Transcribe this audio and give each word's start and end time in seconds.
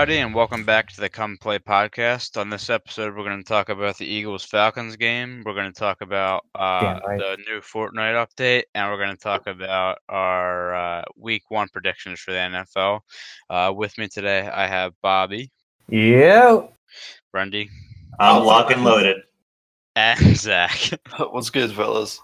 everybody, 0.00 0.20
and 0.20 0.34
welcome 0.34 0.64
back 0.64 0.90
to 0.90 0.98
the 0.98 1.10
Come 1.10 1.36
Play 1.36 1.58
podcast. 1.58 2.40
On 2.40 2.48
this 2.48 2.70
episode, 2.70 3.14
we're 3.14 3.22
going 3.22 3.36
to 3.36 3.44
talk 3.44 3.68
about 3.68 3.98
the 3.98 4.06
Eagles 4.06 4.42
Falcons 4.42 4.96
game. 4.96 5.42
We're 5.44 5.52
going 5.52 5.70
to 5.70 5.78
talk 5.78 6.00
about 6.00 6.46
uh, 6.54 7.00
right. 7.06 7.18
the 7.18 7.36
new 7.46 7.60
Fortnite 7.60 8.26
update, 8.26 8.62
and 8.74 8.90
we're 8.90 8.96
going 8.96 9.14
to 9.14 9.22
talk 9.22 9.46
about 9.46 9.98
our 10.08 10.74
uh, 10.74 11.02
Week 11.16 11.42
One 11.50 11.68
predictions 11.68 12.18
for 12.18 12.30
the 12.30 12.38
NFL. 12.38 13.00
Uh, 13.50 13.74
with 13.76 13.98
me 13.98 14.08
today, 14.08 14.48
I 14.48 14.66
have 14.66 14.94
Bobby, 15.02 15.50
Yeah. 15.86 16.62
Brendy, 17.36 17.68
I'm 18.18 18.42
lock 18.46 18.70
and 18.70 18.82
loaded. 18.82 19.18
and 19.96 20.34
Zach. 20.34 20.98
What's 21.18 21.50
good, 21.50 21.72
fellas? 21.72 22.22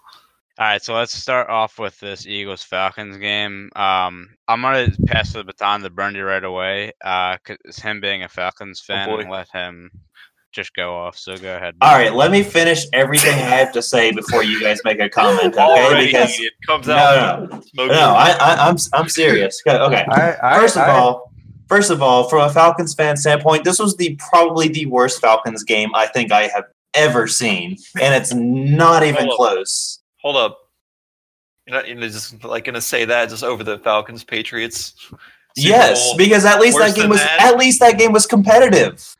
All 0.59 0.65
right, 0.67 0.83
so 0.83 0.95
let's 0.95 1.13
start 1.15 1.51
off 1.51 1.79
with 1.79 2.01
this 2.01 2.27
Eagles 2.27 2.63
Falcons 2.63 3.19
game. 3.19 3.69
Um, 3.77 4.31
I'm 4.49 4.63
gonna 4.63 4.89
pass 5.07 5.35
the 5.35 5.45
baton 5.45 5.83
to 5.83 5.91
Brendy 5.91 6.27
right 6.27 6.43
away, 6.43 6.93
uh, 7.05 7.37
'cause 7.45 7.77
him 7.77 8.01
being 8.01 8.23
a 8.23 8.29
Falcons 8.29 8.81
fan, 8.81 9.09
boy. 9.11 9.19
and 9.21 9.31
let 9.31 9.49
him 9.51 9.91
just 10.53 10.73
go 10.75 10.97
off. 10.97 11.19
So 11.19 11.37
go 11.37 11.57
ahead. 11.57 11.75
All 11.83 11.93
right, 11.93 12.15
let 12.15 12.31
me 12.31 12.43
finish 12.43 12.87
everything 12.95 13.35
I 13.35 13.57
have 13.57 13.73
to 13.73 13.83
say 13.83 14.13
before 14.13 14.43
you 14.45 14.59
guys 14.59 14.81
make 14.83 14.99
a 14.99 15.11
comment, 15.11 15.53
okay? 15.55 15.61
Already 15.61 16.07
Because 16.07 16.41
it 16.41 16.55
comes 16.67 16.89
out. 16.89 17.51
no, 17.53 17.61
smoke 17.61 17.91
no, 17.91 18.15
I, 18.17 18.31
I, 18.41 18.69
I'm 18.69 18.77
I'm 18.95 19.11
serious. 19.11 19.61
Okay, 19.67 19.77
All 19.79 20.17
right. 20.17 20.39
All 20.43 20.59
first 20.59 20.77
of 20.77 20.83
all 20.85 20.89
right. 20.89 20.99
all, 20.99 21.33
first 21.69 21.91
of 21.91 22.01
all, 22.01 22.31
from 22.31 22.41
a 22.41 22.51
Falcons 22.51 22.95
fan 22.95 23.19
standpoint, 23.19 23.65
this 23.65 23.79
was 23.79 23.95
the 23.99 24.19
probably 24.31 24.69
the 24.69 24.87
worst 24.87 25.21
Falcons 25.21 25.65
game 25.65 25.95
I 25.95 26.07
think 26.07 26.33
I 26.33 26.47
have 26.49 26.65
ever 26.95 27.27
seen, 27.27 27.77
and 28.01 28.15
it's 28.15 28.33
not 28.33 29.03
even 29.05 29.29
close. 29.37 29.99
Hold 30.27 30.39
up. 30.39 30.59
You're 31.69 31.77
not, 31.77 31.89
you're 31.89 32.01
just 32.01 32.43
like 32.43 32.65
gonna 32.65 32.81
say 32.81 33.05
that 33.05 33.29
just 33.29 33.45
over 33.45 33.63
the 33.63 33.79
Falcons 33.79 34.25
Patriots. 34.25 34.93
Super 34.99 35.21
yes, 35.55 36.05
Bowl. 36.05 36.17
because 36.17 36.45
at 36.45 36.59
least 36.59 36.77
that 36.79 36.97
game 36.97 37.11
was 37.11 37.21
that? 37.21 37.43
at 37.43 37.57
least 37.57 37.79
that 37.79 37.97
game 37.97 38.11
was 38.11 38.27
competitive. 38.27 39.15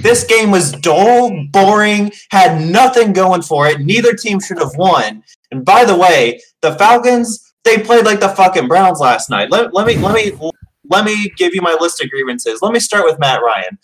This 0.00 0.22
game 0.22 0.52
was 0.52 0.70
dull, 0.70 1.32
boring, 1.50 2.12
had 2.30 2.62
nothing 2.70 3.12
going 3.12 3.42
for 3.42 3.66
it. 3.66 3.80
Neither 3.80 4.14
team 4.14 4.38
should 4.38 4.60
have 4.60 4.70
won. 4.76 5.24
And 5.50 5.64
by 5.64 5.84
the 5.84 5.96
way, 5.96 6.40
the 6.60 6.76
Falcons 6.76 7.52
they 7.64 7.78
played 7.78 8.04
like 8.04 8.20
the 8.20 8.28
fucking 8.28 8.68
Browns 8.68 9.00
last 9.00 9.30
night. 9.30 9.50
Let, 9.50 9.74
let 9.74 9.88
me 9.88 9.96
let 9.96 10.14
me 10.14 10.50
let 10.88 11.04
me 11.04 11.32
give 11.36 11.52
you 11.52 11.62
my 11.62 11.76
list 11.80 12.00
of 12.00 12.10
grievances. 12.10 12.62
Let 12.62 12.72
me 12.72 12.78
start 12.78 13.04
with 13.04 13.18
Matt 13.18 13.40
Ryan. 13.42 13.76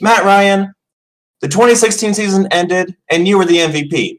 Matt 0.00 0.24
Ryan, 0.24 0.74
the 1.42 1.46
2016 1.46 2.14
season 2.14 2.48
ended, 2.50 2.96
and 3.08 3.28
you 3.28 3.38
were 3.38 3.44
the 3.44 3.58
MVP. 3.58 4.18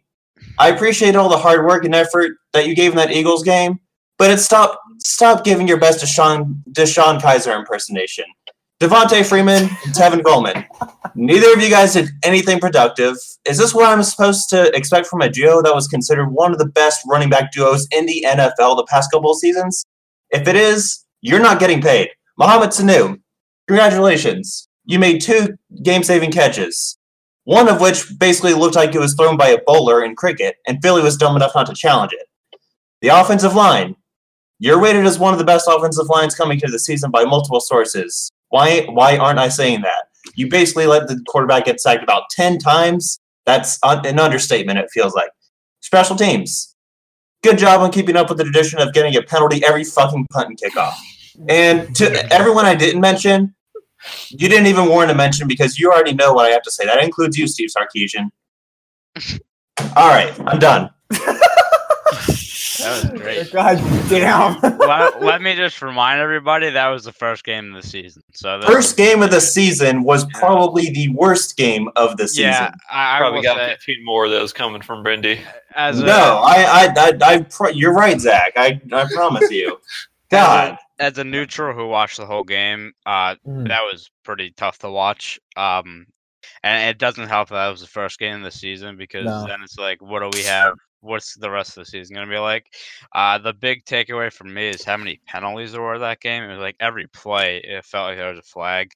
I 0.60 0.70
appreciate 0.70 1.16
all 1.16 1.30
the 1.30 1.38
hard 1.38 1.66
work 1.66 1.86
and 1.86 1.96
effort 1.96 2.34
that 2.52 2.68
you 2.68 2.76
gave 2.76 2.92
in 2.92 2.98
that 2.98 3.12
Eagles 3.12 3.44
game, 3.44 3.80
but 4.18 4.30
it 4.30 4.40
stop 4.40 4.80
stop 5.00 5.46
giving 5.46 5.68
your 5.68 5.80
best 5.80 6.04
Deshaun 6.04 6.62
DeShone 6.72 7.22
Kizer 7.22 7.58
impersonation. 7.58 8.26
Devonta 8.82 9.26
Freeman 9.26 9.64
and 9.64 9.94
Tevin 9.94 10.24
Coleman. 10.24 10.66
Neither 11.16 11.52
of 11.54 11.62
you 11.62 11.70
guys 11.70 11.94
did 11.94 12.10
anything 12.24 12.60
productive. 12.60 13.16
Is 13.46 13.58
this 13.58 13.74
what 13.74 13.86
I'm 13.86 14.04
supposed 14.04 14.50
to 14.50 14.74
expect 14.76 15.08
from 15.08 15.22
a 15.22 15.30
duo 15.30 15.62
that 15.62 15.76
was 15.76 15.88
considered 15.88 16.30
one 16.30 16.54
of 16.54 16.60
the 16.60 16.66
best 16.68 17.02
running 17.08 17.30
back 17.30 17.52
duos 17.52 17.88
in 17.92 18.06
the 18.06 18.25
NFL 18.28 18.78
the 18.78 18.88
past 18.90 19.12
couple 19.12 19.31
of 19.31 19.38
seasons? 19.38 19.86
If 20.31 20.48
it 20.48 20.56
is, 20.56 21.06
you're 21.22 21.42
not 21.42 21.59
getting 21.59 21.81
paid. 21.81 22.09
Mohamed 22.38 22.69
Sanu, 22.69 23.19
congratulations. 23.68 24.69
You 24.86 25.00
made 25.00 25.22
two 25.22 25.58
game 25.84 26.03
saving 26.03 26.31
catches. 26.31 26.99
One 27.50 27.68
of 27.68 27.82
which 27.82 28.06
basically 28.20 28.54
looked 28.54 28.76
like 28.76 28.94
it 28.94 29.00
was 29.00 29.16
thrown 29.16 29.36
by 29.36 29.48
a 29.48 29.58
bowler 29.66 30.04
in 30.04 30.16
cricket, 30.16 30.58
and 30.68 30.80
Philly 30.84 31.02
was 31.02 31.18
dumb 31.18 31.36
enough 31.36 31.54
not 31.56 31.66
to 31.66 31.74
challenge 31.74 32.14
it. 32.14 32.28
The 33.02 33.08
offensive 33.08 33.56
line. 33.56 33.96
You're 34.60 34.80
rated 34.80 35.04
as 35.08 35.18
one 35.18 35.34
of 35.34 35.40
the 35.40 35.46
best 35.46 35.68
offensive 35.68 36.10
lines 36.10 36.36
coming 36.36 36.60
into 36.60 36.72
the 36.72 36.78
season 36.78 37.10
by 37.10 37.24
multiple 37.24 37.60
sources. 37.60 38.32
Why 38.50 38.82
why 38.82 39.18
aren't 39.18 39.40
I 39.40 39.50
saying 39.50 39.82
that? 39.82 40.10
You 40.36 40.48
basically 40.48 40.86
let 40.86 41.08
the 41.08 41.20
quarterback 41.28 41.66
get 41.66 41.82
sacked 41.82 42.04
about 42.04 42.30
10 42.30 42.60
times. 42.60 43.20
That's 43.48 43.80
an 43.81 44.20
understatement, 44.20 44.78
it 44.78 44.92
feels 44.92 45.16
like. 45.16 45.31
Special 45.80 46.16
teams. 46.16 46.76
Good 47.42 47.58
job 47.58 47.81
on 47.81 47.92
keeping 47.92 48.16
up 48.16 48.30
with 48.30 48.38
the 48.38 48.44
tradition 48.44 48.80
of 48.80 48.94
getting 48.94 49.16
a 49.16 49.24
penalty 49.24 49.66
every 49.66 49.86
fucking 49.86 50.28
punt 50.31 50.50
and 50.50 50.60
kickoff. 50.62 50.94
And 51.48 51.96
to 51.96 52.31
everyone 52.31 52.68
I 52.68 52.76
didn't 52.76 53.02
mention, 53.02 53.56
you 54.30 54.48
didn't 54.50 54.68
even 54.68 54.88
warn 54.88 55.08
to 55.10 55.16
mention 55.16 55.48
because 55.48 55.78
you 55.80 55.92
already 55.92 56.14
know 56.14 56.34
what 56.34 56.46
I 56.46 56.50
have 56.50 56.62
to 56.64 56.72
say. 56.72 56.86
That 56.86 57.04
includes 57.04 57.38
you, 57.38 57.48
Steve 57.48 57.70
Sarkisian. 57.76 58.30
All 59.96 60.08
right, 60.10 60.34
I'm 60.48 60.60
done. 60.60 60.90
That 62.80 63.12
was 63.12 63.22
great. 63.22 63.52
God 63.52 63.78
damn. 64.10 64.60
let, 64.80 65.22
let 65.22 65.42
me 65.42 65.54
just 65.56 65.82
remind 65.82 66.22
everybody 66.22 66.70
that 66.70 66.88
was 66.88 67.04
the 67.04 67.12
first 67.12 67.44
game 67.44 67.76
of 67.76 67.82
the 67.82 67.88
season. 67.88 68.24
So 68.34 68.58
that- 68.60 68.68
First 68.68 68.96
game 68.96 69.22
of 69.22 69.32
the 69.32 69.42
season 69.42 70.04
was 70.04 70.26
probably 70.34 70.90
the 70.92 71.10
worst 71.10 71.58
game 71.58 71.90
of 71.98 72.16
the 72.18 72.28
season. 72.28 72.44
yeah, 72.52 72.72
I, 72.90 73.18
I 73.18 73.20
Probably 73.20 73.42
got 73.42 73.58
say, 73.58 73.72
15 73.72 74.06
more 74.06 74.26
of 74.26 74.31
those 74.31 74.54
coming 74.54 74.81
from 74.81 75.04
Brendy. 75.04 75.42
as 75.76 76.02
No, 76.02 76.42
I, 76.44 76.64
I, 76.64 76.94
I, 76.98 77.34
I 77.34 77.42
pro- 77.42 77.70
you're 77.70 77.94
right, 77.94 78.20
Zach. 78.20 78.54
I, 78.56 78.80
I 78.94 79.06
promise 79.14 79.52
you. 79.52 79.78
God, 80.29 80.78
as 81.00 81.17
a 81.17 81.23
neutral 81.23 81.75
who 81.75 81.88
watched 81.88 82.17
the 82.17 82.25
whole 82.25 82.44
game, 82.44 82.94
uh, 83.06 83.35
Mm. 83.47 83.67
that 83.67 83.81
was 83.84 84.09
pretty 84.23 84.51
tough 84.51 84.79
to 84.79 84.90
watch. 84.90 85.40
Um, 85.56 86.06
and 86.63 86.90
it 86.90 86.97
doesn't 86.97 87.28
help 87.28 87.50
that 87.50 87.56
that 87.56 87.69
was 87.69 87.81
the 87.81 87.88
first 87.88 88.19
game 88.19 88.38
of 88.38 88.44
the 88.44 88.51
season 88.51 88.97
because 88.97 89.25
No. 89.25 89.47
then 89.47 89.62
it's 89.63 89.78
like, 89.78 90.01
what 90.01 90.19
do 90.22 90.29
we 90.29 90.44
have? 90.44 90.73
What's 91.01 91.35
the 91.35 91.50
rest 91.50 91.78
of 91.78 91.85
the 91.85 91.91
season 91.91 92.16
going 92.16 92.28
to 92.28 92.34
be 92.34 92.39
like? 92.39 92.66
Uh, 93.13 93.38
the 93.38 93.53
big 93.53 93.85
takeaway 93.85 94.31
for 94.31 94.44
me 94.44 94.69
is 94.69 94.84
how 94.84 94.97
many 94.97 95.22
penalties 95.25 95.72
there 95.72 95.81
were 95.81 96.00
that 96.00 96.19
game. 96.19 96.44
It 96.44 96.51
was 96.51 96.59
like 96.59 96.75
every 96.79 97.07
play, 97.07 97.62
it 97.63 97.85
felt 97.85 98.09
like 98.09 98.18
there 98.18 98.29
was 98.31 98.39
a 98.39 98.44
flag. 98.44 98.91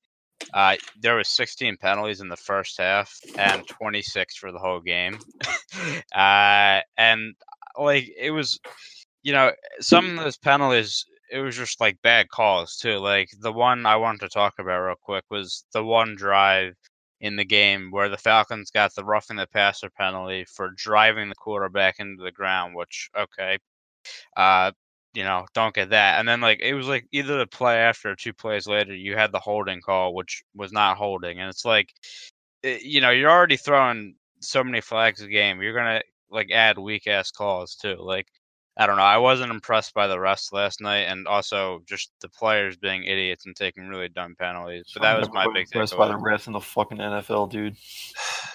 Uh, 0.54 0.76
there 1.00 1.16
was 1.16 1.30
16 1.30 1.78
penalties 1.78 2.22
in 2.22 2.28
the 2.30 2.36
first 2.38 2.78
half 2.78 3.18
and 3.38 3.66
26 3.68 4.36
for 4.36 4.52
the 4.52 4.60
whole 4.60 4.82
game. 4.82 5.18
uh, 6.16 6.82
and 6.98 7.34
like 7.80 8.10
it 8.18 8.32
was, 8.32 8.60
you 9.24 9.34
know, 9.34 9.52
some 9.80 10.18
of 10.20 10.24
those 10.26 10.38
penalties 10.38 11.06
it 11.34 11.40
was 11.42 11.56
just 11.58 11.82
like 11.82 12.02
bad 12.04 12.30
calls 12.30 12.78
too. 12.78 12.98
Like 13.00 13.30
the 13.42 13.52
one 13.52 13.86
I 13.88 13.96
wanted 13.96 14.22
to 14.22 14.30
talk 14.30 14.56
about 14.60 14.86
real 14.86 14.96
quick 15.02 15.26
was 15.32 15.66
the 15.74 15.84
one 15.84 16.16
drive 16.16 16.76
in 17.22 17.36
the 17.38 17.46
game 17.46 17.90
where 17.92 18.10
the 18.10 18.18
Falcons 18.18 18.70
got 18.72 18.94
the 18.96 19.04
roughing 19.04 19.38
the 19.38 19.48
passer 19.48 19.90
penalty 19.90 20.46
for 20.46 20.72
driving 20.78 21.30
the 21.30 21.36
quarterback 21.36 21.96
into 22.00 22.24
the 22.24 22.32
ground, 22.32 22.76
which 22.76 23.10
okay. 23.18 23.58
Uh 24.38 24.72
you 25.16 25.24
know, 25.24 25.46
don't 25.54 25.76
get 25.76 25.90
that. 25.92 26.20
And 26.20 26.28
then 26.28 26.42
like 26.42 26.60
it 26.62 26.74
was 26.76 26.88
like 26.88 27.08
either 27.12 27.38
the 27.40 27.48
play 27.48 27.78
after 27.78 28.12
or 28.12 28.16
two 28.16 28.34
plays 28.34 28.68
later, 28.68 28.96
you 28.96 29.16
had 29.18 29.32
the 29.32 29.40
holding 29.40 29.82
call, 29.82 30.14
which 30.16 30.44
was 30.56 30.72
not 30.74 30.98
holding. 30.98 31.40
And 31.40 31.50
it's 31.50 31.66
like 31.66 31.94
eh, 32.64 32.80
you 32.84 33.02
know, 33.02 33.12
you're 33.12 33.32
already 33.32 33.58
throwing 33.58 34.16
so 34.42 34.64
many 34.64 34.82
flags 34.82 35.22
a 35.22 35.28
game. 35.28 35.62
You're 35.62 35.76
gonna 35.76 36.02
like 36.30 36.52
add 36.52 36.78
weak 36.78 37.08
ass 37.08 37.32
calls 37.32 37.76
too. 37.76 37.96
Like 38.00 38.28
I 38.76 38.88
don't 38.88 38.98
know. 38.98 39.04
I 39.04 39.18
wasn't 39.18 39.52
impressed 39.52 39.94
by 39.94 40.08
the 40.08 40.20
rest 40.20 40.52
last 40.52 40.82
night, 40.82 41.04
and 41.04 41.28
also 41.28 41.84
just 41.88 42.12
the 42.22 42.30
players 42.30 42.76
being 42.76 43.04
idiots 43.04 43.46
and 43.46 43.56
taking 43.56 43.88
really 43.88 44.10
dumb 44.10 44.36
penalties. 44.40 44.86
But 44.94 45.04
that 45.04 45.20
was 45.20 45.30
my 45.32 45.46
big 45.46 45.68
thing. 45.68 45.80
impressed 45.80 45.98
by 45.98 46.08
the 46.08 46.16
refs 46.16 46.48
in 46.48 46.54
the 46.54 46.60
fucking 46.60 46.98
NFL, 46.98 47.50
dude. 47.50 47.76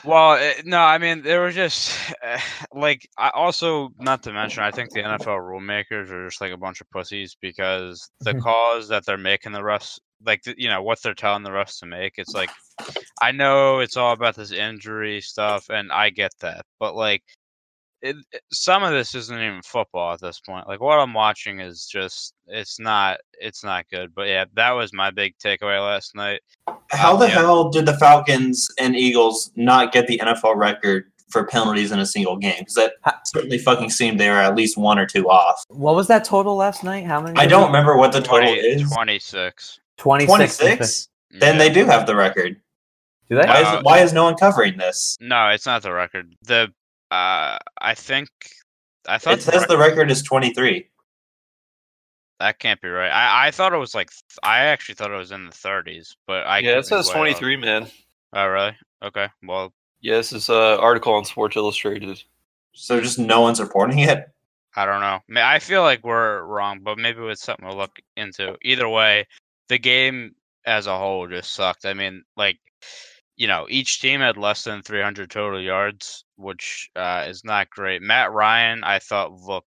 Well, 0.04 0.34
it, 0.34 0.64
no, 0.64 0.78
I 0.78 0.98
mean 0.98 1.22
there 1.22 1.42
was 1.42 1.56
just 1.56 1.92
like 2.72 3.08
I 3.18 3.30
also 3.30 3.90
not 3.98 4.22
to 4.22 4.32
mention 4.32 4.62
I 4.62 4.70
think 4.70 4.92
the 4.92 5.00
NFL 5.00 5.44
rule 5.44 5.60
makers 5.60 6.12
are 6.12 6.28
just 6.28 6.40
like 6.40 6.52
a 6.52 6.56
bunch 6.56 6.80
of 6.80 6.88
pussies 6.90 7.36
because 7.40 8.08
the 8.20 8.34
calls 8.40 8.86
that 8.88 9.04
they're 9.04 9.18
making 9.18 9.50
the 9.50 9.60
refs 9.60 9.98
like 10.24 10.42
you 10.56 10.68
know 10.68 10.82
what 10.82 11.02
they're 11.02 11.14
telling 11.14 11.42
the 11.42 11.50
refs 11.50 11.78
to 11.80 11.86
make. 11.86 12.14
It's 12.16 12.34
like 12.34 12.50
I 13.20 13.32
know 13.32 13.80
it's 13.80 13.96
all 13.96 14.12
about 14.12 14.36
this 14.36 14.52
injury 14.52 15.20
stuff, 15.20 15.68
and 15.70 15.90
I 15.92 16.10
get 16.10 16.32
that, 16.40 16.64
but 16.78 16.94
like 16.94 17.22
it, 18.02 18.16
it- 18.32 18.42
some 18.52 18.82
of 18.82 18.92
this 18.92 19.14
isn't 19.14 19.36
even 19.40 19.60
football 19.64 20.12
at 20.14 20.20
this 20.20 20.40
point. 20.40 20.68
Like 20.68 20.80
what 20.80 20.98
I'm 20.98 21.14
watching 21.14 21.60
is 21.60 21.86
just 21.86 22.34
it's 22.46 22.78
not 22.78 23.18
it's 23.40 23.62
not 23.64 23.88
good. 23.90 24.14
But 24.14 24.28
yeah, 24.28 24.44
that 24.54 24.70
was 24.72 24.92
my 24.92 25.10
big 25.10 25.34
takeaway 25.38 25.80
last 25.80 26.14
night. 26.14 26.40
how 26.90 27.16
the 27.16 27.26
yeah. 27.26 27.32
hell 27.34 27.68
did 27.70 27.86
the 27.86 27.94
Falcons 27.96 28.68
and 28.78 28.96
Eagles 28.96 29.50
not 29.56 29.92
get 29.92 30.06
the 30.06 30.18
NFL 30.18 30.56
record 30.56 31.10
for 31.30 31.44
penalties 31.46 31.92
in 31.92 31.98
a 31.98 32.06
single 32.06 32.36
game? 32.36 32.54
Because 32.60 32.74
that 32.74 32.92
certainly 33.26 33.58
fucking 33.58 33.90
seemed 33.90 34.18
they 34.18 34.30
were 34.30 34.36
at 34.36 34.54
least 34.54 34.78
one 34.78 34.98
or 34.98 35.04
two 35.06 35.28
off. 35.28 35.62
What 35.68 35.94
was 35.94 36.06
that 36.08 36.24
total 36.24 36.56
last 36.56 36.84
night? 36.84 37.04
How 37.04 37.20
many? 37.20 37.38
I 37.38 37.46
don't 37.46 37.66
remember 37.66 37.96
what 37.96 38.12
the 38.12 38.20
total 38.20 38.48
20 38.48 38.52
is. 38.52 38.90
26. 38.92 39.80
26. 39.98 40.28
26? 40.58 41.08
Then 41.32 41.54
Yeah. 41.54 41.58
they 41.58 41.68
do 41.70 41.84
have 41.84 42.06
the 42.06 42.16
record. 42.16 42.60
Do 43.28 43.36
they? 43.36 43.42
Why 43.46 43.62
Uh, 43.62 43.78
is, 43.78 43.84
why 43.84 43.98
is 43.98 44.12
no 44.14 44.24
one 44.24 44.36
covering 44.36 44.78
this? 44.78 45.18
No, 45.20 45.48
it's 45.48 45.66
not 45.66 45.82
the 45.82 45.92
record. 45.92 46.34
The 46.44 46.72
uh, 47.10 47.58
I 47.80 47.94
think 47.94 48.28
I 49.06 49.18
thought 49.18 49.34
It 49.38 49.42
says 49.42 49.66
the 49.66 49.78
record 49.78 50.10
is 50.10 50.22
23. 50.22 50.88
that 52.40 52.58
can't 52.58 52.80
be 52.80 52.88
right. 52.88 53.10
I, 53.10 53.48
I 53.48 53.50
thought 53.50 53.72
it 53.72 53.78
was 53.78 53.94
like 53.94 54.10
th- 54.10 54.22
I 54.42 54.60
actually 54.60 54.94
thought 54.94 55.10
it 55.10 55.16
was 55.16 55.32
in 55.32 55.46
the 55.46 55.52
30s, 55.52 56.14
but 56.26 56.46
I 56.46 56.58
yeah, 56.58 56.72
could 56.72 56.78
it 56.80 56.86
says 56.86 57.08
be 57.10 57.18
way 57.20 57.30
off. 57.32 57.38
23, 57.38 57.56
man. 57.56 57.86
Oh 58.34 58.46
really? 58.46 58.76
Okay. 59.02 59.28
Well, 59.42 59.72
Yeah, 60.00 60.16
this 60.16 60.32
is 60.32 60.48
an 60.48 60.54
article 60.56 61.14
on 61.14 61.24
Sports 61.24 61.56
Illustrated. 61.56 62.22
So 62.74 63.00
just 63.00 63.18
no 63.18 63.40
one's 63.40 63.60
reporting 63.60 64.00
it. 64.00 64.28
I 64.76 64.84
don't 64.86 65.00
know. 65.00 65.18
I 65.42 65.58
feel 65.58 65.82
like 65.82 66.04
we're 66.04 66.42
wrong, 66.44 66.80
but 66.84 66.98
maybe 66.98 67.20
it's 67.22 67.42
something 67.42 67.68
to 67.68 67.74
look 67.74 67.98
into. 68.16 68.56
Either 68.62 68.88
way, 68.88 69.26
the 69.68 69.78
game 69.78 70.34
as 70.66 70.86
a 70.86 70.96
whole 70.96 71.26
just 71.26 71.54
sucked. 71.54 71.84
I 71.86 71.94
mean, 71.94 72.22
like 72.36 72.58
you 73.38 73.46
know, 73.46 73.66
each 73.70 74.00
team 74.00 74.20
had 74.20 74.36
less 74.36 74.64
than 74.64 74.82
300 74.82 75.30
total 75.30 75.60
yards, 75.60 76.24
which 76.36 76.90
uh, 76.96 77.24
is 77.26 77.44
not 77.44 77.70
great. 77.70 78.02
Matt 78.02 78.32
Ryan, 78.32 78.82
I 78.82 78.98
thought 78.98 79.32
looked 79.32 79.68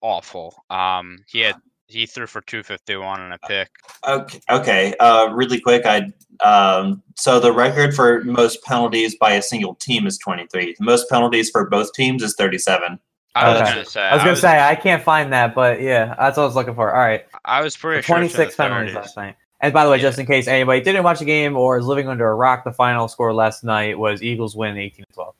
awful. 0.00 0.56
Um, 0.70 1.18
he 1.28 1.40
had 1.40 1.56
he 1.86 2.06
threw 2.06 2.26
for 2.26 2.40
251 2.40 3.20
and 3.20 3.34
a 3.34 3.38
pick. 3.46 3.68
Okay, 4.06 4.40
okay. 4.50 4.94
Uh, 5.00 5.28
really 5.32 5.60
quick, 5.60 5.84
I 5.84 6.10
um, 6.42 7.02
so 7.14 7.38
the 7.38 7.52
record 7.52 7.94
for 7.94 8.24
most 8.24 8.62
penalties 8.64 9.16
by 9.18 9.32
a 9.32 9.42
single 9.42 9.74
team 9.74 10.06
is 10.06 10.16
23. 10.18 10.76
Most 10.80 11.10
penalties 11.10 11.50
for 11.50 11.68
both 11.68 11.92
teams 11.92 12.22
is 12.22 12.34
37. 12.36 12.98
I 13.34 13.48
was 13.50 13.60
Okay. 13.60 13.70
gonna 13.70 13.84
say. 13.84 14.02
I 14.02 14.14
was 14.14 14.24
gonna 14.24 14.36
say 14.36 14.60
I 14.60 14.74
can't 14.74 15.02
find 15.02 15.30
that, 15.34 15.54
but 15.54 15.82
yeah, 15.82 16.14
that's 16.18 16.38
what 16.38 16.44
I 16.44 16.46
was 16.46 16.56
looking 16.56 16.74
for. 16.74 16.90
All 16.90 17.00
right, 17.00 17.26
I 17.44 17.60
was 17.60 17.76
pretty 17.76 18.02
sure. 18.02 18.22
it's 18.22 18.34
in 18.34 18.44
26 18.44 18.56
penalties 18.56 18.94
last 18.94 19.16
night. 19.16 19.36
And 19.60 19.72
by 19.72 19.84
the 19.84 19.90
way, 19.90 19.96
Yeah. 19.96 20.02
just 20.02 20.18
in 20.18 20.26
case 20.26 20.46
anybody 20.46 20.80
didn't 20.80 21.02
watch 21.02 21.18
the 21.18 21.24
game 21.24 21.56
or 21.56 21.78
is 21.78 21.86
living 21.86 22.08
under 22.08 22.28
a 22.28 22.34
rock, 22.34 22.64
the 22.64 22.72
final 22.72 23.08
score 23.08 23.34
last 23.34 23.64
night 23.64 23.98
was 23.98 24.22
Eagles 24.22 24.54
win 24.56 24.76
18 24.76 25.04
12. 25.12 25.34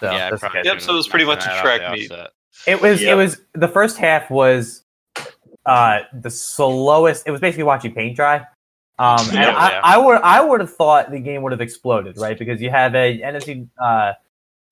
So 0.00 0.10
yeah, 0.10 0.26
I 0.26 0.30
just 0.30 0.42
in 0.44 0.50
probably. 0.50 0.70
Yep, 0.70 0.80
so 0.80 0.92
it 0.92 0.96
was 0.96 1.08
pretty 1.08 1.24
much 1.24 1.44
a 1.44 1.48
that 1.48 1.62
track 1.62 1.92
meet. 1.92 2.10
outset. 2.12 2.30
It 2.66 2.80
was 2.82 3.00
Yep. 3.02 3.12
it 3.12 3.14
was 3.16 3.40
the 3.54 3.68
first 3.68 3.96
half 3.98 4.30
was 4.30 4.84
uh 5.66 6.00
the 6.12 6.30
slowest. 6.30 7.26
It 7.26 7.30
was 7.30 7.40
basically 7.40 7.64
watching 7.64 7.94
paint 7.94 8.16
dry. 8.16 8.38
Um, 8.98 9.18
and 9.28 9.32
Yeah, 9.32 9.56
I, 9.56 9.70
yeah. 9.70 9.80
I 9.82 9.98
would 9.98 10.20
I 10.22 10.40
would 10.42 10.60
have 10.60 10.74
thought 10.74 11.10
the 11.10 11.18
game 11.20 11.42
would 11.42 11.52
have 11.52 11.60
exploded, 11.60 12.16
right? 12.18 12.38
Because 12.38 12.60
you 12.60 12.70
have 12.70 12.94
a 12.94 13.18
NFC 13.20 13.66
uh 13.82 14.12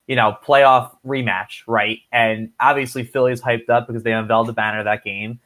you 0.07 0.17
know 0.17 0.37
playoff 0.45 0.95
rematch, 1.07 1.63
right? 1.67 1.99
And 2.13 2.51
obviously 2.61 3.05
Philly's 3.05 3.41
hyped 3.41 3.71
up 3.71 3.87
because 3.87 4.03
they 4.03 4.13
unveiled 4.13 4.49
the 4.49 4.53
banner 4.53 4.81
of 4.81 4.85
that 4.85 5.03
game 5.05 5.41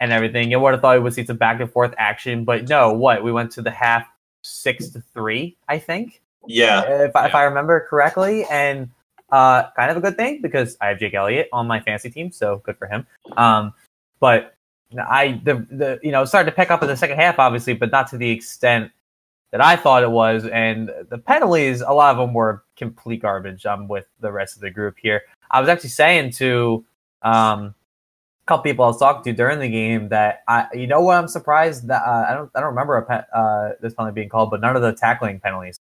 and 0.00 0.12
everything. 0.12 0.50
You 0.50 0.60
would 0.60 0.72
have 0.72 0.80
thought 0.80 0.96
we 0.96 1.02
would 1.02 1.14
see 1.14 1.24
some 1.24 1.36
back 1.36 1.60
and 1.60 1.70
forth 1.70 1.94
action, 1.98 2.44
but 2.44 2.68
no. 2.68 2.92
What 2.92 3.22
we 3.22 3.32
went 3.32 3.50
to 3.52 3.62
the 3.62 3.70
half 3.70 4.06
six 4.42 4.88
to 4.90 5.00
three, 5.12 5.56
I 5.68 5.78
think 5.78 6.22
Yeah, 6.46 7.04
if, 7.04 7.16
I 7.16 7.26
if 7.26 7.34
I 7.34 7.44
remember 7.44 7.86
correctly, 7.88 8.44
and 8.50 8.90
uh, 9.30 9.70
kind 9.76 9.90
of 9.90 9.96
a 9.96 10.00
good 10.00 10.16
thing 10.16 10.40
because 10.42 10.76
I 10.80 10.88
have 10.88 10.98
Jake 10.98 11.14
Elliott 11.14 11.48
on 11.52 11.66
my 11.66 11.80
fantasy 11.80 12.10
team, 12.10 12.30
so 12.30 12.58
good 12.58 12.76
for 12.76 12.86
him. 12.86 13.06
Um, 13.36 13.72
but 14.20 14.54
I 14.98 15.40
the 15.44 15.66
the 15.70 16.00
you 16.02 16.12
know 16.12 16.24
started 16.24 16.50
to 16.50 16.56
pick 16.56 16.70
up 16.70 16.82
in 16.82 16.88
the 16.88 16.96
second 16.96 17.16
half, 17.16 17.38
obviously, 17.38 17.74
but 17.74 17.90
not 17.90 18.08
to 18.10 18.16
the 18.16 18.30
extent 18.30 18.92
that 19.50 19.60
I 19.60 19.76
thought 19.76 20.02
it 20.02 20.10
was. 20.10 20.46
And 20.46 20.90
the 21.10 21.18
penalties, 21.18 21.80
a 21.80 21.92
lot 21.92 22.10
of 22.10 22.18
them 22.18 22.34
were 22.34 22.64
complete 22.76 23.22
garbage. 23.22 23.66
I'm 23.66 23.88
with 23.88 24.06
the 24.20 24.32
rest 24.32 24.56
of 24.56 24.62
the 24.62 24.70
group 24.70 24.96
here. 25.00 25.22
I 25.50 25.60
was 25.60 25.68
actually 25.68 25.90
saying 25.90 26.32
to 26.32 26.84
um, 27.22 27.74
couple 28.46 28.62
people 28.64 28.84
I 28.84 28.88
was 28.88 28.98
talking 28.98 29.22
to 29.24 29.36
during 29.36 29.58
the 29.58 29.68
game 29.68 30.08
that 30.10 30.42
I, 30.48 30.66
you 30.74 30.86
know 30.86 31.00
what, 31.00 31.16
I'm 31.16 31.28
surprised 31.28 31.88
that 31.88 32.02
uh, 32.06 32.26
I 32.30 32.34
don't 32.34 32.50
I 32.54 32.60
don't 32.60 32.70
remember 32.70 32.96
a 32.96 33.02
pe- 33.06 33.26
uh, 33.34 33.70
this 33.80 33.94
penalty 33.94 34.14
being 34.14 34.28
called, 34.28 34.50
but 34.50 34.60
none 34.60 34.76
of 34.76 34.82
the 34.82 34.92
tackling 34.92 35.40
penalties. 35.40 35.80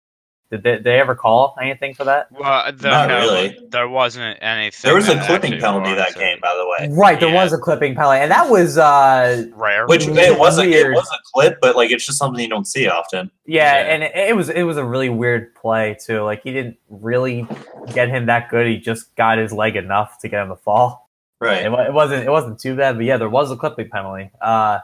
Did 0.51 0.65
they, 0.65 0.73
did 0.73 0.85
they 0.85 1.01
ever 1.01 1.15
call 1.15 1.57
anything 1.63 1.95
for 1.95 2.05
that? 2.05 2.31
Well, 2.31 2.71
there, 2.75 2.91
Not 2.91 3.09
no, 3.09 3.21
really. 3.21 3.59
There 3.71 3.89
wasn't 3.89 4.37
anything. 4.43 4.87
there 4.87 4.95
was 4.95 5.09
a 5.09 5.15
clipping 5.25 5.55
actually 5.55 5.61
penalty 5.61 5.95
that 5.95 6.15
warranted 6.15 6.19
game, 6.19 6.39
by 6.43 6.55
the 6.55 6.67
way. 6.69 6.95
Right, 6.95 7.19
there 7.19 7.31
Yeah. 7.31 7.43
was 7.43 7.55
a 7.55 7.59
clipping 7.59 7.95
penalty, 7.95 8.19
and 8.19 8.31
that 8.31 8.51
was 8.51 8.77
uh, 8.77 9.47
Rare. 9.55 9.87
Which 9.87 10.07
it 10.07 10.39
was 10.39 10.59
a, 10.59 10.65
it 10.65 10.69
Weird. 10.69 10.95
was 10.95 11.09
a 11.11 11.19
clip, 11.33 11.59
but 11.63 11.75
like 11.75 11.91
it's 11.91 12.05
just 12.05 12.19
something 12.19 12.39
you 12.43 12.51
don't 12.51 12.67
see 12.67 12.87
often. 12.87 13.31
yeah, 13.47 13.77
Yeah. 13.83 13.95
and 13.95 14.03
it, 14.03 14.13
it 14.15 14.37
was 14.37 14.51
it 14.51 14.65
was 14.65 14.77
a 14.77 14.85
really 14.85 15.09
weird 15.09 15.55
play 15.55 15.97
too. 16.05 16.21
Like 16.23 16.43
he 16.43 16.53
didn't 16.53 16.77
really 16.91 17.47
get 17.95 18.11
him 18.11 18.27
that 18.27 18.51
good. 18.51 18.67
He 18.67 18.77
just 18.77 19.15
got 19.17 19.39
his 19.39 19.53
leg 19.55 19.75
enough 19.77 20.19
to 20.19 20.29
get 20.29 20.43
him 20.43 20.49
to 20.51 20.57
fall. 20.57 21.02
Right. 21.43 21.63
It, 21.67 21.73
it 21.73 21.93
wasn't 21.93 22.25
it 22.25 22.31
wasn't 22.31 22.59
too 22.61 22.77
bad, 22.77 22.97
but 22.97 23.05
yeah, 23.05 23.17
there 23.17 23.29
was 23.29 23.51
a 23.51 23.57
clipping 23.57 23.89
penalty. 23.91 24.31
Uh, 24.41 24.79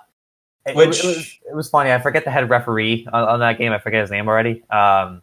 it, 0.67 0.75
Which- 0.77 1.03
it, 1.03 1.07
was 1.07 1.39
it 1.51 1.55
was 1.55 1.69
funny. 1.71 1.93
I 1.93 1.99
forget 2.01 2.25
the 2.25 2.31
head 2.31 2.49
referee 2.51 3.07
on, 3.13 3.25
on 3.25 3.41
that 3.41 3.59
game. 3.59 3.73
I 3.73 3.79
forget 3.79 4.01
his 4.03 4.11
name 4.11 4.29
already. 4.29 4.63
Um, 4.71 5.23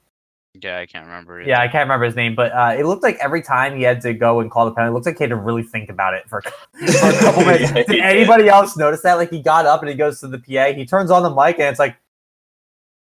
yeah, 0.61 0.79
I 0.79 0.85
can't 0.85 1.05
remember. 1.05 1.41
Either. 1.41 1.49
yeah, 1.49 1.59
I 1.59 1.67
can't 1.67 1.83
remember 1.83 2.05
his 2.05 2.15
name, 2.15 2.33
but 2.33 2.53
uh, 2.53 2.73
it 2.79 2.85
looked 2.85 3.03
like 3.03 3.17
every 3.17 3.41
time 3.41 3.75
he 3.75 3.83
had 3.83 3.99
to 4.03 4.13
go 4.13 4.39
and 4.39 4.49
call 4.49 4.63
the 4.63 4.71
penalty, 4.71 4.91
it 4.91 4.93
looked 4.93 5.05
like 5.05 5.17
he 5.17 5.23
had 5.25 5.29
to 5.31 5.35
really 5.35 5.63
think 5.63 5.89
about 5.89 6.13
it 6.13 6.23
for, 6.29 6.41
for 6.71 7.09
a 7.09 7.19
couple 7.19 7.43
minutes. 7.45 7.63
Yeah, 7.63 7.67
he 7.67 7.73
Did 7.83 7.87
did. 7.87 7.99
anybody 7.99 8.47
else 8.47 8.77
notice 8.77 9.01
that? 9.01 9.15
Like 9.15 9.29
he 9.31 9.41
got 9.41 9.65
up 9.65 9.81
and 9.81 9.89
he 9.89 9.95
goes 9.95 10.21
to 10.21 10.29
the 10.29 10.39
PA, 10.39 10.71
he 10.73 10.85
turns 10.85 11.11
on 11.11 11.23
the 11.23 11.29
mic, 11.29 11.55
and 11.59 11.67
it's 11.67 11.79
like 11.79 11.97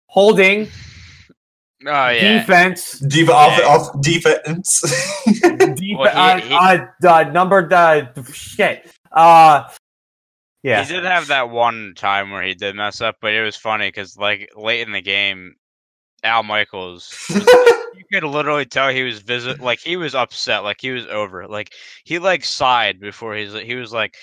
holding 0.07 0.68
Oh 1.86 2.09
yeah. 2.09 2.39
defense, 2.39 2.97
Def- 3.00 3.29
off, 3.29 3.62
off 3.65 4.01
defense. 4.01 4.81
Well, 5.98 6.38
he- 6.40 6.48
he- 6.48 6.54
uh, 6.54 6.86
uh, 7.04 7.07
uh, 7.07 7.24
numbered 7.31 7.72
uh, 7.74 8.07
shit. 8.31 8.90
Uh, 9.12 9.69
yeah, 10.63 10.84
He 10.84 10.94
did 10.94 11.04
have 11.04 11.28
that 11.28 11.50
one 11.50 11.94
time 11.95 12.31
where 12.31 12.42
he 12.44 12.54
did 12.54 12.75
mess 12.75 13.01
up, 13.01 13.18
but 13.22 13.34
it 13.34 13.42
was 13.44 13.56
funny 13.57 13.90
because 13.90 14.18
like 14.18 14.50
late 14.56 14.81
in 14.81 14.94
the 14.94 15.01
game, 15.01 15.56
Al 16.24 16.44
Michaels, 16.44 17.13
you 17.30 18.04
could 18.13 18.24
literally 18.24 18.66
tell 18.66 18.90
he 18.90 19.04
was 19.04 19.19
visit 19.19 19.60
like 19.60 19.80
he 19.80 19.98
was 19.98 20.16
upset, 20.16 20.63
like 20.63 20.78
he 20.80 20.92
was 20.92 21.06
over, 21.07 21.48
like 21.48 21.74
he 22.06 22.18
like 22.19 22.46
sighed 22.46 23.00
before 23.01 23.36
he's 23.36 23.54
he 23.54 23.75
was 23.75 23.92
like, 23.92 24.16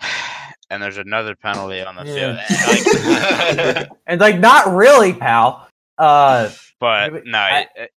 and 0.70 0.80
there's 0.82 0.98
another 0.98 1.34
penalty 1.34 1.82
on 1.82 1.96
the 1.96 2.04
Yeah. 2.04 2.46
field, 2.46 3.76
like, 3.76 3.88
and 4.06 4.20
like 4.20 4.38
not 4.38 4.72
really, 4.72 5.12
pal. 5.12 5.68
Uh, 5.98 6.50
but 6.78 7.24
no, 7.26 7.38
I- 7.38 7.66
it, 7.74 7.90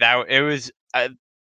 that 0.00 0.26
it 0.28 0.42
was. 0.42 0.70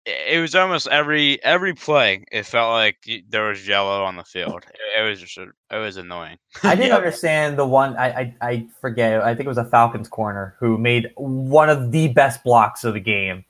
It 0.05 0.39
was 0.39 0.53
almost 0.53 0.87
every 0.87 1.43
every 1.43 1.73
play. 1.73 2.23
It 2.31 2.43
felt 2.45 2.71
like 2.71 2.97
there 3.29 3.47
was 3.47 3.61
jello 3.63 4.03
on 4.03 4.15
the 4.17 4.23
field. 4.23 4.63
It, 4.97 5.01
it 5.01 5.09
was 5.09 5.19
just 5.19 5.37
it 5.37 5.77
was 5.77 5.97
annoying. 5.97 6.37
I 6.63 6.75
didn't 6.75 6.89
Yeah. 6.89 6.95
understand 7.03 7.57
the 7.57 7.65
one. 7.65 7.97
I, 7.97 8.07
I 8.07 8.35
I 8.41 8.67
forget. 8.79 9.21
I 9.21 9.33
think 9.35 9.45
it 9.45 9.49
was 9.49 9.57
a 9.57 9.65
Falcons 9.65 10.07
corner 10.07 10.55
who 10.59 10.77
made 10.77 11.09
one 11.15 11.69
of 11.69 11.91
the 11.91 12.07
best 12.09 12.43
blocks 12.43 12.83
of 12.83 12.93
the 12.93 12.99
game, 12.99 13.43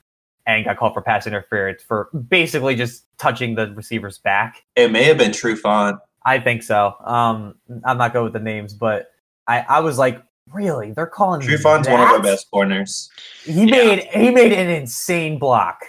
and 0.48 0.64
got 0.66 0.78
called 0.78 0.94
for 0.94 1.02
pass 1.02 1.28
interference 1.28 1.84
for 1.84 2.10
basically 2.30 2.76
just 2.76 3.06
touching 3.18 3.56
the 3.56 3.72
receiver's 3.76 4.18
back. 4.18 4.64
it 4.76 4.92
may 4.92 5.04
have 5.04 5.18
been 5.18 5.32
Trufant. 5.32 6.00
I 6.26 6.40
think 6.40 6.64
so. 6.64 6.96
Um, 7.04 7.56
I'm 7.84 7.98
not 8.00 8.14
good 8.14 8.24
with 8.24 8.34
the 8.34 8.40
names, 8.40 8.74
but 8.74 9.12
I 9.46 9.60
I 9.68 9.80
was 9.82 9.98
like, 10.00 10.24
really? 10.54 10.92
They're 10.94 11.06
calling 11.06 11.42
Trufant's 11.42 11.88
one 11.90 12.00
of 12.00 12.08
our 12.08 12.22
best 12.22 12.50
corners. 12.50 13.10
He 13.44 13.66
Yeah. 13.66 13.66
made 13.66 14.04
he 14.06 14.32
made 14.32 14.54
an 14.54 14.70
insane 14.70 15.38
block, 15.38 15.84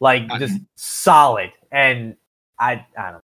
like 0.00 0.30
I- 0.30 0.38
just 0.38 0.58
solid. 0.76 1.50
And 1.72 2.16
I 2.58 2.84
I 2.96 3.02
don't 3.04 3.12
know. 3.14 3.20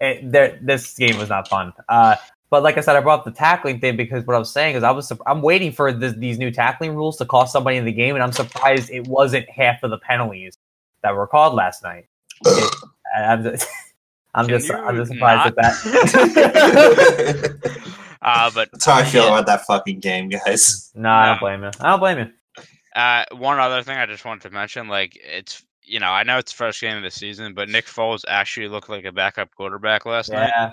It, 0.00 0.30
there, 0.32 0.58
this 0.62 0.96
game 0.96 1.18
was 1.18 1.28
not 1.28 1.48
fun. 1.48 1.72
Uh, 1.88 2.14
but 2.50 2.62
like 2.62 2.78
I 2.78 2.80
said, 2.82 2.94
I 2.96 3.00
brought 3.00 3.18
up 3.20 3.24
the 3.24 3.32
tackling 3.32 3.80
thing 3.80 3.96
because 3.96 4.24
what 4.26 4.36
I 4.36 4.38
was 4.38 4.50
saying 4.52 4.76
is 4.76 4.82
I 4.84 4.90
was 4.92 5.12
I'm 5.26 5.42
waiting 5.42 5.72
for 5.72 5.92
this, 5.92 6.14
these 6.14 6.38
new 6.38 6.50
tackling 6.52 6.94
rules 6.94 7.16
to 7.18 7.24
cost 7.26 7.52
somebody 7.52 7.76
in 7.76 7.84
the 7.84 7.92
game, 7.92 8.14
and 8.14 8.22
I'm 8.22 8.32
surprised 8.32 8.90
it 8.90 9.06
wasn't 9.08 9.48
half 9.50 9.82
of 9.82 9.90
the 9.90 9.98
penalties 9.98 10.56
that 11.02 11.14
were 11.16 11.26
called 11.26 11.54
last 11.54 11.82
night. 11.82 12.06
I- 12.46 13.24
I'm 13.24 13.42
just, 13.42 13.66
I'm 14.34 14.48
just 14.48 14.70
I'm 14.70 14.96
just 14.96 15.10
surprised 15.12 15.56
not? 15.56 15.64
at 15.64 15.74
that. 16.14 17.58
That's 17.62 17.78
Uh, 18.20 18.50
but 18.52 18.68
how 18.84 18.94
I 18.94 19.04
feel 19.04 19.22
Yeah. 19.22 19.28
about 19.28 19.46
that 19.46 19.64
fucking 19.64 20.00
game, 20.00 20.28
guys. 20.28 20.90
no, 20.94 21.08
I 21.08 21.26
don't 21.26 21.40
blame 21.40 21.62
you. 21.62 21.70
I 21.80 21.90
don't 21.90 22.00
blame 22.00 22.18
you. 22.18 22.62
Uh, 22.94 23.24
one 23.32 23.58
other 23.60 23.82
thing 23.82 23.96
I 23.96 24.06
just 24.06 24.24
wanted 24.24 24.42
to 24.42 24.50
mention, 24.50 24.88
like 24.88 25.16
it's 25.22 25.62
you 25.88 26.00
know 26.00 26.10
I 26.10 26.22
know 26.22 26.38
it's 26.38 26.52
the 26.52 26.56
first 26.56 26.80
game 26.80 26.96
of 26.96 27.02
the 27.02 27.10
season, 27.10 27.54
but 27.54 27.68
Nick 27.68 27.86
Foles 27.86 28.22
actually 28.28 28.68
looked 28.68 28.88
like 28.88 29.04
a 29.04 29.12
backup 29.12 29.54
quarterback 29.54 30.06
last 30.06 30.28
Yeah, 30.30 30.72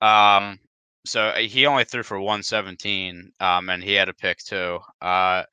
night. 0.00 0.36
Um, 0.36 0.58
so 1.06 1.22
uh, 1.28 1.36
he 1.38 1.64
only 1.66 1.84
threw 1.84 2.02
for 2.02 2.18
117, 2.20 3.32
um, 3.40 3.70
and 3.70 3.82
he 3.82 3.94
had 3.94 4.08
a 4.08 4.14
pick 4.14 4.38
too. 4.38 4.78
Uh, 5.00 5.44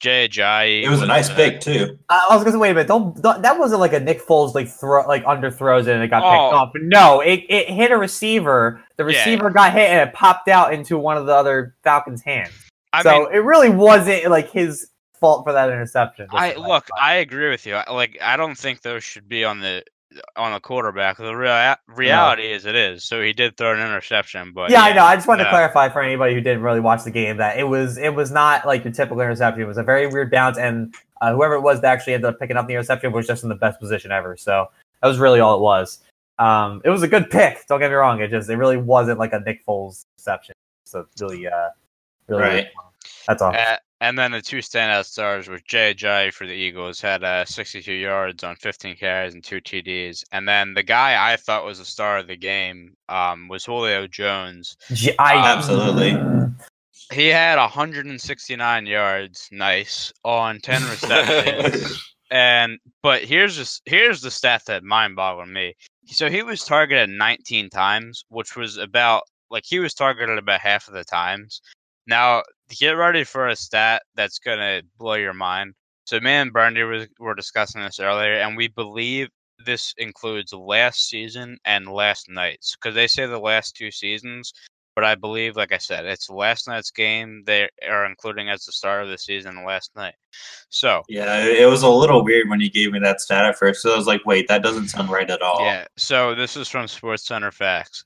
Jay 0.00 0.28
Ajayi. 0.28 0.82
It 0.82 0.88
was 0.88 1.02
a 1.02 1.06
nice 1.06 1.28
uh, 1.30 1.34
pick 1.34 1.60
too. 1.60 1.98
I 2.08 2.28
I 2.30 2.34
was 2.34 2.44
gonna 2.44 2.52
say, 2.52 2.58
wait 2.58 2.70
a 2.70 2.74
minute. 2.74 2.88
Don't, 2.88 3.20
don't 3.20 3.42
that 3.42 3.58
wasn't 3.58 3.80
like 3.80 3.92
a 3.92 4.00
Nick 4.00 4.24
Foles 4.26 4.54
like 4.54 4.68
throw 4.68 5.06
like 5.06 5.24
under 5.26 5.50
throws 5.50 5.86
and 5.86 6.02
it 6.02 6.08
got 6.08 6.22
Oh. 6.22 6.30
picked 6.30 6.54
off. 6.54 6.72
No, 6.76 7.20
it, 7.20 7.44
it 7.48 7.68
hit 7.68 7.90
a 7.90 7.96
receiver. 7.98 8.82
The 8.96 9.02
Yeah. 9.04 9.08
receiver 9.08 9.50
got 9.50 9.72
hit 9.72 9.90
and 9.90 10.08
it 10.08 10.14
popped 10.14 10.48
out 10.48 10.72
into 10.72 10.96
one 10.98 11.16
of 11.16 11.26
the 11.26 11.34
other 11.34 11.74
Falcons' 11.84 12.22
hands. 12.22 12.52
I 12.92 13.02
so 13.02 13.24
mean, 13.24 13.34
it 13.34 13.38
really 13.44 13.70
wasn't 13.70 14.30
like 14.30 14.50
his 14.50 14.88
fault 15.24 15.44
for 15.44 15.52
that 15.52 15.70
interception. 15.70 16.26
I 16.30 16.54
look. 16.54 16.86
spot. 16.86 17.00
I 17.00 17.14
agree 17.16 17.48
with 17.50 17.64
you. 17.66 17.74
I- 17.76 17.90
Like 17.92 18.18
I 18.22 18.36
don't 18.36 18.56
think 18.56 18.82
those 18.82 19.02
should 19.04 19.28
be 19.28 19.44
on 19.44 19.60
the 19.60 19.82
on 20.36 20.52
the 20.52 20.60
quarterback. 20.60 21.16
The 21.16 21.34
real 21.34 21.74
reality 21.88 22.52
is 22.52 22.66
it 22.66 22.76
is. 22.76 23.02
So 23.04 23.20
he 23.20 23.32
did 23.32 23.56
throw 23.56 23.72
an 23.74 23.80
interception, 23.80 24.52
but 24.52 24.70
yeah, 24.70 24.82
I 24.82 24.92
know. 24.92 25.02
I 25.04 25.16
just 25.16 25.26
wanted 25.26 25.44
to 25.44 25.50
clarify 25.50 25.88
for 25.88 26.02
anybody 26.02 26.34
who 26.34 26.40
didn't 26.40 26.62
really 26.62 26.78
watch 26.80 27.02
the 27.04 27.10
game 27.10 27.36
that 27.38 27.58
it 27.58 27.64
was 27.64 27.98
it 27.98 28.10
was 28.14 28.30
not 28.30 28.64
like 28.66 28.84
the 28.84 28.90
typical 28.92 29.20
interception. 29.20 29.62
It 29.62 29.66
was 29.66 29.78
a 29.78 29.82
very 29.82 30.06
weird 30.06 30.30
bounce, 30.30 30.56
and 30.58 30.94
uh, 31.20 31.32
whoever 31.34 31.54
it 31.54 31.62
was 31.62 31.80
that 31.80 31.92
actually 31.92 32.14
ended 32.14 32.28
up 32.28 32.38
picking 32.38 32.56
up 32.56 32.66
the 32.68 32.74
interception 32.74 33.10
was 33.12 33.26
just 33.26 33.42
in 33.42 33.48
the 33.48 33.54
best 33.56 33.80
position 33.80 34.12
ever. 34.12 34.36
So 34.36 34.70
that 35.02 35.08
was 35.08 35.18
really 35.18 35.40
all 35.40 35.56
it 35.56 35.60
was. 35.62 35.98
Um, 36.38 36.80
it 36.84 36.90
was 36.90 37.02
a 37.02 37.08
good 37.08 37.30
pick. 37.30 37.66
Don't 37.66 37.80
get 37.80 37.90
me 37.90 37.94
wrong. 37.96 38.20
It 38.20 38.28
just 38.30 38.48
it 38.50 38.56
really 38.56 38.76
wasn't 38.76 39.18
like 39.18 39.32
a 39.32 39.40
Nick 39.40 39.64
Foles 39.66 40.04
reception. 40.18 40.54
So 40.84 41.06
really, 41.20 41.46
uh, 41.48 41.70
really, 42.28 42.42
Right. 42.42 42.66
that's 43.26 43.42
all. 43.42 43.52
Uh, 43.54 43.76
and 44.04 44.18
then 44.18 44.32
the 44.32 44.42
two 44.42 44.58
standout 44.58 45.06
stars 45.06 45.48
were 45.48 45.58
J.J. 45.66 46.32
For 46.32 46.46
the 46.46 46.52
Eagles, 46.52 47.00
had 47.00 47.24
uh, 47.24 47.46
62 47.46 47.90
yards 47.90 48.44
on 48.44 48.54
15 48.56 48.96
carries 48.96 49.32
and 49.32 49.42
two 49.42 49.62
TDs. 49.62 50.22
And 50.30 50.46
then 50.46 50.74
the 50.74 50.82
guy 50.82 51.32
I 51.32 51.36
thought 51.36 51.64
was 51.64 51.78
the 51.78 51.86
star 51.86 52.18
of 52.18 52.26
the 52.26 52.36
game 52.36 52.94
um, 53.08 53.48
was 53.48 53.64
Julio 53.64 54.06
Jones. 54.06 54.76
J- 54.92 55.16
I 55.18 55.36
Absolutely. 55.36 56.18
he 57.14 57.28
had 57.28 57.56
169 57.58 58.84
yards, 58.84 59.48
nice, 59.50 60.12
on 60.22 60.60
10 60.60 60.82
receptions. 60.90 62.04
and 62.30 62.78
but 63.02 63.22
here's 63.24 63.56
just 63.56 63.80
here's 63.86 64.20
the 64.20 64.30
stat 64.30 64.64
that 64.66 64.84
mind 64.84 65.16
boggled 65.16 65.48
me. 65.48 65.74
So 66.08 66.28
he 66.28 66.42
was 66.42 66.62
targeted 66.62 67.08
19 67.08 67.70
times, 67.70 68.26
which 68.28 68.54
was 68.54 68.76
about 68.76 69.22
like 69.50 69.64
he 69.64 69.78
was 69.78 69.94
targeted 69.94 70.36
about 70.36 70.60
half 70.60 70.88
of 70.88 70.92
the 70.94 71.04
times. 71.04 71.62
Now 72.06 72.42
get 72.70 72.92
ready 72.92 73.24
for 73.24 73.48
a 73.48 73.56
stat 73.56 74.02
that's 74.14 74.38
gonna 74.38 74.82
blow 74.98 75.14
your 75.14 75.34
mind. 75.34 75.74
So 76.04 76.20
me 76.20 76.32
and 76.32 76.52
Brandy 76.52 76.82
was, 76.82 77.06
were 77.18 77.34
discussing 77.34 77.80
this 77.82 78.00
earlier, 78.00 78.34
and 78.34 78.56
we 78.56 78.68
believe 78.68 79.28
this 79.64 79.94
includes 79.98 80.52
last 80.52 81.08
season 81.08 81.56
and 81.64 81.86
last 81.86 82.28
night's 82.28 82.76
because 82.76 82.94
they 82.94 83.06
say 83.06 83.24
the 83.26 83.38
last 83.38 83.76
two 83.76 83.90
seasons 83.90 84.52
but 84.94 85.04
I 85.04 85.16
believe, 85.16 85.56
like 85.56 85.72
I 85.72 85.78
said, 85.78 86.06
it's 86.06 86.30
last 86.30 86.68
night's 86.68 86.90
game 86.90 87.42
they 87.46 87.68
are 87.88 88.06
including 88.06 88.48
as 88.48 88.64
the 88.64 88.72
start 88.72 89.02
of 89.02 89.08
the 89.08 89.18
season 89.18 89.64
last 89.64 89.90
night. 89.96 90.14
So 90.68 91.02
Yeah, 91.08 91.44
it 91.44 91.68
was 91.68 91.82
a 91.82 91.88
little 91.88 92.22
weird 92.22 92.48
when 92.48 92.60
you 92.60 92.70
gave 92.70 92.92
me 92.92 93.00
that 93.00 93.20
stat 93.20 93.44
at 93.44 93.58
first. 93.58 93.82
So 93.82 93.92
I 93.92 93.96
was 93.96 94.06
like, 94.06 94.24
wait, 94.24 94.46
that 94.48 94.62
doesn't 94.62 94.88
sound 94.88 95.10
right 95.10 95.28
at 95.28 95.42
all. 95.42 95.64
yeah, 95.64 95.86
so 95.96 96.34
this 96.34 96.56
is 96.56 96.68
from 96.68 96.86
Sports 96.86 97.26
Center 97.26 97.50
Facts. 97.50 98.04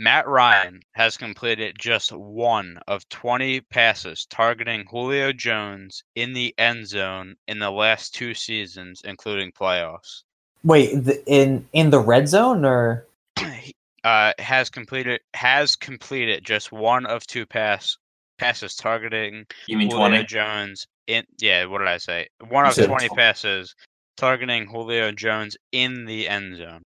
Matt 0.00 0.26
Ryan 0.26 0.80
has 0.92 1.18
completed 1.18 1.76
just 1.78 2.10
one 2.10 2.80
of 2.88 3.06
20 3.10 3.60
passes 3.60 4.24
targeting 4.30 4.86
Julio 4.90 5.30
Jones 5.30 6.02
in 6.14 6.32
the 6.32 6.54
end 6.56 6.88
zone 6.88 7.36
in 7.46 7.58
the 7.58 7.70
last 7.70 8.14
two 8.14 8.32
seasons, 8.32 9.02
including 9.04 9.52
playoffs. 9.52 10.22
Wait, 10.64 10.94
the, 11.04 11.22
in 11.26 11.68
in 11.74 11.90
the 11.90 12.00
red 12.00 12.28
zone 12.28 12.64
or 12.64 13.06
uh, 14.04 14.32
has 14.38 14.70
completed 14.70 15.20
has 15.34 15.76
completed 15.76 16.46
just 16.46 16.72
one 16.72 17.04
of 17.04 17.26
two 17.26 17.44
pass 17.44 17.98
passes 18.38 18.74
targeting 18.76 19.44
You 19.66 19.76
mean 19.76 19.90
Julio 19.90 20.08
20? 20.08 20.24
Jones 20.24 20.86
in 21.08 21.24
yeah, 21.40 21.66
what 21.66 21.80
did 21.80 21.88
I 21.88 21.98
say? 21.98 22.26
One 22.48 22.64
You 22.64 22.70
of 22.70 22.74
said 22.74 22.86
twenty 22.86 23.08
tw- 23.10 23.16
passes 23.16 23.74
targeting 24.16 24.66
Julio 24.66 25.12
Jones 25.12 25.58
in 25.72 26.06
the 26.06 26.26
end 26.26 26.56
zone. 26.56 26.80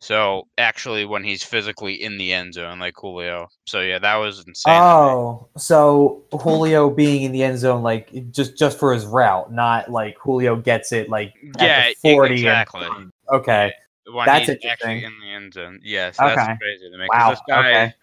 So 0.00 0.46
actually 0.58 1.04
when 1.04 1.24
he's 1.24 1.42
physically 1.42 1.94
in 2.02 2.18
the 2.18 2.32
end 2.32 2.54
zone 2.54 2.78
like 2.78 2.94
Julio. 2.96 3.48
So 3.66 3.80
yeah, 3.80 3.98
that 3.98 4.16
was 4.16 4.44
insane. 4.46 4.74
oh, 4.80 5.48
so 5.56 6.22
Julio 6.32 6.90
being 6.90 7.22
in 7.22 7.32
the 7.32 7.42
end 7.42 7.58
zone 7.58 7.82
like 7.82 8.10
just 8.30 8.56
just 8.58 8.78
for 8.78 8.92
his 8.92 9.06
route, 9.06 9.52
not 9.52 9.90
like 9.90 10.16
Julio 10.18 10.56
gets 10.56 10.92
it 10.92 11.08
like 11.08 11.34
Yeah, 11.60 11.88
the 11.88 11.94
forty. 12.02 12.34
and- 12.34 12.38
exactly. 12.40 12.86
okay, 13.32 13.72
When 14.12 14.26
That's 14.26 14.40
he's 14.40 14.48
interesting. 14.50 14.70
actually 14.70 15.04
in 15.04 15.12
the 15.20 15.32
end 15.32 15.54
zone. 15.54 15.80
Yes, 15.82 16.16
that's 16.16 16.58
crazy 16.58 16.90
to 16.90 16.98
me. 16.98 17.06
wow. 17.12 17.30
This 17.30 17.40
guy 17.48 17.58
Okay, 17.70 17.94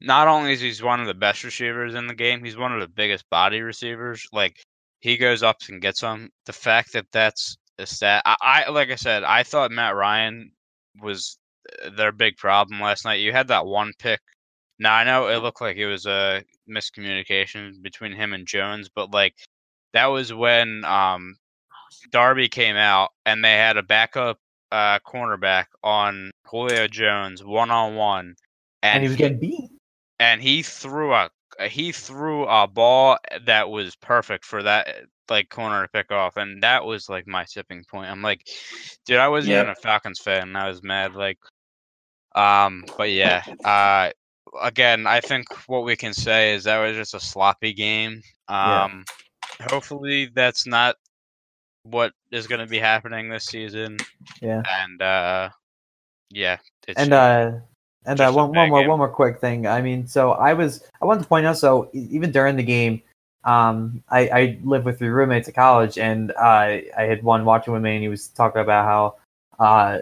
not 0.00 0.28
only 0.28 0.52
is 0.52 0.60
he's 0.60 0.82
one 0.82 1.00
of 1.00 1.06
the 1.06 1.14
best 1.14 1.44
receivers 1.44 1.94
in 1.94 2.06
the 2.06 2.14
game, 2.14 2.44
he's 2.44 2.56
one 2.56 2.72
of 2.72 2.80
the 2.80 2.88
biggest 2.88 3.28
body 3.30 3.60
receivers. 3.60 4.26
Like 4.32 4.56
he 5.00 5.16
goes 5.16 5.42
up 5.42 5.58
and 5.68 5.80
gets 5.82 6.00
them. 6.00 6.30
The 6.46 6.52
fact 6.52 6.92
that 6.94 7.06
that's 7.12 7.56
a 7.78 7.86
stat, 7.86 8.22
I, 8.24 8.36
I 8.66 8.70
like 8.70 8.90
I 8.90 8.94
said, 8.96 9.22
I 9.24 9.42
thought 9.42 9.70
Matt 9.70 9.94
Ryan 9.96 10.50
was 11.00 11.38
uh, 11.84 11.90
their 11.96 12.12
big 12.12 12.36
problem 12.36 12.80
last 12.80 13.04
night. 13.04 13.20
You 13.20 13.32
had 13.32 13.48
that 13.48 13.66
one 13.66 13.92
pick. 13.98 14.20
Now 14.78 14.94
I 14.94 15.04
know 15.04 15.28
it 15.28 15.36
looked 15.42 15.60
like 15.60 15.76
it 15.76 15.86
was 15.86 16.06
a 16.06 16.42
miscommunication 16.68 17.80
between 17.82 18.12
him 18.12 18.32
and 18.32 18.46
Jones, 18.46 18.88
but 18.94 19.10
like 19.12 19.34
that 19.92 20.06
was 20.06 20.32
when 20.32 20.84
um 20.84 21.36
Darby 22.10 22.48
came 22.48 22.76
out 22.76 23.10
and 23.24 23.44
they 23.44 23.52
had 23.54 23.76
a 23.76 23.82
backup 23.82 24.38
uh 24.72 24.98
cornerback 25.00 25.66
on 25.82 26.30
Julio 26.46 26.88
Jones 26.88 27.44
one 27.44 27.70
on 27.70 27.94
one. 27.94 28.34
and 28.82 29.02
he 29.02 29.08
was 29.08 29.16
getting 29.16 29.38
beat. 29.38 29.70
and 30.18 30.42
he 30.42 30.62
threw 30.62 31.14
a 31.14 31.30
he 31.62 31.92
threw 31.92 32.46
a 32.46 32.66
ball 32.66 33.18
that 33.46 33.68
was 33.68 33.96
perfect 33.96 34.44
for 34.44 34.62
that 34.62 34.88
like 35.30 35.48
corner 35.48 35.82
to 35.82 35.88
pick 35.88 36.10
off, 36.10 36.36
and 36.36 36.62
that 36.62 36.84
was 36.84 37.08
like 37.08 37.26
my 37.26 37.44
tipping 37.44 37.84
point. 37.84 38.10
I'm 38.10 38.22
like, 38.22 38.46
dude, 39.06 39.18
I 39.18 39.28
wasn't 39.28 39.54
even 39.54 39.68
a 39.68 39.74
Falcons 39.74 40.18
fan, 40.18 40.42
and 40.42 40.58
I 40.58 40.68
was 40.68 40.82
mad. 40.82 41.14
Like, 41.14 41.38
um, 42.34 42.84
but 42.96 43.10
yeah, 43.10 43.42
uh, 43.64 44.10
again, 44.60 45.06
I 45.06 45.20
think 45.20 45.46
what 45.68 45.84
we 45.84 45.96
can 45.96 46.12
say 46.12 46.54
is 46.54 46.64
that 46.64 46.84
was 46.84 46.96
just 46.96 47.14
a 47.14 47.20
sloppy 47.20 47.72
game. 47.72 48.22
Yeah. 48.48 48.84
Um, 48.84 49.04
hopefully 49.70 50.30
that's 50.34 50.66
not 50.66 50.96
what 51.84 52.12
is 52.30 52.46
going 52.46 52.60
to 52.60 52.66
be 52.66 52.78
happening 52.78 53.28
this 53.28 53.46
season. 53.46 53.96
Yeah. 54.40 54.62
and 54.66 55.00
uh, 55.02 55.48
yeah, 56.30 56.58
it's 56.88 57.00
and 57.00 57.12
uh 57.12 57.52
and 58.06 58.20
uh, 58.20 58.30
one, 58.32 58.52
one 58.52 58.68
more 58.68 58.80
game. 58.80 58.88
one 58.88 58.98
more 58.98 59.08
quick 59.08 59.40
thing. 59.40 59.66
I 59.66 59.80
mean 59.80 60.06
so 60.06 60.32
i 60.32 60.52
was 60.52 60.82
i 61.00 61.04
wanted 61.04 61.22
to 61.22 61.28
point 61.28 61.46
out 61.46 61.58
so 61.58 61.88
even 61.92 62.30
during 62.30 62.56
the 62.56 62.62
game 62.62 63.02
um 63.44 64.02
i 64.10 64.28
i 64.28 64.58
lived 64.64 64.84
with 64.86 64.98
three 64.98 65.08
roommates 65.08 65.48
at 65.48 65.54
college 65.54 65.98
and 65.98 66.30
uh, 66.32 66.80
i 66.96 67.02
had 67.02 67.22
one 67.22 67.44
watching 67.44 67.72
with 67.72 67.82
me 67.82 67.94
and 67.94 68.02
he 68.02 68.08
was 68.08 68.28
talking 68.28 68.62
about 68.62 68.84
how 68.84 69.16
uh 69.64 69.98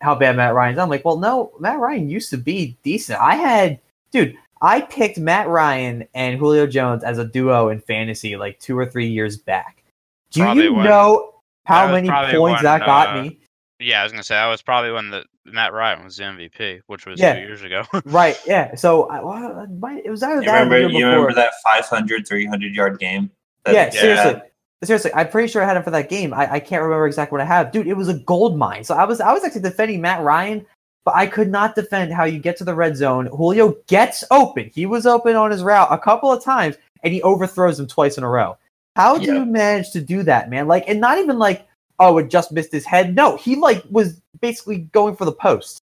how 0.00 0.14
bad 0.14 0.36
matt 0.36 0.54
ryan's 0.54 0.78
i'm 0.78 0.88
like 0.88 1.04
well 1.04 1.18
no 1.18 1.52
matt 1.60 1.78
ryan 1.78 2.08
used 2.08 2.30
to 2.30 2.38
be 2.38 2.76
decent. 2.82 3.20
I 3.20 3.34
had 3.36 3.78
dude 4.10 4.34
i 4.62 4.80
picked 4.80 5.18
matt 5.18 5.48
ryan 5.48 6.06
and 6.14 6.38
julio 6.38 6.66
jones 6.66 7.04
as 7.04 7.18
a 7.18 7.24
duo 7.24 7.68
in 7.68 7.80
fantasy 7.80 8.36
like 8.36 8.58
two 8.60 8.78
or 8.78 8.86
three 8.86 9.06
years 9.08 9.36
back. 9.36 9.82
Do 10.30 10.40
Probably 10.42 10.64
you 10.64 10.74
when- 10.74 10.84
know 10.86 11.34
how 11.66 11.90
many 11.92 12.08
points 12.08 12.62
when, 12.62 12.64
that 12.64 12.80
got 12.86 13.16
uh, 13.16 13.22
me? 13.22 13.38
Yeah, 13.78 14.00
I 14.00 14.04
was 14.04 14.12
gonna 14.12 14.22
say 14.22 14.34
that 14.34 14.46
was 14.46 14.62
probably 14.62 14.92
when 14.92 15.10
the 15.10 15.24
Matt 15.46 15.72
Ryan 15.72 16.04
was 16.04 16.16
the 16.16 16.24
MVP, 16.24 16.80
which 16.86 17.06
was 17.06 17.18
Yeah. 17.18 17.34
two 17.34 17.40
years 17.40 17.62
ago. 17.62 17.84
Right. 18.04 18.38
Yeah. 18.46 18.74
So 18.74 19.04
I, 19.08 19.20
well, 19.22 19.66
it 19.96 20.02
it 20.06 20.10
was 20.10 20.22
either 20.22 20.40
You 20.42 20.46
that 20.46 20.62
or 20.62 20.64
the 20.68 20.70
remember, 20.74 20.78
year 20.78 20.88
you 20.88 20.96
before. 20.98 21.10
remember 21.26 21.34
that 21.34 21.52
500, 21.64 22.26
300 22.28 22.74
yard 22.74 22.98
game? 22.98 23.30
That- 23.64 23.74
yeah, 23.74 23.90
seriously. 23.90 24.42
Seriously, 24.82 25.10
I'm 25.14 25.28
pretty 25.28 25.48
sure 25.48 25.62
I 25.62 25.66
had 25.66 25.76
him 25.76 25.82
for 25.82 25.90
that 25.90 26.08
game. 26.08 26.32
I, 26.32 26.54
I 26.54 26.58
can't 26.60 26.82
remember 26.82 27.06
exactly 27.06 27.36
what 27.36 27.42
I 27.42 27.44
had. 27.44 27.70
Dude, 27.70 27.86
it 27.86 27.92
was 27.98 28.08
a 28.08 28.14
gold 28.14 28.56
mine. 28.56 28.82
So 28.82 28.94
I 28.94 29.04
was 29.04 29.20
I 29.20 29.30
was 29.32 29.44
actually 29.44 29.60
defending 29.60 30.00
Matt 30.00 30.22
Ryan, 30.22 30.64
but 31.04 31.14
I 31.14 31.26
could 31.26 31.50
not 31.50 31.74
defend 31.74 32.14
how 32.14 32.24
you 32.24 32.38
get 32.38 32.56
to 32.58 32.64
the 32.64 32.74
red 32.74 32.96
zone. 32.96 33.26
Julio 33.26 33.76
gets 33.88 34.24
open. 34.30 34.70
He 34.72 34.86
was 34.86 35.04
open 35.04 35.36
on 35.36 35.50
his 35.50 35.62
route 35.62 35.88
a 35.90 35.98
couple 35.98 36.32
of 36.32 36.42
times, 36.42 36.76
and 37.02 37.12
he 37.12 37.20
overthrows 37.22 37.78
him 37.78 37.88
twice 37.88 38.16
in 38.16 38.24
a 38.24 38.28
row. 38.28 38.56
How 38.96 39.18
do 39.18 39.26
Yeah. 39.26 39.34
you 39.34 39.44
manage 39.44 39.90
to 39.90 40.00
do 40.00 40.22
that, 40.22 40.48
man? 40.48 40.66
Like, 40.66 40.84
and 40.88 40.98
not 40.98 41.18
even 41.18 41.38
like, 41.38 41.68
oh, 41.98 42.16
it 42.16 42.30
just 42.30 42.50
missed 42.50 42.72
his 42.72 42.86
head. 42.86 43.14
No, 43.14 43.36
he 43.36 43.56
like 43.56 43.84
was 43.90 44.18
basically 44.40 44.78
going 44.92 45.16
for 45.16 45.24
the 45.24 45.32
post. 45.32 45.80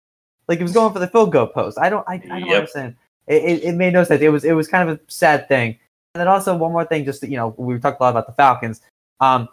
Like 0.47 0.59
he 0.59 0.63
was 0.63 0.73
going 0.73 0.93
for 0.93 0.99
the 0.99 1.07
field 1.07 1.31
goal 1.31 1.47
post. 1.47 1.77
I 1.79 1.89
don't 1.89 2.07
I, 2.07 2.13
I 2.15 2.17
don't 2.39 2.45
Yep. 2.47 2.55
understand. 2.57 2.95
It, 3.27 3.43
it, 3.43 3.63
it 3.63 3.71
made 3.75 3.93
no 3.93 4.03
sense. 4.03 4.21
It 4.21 4.29
was 4.29 4.43
it 4.45 4.53
was 4.53 4.67
kind 4.67 4.89
of 4.89 4.97
a 4.97 4.99
sad 5.07 5.47
thing. 5.47 5.77
And 6.15 6.21
then 6.21 6.27
also 6.27 6.55
one 6.55 6.71
more 6.71 6.85
thing, 6.85 7.05
just 7.05 7.21
to, 7.21 7.29
you 7.29 7.35
know, 7.37 7.53
we 7.57 7.77
talked 7.79 7.99
a 7.99 8.03
lot 8.03 8.09
about 8.11 8.25
the 8.27 8.33
Falcons. 8.33 8.81
Um, 9.19 9.49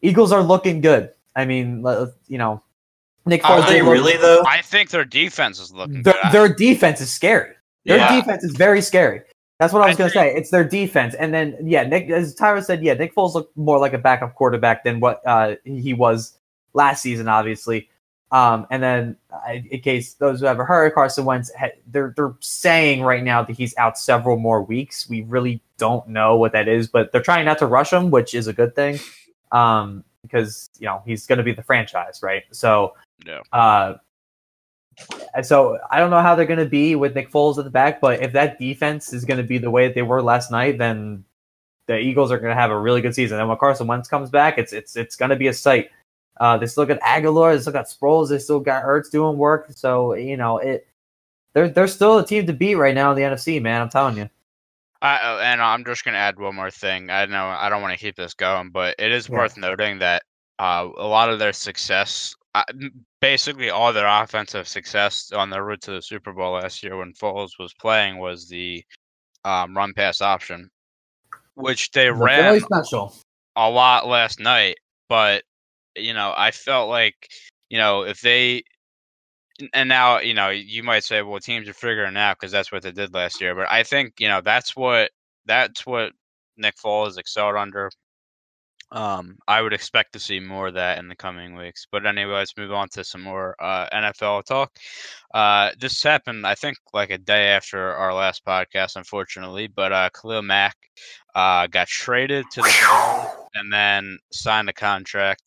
Eagles 0.00 0.32
are 0.32 0.42
looking 0.42 0.80
good. 0.80 1.10
I 1.36 1.44
mean, 1.44 1.84
you 2.28 2.38
know, 2.38 2.62
Nick 3.26 3.44
Are 3.44 3.60
Foles. 3.60 3.66
they 3.66 3.74
did 3.74 3.84
look- 3.84 3.92
really, 3.92 4.16
though? 4.16 4.42
I 4.46 4.62
think 4.62 4.90
their 4.90 5.04
defense 5.04 5.58
is 5.60 5.72
looking 5.72 6.02
Their, 6.02 6.14
good. 6.22 6.32
Their 6.32 6.48
defense 6.54 7.00
is 7.00 7.12
scary. 7.12 7.54
Their 7.84 7.98
Yeah. 7.98 8.16
defense 8.16 8.44
is 8.44 8.52
very 8.56 8.80
scary. 8.80 9.22
That's 9.58 9.72
what 9.72 9.82
I 9.82 9.86
I 9.86 9.88
was 9.88 9.96
going 9.96 10.10
to 10.10 10.14
think- 10.18 10.32
say. 10.34 10.38
It's 10.38 10.50
their 10.50 10.64
defense, 10.64 11.14
and 11.14 11.34
then 11.34 11.56
yeah, 11.62 11.82
Nick, 11.82 12.08
as 12.10 12.34
Tyra 12.36 12.64
said, 12.64 12.82
yeah, 12.82 12.94
Nick 12.94 13.14
Foles 13.14 13.34
looked 13.34 13.56
more 13.56 13.78
like 13.78 13.92
a 13.92 13.98
backup 13.98 14.34
quarterback 14.36 14.84
than 14.84 15.00
what 15.00 15.20
uh, 15.26 15.56
he 15.64 15.92
was 15.94 16.38
last 16.74 17.02
season, 17.02 17.28
obviously. 17.28 17.88
Um, 18.30 18.66
and 18.70 18.82
then, 18.82 19.16
uh, 19.32 19.54
in 19.70 19.80
case 19.80 20.14
those 20.14 20.40
who 20.40 20.46
haven't 20.46 20.66
heard, 20.66 20.92
Carson 20.94 21.24
Wentz, 21.24 21.50
they're 21.86 22.12
they're 22.14 22.34
saying 22.40 23.02
right 23.02 23.22
now 23.24 23.42
that 23.42 23.56
he's 23.56 23.76
out 23.78 23.98
several 23.98 24.36
more 24.36 24.62
weeks. 24.62 25.08
We 25.08 25.22
really 25.22 25.62
don't 25.78 26.06
know 26.08 26.36
what 26.36 26.52
that 26.52 26.68
is, 26.68 26.88
but 26.88 27.10
they're 27.10 27.22
trying 27.22 27.46
not 27.46 27.58
to 27.58 27.66
rush 27.66 27.92
him, 27.92 28.10
which 28.10 28.34
is 28.34 28.46
a 28.46 28.52
good 28.52 28.74
thing, 28.74 28.98
um, 29.52 30.04
because 30.22 30.68
you 30.78 30.86
know 30.86 31.02
he's 31.06 31.26
going 31.26 31.38
to 31.38 31.42
be 31.44 31.52
the 31.52 31.62
franchise, 31.62 32.20
right? 32.22 32.42
So, 32.50 32.94
Yeah. 33.24 33.40
uh, 33.52 33.94
so 35.42 35.78
I 35.90 35.98
don't 35.98 36.10
know 36.10 36.20
how 36.20 36.34
they're 36.34 36.44
going 36.44 36.58
to 36.58 36.66
be 36.66 36.96
with 36.96 37.14
Nick 37.14 37.30
Foles 37.30 37.56
at 37.56 37.64
the 37.64 37.70
back, 37.70 38.00
but 38.00 38.20
if 38.22 38.32
that 38.32 38.58
defense 38.58 39.12
is 39.12 39.24
going 39.24 39.38
to 39.38 39.44
be 39.44 39.56
the 39.56 39.70
way 39.70 39.86
that 39.86 39.94
they 39.94 40.02
were 40.02 40.22
last 40.22 40.50
night, 40.50 40.76
then 40.76 41.24
the 41.86 41.98
Eagles 41.98 42.30
are 42.30 42.38
going 42.38 42.54
to 42.54 42.60
have 42.60 42.70
a 42.70 42.78
really 42.78 43.00
good 43.00 43.14
season. 43.14 43.38
And 43.38 43.48
when 43.48 43.56
Carson 43.56 43.86
Wentz 43.86 44.08
comes 44.08 44.28
back, 44.28 44.58
it's 44.58 44.72
it's 44.72 44.96
it's 44.96 45.16
going 45.16 45.30
to 45.30 45.36
be 45.36 45.46
a 45.46 45.54
sight. 45.54 45.90
Uh, 46.40 46.56
they 46.56 46.66
still 46.66 46.86
got 46.86 47.00
Agholor, 47.00 47.54
they 47.54 47.60
still 47.60 47.72
got 47.72 47.86
Sproles, 47.86 48.28
they 48.28 48.38
still 48.38 48.60
got 48.60 48.84
Ertz 48.84 49.10
doing 49.10 49.36
work. 49.36 49.66
So 49.70 50.14
you 50.14 50.36
know 50.36 50.58
it. 50.58 50.86
They're 51.54 51.68
they're 51.68 51.88
still 51.88 52.18
a 52.18 52.26
team 52.26 52.46
to 52.46 52.52
beat 52.52 52.76
right 52.76 52.94
now 52.94 53.10
in 53.12 53.16
the 53.16 53.22
NFC, 53.22 53.60
man. 53.60 53.80
I'm 53.82 53.88
telling 53.88 54.16
you. 54.16 54.28
I, 55.00 55.16
uh, 55.16 55.38
and 55.42 55.62
I'm 55.62 55.84
just 55.84 56.04
gonna 56.04 56.18
add 56.18 56.38
one 56.38 56.54
more 56.56 56.70
thing. 56.70 57.08
I 57.10 57.26
know 57.26 57.46
I 57.46 57.68
don't 57.68 57.82
want 57.82 57.92
to 57.94 58.04
keep 58.04 58.16
this 58.16 58.34
going, 58.34 58.70
but 58.70 58.94
it 58.98 59.12
is 59.12 59.28
Yeah. 59.28 59.36
worth 59.36 59.56
noting 59.56 59.98
that 60.00 60.22
uh, 60.58 60.88
a 60.96 61.06
lot 61.06 61.28
of 61.30 61.38
their 61.38 61.52
success, 61.52 62.34
uh, 62.54 62.64
basically 63.20 63.70
all 63.70 63.92
their 63.92 64.08
offensive 64.08 64.66
success 64.66 65.30
on 65.32 65.50
their 65.50 65.64
route 65.64 65.80
to 65.82 65.92
the 65.92 66.02
Super 66.02 66.32
Bowl 66.32 66.54
last 66.54 66.82
year 66.82 66.96
when 66.96 67.12
Foles 67.12 67.58
was 67.60 67.72
playing 67.74 68.18
was 68.18 68.48
the 68.48 68.84
um, 69.44 69.76
run 69.76 69.92
pass 69.94 70.20
option, 70.20 70.68
which 71.54 71.90
they 71.92 72.10
ran 72.10 72.60
special. 72.60 73.14
a 73.54 73.70
lot 73.70 74.08
last 74.08 74.40
night, 74.40 74.78
but 75.08 75.44
you 76.00 76.14
know, 76.14 76.34
I 76.36 76.50
felt 76.50 76.88
like 76.88 77.28
you 77.70 77.78
know 77.78 78.02
if 78.02 78.20
they 78.20 78.62
and 79.72 79.88
now 79.88 80.18
you 80.18 80.34
know 80.34 80.50
you 80.50 80.82
might 80.82 81.04
say, 81.04 81.22
well, 81.22 81.40
teams 81.40 81.68
are 81.68 81.74
figuring 81.74 82.16
out 82.16 82.38
because 82.38 82.52
that's 82.52 82.72
what 82.72 82.82
they 82.82 82.92
did 82.92 83.14
last 83.14 83.40
year. 83.40 83.54
But 83.54 83.70
I 83.70 83.82
think 83.82 84.14
you 84.18 84.28
know 84.28 84.40
that's 84.40 84.76
what 84.76 85.10
that's 85.46 85.86
what 85.86 86.12
Nick 86.56 86.76
Foles 86.76 87.18
excelled 87.18 87.56
under. 87.56 87.90
Um, 88.90 89.36
I 89.46 89.60
would 89.60 89.74
expect 89.74 90.14
to 90.14 90.18
see 90.18 90.40
more 90.40 90.68
of 90.68 90.74
that 90.74 90.98
in 90.98 91.08
the 91.08 91.16
coming 91.16 91.54
weeks. 91.54 91.86
But 91.90 92.06
anyway, 92.06 92.32
let's 92.32 92.56
move 92.56 92.72
on 92.72 92.88
to 92.90 93.04
some 93.04 93.22
more 93.22 93.54
uh, 93.60 93.86
NFL 93.92 94.44
talk. 94.44 94.72
Uh, 95.34 95.72
this 95.78 96.02
happened, 96.02 96.46
I 96.46 96.54
think, 96.54 96.78
like 96.94 97.10
a 97.10 97.18
day 97.18 97.48
after 97.48 97.94
our 97.94 98.14
last 98.14 98.46
podcast, 98.46 98.96
unfortunately. 98.96 99.66
But 99.66 99.92
uh, 99.92 100.08
Khalil 100.10 100.40
Mack 100.40 100.76
uh, 101.34 101.66
got 101.66 101.88
traded 101.88 102.46
to 102.52 102.62
the 102.62 103.30
and 103.54 103.70
then 103.72 104.18
signed 104.32 104.70
a 104.70 104.72
contract 104.72 105.42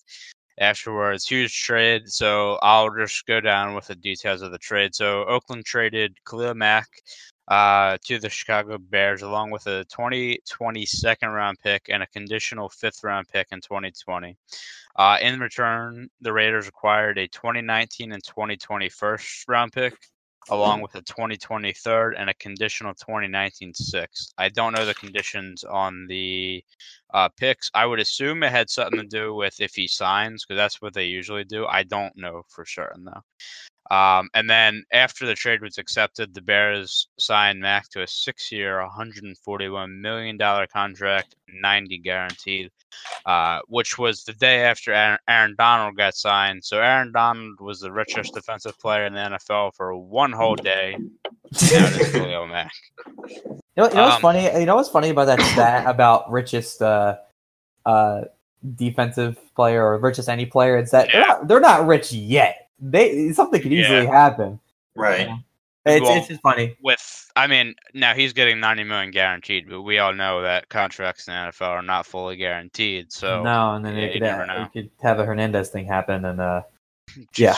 afterwards. 0.59 1.27
Huge 1.27 1.63
trade. 1.63 2.07
So 2.07 2.59
I'll 2.61 2.93
just 2.95 3.25
go 3.25 3.39
down 3.39 3.75
with 3.75 3.87
the 3.87 3.95
details 3.95 4.41
of 4.41 4.51
the 4.51 4.57
trade. 4.57 4.95
So 4.95 5.23
Oakland 5.25 5.65
traded 5.65 6.15
Khalil 6.25 6.53
Mack 6.53 6.87
uh, 7.47 7.97
to 8.05 8.19
the 8.19 8.29
Chicago 8.29 8.77
Bears, 8.77 9.21
along 9.21 9.51
with 9.51 9.67
a 9.67 9.83
2020 9.85 10.85
second 10.85 11.29
round 11.29 11.57
pick 11.63 11.87
and 11.89 12.01
a 12.03 12.07
conditional 12.07 12.69
fifth 12.69 13.03
round 13.03 13.27
pick 13.27 13.47
in 13.51 13.59
2020. 13.59 14.37
Uh, 14.95 15.17
in 15.21 15.39
return, 15.39 16.09
the 16.21 16.33
Raiders 16.33 16.67
acquired 16.67 17.17
a 17.17 17.27
2019 17.27 18.11
and 18.11 18.23
2020 18.23 18.89
first 18.89 19.47
round 19.47 19.71
pick, 19.71 19.95
along 20.49 20.81
with 20.81 20.95
a 20.95 21.01
2020 21.01 21.71
third 21.73 22.15
and 22.17 22.29
a 22.29 22.33
conditional 22.35 22.93
2019 22.93 23.73
sixth. 23.73 24.33
I 24.37 24.49
don't 24.49 24.73
know 24.73 24.85
the 24.85 24.93
conditions 24.93 25.63
on 25.63 26.07
the 26.07 26.63
uh, 27.13 27.29
picks. 27.29 27.69
I 27.73 27.85
would 27.85 27.99
assume 27.99 28.43
it 28.43 28.51
had 28.51 28.69
something 28.69 28.99
to 28.99 29.05
do 29.05 29.35
with 29.35 29.59
if 29.59 29.73
he 29.75 29.87
signs, 29.87 30.45
because 30.45 30.57
that's 30.57 30.81
what 30.81 30.93
they 30.93 31.05
usually 31.05 31.43
do. 31.43 31.65
I 31.65 31.83
don't 31.83 32.15
know 32.17 32.43
for 32.49 32.65
certain 32.65 33.05
though. 33.05 33.21
Um, 33.89 34.29
and 34.33 34.49
then 34.49 34.83
after 34.93 35.25
the 35.25 35.35
trade 35.35 35.61
was 35.61 35.77
accepted, 35.77 36.33
the 36.33 36.41
Bears 36.41 37.07
signed 37.19 37.59
Mack 37.59 37.89
to 37.89 38.03
a 38.03 38.07
six-year, 38.07 38.79
141 38.81 40.01
million 40.01 40.37
dollar 40.37 40.67
contract, 40.67 41.35
90 41.53 41.97
guaranteed, 41.97 42.71
uh, 43.25 43.59
which 43.67 43.97
was 43.97 44.23
the 44.23 44.33
day 44.33 44.63
after 44.63 44.93
Aaron, 44.93 45.17
Aaron, 45.27 45.55
Donald 45.57 45.97
got 45.97 46.15
signed. 46.15 46.63
So 46.63 46.79
Aaron 46.79 47.11
Donald 47.11 47.59
was 47.59 47.81
the 47.81 47.91
richest 47.91 48.33
defensive 48.33 48.79
player 48.79 49.05
in 49.05 49.13
the 49.13 49.19
NFL 49.19 49.73
for 49.75 49.95
one 49.97 50.31
whole 50.31 50.55
day. 50.55 50.95
Now 50.97 51.07
it 51.51 52.01
is 52.01 52.13
Mack. 52.49 52.71
You 53.75 53.83
know, 53.83 53.89
you 53.89 53.95
know 53.95 54.03
what's 54.03 54.15
Um, 54.15 54.21
funny? 54.21 54.59
You 54.59 54.65
know 54.65 54.75
what's 54.75 54.89
funny 54.89 55.09
about 55.09 55.25
that 55.25 55.41
stat 55.53 55.85
about 55.87 56.31
richest 56.31 56.81
uh, 56.81 57.17
uh, 57.85 58.21
defensive 58.75 59.37
player 59.55 59.85
or 59.85 59.97
richest 59.97 60.29
any 60.29 60.45
player? 60.45 60.77
It's 60.77 60.91
that 60.91 61.09
they're, 61.11 61.27
not, 61.27 61.47
they're 61.47 61.59
not 61.59 61.87
rich 61.87 62.11
yet. 62.11 62.60
They 62.81 63.31
something 63.31 63.61
could 63.61 63.71
easily 63.73 64.05
happen. 64.07 64.59
Right. 64.95 65.29
It's 65.85 66.01
Well, 66.03 66.17
it's 66.17 66.27
just 66.27 66.41
funny. 66.41 66.75
With, 66.83 67.31
I 67.35 67.47
mean, 67.47 67.73
now 67.93 68.13
he's 68.13 68.33
getting 68.33 68.59
90 68.59 68.83
million 68.83 69.11
guaranteed, 69.11 69.67
but 69.69 69.81
we 69.81 69.97
all 69.97 70.13
know 70.13 70.41
that 70.43 70.69
contracts 70.69 71.27
in 71.27 71.33
the 71.33 71.39
NFL 71.39 71.69
are 71.69 71.81
not 71.81 72.05
fully 72.05 72.35
guaranteed. 72.35 73.11
So 73.11 73.41
no, 73.43 73.73
and 73.75 73.83
then 73.85 73.95
yeah, 73.95 74.01
it 74.03 74.07
you 74.07 74.13
could, 74.13 74.21
never 74.21 74.45
know. 74.45 74.63
it 74.63 74.73
could 74.73 74.91
have 75.01 75.19
a 75.19 75.25
Hernandez 75.25 75.69
thing 75.69 75.85
happen, 75.85 76.25
and 76.25 76.39
uh, 76.39 76.61
yeah. 77.37 77.55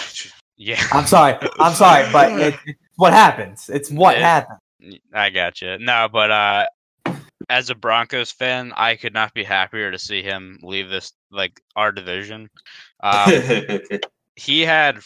yeah. 0.55 0.81
I'm 0.93 1.05
sorry, 1.05 1.37
I'm 1.59 1.73
sorry, 1.73 2.09
but 2.13 2.31
it, 2.39 2.55
it's 2.65 2.79
what 2.95 3.11
happens. 3.11 3.69
It's 3.69 3.89
what 3.91 4.17
Yeah. 4.17 4.21
happens. 4.21 4.99
I 5.13 5.29
got 5.29 5.61
you. 5.61 5.77
No, 5.79 6.07
but 6.11 6.31
uh, 6.31 6.65
as 7.49 7.69
a 7.69 7.75
Broncos 7.75 8.31
fan, 8.31 8.71
I 8.77 8.95
could 8.95 9.13
not 9.13 9.33
be 9.33 9.43
happier 9.43 9.91
to 9.91 9.99
see 9.99 10.21
him 10.21 10.59
leave 10.61 10.89
this 10.89 11.11
like 11.31 11.59
our 11.75 11.91
division. 11.91 12.49
Um, 13.01 13.31
he 14.35 14.61
had 14.61 14.99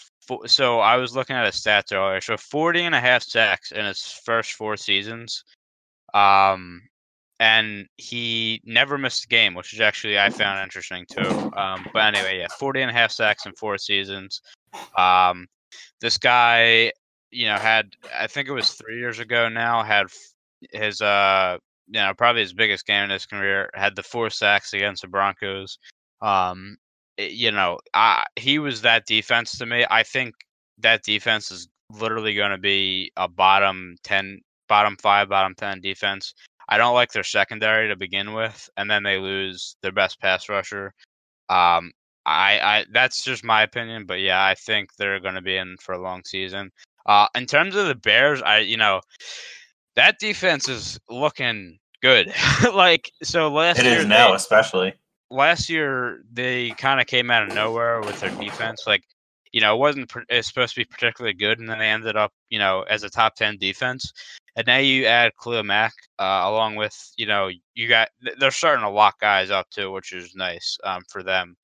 so 0.46 0.80
I 0.80 0.98
was 0.98 1.16
looking 1.16 1.36
at 1.36 1.46
his 1.46 1.56
stats 1.56 1.96
earlier. 1.96 2.22
So 2.22 2.38
40 2.38 2.84
and 2.84 2.96
a 2.96 3.00
half 3.00 3.24
sacks 3.24 3.72
in 3.72 3.86
his 3.86 4.02
first 4.26 4.54
four 4.54 4.76
seasons. 4.76 5.44
Um, 6.14 6.82
and 7.40 7.88
he 7.98 8.62
never 8.66 8.98
missed 8.98 9.26
a 9.26 9.28
game, 9.28 9.54
which 9.54 9.74
is 9.74 9.80
actually 9.80 10.20
I 10.20 10.30
found 10.30 10.64
interesting 10.64 11.06
too. 11.10 11.52
Um, 11.56 11.86
but 11.94 12.16
anyway, 12.16 12.40
yeah, 12.40 12.48
40 12.60 12.82
and 12.82 12.92
a 12.92 12.94
half 12.94 13.12
sacks 13.12 13.46
in 13.46 13.54
four 13.54 13.78
seasons. 13.78 14.42
Um, 14.98 15.48
this 16.02 16.18
guy, 16.18 16.92
you 17.32 17.48
know, 17.48 17.58
had 17.58 17.92
I 18.18 18.28
think 18.28 18.48
it 18.48 18.54
was 18.54 18.72
three 18.72 19.00
years 19.00 19.20
ago 19.20 19.50
now, 19.50 19.84
had 19.84 20.08
his 20.72 21.02
uh, 21.02 21.58
you 21.88 22.02
know, 22.02 22.14
probably 22.18 22.42
his 22.42 22.54
biggest 22.54 22.86
game 22.86 23.04
in 23.04 23.10
his 23.12 23.26
career. 23.26 23.70
Had 23.74 23.96
the 23.96 24.04
four 24.04 24.30
sacks 24.30 24.74
against 24.74 25.04
the 25.04 25.08
Broncos. 25.08 25.78
Um, 26.22 26.78
you 27.18 27.52
know, 27.52 27.80
I, 27.94 28.26
he 28.36 28.60
was 28.60 28.82
that 28.82 29.06
defense 29.06 29.58
to 29.58 29.66
me. 29.66 29.86
I 29.90 30.04
think 30.04 30.36
that 30.80 31.04
defense 31.04 31.52
is 31.52 31.68
literally 31.92 32.36
going 32.36 32.52
to 32.52 32.58
be 32.58 33.12
a 33.18 33.28
bottom 33.28 33.96
10, 34.04 34.42
bottom 34.68 34.96
five, 35.02 35.30
bottom 35.30 35.56
10 35.56 35.82
defense. 35.82 36.34
I 36.70 36.78
don't 36.78 36.94
like 36.94 37.12
their 37.12 37.24
secondary 37.24 37.88
to 37.88 37.96
begin 37.96 38.34
with, 38.34 38.70
and 38.78 38.92
then 38.92 39.04
they 39.04 39.18
lose 39.18 39.78
their 39.82 39.94
best 39.94 40.20
pass 40.20 40.50
rusher. 40.50 40.94
Um, 41.50 41.92
I, 42.26 42.60
I 42.60 42.86
that's 42.92 43.24
just 43.24 43.46
my 43.46 43.64
opinion, 43.64 44.06
but 44.06 44.20
yeah, 44.20 44.44
I 44.44 44.54
think 44.54 44.90
they're 44.98 45.22
going 45.22 45.36
to 45.36 45.42
be 45.42 45.56
in 45.56 45.78
for 45.82 45.94
a 45.94 46.02
long 46.02 46.24
season. 46.26 46.72
Uh, 47.06 47.28
in 47.36 47.46
terms 47.46 47.74
of 47.76 47.88
the 47.88 47.96
Bears, 47.96 48.42
I 48.42 48.60
you 48.60 48.76
know 48.76 49.00
that 49.96 50.20
defense 50.20 50.68
is 50.68 51.00
looking 51.10 51.80
good. 52.02 52.34
like 52.74 53.10
so 53.24 53.48
last 53.50 53.80
it 53.80 53.86
year 53.86 54.00
is 54.00 54.06
now, 54.06 54.30
they- 54.30 54.36
especially. 54.36 54.94
Last 55.30 55.70
year 55.70 56.24
they 56.32 56.72
kind 56.72 57.00
of 57.02 57.08
came 57.08 57.32
out 57.32 57.48
of 57.48 57.54
nowhere 57.54 58.02
with 58.02 58.20
their 58.20 58.32
defense. 58.32 58.84
Like, 58.88 59.04
you 59.52 59.62
know, 59.62 59.76
it 59.76 59.80
wasn't 59.80 60.12
supposed 60.42 60.76
to 60.76 60.82
be 60.82 60.86
particularly 60.86 61.34
good, 61.34 61.60
and 61.60 61.70
then 61.70 61.80
they 61.80 61.90
ended 61.90 62.16
up, 62.16 62.32
you 62.50 62.60
know, 62.60 62.84
as 62.90 63.04
a 63.04 63.10
top 63.10 63.36
ten 63.36 63.58
defense. 63.58 64.12
And 64.56 64.66
now 64.66 64.78
you 64.78 65.06
add 65.06 65.34
Khalil 65.42 65.64
Mack, 65.64 65.94
uh, 66.20 66.42
along 66.46 66.76
with, 66.76 66.96
you 67.16 67.28
know, 67.28 67.50
you 67.76 67.88
got 67.88 68.10
they're 68.40 68.52
starting 68.52 68.84
to 68.84 68.90
lock 68.90 69.20
guys 69.20 69.52
up 69.52 69.70
too, 69.70 69.92
which 69.92 70.14
is 70.14 70.36
nice 70.36 70.78
um, 70.84 71.04
for 71.10 71.24
them. 71.24 71.56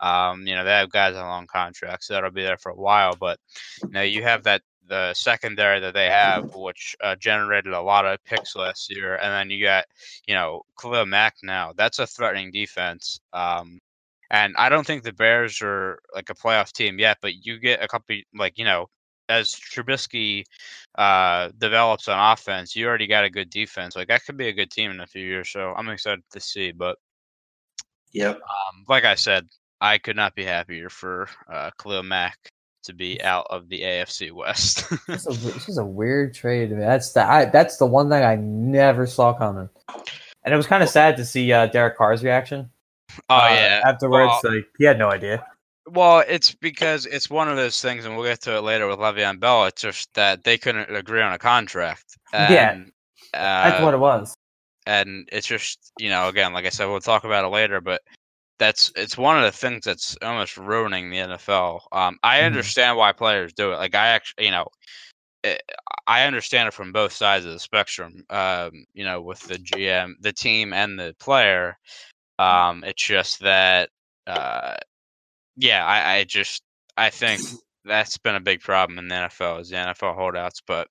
Um, 0.00 0.46
you 0.46 0.54
know, 0.54 0.64
they 0.64 0.70
have 0.70 0.90
guys 0.90 1.14
on 1.14 1.28
long 1.28 1.46
contracts 1.46 2.08
so 2.08 2.14
that'll 2.14 2.30
be 2.30 2.42
there 2.42 2.56
for 2.56 2.72
a 2.72 2.76
while, 2.76 3.14
but 3.14 3.38
you 3.92 4.00
you 4.00 4.22
have 4.22 4.42
that 4.44 4.62
the 4.90 5.14
secondary 5.14 5.80
that 5.80 5.94
they 5.94 6.10
have, 6.10 6.44
which 6.54 6.96
uh, 7.02 7.16
generated 7.16 7.72
a 7.72 7.80
lot 7.80 8.04
of 8.04 8.22
picks 8.24 8.56
last 8.56 8.90
year, 8.94 9.16
and 9.16 9.32
then 9.32 9.50
you 9.50 9.64
got 9.64 9.86
you 10.26 10.34
know 10.34 10.62
Khalil 10.80 11.06
Mack 11.06 11.36
now. 11.42 11.72
That's 11.76 12.00
a 12.00 12.06
threatening 12.06 12.50
defense. 12.52 13.20
Um, 13.32 13.78
and 14.30 14.54
I 14.58 14.68
don't 14.68 14.86
think 14.86 15.02
the 15.02 15.12
Bears 15.12 15.62
are 15.62 15.98
like 16.14 16.30
a 16.30 16.34
playoff 16.34 16.72
team 16.72 16.98
yet, 16.98 17.18
but 17.22 17.46
you 17.46 17.58
get 17.58 17.82
a 17.82 17.88
couple 17.88 18.16
like 18.34 18.58
you 18.58 18.64
know 18.64 18.88
as 19.30 19.50
Trubisky 19.50 20.44
uh, 20.98 21.50
develops 21.58 22.08
on 22.08 22.32
offense, 22.32 22.74
you 22.76 22.86
already 22.86 23.06
got 23.06 23.24
a 23.24 23.30
good 23.30 23.48
defense. 23.50 23.96
Like 23.96 24.08
that 24.08 24.24
could 24.24 24.36
be 24.36 24.48
a 24.48 24.52
good 24.52 24.70
team 24.70 24.90
in 24.90 25.00
a 25.00 25.06
few 25.06 25.24
years. 25.24 25.50
So 25.50 25.72
I'm 25.76 25.88
excited 25.88 26.24
to 26.32 26.40
see. 26.40 26.72
But 26.72 26.98
Yep. 28.12 28.36
um, 28.36 28.84
like 28.88 29.04
I 29.04 29.14
said, 29.14 29.46
I 29.80 29.98
could 29.98 30.16
not 30.16 30.34
be 30.34 30.44
happier 30.44 30.88
for 30.90 31.28
uh, 31.52 31.70
Khalil 31.80 32.02
Mack 32.02 32.38
to 32.84 32.92
be 32.92 33.20
out 33.22 33.46
of 33.50 33.68
the 33.68 33.80
AFC 33.80 34.32
West. 34.32 34.84
This 35.06 35.26
is 35.26 35.44
a, 35.46 35.50
this 35.52 35.68
is 35.68 35.78
a 35.78 35.84
weird 35.84 36.34
trade. 36.34 36.70
Man. 36.70 36.80
That's 36.80 37.12
the 37.12 37.22
I, 37.22 37.44
that's 37.46 37.76
the 37.78 37.86
one 37.86 38.08
thing 38.08 38.22
I 38.24 38.36
never 38.36 39.06
saw 39.06 39.32
coming. 39.32 39.68
And 40.44 40.54
it 40.54 40.56
was 40.56 40.66
kind 40.66 40.82
of 40.82 40.88
sad 40.88 41.16
to 41.18 41.24
see 41.24 41.52
uh, 41.52 41.66
Derek 41.66 41.96
Carr's 41.98 42.22
reaction. 42.24 42.70
oh 43.28 43.36
uh, 43.36 43.48
yeah. 43.50 43.82
Afterwards, 43.84 44.32
Well- 44.42 44.54
like 44.54 44.66
he 44.78 44.84
had 44.84 44.98
no 44.98 45.10
idea. 45.10 45.44
Well, 45.88 46.22
it's 46.28 46.54
because 46.54 47.06
it's 47.06 47.28
one 47.28 47.48
of 47.48 47.56
those 47.56 47.82
things, 47.82 48.04
and 48.04 48.14
we'll 48.14 48.24
get 48.24 48.40
to 48.42 48.56
it 48.56 48.60
later 48.60 48.86
with 48.86 49.00
Le'Veon 49.00 49.40
Bell. 49.40 49.64
It's 49.64 49.82
just 49.82 50.12
that 50.14 50.44
they 50.44 50.56
couldn't 50.56 50.94
agree 50.94 51.20
on 51.22 51.32
a 51.32 51.38
contract. 51.38 52.16
Yeah. 52.32 52.82
That's 53.32 53.80
uh, 53.80 53.84
what 53.84 53.94
it 53.94 53.98
was. 53.98 54.34
and 54.86 55.28
it's 55.32 55.46
just 55.48 55.92
you 55.98 56.08
know, 56.10 56.28
again, 56.28 56.52
like 56.52 56.64
I 56.64 56.68
said, 56.68 56.86
we'll 56.86 57.00
talk 57.00 57.24
about 57.24 57.44
it 57.44 57.48
later, 57.48 57.80
but 57.80 58.02
that's 58.60 58.92
it's 58.94 59.16
one 59.18 59.38
of 59.38 59.42
the 59.42 59.56
things 59.58 59.84
that's 59.86 60.16
almost 60.22 60.56
ruining 60.58 61.10
the 61.10 61.16
NFL. 61.16 61.80
Um, 61.90 62.18
I 62.22 62.40
Mhm. 62.40 62.46
understand 62.46 62.96
why 62.98 63.12
players 63.12 63.54
do 63.54 63.72
it. 63.72 63.76
Like 63.76 63.94
I 63.94 64.08
actually, 64.08 64.44
you 64.44 64.50
know, 64.52 64.68
eh, 65.44 65.56
I 66.06 66.24
understand 66.24 66.68
it 66.68 66.74
from 66.74 66.92
both 66.92 67.12
sides 67.12 67.46
of 67.46 67.52
the 67.52 67.58
spectrum. 67.58 68.22
Um, 68.28 68.84
you 68.92 69.04
know, 69.04 69.22
with 69.22 69.40
the 69.40 69.58
GM, 69.58 70.14
the 70.20 70.32
team, 70.32 70.72
and 70.74 70.98
the 70.98 71.16
player. 71.18 71.78
Um, 72.38 72.84
it's 72.84 73.02
just 73.02 73.40
that, 73.40 73.90
uh, 74.26 74.76
yeah, 75.56 75.84
I, 75.84 76.16
I 76.16 76.24
just 76.24 76.62
I 76.96 77.10
think 77.10 77.40
that's 77.84 78.18
been 78.18 78.36
a 78.36 78.40
big 78.40 78.60
problem 78.60 78.98
in 78.98 79.08
the 79.08 79.14
NFL 79.14 79.60
is 79.62 79.70
the 79.70 79.76
NFL 79.76 80.14
holdouts. 80.14 80.60
But 80.66 80.88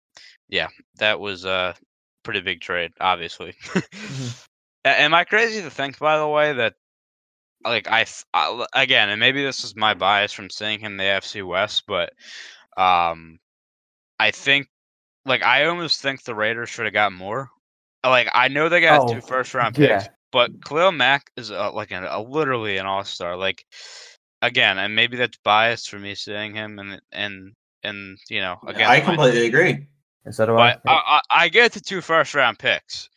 yeah, 0.49 0.69
that 0.97 1.19
was 1.19 1.45
a 1.45 1.75
pretty 2.23 2.41
big 2.41 2.61
trade, 2.61 2.91
obviously. 2.99 3.53
A- 4.85 5.01
Am 5.01 5.13
I 5.13 5.23
crazy 5.23 5.61
to 5.61 5.69
think, 5.69 5.99
by 5.99 6.17
the 6.17 6.27
way, 6.27 6.53
that 6.53 6.73
like 7.63 7.87
I, 7.87 8.05
I 8.33 8.65
again, 8.73 9.09
and 9.09 9.19
maybe 9.19 9.43
this 9.43 9.63
is 9.63 9.75
my 9.75 9.93
bias 9.93 10.33
from 10.33 10.49
seeing 10.49 10.79
him 10.79 10.93
in 10.93 10.97
the 10.97 11.03
AFC 11.03 11.45
West, 11.45 11.83
but 11.87 12.13
um, 12.77 13.39
I 14.19 14.31
think 14.31 14.67
like 15.25 15.43
I 15.43 15.65
almost 15.65 16.01
think 16.01 16.23
the 16.23 16.35
Raiders 16.35 16.69
should 16.69 16.85
have 16.85 16.93
got 16.93 17.11
more. 17.13 17.49
Like 18.03 18.29
I 18.33 18.47
know 18.47 18.69
they 18.69 18.81
got 18.81 19.01
Oh, 19.01 19.13
two 19.13 19.21
first 19.21 19.53
round 19.53 19.77
yeah. 19.77 19.99
picks, 19.99 20.09
but 20.31 20.63
Khalil 20.63 20.91
Mack 20.91 21.31
is 21.35 21.51
uh 21.51 21.71
like 21.73 21.91
an, 21.91 22.05
a 22.05 22.21
literally 22.21 22.77
an 22.77 22.85
all 22.85 23.03
star. 23.03 23.35
Like 23.35 23.65
again, 24.41 24.77
and 24.77 24.95
maybe 24.95 25.17
that's 25.17 25.37
biased 25.43 25.89
for 25.89 25.99
me 25.99 26.15
seeing 26.15 26.53
him 26.53 26.79
and 26.79 27.01
and 27.11 27.53
and 27.83 28.17
you 28.29 28.39
know 28.39 28.57
again, 28.67 28.89
I 28.89 29.01
completely 29.01 29.47
agree. 29.47 29.87
And 30.25 30.33
so 30.35 30.45
do 30.45 30.57
I. 30.57 30.71
I, 30.71 30.77
I, 30.87 31.21
I 31.29 31.49
get 31.49 31.73
the 31.73 31.79
two 31.79 32.01
first 32.01 32.35
round 32.35 32.59
picks, 32.59 33.09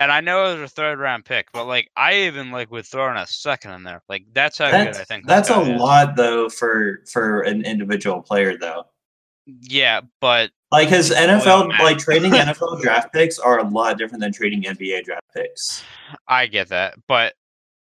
and 0.00 0.10
I 0.10 0.20
know 0.22 0.46
it 0.46 0.54
was 0.54 0.62
a 0.62 0.74
third 0.74 0.98
round 0.98 1.26
pick, 1.26 1.52
but 1.52 1.66
like 1.66 1.90
I 1.94 2.22
even 2.22 2.50
like 2.50 2.70
would 2.70 2.86
throw 2.86 3.10
in 3.10 3.18
a 3.18 3.26
second 3.26 3.72
in 3.72 3.82
there. 3.84 4.02
Like 4.08 4.24
that's 4.32 4.56
how 4.56 4.70
That's, 4.70 4.96
good 4.96 5.02
I 5.02 5.04
think. 5.04 5.26
that's 5.26 5.50
a 5.50 5.60
is. 5.60 5.80
lot 5.80 6.16
though 6.16 6.48
for 6.48 7.02
for 7.12 7.42
an 7.42 7.64
individual 7.64 8.22
player 8.22 8.56
though. 8.56 8.86
Yeah, 9.46 10.00
but 10.20 10.50
Like 10.72 10.88
his 10.88 11.10
NFL, 11.10 11.78
like 11.80 11.98
trading 11.98 12.32
NFL 12.32 12.80
draft 12.80 13.12
picks 13.12 13.38
are 13.38 13.58
a 13.58 13.68
lot 13.68 13.98
different 13.98 14.22
than 14.22 14.32
trading 14.32 14.62
NBA 14.62 15.04
draft 15.04 15.26
picks. 15.36 15.84
I 16.26 16.46
get 16.46 16.68
that. 16.68 16.94
But 17.06 17.34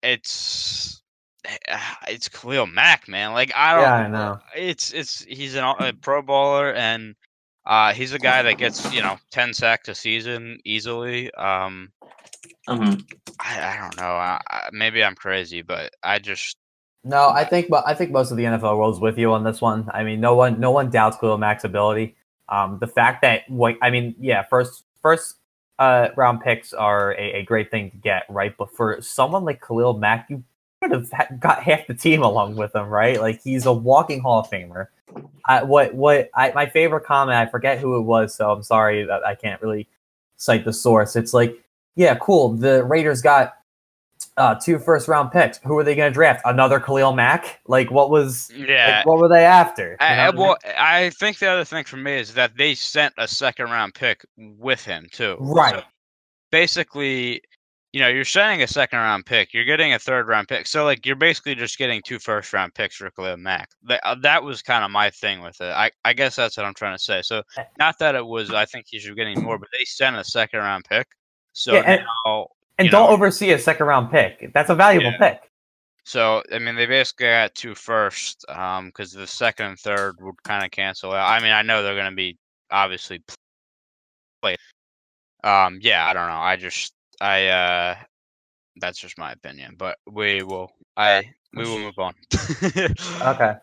it's 0.02 1.02
it's 2.08 2.28
Khalil 2.28 2.66
Mack, 2.66 3.08
man. 3.08 3.32
Like 3.32 3.52
I 3.56 3.72
don't. 3.74 3.82
Yeah, 3.82 3.94
I 3.94 4.08
know. 4.08 4.38
It's 4.54 4.92
it's 4.92 5.24
he's 5.24 5.54
an, 5.54 5.64
a 5.64 5.92
Pro 5.94 6.20
Bowler 6.20 6.74
and. 6.74 7.14
Uh, 7.66 7.92
he's 7.94 8.12
a 8.12 8.18
guy 8.18 8.42
that 8.42 8.58
gets 8.58 8.92
you 8.92 9.02
know 9.02 9.18
ten 9.30 9.54
sacks 9.54 9.88
a 9.88 9.94
season 9.94 10.58
easily. 10.64 11.32
Um, 11.34 11.90
Mhm. 12.68 13.02
I, 13.40 13.60
I 13.62 13.76
don't 13.80 13.96
know. 13.96 14.12
I, 14.12 14.40
I, 14.50 14.68
maybe 14.72 15.04
I'm 15.04 15.14
crazy, 15.14 15.62
but 15.62 15.92
I 16.02 16.18
just 16.18 16.56
No, 17.04 17.28
I 17.28 17.44
think, 17.44 17.68
but 17.68 17.84
I 17.86 17.94
think 17.94 18.10
most 18.10 18.30
of 18.30 18.36
the 18.38 18.44
NFL 18.44 18.78
world's 18.78 19.00
with 19.00 19.18
you 19.18 19.32
on 19.32 19.44
this 19.44 19.60
one. 19.60 19.90
I 19.92 20.04
mean, 20.04 20.20
no 20.20 20.34
one, 20.34 20.58
no 20.60 20.70
one 20.70 20.90
doubts 20.90 21.18
Khalil 21.18 21.36
Mack's 21.38 21.64
ability. 21.64 22.16
Um, 22.48 22.78
the 22.80 22.86
fact 22.86 23.22
that, 23.22 23.42
what 23.48 23.76
I 23.82 23.90
mean, 23.90 24.14
yeah, 24.18 24.42
first, 24.44 24.84
first 25.02 25.36
uh, 25.78 26.08
round 26.16 26.40
picks 26.40 26.72
are 26.72 27.12
a, 27.12 27.40
a 27.40 27.42
great 27.42 27.70
thing 27.70 27.90
to 27.90 27.96
get, 27.98 28.24
right? 28.30 28.54
But 28.56 28.74
for 28.74 29.00
someone 29.02 29.44
like 29.44 29.60
Khalil 29.66 29.98
Mack, 29.98 30.30
you 30.30 30.42
could 30.82 30.92
have 30.92 31.40
got 31.40 31.62
half 31.62 31.86
the 31.86 31.94
team 31.94 32.22
along 32.22 32.56
with 32.56 32.74
him, 32.74 32.88
right? 32.88 33.20
Like 33.20 33.42
he's 33.42 33.66
a 33.66 33.72
walking 33.72 34.20
Hall 34.20 34.40
of 34.40 34.50
Famer. 34.50 34.86
I, 35.46 35.62
what, 35.62 35.94
what? 35.94 36.30
I, 36.34 36.52
my 36.52 36.66
favorite 36.66 37.04
comment, 37.04 37.36
I 37.36 37.46
forget 37.46 37.78
who 37.78 37.96
it 37.96 38.02
was, 38.02 38.34
so 38.34 38.50
I'm 38.50 38.62
sorry 38.62 39.04
that 39.04 39.24
I 39.26 39.34
can't 39.34 39.60
really 39.62 39.86
cite 40.36 40.64
the 40.64 40.72
source. 40.72 41.16
It's 41.16 41.34
like, 41.34 41.56
yeah, 41.96 42.14
cool. 42.16 42.54
The 42.54 42.82
Raiders 42.84 43.22
got 43.22 43.54
uh, 44.36 44.54
two 44.56 44.78
first 44.78 45.06
round 45.06 45.30
picks. 45.30 45.58
Who 45.58 45.76
are 45.78 45.84
they 45.84 45.94
going 45.94 46.10
to 46.10 46.14
draft? 46.14 46.42
Another 46.44 46.80
Khalil 46.80 47.12
Mack? 47.12 47.60
Like, 47.66 47.90
what 47.90 48.10
was? 48.10 48.50
yeah. 48.56 48.98
Like, 48.98 49.06
what 49.06 49.18
were 49.18 49.28
they 49.28 49.44
after? 49.44 49.90
You 49.90 49.96
I, 50.00 50.16
know 50.16 50.22
I- 50.22 50.24
what 50.24 50.34
I 50.34 50.36
mean? 50.36 50.46
well, 50.46 50.56
I 50.78 51.10
think 51.10 51.38
the 51.38 51.46
other 51.46 51.64
thing 51.64 51.84
for 51.84 51.98
me 51.98 52.14
is 52.18 52.34
that 52.34 52.56
they 52.56 52.74
sent 52.74 53.14
a 53.18 53.28
second 53.28 53.66
round 53.66 53.94
pick 53.94 54.24
with 54.36 54.84
him 54.84 55.06
too. 55.12 55.36
Right. 55.40 55.76
So 55.76 55.82
basically, 56.50 57.42
you 57.94 58.00
know, 58.00 58.08
you're 58.08 58.24
sending 58.24 58.60
a 58.60 58.66
second 58.66 58.98
round 58.98 59.24
pick, 59.24 59.54
you're 59.54 59.64
getting 59.64 59.94
a 59.94 59.98
third 60.00 60.26
round 60.26 60.48
pick. 60.48 60.66
So 60.66 60.84
like, 60.84 61.06
you're 61.06 61.14
basically 61.14 61.54
just 61.54 61.78
getting 61.78 62.02
two 62.04 62.18
first 62.18 62.52
round 62.52 62.74
picks 62.74 62.96
for 62.96 63.08
Khalil 63.08 63.36
Mack. 63.36 63.70
That, 63.84 64.00
uh, 64.04 64.16
that 64.22 64.42
was 64.42 64.62
kind 64.62 64.84
of 64.84 64.90
my 64.90 65.10
thing 65.10 65.40
with 65.40 65.60
it. 65.60 65.72
I, 65.72 65.92
I 66.04 66.12
guess 66.12 66.34
that's 66.34 66.56
what 66.56 66.66
I'm 66.66 66.74
trying 66.74 66.96
to 66.96 67.02
say. 67.02 67.22
So 67.22 67.42
Eh. 67.56 67.62
not 67.78 67.96
that 68.00 68.16
it 68.16 68.26
was, 68.26 68.50
I 68.50 68.64
think 68.64 68.86
he 68.88 68.98
should 68.98 69.14
be 69.14 69.22
getting 69.24 69.40
more, 69.44 69.58
but 69.60 69.68
they 69.72 69.84
sent 69.84 70.16
a 70.16 70.24
second 70.24 70.58
round 70.58 70.86
pick. 70.86 71.06
So 71.52 71.74
Yeah, 71.74 71.82
and- 71.86 72.04
now, 72.26 72.48
and 72.78 72.90
don't 72.90 73.06
know- 73.08 73.14
oversee 73.14 73.52
a 73.52 73.58
second 73.60 73.86
round 73.86 74.10
pick. 74.10 74.50
That's 74.52 74.70
a 74.70 74.74
valuable 74.74 75.12
Yeah. 75.12 75.18
pick. 75.18 75.50
So 76.02 76.42
I 76.52 76.58
mean, 76.58 76.74
they 76.74 76.86
basically 76.86 77.26
got 77.26 77.54
two 77.54 77.76
first, 77.76 78.44
um, 78.48 78.86
because 78.88 79.12
the 79.12 79.28
second 79.28 79.66
and 79.66 79.78
third 79.78 80.16
would 80.20 80.42
kind 80.42 80.64
of 80.64 80.72
cancel 80.72 81.12
out. 81.12 81.28
I 81.30 81.38
mean, 81.40 81.52
I 81.52 81.62
know 81.62 81.84
they're 81.84 81.94
going 81.94 82.10
to 82.10 82.16
be 82.16 82.38
obviously 82.72 83.22
played. 84.42 84.58
Um, 85.44 85.78
yeah, 85.80 86.06
I 86.08 86.12
don't 86.12 86.26
know. 86.26 86.38
I 86.40 86.56
just, 86.56 86.92
I, 87.20 87.46
uh, 87.48 87.96
that's 88.76 88.98
just 88.98 89.18
my 89.18 89.32
opinion. 89.32 89.76
But 89.78 89.98
we 90.10 90.42
will, 90.42 90.70
I, 90.96 91.30
we 91.54 91.64
will 91.64 91.78
move 91.78 91.98
on. 91.98 92.14
Okay. 93.22 93.54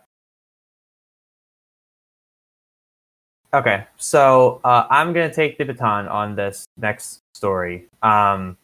Okay, 3.53 3.85
so 3.97 4.61
uh, 4.63 4.87
I'm 4.89 5.11
gonna 5.11 5.33
take 5.33 5.57
the 5.57 5.65
baton 5.65 6.07
on 6.07 6.35
this 6.35 6.65
next 6.77 7.21
story, 7.33 7.89
um, 8.01 8.55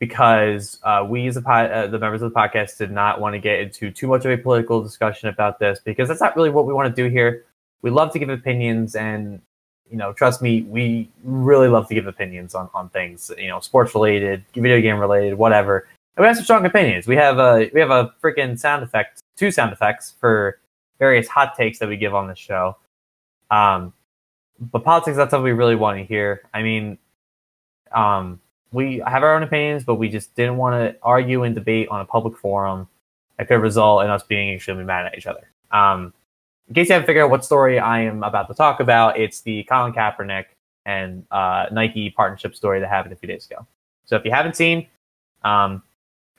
because 0.00 0.80
uh, 0.82 1.06
we 1.08 1.28
as 1.28 1.36
a 1.36 1.42
pod, 1.42 1.70
uh, 1.70 1.86
the 1.86 1.98
members 2.00 2.20
of 2.20 2.32
the 2.32 2.36
podcast 2.36 2.78
did 2.78 2.90
not 2.90 3.20
want 3.20 3.34
to 3.34 3.38
get 3.38 3.60
into 3.60 3.92
too 3.92 4.08
much 4.08 4.24
of 4.24 4.32
a 4.32 4.38
political 4.38 4.82
discussion 4.82 5.28
about 5.28 5.60
this 5.60 5.78
because 5.84 6.08
that's 6.08 6.20
not 6.20 6.34
really 6.34 6.50
what 6.50 6.66
we 6.66 6.72
want 6.74 6.94
to 6.94 7.02
do 7.02 7.08
here. 7.08 7.44
We 7.82 7.90
love 7.90 8.12
to 8.14 8.18
give 8.18 8.28
opinions, 8.28 8.96
and 8.96 9.40
you 9.90 9.96
know, 9.96 10.12
trust 10.12 10.42
me, 10.42 10.62
we 10.62 11.08
really 11.22 11.68
love 11.68 11.88
to 11.88 11.94
give 11.94 12.06
opinions 12.06 12.54
on, 12.54 12.68
on 12.74 12.88
things, 12.90 13.30
you 13.38 13.48
know, 13.48 13.60
sports 13.60 13.94
related, 13.94 14.44
video 14.54 14.80
game 14.80 14.98
related, 14.98 15.34
whatever. 15.34 15.86
And 16.16 16.22
we 16.22 16.26
have 16.26 16.36
some 16.36 16.44
strong 16.44 16.66
opinions. 16.66 17.06
We 17.06 17.16
have 17.16 17.38
a 17.38 17.70
we 17.72 17.80
have 17.80 17.90
a 17.90 18.14
freaking 18.22 18.58
sound 18.58 18.82
effect, 18.82 19.20
two 19.36 19.50
sound 19.50 19.72
effects 19.72 20.14
for 20.18 20.58
various 20.98 21.28
hot 21.28 21.54
takes 21.56 21.78
that 21.78 21.88
we 21.88 21.96
give 21.96 22.14
on 22.14 22.26
the 22.26 22.34
show. 22.34 22.76
Um, 23.50 23.92
but 24.58 24.82
politics, 24.82 25.16
that's 25.16 25.30
something 25.30 25.44
we 25.44 25.52
really 25.52 25.76
want 25.76 25.98
to 25.98 26.04
hear. 26.04 26.42
I 26.54 26.62
mean, 26.62 26.98
um, 27.92 28.40
we 28.72 29.02
have 29.06 29.22
our 29.22 29.34
own 29.34 29.42
opinions, 29.42 29.84
but 29.84 29.96
we 29.96 30.08
just 30.08 30.34
didn't 30.34 30.56
want 30.56 30.74
to 30.74 30.98
argue 31.02 31.42
and 31.42 31.54
debate 31.54 31.88
on 31.88 32.00
a 32.00 32.04
public 32.04 32.36
forum 32.36 32.88
that 33.38 33.48
could 33.48 33.60
result 33.60 34.04
in 34.04 34.10
us 34.10 34.22
being 34.22 34.54
extremely 34.54 34.84
mad 34.84 35.06
at 35.06 35.16
each 35.16 35.26
other. 35.26 35.50
Um, 35.70 36.12
in 36.68 36.74
case 36.74 36.88
you 36.88 36.94
haven't 36.94 37.06
figured 37.06 37.24
out 37.24 37.30
what 37.30 37.44
story 37.44 37.78
I 37.78 38.00
am 38.00 38.22
about 38.22 38.48
to 38.48 38.54
talk 38.54 38.80
about, 38.80 39.18
it's 39.18 39.40
the 39.40 39.62
Colin 39.64 39.92
Kaepernick 39.92 40.46
and 40.84 41.24
uh, 41.30 41.66
Nike 41.70 42.10
partnership 42.10 42.54
story 42.54 42.80
that 42.80 42.88
happened 42.88 43.12
a 43.12 43.16
few 43.16 43.28
days 43.28 43.46
ago. 43.46 43.66
So 44.04 44.16
if 44.16 44.24
you 44.24 44.30
haven't 44.30 44.56
seen, 44.56 44.86
um, 45.44 45.82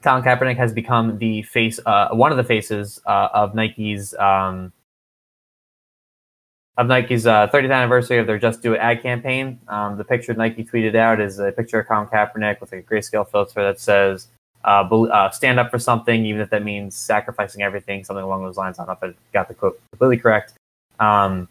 Colin 0.04 0.24
Kaepernick 0.24 0.58
has 0.58 0.74
become 0.74 1.18
the 1.18 1.44
face, 1.44 1.80
uh, 1.86 2.10
one 2.12 2.32
of 2.32 2.38
the 2.38 2.44
faces 2.44 3.02
uh, 3.06 3.30
of 3.34 3.56
Nike's 3.56 4.14
um, 4.16 4.74
of 6.78 6.86
Nike's 6.86 7.26
uh, 7.26 7.48
30th 7.48 7.74
anniversary 7.74 8.20
of 8.20 8.28
their 8.28 8.38
Just 8.38 8.62
Do 8.62 8.74
It 8.74 8.78
ad 8.78 9.02
campaign. 9.02 9.60
Um, 9.68 9.98
the 9.98 10.04
picture 10.04 10.34
Nike 10.36 10.64
tweeted 10.64 10.96
out 10.96 11.20
is 11.20 11.40
a 11.40 11.52
picture 11.52 11.80
of 11.80 11.88
Colin 11.88 12.08
Kaepernick 12.08 12.62
with 12.62 12.72
a 12.74 12.84
grayscale 12.84 13.28
filter 13.30 13.64
that 13.64 13.80
says 13.80 14.28
uh, 14.68 14.82
uh, 14.82 15.32
"Stand 15.32 15.60
up 15.60 15.72
for 15.72 15.80
something, 15.80 16.26
even 16.26 16.42
if 16.42 16.50
that 16.52 16.64
means 16.64 16.96
sacrificing 16.96 17.64
everything." 17.64 18.04
Something 18.04 18.24
along 18.24 18.44
those 18.44 18.58
lines. 18.58 18.78
I 18.78 18.86
don't 18.86 19.02
know 19.02 19.08
if 19.10 19.16
I 19.16 19.20
got 19.34 19.48
the 19.48 19.56
quote 19.56 19.80
completely 19.92 20.18
correct. 20.18 20.54
Um, 21.00 21.48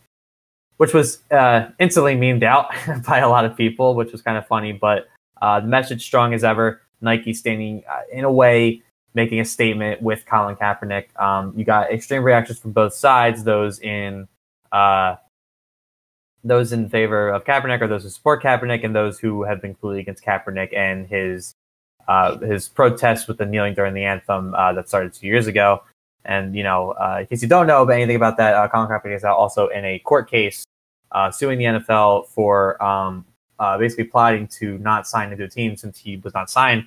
which 0.76 0.92
was 0.92 1.22
uh, 1.30 1.68
instantly 1.78 2.14
memed 2.16 2.42
out 2.42 2.70
by 3.06 3.18
a 3.18 3.28
lot 3.28 3.44
of 3.44 3.56
people, 3.56 3.94
which 3.94 4.12
was 4.12 4.22
kind 4.22 4.36
of 4.36 4.46
funny. 4.46 4.72
But 4.72 5.08
uh, 5.40 5.60
the 5.60 5.66
message 5.66 6.04
strong 6.04 6.34
as 6.34 6.44
ever. 6.44 6.80
Nike 7.00 7.34
standing 7.34 7.82
uh, 7.90 8.00
in 8.12 8.24
a 8.24 8.32
way, 8.32 8.82
making 9.14 9.40
a 9.40 9.44
statement 9.44 10.00
with 10.02 10.24
Colin 10.26 10.56
Kaepernick. 10.56 11.14
Um, 11.20 11.52
you 11.56 11.64
got 11.64 11.90
extreme 11.92 12.22
reactions 12.22 12.58
from 12.58 12.72
both 12.72 12.94
sides. 12.94 13.44
Those 13.44 13.78
in 13.80 14.28
uh, 14.72 15.16
those 16.44 16.72
in 16.72 16.88
favor 16.88 17.28
of 17.28 17.44
Kaepernick 17.44 17.80
or 17.80 17.88
those 17.88 18.04
who 18.04 18.08
support 18.08 18.42
Kaepernick, 18.42 18.84
and 18.84 18.94
those 18.94 19.18
who 19.18 19.42
have 19.42 19.60
been 19.60 19.72
completely 19.72 20.00
against 20.00 20.24
Kaepernick 20.24 20.74
and 20.76 21.06
his 21.06 21.54
uh, 22.08 22.38
his 22.38 22.68
protests 22.68 23.26
with 23.26 23.38
the 23.38 23.46
kneeling 23.46 23.74
during 23.74 23.94
the 23.94 24.04
anthem 24.04 24.54
uh, 24.54 24.72
that 24.72 24.88
started 24.88 25.12
two 25.12 25.26
years 25.26 25.46
ago. 25.46 25.82
And 26.24 26.54
you 26.56 26.62
know, 26.62 26.90
uh, 26.92 27.18
in 27.20 27.26
case 27.26 27.42
you 27.42 27.48
don't 27.48 27.66
know 27.66 27.82
about 27.82 27.94
anything 27.94 28.16
about 28.16 28.36
that, 28.38 28.54
uh, 28.54 28.68
Colin 28.68 28.88
Kaepernick 28.88 29.16
is 29.16 29.24
also 29.24 29.68
in 29.68 29.84
a 29.84 29.98
court 30.00 30.28
case 30.30 30.64
uh, 31.12 31.30
suing 31.30 31.58
the 31.58 31.64
NFL 31.64 32.28
for 32.28 32.82
um, 32.82 33.24
uh, 33.58 33.78
basically 33.78 34.04
plotting 34.04 34.48
to 34.48 34.78
not 34.78 35.06
sign 35.06 35.32
into 35.32 35.44
a 35.44 35.48
team 35.48 35.76
since 35.76 35.98
he 35.98 36.16
was 36.18 36.34
not 36.34 36.50
signed 36.50 36.86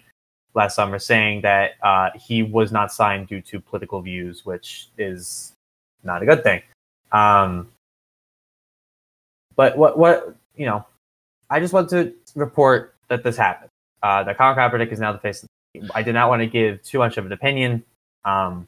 last 0.56 0.76
summer, 0.76 1.00
saying 1.00 1.42
that 1.42 1.72
he 2.20 2.44
was 2.44 2.72
not 2.72 2.92
signed 2.92 3.28
due 3.28 3.42
to 3.42 3.60
political 3.60 4.02
views, 4.02 4.46
which 4.46 4.90
is 4.98 5.54
not 6.04 6.22
a 6.22 6.26
good 6.26 6.44
thing. 6.44 6.62
Um, 7.12 7.70
but 9.56 9.78
what 9.78 9.98
what 9.98 10.36
you 10.56 10.66
know, 10.66 10.86
I 11.50 11.60
just 11.60 11.74
want 11.74 11.90
to 11.90 12.14
report 12.36 12.96
that 13.08 13.24
this 13.24 13.38
happened. 13.38 13.69
Uh, 14.02 14.24
that 14.24 14.38
Colin 14.38 14.56
Kaepernick 14.56 14.92
is 14.92 15.00
now 15.00 15.12
the 15.12 15.20
face. 15.20 15.46
I 15.94 16.04
did 16.04 16.14
not 16.14 16.30
want 16.30 16.42
to 16.42 16.48
give 16.48 16.82
too 16.84 17.00
much 17.00 17.18
of 17.18 17.26
an 17.26 17.32
opinion. 17.32 17.84
Um, 18.26 18.68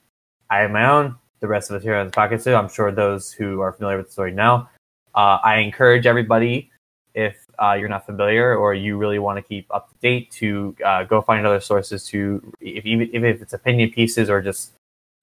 I 0.49 0.59
have 0.59 0.71
my 0.71 0.89
own. 0.89 1.15
The 1.39 1.47
rest 1.47 1.71
of 1.71 1.77
us 1.77 1.83
here 1.83 1.95
on 1.95 2.07
the 2.07 2.13
podcast 2.13 2.43
too. 2.43 2.53
I'm 2.53 2.69
sure 2.69 2.91
those 2.91 3.31
who 3.31 3.61
are 3.61 3.71
familiar 3.71 3.97
with 3.97 4.07
the 4.07 4.11
story 4.11 4.31
know. 4.31 4.67
Uh, 5.15 5.39
I 5.43 5.57
encourage 5.57 6.05
everybody, 6.05 6.69
if 7.13 7.45
uh, 7.61 7.73
you're 7.73 7.89
not 7.89 8.05
familiar 8.05 8.55
or 8.55 8.73
you 8.73 8.97
really 8.97 9.19
want 9.19 9.37
to 9.37 9.41
keep 9.41 9.65
up 9.71 9.89
to 9.89 9.95
date, 10.01 10.31
to 10.31 10.75
uh, 10.85 11.03
go 11.03 11.21
find 11.21 11.45
other 11.45 11.59
sources 11.59 12.05
to, 12.07 12.53
if 12.61 12.85
even 12.85 13.09
if 13.13 13.41
it's 13.41 13.53
opinion 13.53 13.89
pieces 13.89 14.29
or 14.29 14.41
just 14.41 14.71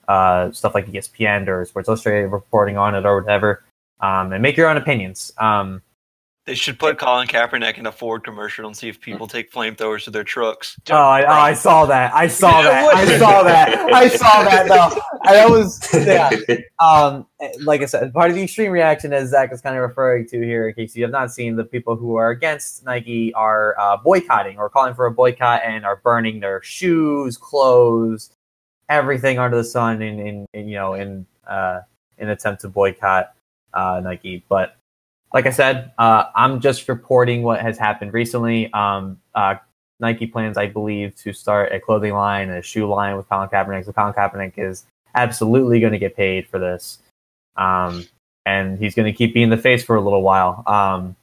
uh, 0.08 0.50
stuff 0.52 0.74
like 0.74 0.86
ESPN 0.86 1.46
or 1.48 1.64
Sports 1.64 1.88
Illustrated 1.88 2.28
reporting 2.28 2.76
on 2.76 2.94
it 2.94 3.04
or 3.04 3.20
whatever, 3.20 3.62
um, 4.00 4.32
and 4.32 4.42
make 4.42 4.56
your 4.56 4.68
own 4.68 4.76
opinions. 4.76 5.32
Um, 5.38 5.82
They 6.48 6.54
should 6.54 6.78
put 6.78 6.96
Colin 6.96 7.28
Kaepernick 7.28 7.76
in 7.76 7.84
a 7.84 7.92
Ford 7.92 8.24
commercial 8.24 8.66
and 8.66 8.74
see 8.74 8.88
if 8.88 9.02
people 9.02 9.26
take 9.26 9.52
flamethrowers 9.52 10.04
to 10.04 10.10
their 10.10 10.24
trucks. 10.24 10.80
oh, 10.88 10.94
I, 10.94 11.22
oh, 11.24 11.28
I 11.28 11.52
saw 11.52 11.84
that. 11.84 12.14
I 12.14 12.26
saw 12.26 12.62
that. 12.62 12.94
I 12.94 13.18
saw 13.18 13.42
that. 13.42 13.78
I 13.92 14.08
saw 14.08 14.44
that. 14.44 14.66
No, 14.66 14.98
I- 15.24 15.34
that 15.34 15.50
was 15.50 15.78
yeah. 15.92 16.30
um, 16.82 17.26
like 17.60 17.82
I 17.82 17.84
said, 17.84 18.14
part 18.14 18.30
of 18.30 18.34
the 18.34 18.42
extreme 18.44 18.72
reaction, 18.72 19.12
as 19.12 19.28
Zach 19.28 19.52
is 19.52 19.60
kind 19.60 19.76
of 19.76 19.82
referring 19.82 20.26
to 20.28 20.40
here, 20.40 20.66
in 20.68 20.74
case 20.74 20.96
you 20.96 21.02
have 21.02 21.12
not 21.12 21.30
seen, 21.30 21.54
the 21.54 21.64
people 21.64 21.96
who 21.96 22.14
are 22.16 22.30
against 22.30 22.82
Nike 22.82 23.34
are 23.34 23.78
uh, 23.78 23.98
boycotting 23.98 24.56
or 24.56 24.70
calling 24.70 24.94
for 24.94 25.04
a 25.04 25.10
boycott 25.12 25.60
and 25.66 25.84
are 25.84 25.96
burning 25.96 26.40
their 26.40 26.62
shoes, 26.62 27.36
clothes, 27.36 28.30
everything 28.88 29.38
under 29.38 29.58
the 29.58 29.64
sun, 29.64 30.00
in, 30.00 30.18
in, 30.18 30.46
in 30.54 30.66
you 30.66 30.76
know, 30.76 30.94
in 30.94 31.26
uh, 31.46 31.80
in 32.16 32.30
attempt 32.30 32.62
to 32.62 32.70
boycott 32.70 33.34
uh, 33.74 34.00
Nike. 34.02 34.42
But 34.48 34.77
like 35.32 35.46
I 35.46 35.50
said, 35.50 35.92
uh, 35.98 36.24
I'm 36.34 36.60
just 36.60 36.88
reporting 36.88 37.42
what 37.42 37.60
has 37.60 37.78
happened 37.78 38.12
recently. 38.12 38.72
Um, 38.72 39.20
uh, 39.34 39.56
Nike 40.00 40.26
plans, 40.26 40.56
I 40.56 40.66
believe, 40.66 41.14
to 41.16 41.32
start 41.32 41.72
a 41.72 41.80
clothing 41.80 42.14
line 42.14 42.48
and 42.48 42.58
a 42.58 42.62
shoe 42.62 42.86
line 42.88 43.16
with 43.16 43.28
Colin 43.28 43.48
Kaepernick. 43.48 43.84
So 43.84 43.92
Colin 43.92 44.14
Kaepernick 44.14 44.54
is 44.56 44.86
absolutely 45.14 45.80
going 45.80 45.92
to 45.92 45.98
get 45.98 46.16
paid 46.16 46.46
for 46.48 46.58
this, 46.58 46.98
um, 47.56 48.06
and 48.46 48.78
he's 48.78 48.94
going 48.94 49.06
to 49.06 49.16
keep 49.16 49.34
being 49.34 49.50
the 49.50 49.56
face 49.56 49.84
for 49.84 49.96
a 49.96 50.00
little 50.00 50.22
while. 50.22 50.62
Um, 50.66 51.16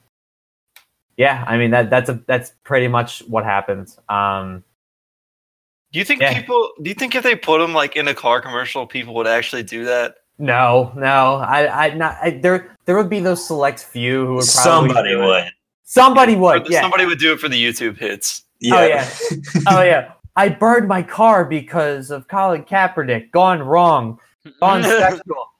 yeah, 1.16 1.44
I 1.46 1.56
mean 1.56 1.70
that 1.70 1.88
that's 1.88 2.10
a 2.10 2.20
that's 2.26 2.52
pretty 2.64 2.88
much 2.88 3.20
what 3.26 3.44
happens. 3.44 3.98
Um, 4.08 4.62
Do 5.92 5.98
you 5.98 6.04
think 6.04 6.20
Yeah. 6.20 6.38
people? 6.38 6.72
Do 6.82 6.90
you 6.90 6.94
think 6.94 7.14
if 7.14 7.22
they 7.22 7.34
put 7.34 7.60
him 7.62 7.72
like 7.72 7.96
in 7.96 8.06
a 8.08 8.14
car 8.14 8.42
commercial, 8.42 8.86
people 8.86 9.14
would 9.14 9.26
actually 9.26 9.62
do 9.62 9.86
that? 9.86 10.16
No, 10.38 10.92
no, 10.94 11.36
I, 11.36 11.86
I 11.86 11.94
not 11.94 12.18
I, 12.22 12.30
there. 12.30 12.76
There 12.84 12.96
would 12.96 13.10
be 13.10 13.20
those 13.20 13.46
select 13.46 13.80
few 13.80 14.26
who 14.26 14.34
would 14.34 14.46
probably 14.46 14.90
Somebody 14.90 15.08
do 15.10 15.22
it. 15.22 15.26
would. 15.26 15.44
Somebody 15.84 16.36
would. 16.36 16.68
Yeah. 16.68 16.82
Somebody 16.82 17.06
would 17.06 17.18
do 17.18 17.32
it 17.32 17.40
for 17.40 17.48
the 17.48 17.62
YouTube 17.62 17.96
hits. 17.96 18.44
Yeah. 18.60 18.76
Oh 18.76 18.86
yeah. 18.86 19.10
oh 19.68 19.82
yeah. 19.82 20.12
I 20.36 20.50
burned 20.50 20.86
my 20.86 21.02
car 21.02 21.44
because 21.44 22.10
of 22.10 22.28
Colin 22.28 22.64
Kaepernick. 22.64 23.30
Gone 23.30 23.62
wrong. 23.62 24.18
Gone 24.60 24.82
sexual. 24.84 25.52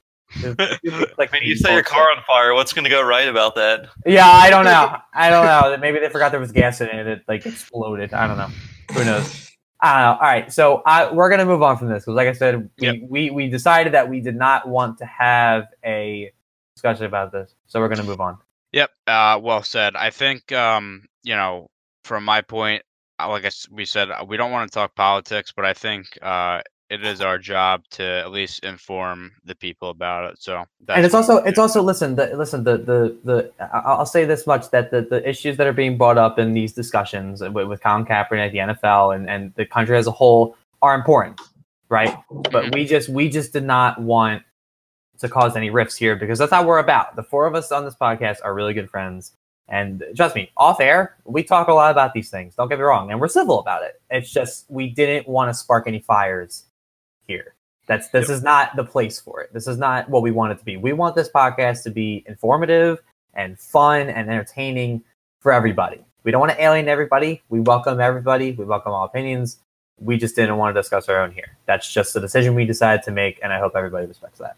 like 1.17 1.31
when 1.31 1.41
you 1.41 1.55
set 1.55 1.73
your 1.73 1.83
car 1.83 2.11
on 2.15 2.23
fire. 2.27 2.53
What's 2.53 2.73
going 2.73 2.83
to 2.83 2.89
go 2.89 3.01
right 3.01 3.27
about 3.27 3.55
that? 3.55 3.87
Yeah, 4.05 4.27
I 4.27 4.51
don't 4.51 4.65
know. 4.65 4.97
I 5.13 5.29
don't 5.29 5.45
know. 5.45 5.77
Maybe 5.77 5.99
they 5.99 6.09
forgot 6.09 6.31
there 6.31 6.39
was 6.39 6.51
gas 6.51 6.79
in 6.81 6.89
it. 6.89 7.07
It 7.07 7.23
like 7.27 7.45
exploded. 7.45 8.13
I 8.13 8.27
don't 8.27 8.37
know. 8.37 8.49
Who 8.93 9.03
knows? 9.03 9.46
Know. 9.83 9.89
All 9.89 10.17
right, 10.19 10.51
so 10.51 10.81
I, 10.85 11.11
we're 11.11 11.29
gonna 11.29 11.45
move 11.45 11.61
on 11.61 11.77
from 11.77 11.89
this 11.89 12.03
because, 12.03 12.15
like 12.15 12.27
I 12.27 12.33
said, 12.33 12.69
we, 12.79 12.87
Yep. 12.87 12.95
we 13.09 13.29
we 13.29 13.49
decided 13.49 13.93
that 13.93 14.09
we 14.09 14.21
did 14.21 14.35
not 14.35 14.67
want 14.67 14.97
to 14.99 15.05
have 15.05 15.67
a 15.85 16.31
discussion 16.75 17.05
about 17.05 17.31
this, 17.31 17.55
so 17.67 17.79
we're 17.79 17.89
gonna 17.89 18.03
move 18.03 18.21
on. 18.21 18.37
Yep. 18.73 18.91
Uh, 19.07 19.39
well 19.41 19.63
said. 19.63 19.95
I 19.95 20.09
think, 20.09 20.51
um, 20.51 21.07
you 21.23 21.35
know, 21.35 21.69
from 22.03 22.23
my 22.23 22.41
point, 22.41 22.83
uh, 23.19 23.29
like 23.29 23.45
I 23.45 23.51
we 23.71 23.85
said, 23.85 24.11
uh, 24.11 24.25
we 24.27 24.37
don't 24.37 24.51
want 24.51 24.69
to 24.69 24.73
talk 24.73 24.95
politics, 24.95 25.53
but 25.55 25.65
I 25.65 25.73
think 25.73 26.07
uh, 26.21 26.61
it 26.89 27.03
is 27.03 27.21
our 27.21 27.37
job 27.37 27.83
to 27.91 28.03
at 28.03 28.31
least 28.31 28.63
inform 28.63 29.31
the 29.43 29.55
people 29.55 29.89
about 29.89 30.31
it. 30.31 30.41
So, 30.41 30.65
that's 30.85 30.97
and 30.97 31.05
it's 31.05 31.15
also 31.15 31.37
it's 31.37 31.59
also 31.59 31.81
listen 31.81 32.15
the 32.15 32.35
listen 32.35 32.63
the 32.63 32.77
the 32.77 33.17
the 33.23 33.51
I'll 33.73 34.05
say 34.05 34.25
this 34.25 34.47
much 34.47 34.69
that 34.71 34.91
the, 34.91 35.01
the 35.01 35.27
issues 35.27 35.57
that 35.57 35.67
are 35.67 35.73
being 35.73 35.97
brought 35.97 36.17
up 36.17 36.39
in 36.39 36.53
these 36.53 36.73
discussions 36.73 37.41
with, 37.41 37.67
with 37.67 37.81
Colin 37.81 38.05
Kaepernick, 38.05 38.51
the 38.51 38.59
NFL, 38.59 39.15
and 39.15 39.29
and 39.29 39.53
the 39.55 39.65
country 39.65 39.97
as 39.97 40.07
a 40.07 40.11
whole 40.11 40.55
are 40.81 40.95
important, 40.95 41.39
right? 41.89 42.15
But 42.29 42.51
mm-hmm. 42.51 42.69
we 42.71 42.85
just 42.85 43.09
we 43.09 43.29
just 43.29 43.51
did 43.51 43.65
not 43.65 44.01
want 44.01 44.43
to 45.19 45.27
cause 45.27 45.55
any 45.57 45.69
rifts 45.69 45.95
here 45.95 46.15
because 46.15 46.39
that's 46.39 46.51
not 46.51 46.61
what 46.61 46.67
we're 46.67 46.79
about. 46.79 47.15
The 47.15 47.23
four 47.23 47.47
of 47.47 47.55
us 47.55 47.71
on 47.71 47.83
this 47.83 47.95
podcast 47.95 48.37
are 48.43 48.53
really 48.53 48.73
good 48.73 48.89
friends. 48.89 49.33
And 49.69 50.01
trust 50.15 50.33
me, 50.33 50.49
off 50.55 50.79
air, 50.79 51.17
we 51.25 51.43
talk 51.43 51.67
a 51.67 51.73
lot 51.73 51.91
about 51.91 52.13
these 52.13 52.29
things. 52.29 52.55
Don't 52.55 52.69
get 52.69 52.77
me 52.77 52.85
wrong, 52.85 53.11
and 53.11 53.19
we're 53.19 53.27
civil 53.27 53.59
about 53.59 53.83
it. 53.83 53.99
It's 54.09 54.31
just 54.31 54.65
we 54.69 54.89
didn't 54.89 55.27
want 55.27 55.49
to 55.49 55.53
spark 55.53 55.87
any 55.87 55.99
fires 55.99 56.66
here. 57.27 57.53
That's 57.87 58.09
this 58.09 58.29
is 58.29 58.43
not 58.43 58.75
the 58.75 58.83
place 58.83 59.19
for 59.19 59.41
it. 59.41 59.53
This 59.53 59.67
is 59.67 59.77
not 59.77 60.09
what 60.09 60.21
we 60.21 60.31
want 60.31 60.51
it 60.51 60.59
to 60.59 60.65
be. 60.65 60.75
We 60.75 60.93
want 60.93 61.15
this 61.15 61.29
podcast 61.29 61.83
to 61.83 61.89
be 61.89 62.23
informative 62.27 62.99
and 63.33 63.57
fun 63.57 64.09
and 64.09 64.29
entertaining 64.29 65.03
for 65.39 65.53
everybody. 65.53 66.03
We 66.23 66.31
don't 66.31 66.41
want 66.41 66.51
to 66.51 66.61
alienate 66.61 66.89
everybody. 66.89 67.41
We 67.47 67.61
welcome 67.61 68.01
everybody. 68.01 68.51
We 68.51 68.65
welcome 68.65 68.91
all 68.91 69.05
opinions. 69.05 69.59
We 69.99 70.17
just 70.17 70.35
didn't 70.35 70.57
want 70.57 70.75
to 70.75 70.81
discuss 70.81 71.07
our 71.07 71.21
own 71.21 71.31
here. 71.31 71.57
That's 71.65 71.91
just 71.91 72.13
the 72.13 72.19
decision 72.19 72.55
we 72.55 72.65
decided 72.65 73.03
to 73.03 73.11
make, 73.11 73.39
and 73.41 73.53
I 73.53 73.59
hope 73.59 73.73
everybody 73.75 74.05
respects 74.05 74.39
that. 74.39 74.57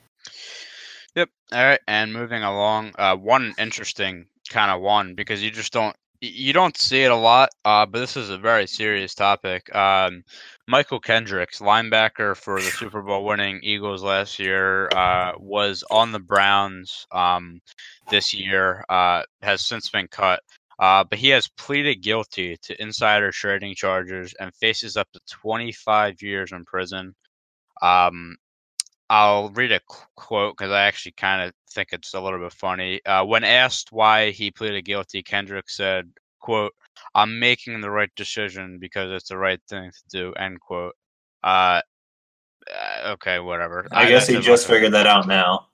Yep. 1.15 1.29
All 1.51 1.63
right. 1.63 1.79
And 1.87 2.11
moving 2.11 2.43
along, 2.43 2.93
uh, 2.97 3.15
one 3.15 3.53
interesting 3.59 4.25
kind 4.49 4.71
of 4.71 4.81
one 4.81 5.13
because 5.13 5.43
you 5.43 5.51
just 5.51 5.71
don't 5.71 5.95
you 6.21 6.51
don't 6.51 6.75
see 6.75 7.03
it 7.03 7.11
a 7.11 7.15
lot. 7.15 7.49
Uh, 7.65 7.85
but 7.85 7.99
this 7.99 8.17
is 8.17 8.29
a 8.29 8.37
very 8.37 8.67
serious 8.67 9.13
topic. 9.13 9.73
Um, 9.75 10.23
Mychal 10.69 11.01
Kendricks, 11.01 11.59
linebacker 11.59 12.35
for 12.37 12.61
the 12.61 12.69
Super 12.69 13.01
Bowl 13.01 13.25
winning 13.25 13.59
Eagles 13.63 14.03
last 14.03 14.37
year, 14.37 14.87
uh, 14.89 15.31
was 15.39 15.83
on 15.89 16.11
the 16.11 16.19
Browns 16.19 17.07
um, 17.11 17.59
this 18.11 18.35
year. 18.35 18.85
Uh, 18.87 19.23
has 19.41 19.65
since 19.65 19.89
been 19.89 20.07
cut. 20.07 20.41
Uh, 20.77 21.03
but 21.03 21.17
he 21.17 21.29
has 21.29 21.47
pleaded 21.57 22.01
guilty 22.01 22.55
to 22.61 22.81
insider 22.81 23.31
trading 23.31 23.73
charges 23.75 24.33
and 24.39 24.55
faces 24.55 24.95
up 24.95 25.11
to 25.11 25.19
25 25.29 26.21
years 26.21 26.51
in 26.51 26.63
prison. 26.65 27.13
Um, 27.81 28.37
I'll 29.09 29.49
read 29.49 29.71
a 29.71 29.79
qu- 29.89 30.05
quote 30.15 30.55
because 30.55 30.71
I 30.71 30.83
actually 30.83 31.13
kind 31.13 31.41
of 31.41 31.53
think 31.71 31.89
it's 31.91 32.13
a 32.13 32.21
little 32.21 32.39
bit 32.39 32.53
funny. 32.53 33.03
Uh, 33.05 33.25
when 33.25 33.43
asked 33.43 33.91
why 33.91 34.29
he 34.29 34.51
pleaded 34.51 34.85
guilty, 34.85 35.23
Kendrick 35.23 35.69
said, 35.69 36.11
"quote 36.39 36.73
I'm 37.15 37.39
making 37.39 37.81
the 37.81 37.89
right 37.91 38.09
decision 38.15 38.77
because 38.79 39.11
it's 39.11 39.29
the 39.29 39.37
right 39.37 39.59
thing 39.69 39.91
to 39.91 40.03
do." 40.09 40.33
End 40.33 40.59
quote. 40.59 40.93
Uh, 41.43 41.81
uh, 42.69 43.11
okay, 43.13 43.39
whatever. 43.39 43.87
I 43.91 44.07
guess 44.07 44.27
he 44.27 44.39
just 44.41 44.67
figured 44.67 44.91
that 44.93 45.07
out 45.07 45.27
now. 45.27 45.67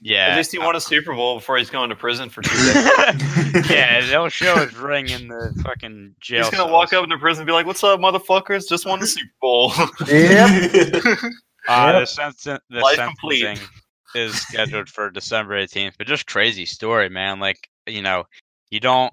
Yeah. 0.00 0.28
At 0.28 0.36
least 0.38 0.50
he 0.50 0.58
won 0.58 0.74
a 0.74 0.80
Super 0.80 1.14
Bowl 1.14 1.36
before 1.36 1.58
he's 1.58 1.70
going 1.70 1.90
to 1.90 1.94
prison 1.96 2.28
for 2.30 2.42
two 2.42 2.50
days. 2.56 3.70
yeah, 3.70 4.00
they'll 4.06 4.28
show 4.30 4.56
his 4.56 4.74
ring 4.76 5.08
in 5.10 5.28
the 5.28 5.52
fucking 5.62 6.16
jail. 6.20 6.44
he's 6.44 6.50
gonna 6.58 6.72
walk 6.72 6.88
cells. 6.88 7.00
up 7.02 7.04
into 7.04 7.18
prison 7.18 7.42
and 7.42 7.46
be 7.46 7.52
like, 7.52 7.66
"What's 7.66 7.84
up, 7.84 8.00
motherfuckers? 8.00 8.68
Just 8.68 8.86
won 8.86 8.98
the 9.00 9.06
Super 9.06 9.30
Bowl." 9.40 9.72
Uh, 9.76 9.86
Yep. 10.08 10.72
the, 11.68 12.06
senten- 12.06 12.58
the 12.70 12.80
Life 12.80 12.96
complete. 12.98 13.40
sentencing 13.42 13.68
is 14.14 14.34
scheduled 14.40 14.88
for 14.88 15.10
December 15.10 15.54
18th, 15.62 15.92
but 15.98 16.06
just 16.06 16.26
crazy 16.26 16.64
story, 16.64 17.08
man. 17.08 17.38
Like, 17.38 17.68
you 17.86 18.02
know, 18.02 18.24
you 18.70 18.80
don't. 18.80 19.12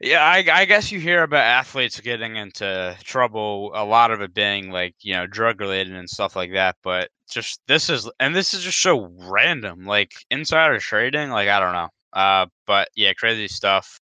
Yeah, 0.00 0.22
I, 0.22 0.44
I 0.52 0.64
guess 0.66 0.92
you 0.92 1.00
hear 1.00 1.22
about 1.22 1.44
athletes 1.44 2.00
getting 2.00 2.36
into 2.36 2.96
trouble, 3.02 3.72
a 3.74 3.84
lot 3.84 4.10
of 4.10 4.20
it 4.20 4.34
being 4.34 4.70
like, 4.70 4.94
you 5.00 5.14
know, 5.14 5.26
drug 5.26 5.60
related 5.60 5.94
and 5.94 6.08
stuff 6.08 6.36
like 6.36 6.52
that. 6.52 6.76
But 6.82 7.10
just 7.30 7.60
this 7.66 7.88
is, 7.88 8.10
and 8.20 8.34
this 8.34 8.54
is 8.54 8.62
just 8.62 8.80
so 8.80 9.10
random, 9.18 9.86
like 9.86 10.12
insider 10.30 10.78
trading, 10.78 11.30
like, 11.30 11.48
I 11.48 11.60
don't 11.60 11.72
know. 11.72 11.88
Uh, 12.12 12.46
but 12.66 12.88
yeah, 12.94 13.12
crazy 13.14 13.48
stuff. 13.48 14.00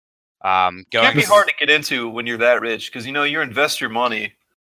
Um, 0.45 0.81
It 0.81 0.91
going 0.91 1.05
can't 1.07 1.17
be 1.17 1.23
hard 1.23 1.49
to 1.49 1.55
get 1.59 1.71
into 1.71 2.09
when 2.09 2.27
you're 2.27 2.39
that 2.39 2.61
rich 2.61 2.91
because 2.91 3.07
you 3.07 3.13
know 3.13 3.25
you 3.25 3.41
invest 3.41 3.81
your 3.81 3.91
money. 3.91 4.33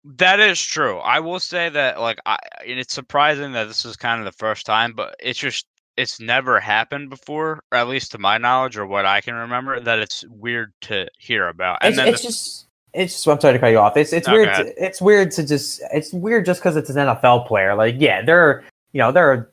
That 0.05 0.39
is 0.39 0.61
true. 0.61 0.97
I 0.99 1.19
will 1.19 1.39
say 1.39 1.69
that, 1.69 1.99
like, 1.99 2.19
I 2.25 2.37
and 2.65 2.79
it's 2.79 2.93
surprising 2.93 3.51
that 3.51 3.67
this 3.67 3.83
is 3.85 3.97
kind 3.97 4.19
of 4.19 4.25
the 4.25 4.37
first 4.37 4.65
time, 4.65 4.93
but 4.93 5.15
it's 5.19 5.37
just 5.37 5.67
it's 5.99 6.19
never 6.19 6.59
happened 6.59 7.09
before, 7.09 7.61
or 7.71 7.77
at 7.77 7.87
least 7.87 8.11
to 8.13 8.17
my 8.17 8.37
knowledge, 8.37 8.77
or 8.77 8.85
what 8.85 9.05
I 9.05 9.21
can 9.21 9.33
remember. 9.35 9.79
That 9.79 9.99
it's 9.99 10.25
weird 10.29 10.71
to 10.81 11.07
hear 11.17 11.47
about. 11.49 11.79
And 11.81 11.89
it's, 11.89 11.97
then 11.97 12.07
it's 12.07 12.21
the- 12.21 12.27
just 12.27 12.65
it's 12.93 13.13
just 13.13 13.27
I'm 13.27 13.39
sorry 13.39 13.53
to 13.53 13.59
cut 13.59 13.67
you 13.67 13.77
off. 13.79 13.95
It's 13.97 14.13
it's 14.13 14.27
No, 14.27 14.33
weird. 14.33 14.49
To, 14.55 14.83
it's 14.83 15.01
weird 15.01 15.31
to 15.31 15.45
just 15.45 15.81
it's 15.93 16.11
weird 16.13 16.45
just 16.45 16.61
because 16.61 16.75
it's 16.75 16.89
an 16.89 16.95
NFL 16.95 17.47
player. 17.47 17.75
Like 17.75 17.95
yeah, 17.99 18.21
there 18.23 18.41
are 18.41 18.63
you 18.93 18.99
know 18.99 19.11
there 19.11 19.31
are 19.31 19.51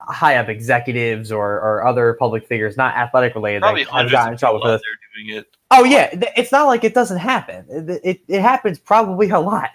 high 0.00 0.36
up 0.36 0.48
executives 0.48 1.30
or 1.30 1.54
or 1.60 1.86
other 1.86 2.14
public 2.18 2.46
figures, 2.46 2.76
not 2.76 2.94
athletic 2.96 3.34
related, 3.34 3.60
Probably 3.60 3.82
that 3.84 3.90
have 3.90 3.92
hundreds 3.92 4.12
gotten 4.12 4.28
of 4.28 4.32
in 4.32 4.38
trouble 4.38 4.58
people 4.60 4.68
for 4.68 4.72
out 4.74 4.76
this. 4.76 4.82
there 4.82 5.24
doing 5.24 5.38
it. 5.40 5.46
Oh 5.70 5.84
yeah, 5.84 6.08
it's 6.36 6.50
not 6.52 6.64
like 6.66 6.84
it 6.84 6.94
doesn't 6.94 7.18
happen. 7.18 7.66
It 7.68 8.00
it, 8.04 8.20
it 8.28 8.40
happens 8.40 8.78
probably 8.78 9.28
a 9.30 9.38
lot. 9.40 9.70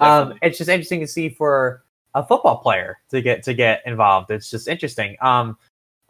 Um, 0.00 0.34
it's 0.42 0.56
just 0.56 0.70
interesting 0.70 1.00
to 1.00 1.06
see 1.08 1.28
for 1.28 1.82
a 2.18 2.26
football 2.26 2.58
player 2.58 2.98
to 3.10 3.22
get 3.22 3.42
to 3.44 3.54
get 3.54 3.82
involved. 3.86 4.30
It's 4.30 4.50
just 4.50 4.68
interesting. 4.68 5.16
Um, 5.20 5.56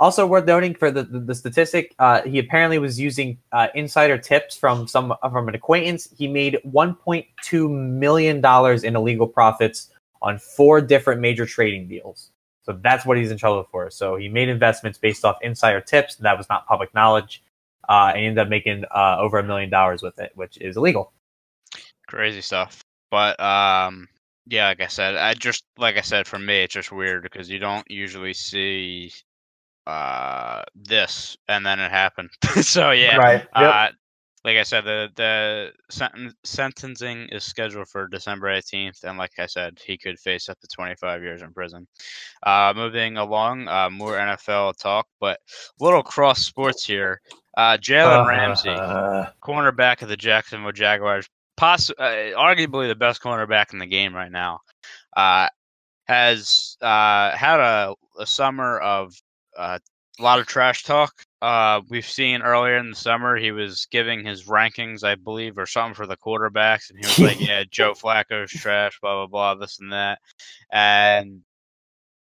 also 0.00 0.26
worth 0.26 0.46
noting 0.46 0.74
for 0.74 0.90
the 0.90 1.02
the, 1.04 1.20
the 1.20 1.34
statistic, 1.34 1.94
uh, 1.98 2.22
he 2.22 2.38
apparently 2.38 2.78
was 2.78 2.98
using 2.98 3.38
uh, 3.52 3.68
insider 3.74 4.18
tips 4.18 4.56
from 4.56 4.88
some 4.88 5.14
from 5.20 5.48
an 5.48 5.54
acquaintance. 5.54 6.08
He 6.16 6.28
made 6.28 6.58
1.2 6.66 7.70
million 7.70 8.40
dollars 8.40 8.84
in 8.84 8.96
illegal 8.96 9.26
profits 9.26 9.90
on 10.22 10.38
four 10.38 10.80
different 10.80 11.20
major 11.20 11.46
trading 11.46 11.88
deals. 11.88 12.30
So 12.64 12.78
that's 12.82 13.06
what 13.06 13.16
he's 13.16 13.30
in 13.30 13.38
trouble 13.38 13.66
for. 13.70 13.90
So 13.90 14.16
he 14.16 14.28
made 14.28 14.48
investments 14.48 14.98
based 14.98 15.24
off 15.24 15.38
insider 15.42 15.80
tips, 15.80 16.16
that 16.16 16.36
was 16.36 16.48
not 16.48 16.66
public 16.66 16.92
knowledge. 16.94 17.42
Uh, 17.88 18.12
and 18.14 18.22
ended 18.24 18.38
up 18.38 18.48
making 18.50 18.84
uh, 18.94 19.16
over 19.18 19.38
a 19.38 19.42
million 19.42 19.70
dollars 19.70 20.02
with 20.02 20.18
it, 20.18 20.32
which 20.34 20.58
is 20.58 20.76
illegal. 20.76 21.12
crazy 22.06 22.42
stuff. 22.42 22.82
But 23.10 23.40
um, 23.40 24.08
yeah, 24.48 24.66
like 24.68 24.80
I 24.80 24.86
said, 24.86 25.16
I 25.16 25.34
just 25.34 25.64
like 25.76 25.96
I 25.96 26.02
said, 26.02 26.26
for 26.26 26.38
me, 26.38 26.62
it's 26.62 26.74
just 26.74 26.92
weird 26.92 27.22
because 27.22 27.50
you 27.50 27.58
don't 27.58 27.88
usually 27.90 28.34
see 28.34 29.12
uh 29.86 30.62
this, 30.74 31.36
and 31.48 31.64
then 31.64 31.80
it 31.80 31.90
happened. 31.90 32.30
so 32.62 32.90
yeah, 32.90 33.16
Right. 33.16 33.46
Uh, 33.54 33.88
like 34.44 34.56
I 34.56 34.62
said, 34.62 34.84
the 34.84 35.08
the 35.16 35.72
senten- 35.90 36.32
sentencing 36.44 37.28
is 37.30 37.44
scheduled 37.44 37.88
for 37.88 38.06
December 38.06 38.48
18th, 38.48 39.04
and 39.04 39.18
like 39.18 39.32
I 39.38 39.46
said, 39.46 39.78
he 39.84 39.98
could 39.98 40.18
face 40.18 40.48
up 40.48 40.58
to 40.60 40.68
25 40.68 41.22
years 41.22 41.42
in 41.42 41.52
prison. 41.52 41.86
Uh, 42.42 42.72
moving 42.74 43.16
along, 43.16 43.68
uh, 43.68 43.90
more 43.90 44.12
NFL 44.12 44.76
talk, 44.78 45.06
but 45.20 45.40
little 45.80 46.02
cross 46.02 46.44
sports 46.44 46.84
here. 46.84 47.20
Uh, 47.56 47.76
Jalen 47.76 48.26
Ramsey, 48.26 48.70
Uh, 48.70 49.26
cornerback 49.42 50.02
of 50.02 50.08
the 50.08 50.16
Jacksonville 50.16 50.72
Jaguars, 50.72 51.28
poss- 51.58 51.90
uh, 51.90 52.32
arguably 52.36 52.88
the 52.88 52.94
best 52.94 53.20
cornerback 53.20 53.72
in 53.72 53.78
the 53.78 53.86
game 53.86 54.14
right 54.14 54.32
now, 54.32 54.60
uh, 55.16 55.48
has 56.06 56.76
uh, 56.80 57.36
had 57.36 57.60
a, 57.60 57.94
a 58.18 58.26
summer 58.26 58.78
of 58.78 59.12
uh, 59.58 59.78
a 60.18 60.22
lot 60.22 60.38
of 60.38 60.46
trash 60.46 60.84
talk. 60.84 61.12
Uh, 61.42 61.80
we've 61.90 62.08
seen 62.08 62.42
earlier 62.42 62.78
in 62.78 62.90
the 62.90 62.96
summer, 62.96 63.36
he 63.36 63.52
was 63.52 63.86
giving 63.90 64.24
his 64.24 64.44
rankings, 64.44 65.04
I 65.04 65.16
believe, 65.16 65.58
or 65.58 65.66
something 65.66 65.94
for 65.94 66.06
the 66.06 66.16
quarterbacks, 66.16 66.90
and 66.90 66.98
he 66.98 67.06
was 67.06 67.18
like, 67.18 67.40
"Yeah, 67.40 67.64
Joe 67.70 67.92
Flacco's 67.92 68.50
trash, 68.50 68.98
blah 69.00 69.14
blah 69.14 69.26
blah, 69.26 69.54
this 69.56 69.78
and 69.80 69.92
that," 69.92 70.18
and 70.72 71.42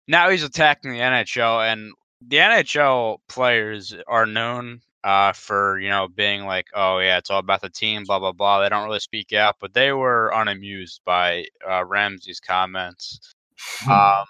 now 0.06 0.30
he's 0.30 0.44
attacking 0.44 0.92
the 0.92 0.98
NHL, 0.98 1.72
and 1.72 1.92
the 2.26 2.36
NHL 2.36 3.18
players 3.28 3.94
are 4.06 4.26
known 4.26 4.80
uh, 5.04 5.32
for 5.32 5.78
you 5.78 5.88
know 5.88 6.08
being 6.08 6.44
like, 6.44 6.66
"Oh 6.74 6.98
yeah, 6.98 7.18
it's 7.18 7.30
all 7.30 7.38
about 7.38 7.60
the 7.60 7.70
team," 7.70 8.04
blah 8.04 8.18
blah 8.18 8.32
blah. 8.32 8.60
They 8.60 8.68
don't 8.68 8.86
really 8.86 9.00
speak 9.00 9.32
out, 9.32 9.56
but 9.60 9.74
they 9.74 9.92
were 9.92 10.30
unamused 10.34 11.00
by 11.04 11.46
uh, 11.68 11.84
Ramsey's 11.84 12.40
comments. 12.40 13.34
Um, 13.88 14.24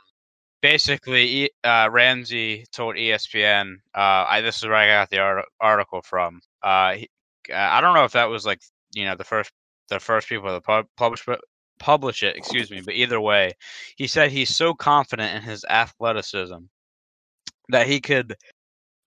basically, 0.63 1.51
uh, 1.65 1.89
Ramsey 1.91 2.67
told 2.73 2.97
ESPN. 2.97 3.77
Uh, 3.95 4.27
I 4.29 4.41
this 4.41 4.59
is 4.59 4.65
where 4.65 4.75
I 4.75 4.87
got 4.87 5.11
the 5.11 5.19
art- 5.19 5.49
article 5.61 6.03
from. 6.03 6.41
Uh, 6.63 6.95
he, 6.95 7.11
I 7.53 7.81
don't 7.81 7.95
know 7.95 8.05
if 8.05 8.13
that 8.13 8.29
was 8.29 8.47
like 8.47 8.61
you 8.95 9.05
know 9.05 9.15
the 9.15 9.25
first 9.25 9.51
the 9.89 10.01
first 10.01 10.29
people 10.29 10.49
to 10.49 10.61
pub- 10.61 10.89
publish 10.97 11.27
publish 11.79 12.23
it. 12.23 12.37
Excuse 12.37 12.71
me, 12.71 12.81
but 12.81 12.95
either 12.95 13.21
way, 13.21 13.53
he 13.97 14.07
said 14.07 14.31
he's 14.31 14.55
so 14.55 14.75
confident 14.75 15.35
in 15.35 15.43
his 15.43 15.65
athleticism 15.69 16.59
that 17.69 17.87
he 17.87 18.01
could 18.01 18.37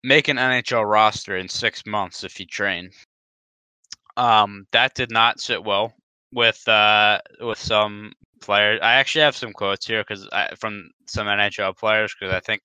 make 0.06 0.28
an 0.28 0.38
NHL 0.38 0.90
roster 0.90 1.36
in 1.36 1.50
six 1.50 1.84
months 1.86 2.24
if 2.24 2.40
you 2.40 2.46
train. 2.46 2.92
Um, 4.18 4.68
that 4.72 4.94
did 4.94 5.12
not 5.12 5.42
sit 5.42 5.64
well 5.64 5.94
with 6.32 6.66
uh 6.68 7.20
with 7.42 7.58
some 7.58 8.14
players. 8.40 8.80
I 8.82 8.94
actually 8.94 9.24
have 9.24 9.36
some 9.36 9.52
quotes 9.52 9.88
here 9.88 10.04
because 10.08 10.30
from 10.58 10.90
some 11.08 11.28
NHL 11.28 11.76
players 11.78 12.16
because 12.18 12.34
I 12.34 12.40
think 12.40 12.62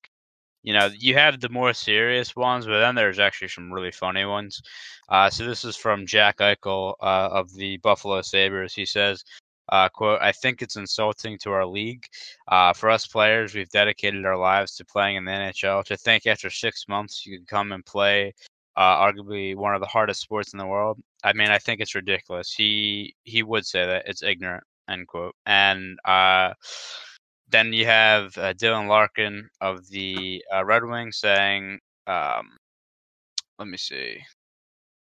you 0.63 0.75
know 0.75 0.91
you 0.99 1.15
have 1.15 1.41
the 1.41 1.49
more 1.49 1.73
serious 1.73 2.37
ones, 2.37 2.67
but 2.67 2.79
then 2.79 2.95
there's 2.95 3.19
actually 3.19 3.49
some 3.49 3.73
really 3.73 3.91
funny 3.91 4.27
ones. 4.27 4.61
Uh, 5.09 5.31
so 5.31 5.45
this 5.47 5.65
is 5.65 5.77
from 5.77 6.07
Jack 6.07 6.39
Eichel 6.39 6.95
uh, 7.01 7.31
of 7.33 7.53
the 7.55 7.79
Buffalo 7.79 8.21
Sabres. 8.23 8.75
He 8.75 8.87
says. 8.87 9.25
Uh, 9.71 9.89
quote, 9.89 10.21
I 10.21 10.33
think 10.33 10.63
it's 10.63 10.77
insulting 10.77 11.39
to 11.39 11.53
our 11.53 11.67
league. 11.67 12.05
Uh, 12.49 12.73
for 12.73 12.91
us 12.91 13.07
players, 13.07 13.55
we've 13.55 13.71
dedicated 13.71 14.27
our 14.27 14.37
lives 14.37 14.75
to 14.77 14.85
playing 14.85 15.17
in 15.17 15.25
the 15.25 15.31
NHL. 15.31 15.85
To 15.85 15.97
think 15.97 16.27
after 16.27 16.51
six 16.51 16.87
months 16.89 17.25
you 17.25 17.39
can 17.39 17.47
come 17.47 17.73
and 17.73 17.87
play 17.87 18.35
uh, 18.77 18.97
arguably 18.97 19.57
one 19.57 19.75
of 19.75 19.81
the 19.81 19.87
hardest 19.87 20.21
sports 20.21 20.53
in 20.53 20.59
the 20.59 20.67
world. 20.67 20.99
I 21.23 21.33
mean, 21.33 21.51
I 21.51 21.59
think 21.59 21.81
it's 21.81 21.95
ridiculous. 21.95 22.53
He 22.53 23.15
he 23.25 23.43
would 23.43 23.67
say 23.67 23.87
that 23.87 24.05
it's 24.07 24.23
ignorant 24.23 24.65
end 24.91 25.07
quote. 25.07 25.35
And 25.47 25.99
uh, 26.05 26.55
then 27.49 27.73
you 27.73 27.87
have 27.87 28.37
uh, 28.37 28.53
Dylan 28.55 28.89
Larkin 28.89 29.49
of 29.61 29.89
the 29.89 30.45
uh, 30.55 30.65
Red 30.65 30.85
Wings 30.85 31.19
saying, 31.19 31.79
um, 32.07 32.57
let 33.59 33.69
me 33.69 33.77
see. 33.77 34.19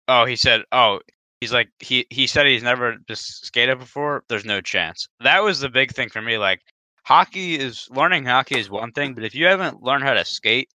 Oh, 0.08 0.25
he 0.25 0.36
said, 0.36 0.63
oh, 0.71 0.99
he's 1.41 1.54
like, 1.54 1.69
he, 1.80 2.06
he 2.10 2.28
said 2.28 2.45
he's 2.45 2.63
never 2.63 2.97
just 3.08 3.45
skated 3.45 3.80
before. 3.80 4.23
There's 4.30 4.45
no 4.45 4.62
chance. 4.62 5.08
That 5.21 5.43
was 5.43 5.60
the 5.60 5.69
big 5.69 5.93
thing 5.93 6.10
for 6.10 6.21
me. 6.21 6.38
Like, 6.38 6.62
hockey 7.04 7.58
is 7.60 7.88
learning 7.91 8.25
hockey 8.25 8.60
is 8.60 8.69
one 8.69 8.91
thing, 8.91 9.13
but 9.13 9.23
if 9.23 9.34
you 9.34 9.45
haven't 9.45 9.82
learned 9.82 10.04
how 10.04 10.13
to 10.13 10.25
skate, 10.25 10.69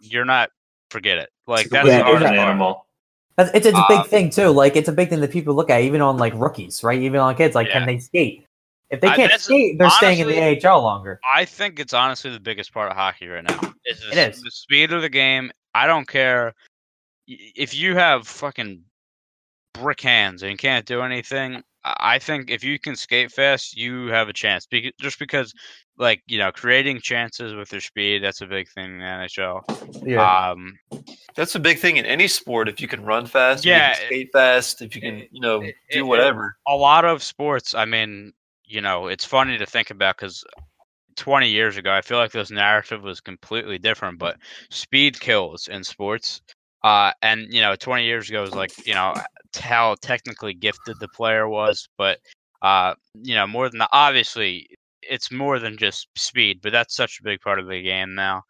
you're 0.00 0.24
not, 0.24 0.50
forget 0.90 1.18
it. 1.18 1.30
Like, 1.46 1.68
that's 1.68 1.86
yeah, 1.88 1.98
an 1.98 2.04
part. 2.04 2.22
animal. 2.22 2.86
That's, 3.36 3.50
it's, 3.54 3.66
it's 3.66 3.78
a 3.78 3.84
big 3.88 3.98
Uh, 3.98 4.04
thing 4.04 4.30
too. 4.30 4.48
Like 4.48 4.76
it's 4.76 4.88
a 4.88 4.92
big 4.92 5.10
thing 5.10 5.20
that 5.20 5.30
people 5.30 5.54
look 5.54 5.68
at, 5.68 5.82
even 5.82 6.00
on 6.00 6.16
like 6.16 6.32
rookies, 6.34 6.82
right? 6.82 7.00
Even 7.00 7.20
on 7.20 7.36
kids, 7.36 7.54
like 7.54 7.66
Yeah. 7.68 7.74
can 7.80 7.86
they 7.86 7.98
skate? 7.98 8.46
If 8.88 9.00
they 9.00 9.08
can't 9.08 9.18
that's- 9.18 9.42
skate, 9.42 9.78
they're 9.78 9.90
staying 9.90 10.20
in 10.20 10.28
the 10.28 10.40
AHL 10.66 10.80
longer. 10.80 11.20
I 11.30 11.44
think 11.44 11.78
it's 11.78 11.92
honestly 11.92 12.30
the 12.30 12.40
biggest 12.40 12.72
part 12.72 12.90
of 12.90 12.96
hockey 12.96 13.26
right 13.28 13.44
now. 13.44 13.60
Is 13.84 14.00
the, 14.00 14.12
It 14.12 14.30
is. 14.30 14.40
the 14.40 14.50
speed 14.50 14.92
of 14.92 15.02
the 15.02 15.08
game. 15.10 15.50
I 15.74 15.86
don't 15.86 16.08
care 16.08 16.54
if 17.26 17.74
you 17.74 17.94
have 17.96 18.26
fucking 18.26 18.82
brick 19.80 20.00
hands 20.00 20.42
and 20.42 20.58
can't 20.58 20.86
do 20.86 21.02
anything. 21.02 21.56
I 21.84 21.94
I 22.16 22.18
think 22.18 22.50
if 22.50 22.64
you 22.64 22.78
can 22.78 22.96
skate 22.96 23.30
fast, 23.32 23.76
you 23.76 24.06
have 24.08 24.28
a 24.28 24.32
chance. 24.32 24.66
Bec- 24.66 24.94
just 25.00 25.18
because, 25.18 25.52
like 25.98 26.22
you 26.26 26.38
know, 26.38 26.50
creating 26.52 27.00
chances 27.00 27.54
with 27.54 27.70
your 27.72 27.80
speed 27.80 28.22
that's 28.24 28.40
a 28.40 28.46
big 28.46 28.68
thing 28.68 28.86
in 28.94 28.98
the 28.98 29.04
NHL. 29.04 29.62
Yeah, 30.04 30.50
Um, 30.50 30.78
That's 31.34 31.54
a 31.54 31.60
big 31.60 31.78
thing 31.78 31.98
in 31.98 32.06
any 32.06 32.28
sport. 32.28 32.68
If 32.68 32.80
you 32.80 32.88
can 32.88 33.04
run 33.04 33.26
fast, 33.26 33.64
if 33.64 33.66
Yeah, 33.66 33.90
you 33.90 33.96
can 33.96 34.06
skate 34.06 34.28
fast, 34.32 34.82
if 34.82 34.94
you 34.96 35.02
can, 35.02 35.18
you 35.30 35.40
know, 35.40 35.62
it- 35.62 35.68
it- 35.68 35.92
do 35.92 35.98
it- 36.00 36.08
whatever. 36.08 36.56
a 36.66 36.74
lot 36.74 37.04
of 37.04 37.22
sports. 37.22 37.74
I 37.74 37.84
mean, 37.84 38.32
you 38.64 38.80
know, 38.80 39.06
it's 39.08 39.24
funny 39.24 39.58
to 39.58 39.66
think 39.66 39.90
about 39.90 40.16
because 40.16 40.42
20 41.16 41.48
years 41.48 41.76
ago, 41.76 41.92
I 41.92 42.00
feel 42.02 42.18
like 42.18 42.32
this 42.32 42.50
narrative 42.50 43.02
was 43.02 43.20
completely 43.20 43.78
different. 43.78 44.18
But 44.18 44.36
speed 44.70 45.20
kills 45.20 45.68
in 45.68 45.84
sports. 45.84 46.40
Uh, 46.82 47.12
and 47.22 47.52
you 47.52 47.60
know, 47.60 47.74
20 47.76 48.04
years 48.04 48.28
ago 48.28 48.42
was 48.42 48.54
like 48.54 48.72
you 48.84 48.94
know 48.94 49.12
t- 49.14 49.20
how 49.58 49.96
technically 50.00 50.54
gifted 50.54 50.98
the 50.98 51.08
player 51.08 51.48
was, 51.48 51.88
but 51.96 52.18
uh, 52.62 52.94
you 53.22 53.34
know, 53.34 53.46
more 53.46 53.68
than 53.68 53.78
the, 53.78 53.88
obviously, 53.92 54.68
it's 55.02 55.30
more 55.30 55.58
than 55.58 55.76
just 55.76 56.08
speed. 56.16 56.60
But 56.62 56.72
that's 56.72 56.96
such 56.96 57.20
a 57.20 57.22
big 57.22 57.40
part 57.40 57.58
of 57.58 57.68
the 57.68 57.82
game 57.82 58.14
now. 58.14 58.42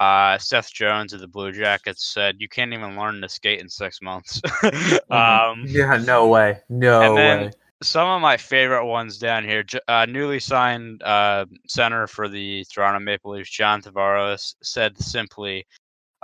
Uh, 0.00 0.38
Seth 0.38 0.72
Jones 0.72 1.12
of 1.12 1.20
the 1.20 1.28
Blue 1.28 1.52
Jackets 1.52 2.12
said 2.12 2.36
you 2.38 2.48
can't 2.48 2.72
even 2.72 2.96
learn 2.96 3.20
to 3.20 3.28
skate 3.28 3.60
in 3.60 3.68
six 3.68 4.00
months. 4.00 4.40
um, 5.10 5.64
yeah, 5.66 6.02
no 6.04 6.28
way, 6.28 6.58
no 6.68 7.14
way. 7.14 7.50
some 7.82 8.08
of 8.08 8.22
my 8.22 8.36
favorite 8.36 8.86
ones 8.86 9.18
down 9.18 9.44
here. 9.44 9.64
Uh, 9.88 10.06
newly 10.06 10.40
signed 10.40 11.02
uh, 11.02 11.44
center 11.68 12.06
for 12.06 12.28
the 12.28 12.64
Toronto 12.72 13.00
Maple 13.00 13.32
Leafs, 13.32 13.50
John 13.50 13.82
Tavares, 13.82 14.54
said 14.62 14.98
simply, 14.98 15.66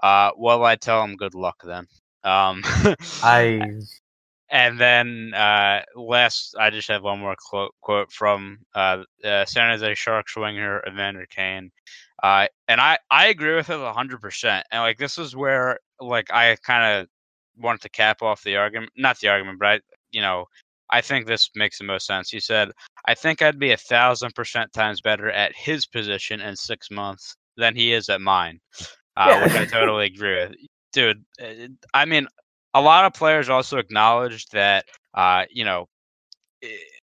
uh, 0.02 0.30
"Well, 0.36 0.64
I 0.64 0.76
tell 0.76 1.04
him 1.04 1.16
good 1.16 1.34
luck 1.34 1.62
then." 1.64 1.86
Um, 2.24 2.62
I 3.22 3.80
and 4.50 4.78
then 4.78 5.32
uh, 5.34 5.82
last, 5.96 6.54
I 6.58 6.70
just 6.70 6.88
have 6.88 7.02
one 7.02 7.20
more 7.20 7.36
quote, 7.50 7.74
quote 7.80 8.10
from 8.12 8.58
uh, 8.74 9.02
uh, 9.24 9.44
San 9.44 9.70
Jose 9.70 9.94
Sharks 9.94 10.36
winger 10.36 10.82
Evander 10.86 11.26
Kane. 11.30 11.70
Uh, 12.22 12.46
and 12.66 12.80
I, 12.80 12.98
I 13.10 13.28
agree 13.28 13.54
with 13.54 13.70
it 13.70 13.78
hundred 13.94 14.20
percent. 14.20 14.66
And 14.72 14.82
like 14.82 14.98
this 14.98 15.18
is 15.18 15.36
where 15.36 15.78
like 16.00 16.32
I 16.32 16.56
kind 16.64 17.00
of 17.02 17.08
wanted 17.56 17.82
to 17.82 17.90
cap 17.90 18.22
off 18.22 18.42
the 18.42 18.56
argument, 18.56 18.92
not 18.96 19.18
the 19.20 19.28
argument, 19.28 19.58
but 19.58 19.66
I, 19.66 19.80
you 20.10 20.20
know, 20.20 20.46
I 20.90 21.00
think 21.00 21.26
this 21.26 21.50
makes 21.54 21.78
the 21.78 21.84
most 21.84 22.06
sense. 22.06 22.30
He 22.30 22.40
said, 22.40 22.70
"I 23.06 23.14
think 23.14 23.42
I'd 23.42 23.58
be 23.58 23.72
a 23.72 23.76
thousand 23.76 24.34
percent 24.34 24.72
times 24.72 25.00
better 25.00 25.30
at 25.30 25.54
his 25.54 25.84
position 25.86 26.40
in 26.40 26.56
six 26.56 26.90
months 26.90 27.36
than 27.56 27.76
he 27.76 27.92
is 27.92 28.08
at 28.08 28.20
mine," 28.20 28.58
uh, 29.16 29.26
Yeah. 29.28 29.42
which 29.42 29.52
I 29.52 29.64
totally 29.66 30.06
agree 30.06 30.36
with, 30.36 30.54
dude. 30.92 31.22
uh, 31.42 31.68
I 31.92 32.04
mean, 32.06 32.26
a 32.78 32.80
lot 32.80 33.04
of 33.04 33.12
players 33.12 33.48
also 33.48 33.78
acknowledged 33.78 34.52
that, 34.52 34.84
uh, 35.14 35.44
you 35.50 35.64
know, 35.64 35.88
eh, 36.62 36.68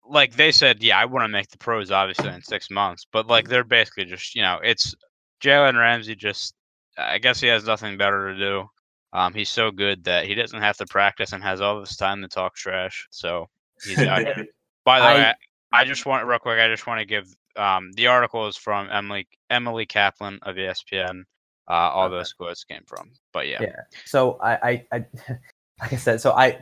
like 0.07 0.35
they 0.37 0.53
said, 0.53 0.83
yeah, 0.83 0.99
I 0.99 1.07
want 1.07 1.25
to 1.25 1.29
make 1.29 1.49
the 1.49 1.57
pros 1.57 1.91
obviously 1.91 2.29
in 2.29 2.43
six 2.43 2.71
months, 2.71 3.07
but 3.11 3.27
like 3.27 3.49
they're 3.49 3.65
basically 3.65 4.05
just, 4.05 4.35
you 4.35 4.43
know, 4.43 4.61
it's 4.63 4.95
Jalen 5.43 5.79
Ramsey. 5.79 6.15
Just, 6.15 6.55
I 6.99 7.19
guess 7.19 7.41
he 7.41 7.49
has 7.49 7.65
nothing 7.65 7.97
better 7.97 8.33
to 8.33 8.39
do. 8.39 8.69
Um, 9.15 9.33
he's 9.33 9.49
so 9.49 9.71
good 9.71 10.05
that 10.05 10.27
he 10.27 10.35
doesn't 10.35 10.61
have 10.61 10.77
to 10.79 10.87
practice 10.87 11.33
and 11.33 11.43
has 11.43 11.63
all 11.63 11.81
this 11.81 11.97
time 11.97 12.21
to 12.21 12.29
talk 12.29 12.55
trash. 12.55 13.07
So 13.11 13.49
he's 13.83 13.99
out 14.01 14.21
here. 14.21 14.45
By 14.85 15.01
the 15.01 15.07
I- 15.07 15.15
way, 15.15 15.35
I, 15.73 15.85
just 15.87 16.05
want 16.05 16.27
real 16.27 16.39
quick. 16.39 16.61
I 16.61 16.69
just 16.69 16.87
want 16.87 17.01
to 17.01 17.07
give 17.07 17.27
um, 17.57 17.91
the 17.93 18.09
article 18.09 18.47
is 18.47 18.57
from 18.57 18.89
Emily 18.91 19.27
Emily 19.49 19.87
Kaplan 19.87 20.39
of 20.43 20.57
ESPN. 20.57 21.23
Uh, 21.67 21.73
all 21.73 22.07
Okay. 22.07 22.17
those 22.17 22.33
quotes 22.35 22.65
came 22.65 22.83
from. 22.87 23.11
But 23.33 23.49
yeah, 23.49 23.63
yeah. 23.63 23.81
So 24.05 24.39
I, 24.43 24.53
I, 24.53 24.87
I, 24.93 25.05
like 25.81 25.93
I 25.93 25.97
said, 25.97 26.21
so 26.21 26.33
I, 26.33 26.59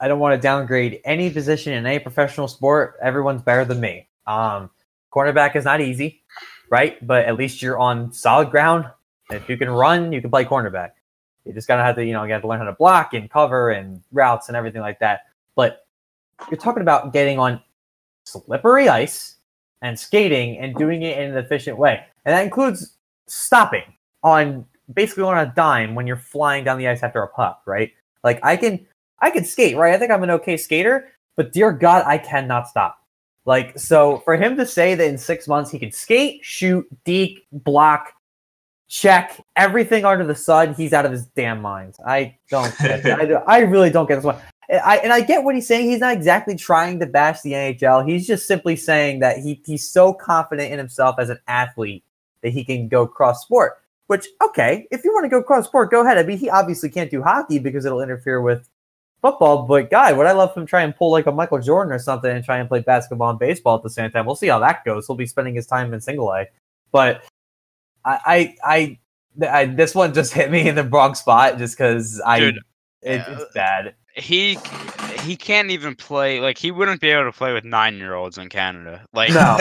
I 0.00 0.08
don't 0.08 0.18
want 0.18 0.34
to 0.34 0.40
downgrade 0.40 1.00
any 1.04 1.30
position 1.30 1.72
in 1.72 1.86
any 1.86 1.98
professional 1.98 2.48
sport. 2.48 2.96
Everyone's 3.02 3.42
better 3.42 3.64
than 3.64 3.80
me. 3.80 4.08
Um, 4.26 4.70
cornerback 5.12 5.56
is 5.56 5.64
not 5.64 5.80
easy, 5.80 6.22
right? 6.70 7.04
But 7.06 7.24
at 7.24 7.36
least 7.36 7.62
you're 7.62 7.78
on 7.78 8.12
solid 8.12 8.50
ground. 8.50 8.86
If 9.30 9.48
you 9.48 9.56
can 9.56 9.70
run, 9.70 10.12
you 10.12 10.20
can 10.20 10.30
play 10.30 10.44
cornerback. 10.44 10.90
You 11.44 11.52
just 11.52 11.68
gotta 11.68 11.82
have 11.82 11.96
to, 11.96 12.04
you 12.04 12.12
know, 12.12 12.24
you 12.24 12.32
have 12.32 12.42
to 12.42 12.48
learn 12.48 12.58
how 12.58 12.64
to 12.66 12.72
block 12.72 13.14
and 13.14 13.30
cover 13.30 13.70
and 13.70 14.02
routes 14.12 14.48
and 14.48 14.56
everything 14.56 14.82
like 14.82 14.98
that. 14.98 15.20
But 15.54 15.86
you're 16.50 16.60
talking 16.60 16.82
about 16.82 17.12
getting 17.12 17.38
on 17.38 17.62
slippery 18.24 18.88
ice 18.88 19.36
and 19.82 19.98
skating 19.98 20.58
and 20.58 20.74
doing 20.74 21.02
it 21.02 21.18
in 21.18 21.30
an 21.30 21.36
efficient 21.38 21.78
way, 21.78 22.04
and 22.24 22.34
that 22.34 22.42
includes 22.44 22.96
stopping 23.26 23.84
on 24.22 24.66
basically 24.92 25.22
on 25.24 25.38
a 25.38 25.52
dime 25.54 25.94
when 25.94 26.06
you're 26.06 26.16
flying 26.16 26.64
down 26.64 26.78
the 26.78 26.88
ice 26.88 27.02
after 27.02 27.22
a 27.22 27.28
puck, 27.28 27.62
right? 27.66 27.92
Like 28.26 28.40
I 28.42 28.56
can 28.56 28.84
I 29.20 29.30
can 29.30 29.44
skate, 29.44 29.76
right? 29.76 29.94
I 29.94 29.98
think 29.98 30.10
I'm 30.10 30.24
an 30.24 30.30
okay 30.30 30.56
skater, 30.56 31.12
but 31.36 31.52
dear 31.52 31.70
God, 31.70 32.02
I 32.04 32.18
cannot 32.18 32.66
stop. 32.66 32.98
Like 33.44 33.78
so 33.78 34.18
for 34.24 34.36
him 34.36 34.56
to 34.56 34.66
say 34.66 34.96
that 34.96 35.08
in 35.08 35.16
six 35.16 35.46
months 35.46 35.70
he 35.70 35.78
can 35.78 35.92
skate, 35.92 36.44
shoot, 36.44 36.84
deke, 37.04 37.46
block, 37.52 38.12
check 38.88 39.40
everything 39.54 40.04
under 40.04 40.26
the 40.26 40.34
sun, 40.34 40.74
he's 40.74 40.92
out 40.92 41.06
of 41.06 41.12
his 41.12 41.26
damn 41.26 41.62
mind. 41.62 41.94
I 42.04 42.36
don't 42.50 42.76
get. 42.82 43.06
I, 43.06 43.32
I 43.46 43.58
really 43.60 43.90
don't 43.90 44.08
get 44.08 44.16
this 44.16 44.24
one. 44.24 44.38
And 44.68 44.80
I 44.80 44.96
and 44.96 45.12
I 45.12 45.20
get 45.20 45.44
what 45.44 45.54
he's 45.54 45.68
saying. 45.68 45.88
He's 45.88 46.00
not 46.00 46.12
exactly 46.12 46.56
trying 46.56 46.98
to 46.98 47.06
bash 47.06 47.42
the 47.42 47.52
NHL. 47.52 48.08
He's 48.08 48.26
just 48.26 48.48
simply 48.48 48.74
saying 48.74 49.20
that 49.20 49.38
he 49.38 49.62
he's 49.64 49.88
so 49.88 50.12
confident 50.12 50.72
in 50.72 50.78
himself 50.78 51.14
as 51.20 51.30
an 51.30 51.38
athlete 51.46 52.02
that 52.42 52.50
he 52.50 52.64
can 52.64 52.88
go 52.88 53.06
cross 53.06 53.42
sport. 53.42 53.78
Which 54.06 54.26
okay, 54.42 54.86
if 54.90 55.04
you 55.04 55.12
want 55.12 55.24
to 55.24 55.28
go 55.28 55.42
cross 55.42 55.66
sport, 55.66 55.90
go 55.90 56.04
ahead. 56.04 56.18
I 56.18 56.22
mean, 56.22 56.38
he 56.38 56.48
obviously 56.48 56.90
can't 56.90 57.10
do 57.10 57.22
hockey 57.22 57.58
because 57.58 57.84
it'll 57.84 58.02
interfere 58.02 58.40
with 58.40 58.68
football. 59.20 59.62
But 59.62 59.90
God, 59.90 60.16
would 60.16 60.26
I 60.26 60.32
love 60.32 60.54
him 60.54 60.66
try 60.66 60.82
and 60.82 60.94
pull 60.94 61.10
like 61.10 61.26
a 61.26 61.32
Michael 61.32 61.58
Jordan 61.58 61.92
or 61.92 61.98
something 61.98 62.30
and 62.30 62.44
try 62.44 62.58
and 62.58 62.68
play 62.68 62.80
basketball 62.80 63.30
and 63.30 63.38
baseball 63.38 63.76
at 63.76 63.82
the 63.82 63.90
same 63.90 64.10
time? 64.10 64.26
We'll 64.26 64.36
see 64.36 64.46
how 64.46 64.60
that 64.60 64.84
goes. 64.84 65.06
He'll 65.06 65.16
be 65.16 65.26
spending 65.26 65.54
his 65.54 65.66
time 65.66 65.92
in 65.92 66.00
single 66.00 66.32
A, 66.32 66.46
but 66.92 67.24
I 68.04 68.56
I 68.64 68.98
I, 69.42 69.48
I 69.48 69.66
this 69.66 69.94
one 69.94 70.14
just 70.14 70.32
hit 70.34 70.50
me 70.50 70.68
in 70.68 70.76
the 70.76 70.84
wrong 70.84 71.14
spot 71.14 71.58
just 71.58 71.76
because 71.76 72.20
I 72.24 72.40
Dude, 72.40 72.60
it, 73.02 73.20
uh, 73.20 73.32
it's 73.32 73.54
bad. 73.54 73.94
He 74.16 74.58
he 75.20 75.36
can't 75.36 75.70
even 75.70 75.94
play. 75.94 76.40
Like 76.40 76.58
he 76.58 76.70
wouldn't 76.70 77.00
be 77.00 77.10
able 77.10 77.24
to 77.24 77.36
play 77.36 77.52
with 77.52 77.64
nine 77.64 77.96
year 77.96 78.14
olds 78.14 78.38
in 78.38 78.48
Canada. 78.48 79.04
Like 79.12 79.30
No. 79.30 79.58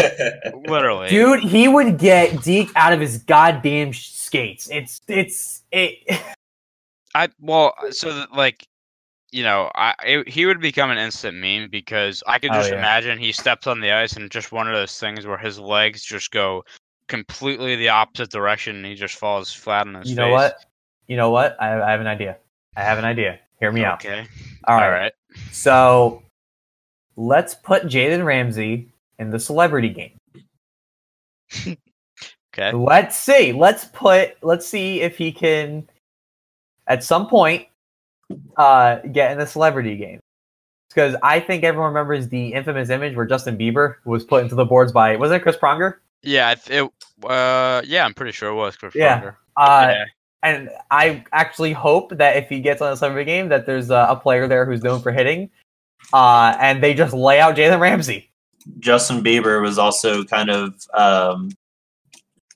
literally, 0.67 1.09
Dude, 1.09 1.43
he 1.43 1.67
would 1.67 1.97
get 1.97 2.41
Deke 2.43 2.71
out 2.75 2.93
of 2.93 2.99
his 2.99 3.17
goddamn 3.19 3.93
skates. 3.93 4.69
It's 4.71 5.01
it's 5.07 5.63
it. 5.71 5.97
I 7.13 7.29
well, 7.39 7.73
so 7.91 8.13
that, 8.13 8.33
like, 8.33 8.67
you 9.31 9.43
know, 9.43 9.71
I 9.75 9.93
it, 10.05 10.29
he 10.29 10.45
would 10.45 10.59
become 10.61 10.89
an 10.91 10.97
instant 10.97 11.37
meme 11.37 11.69
because 11.69 12.23
I 12.27 12.39
could 12.39 12.51
Oh, 12.51 12.55
just 12.55 12.71
yeah. 12.71 12.77
imagine 12.77 13.17
he 13.17 13.31
steps 13.31 13.67
on 13.67 13.79
the 13.79 13.91
ice 13.91 14.13
and 14.13 14.29
just 14.31 14.51
one 14.51 14.67
of 14.67 14.73
those 14.73 14.99
things 14.99 15.25
where 15.25 15.37
his 15.37 15.59
legs 15.59 16.03
just 16.03 16.31
go 16.31 16.63
completely 17.07 17.75
the 17.75 17.89
opposite 17.89 18.31
direction 18.31 18.77
and 18.77 18.85
he 18.85 18.95
just 18.95 19.15
falls 19.15 19.53
flat 19.53 19.87
on 19.87 19.93
his 19.95 20.09
You 20.09 20.15
face. 20.15 20.17
know 20.17 20.31
what? 20.31 20.57
You 21.07 21.17
know 21.17 21.29
what? 21.29 21.55
I, 21.61 21.81
I 21.81 21.91
have 21.91 22.01
an 22.01 22.07
idea. 22.07 22.37
I 22.75 22.83
have 22.83 22.97
an 22.97 23.05
idea. 23.05 23.39
Hear 23.59 23.71
me 23.71 23.83
out. 23.83 24.03
Okay. 24.05 24.27
All 24.65 24.75
All 24.75 24.81
right. 24.89 24.99
right. 24.99 25.11
So 25.51 26.23
let's 27.15 27.55
put 27.55 27.83
Jalen 27.83 28.25
Ramsey 28.25 28.89
in 29.19 29.29
the 29.31 29.39
celebrity 29.39 29.89
game. 29.89 31.77
Okay. 32.57 32.71
Let's 32.71 33.17
see. 33.17 33.51
Let's 33.51 33.83
put. 33.83 34.37
Let's 34.41 34.65
see 34.65 35.01
if 35.01 35.17
he 35.17 35.29
can, 35.33 35.85
at 36.87 37.03
some 37.03 37.27
point, 37.27 37.67
uh, 38.55 38.99
get 39.11 39.33
in 39.33 39.37
the 39.37 39.45
celebrity 39.45 39.97
game. 39.97 40.21
Because 40.87 41.17
I 41.21 41.41
think 41.41 41.65
everyone 41.65 41.89
remembers 41.89 42.29
the 42.29 42.53
infamous 42.53 42.89
image 42.89 43.13
where 43.13 43.25
Justin 43.25 43.57
Bieber 43.57 43.95
was 44.05 44.23
put 44.23 44.41
into 44.41 44.55
the 44.55 44.63
boards 44.63 44.93
by 44.93 45.17
wasn't 45.17 45.41
it 45.41 45.43
Chris 45.43 45.57
Pronger? 45.57 45.95
Yeah. 46.23 46.55
It. 46.67 46.89
Uh. 47.25 47.81
Yeah. 47.85 48.05
I'm 48.05 48.13
pretty 48.13 48.31
sure 48.31 48.51
it 48.51 48.55
was 48.55 48.77
Chris 48.77 48.95
Yeah. 48.95 49.19
Pronger. 49.19 49.35
Uh, 49.57 49.87
yeah. 49.89 50.05
And 50.45 50.69
I 50.91 51.23
actually 51.31 51.73
hope 51.73 52.17
that 52.17 52.37
if 52.37 52.47
he 52.47 52.61
gets 52.61 52.81
on 52.81 52.93
a 52.93 52.95
celebrity 52.95 53.25
game, 53.25 53.49
that 53.49 53.65
there's 53.65 53.89
a, 53.89 54.07
a 54.09 54.15
player 54.15 54.47
there 54.47 54.65
who's 54.65 54.83
known 54.83 55.01
for 55.01 55.11
hitting, 55.11 55.49
uh, 56.13 56.55
and 56.59 56.81
they 56.83 56.93
just 56.93 57.13
lay 57.13 57.39
out 57.39 57.55
Jalen 57.55 57.79
Ramsey. 57.79 58.29
Justin 58.79 59.23
Bieber 59.23 59.61
was 59.61 59.77
also 59.77 60.23
kind 60.23 60.49
of 60.49 60.73
um, 60.93 61.51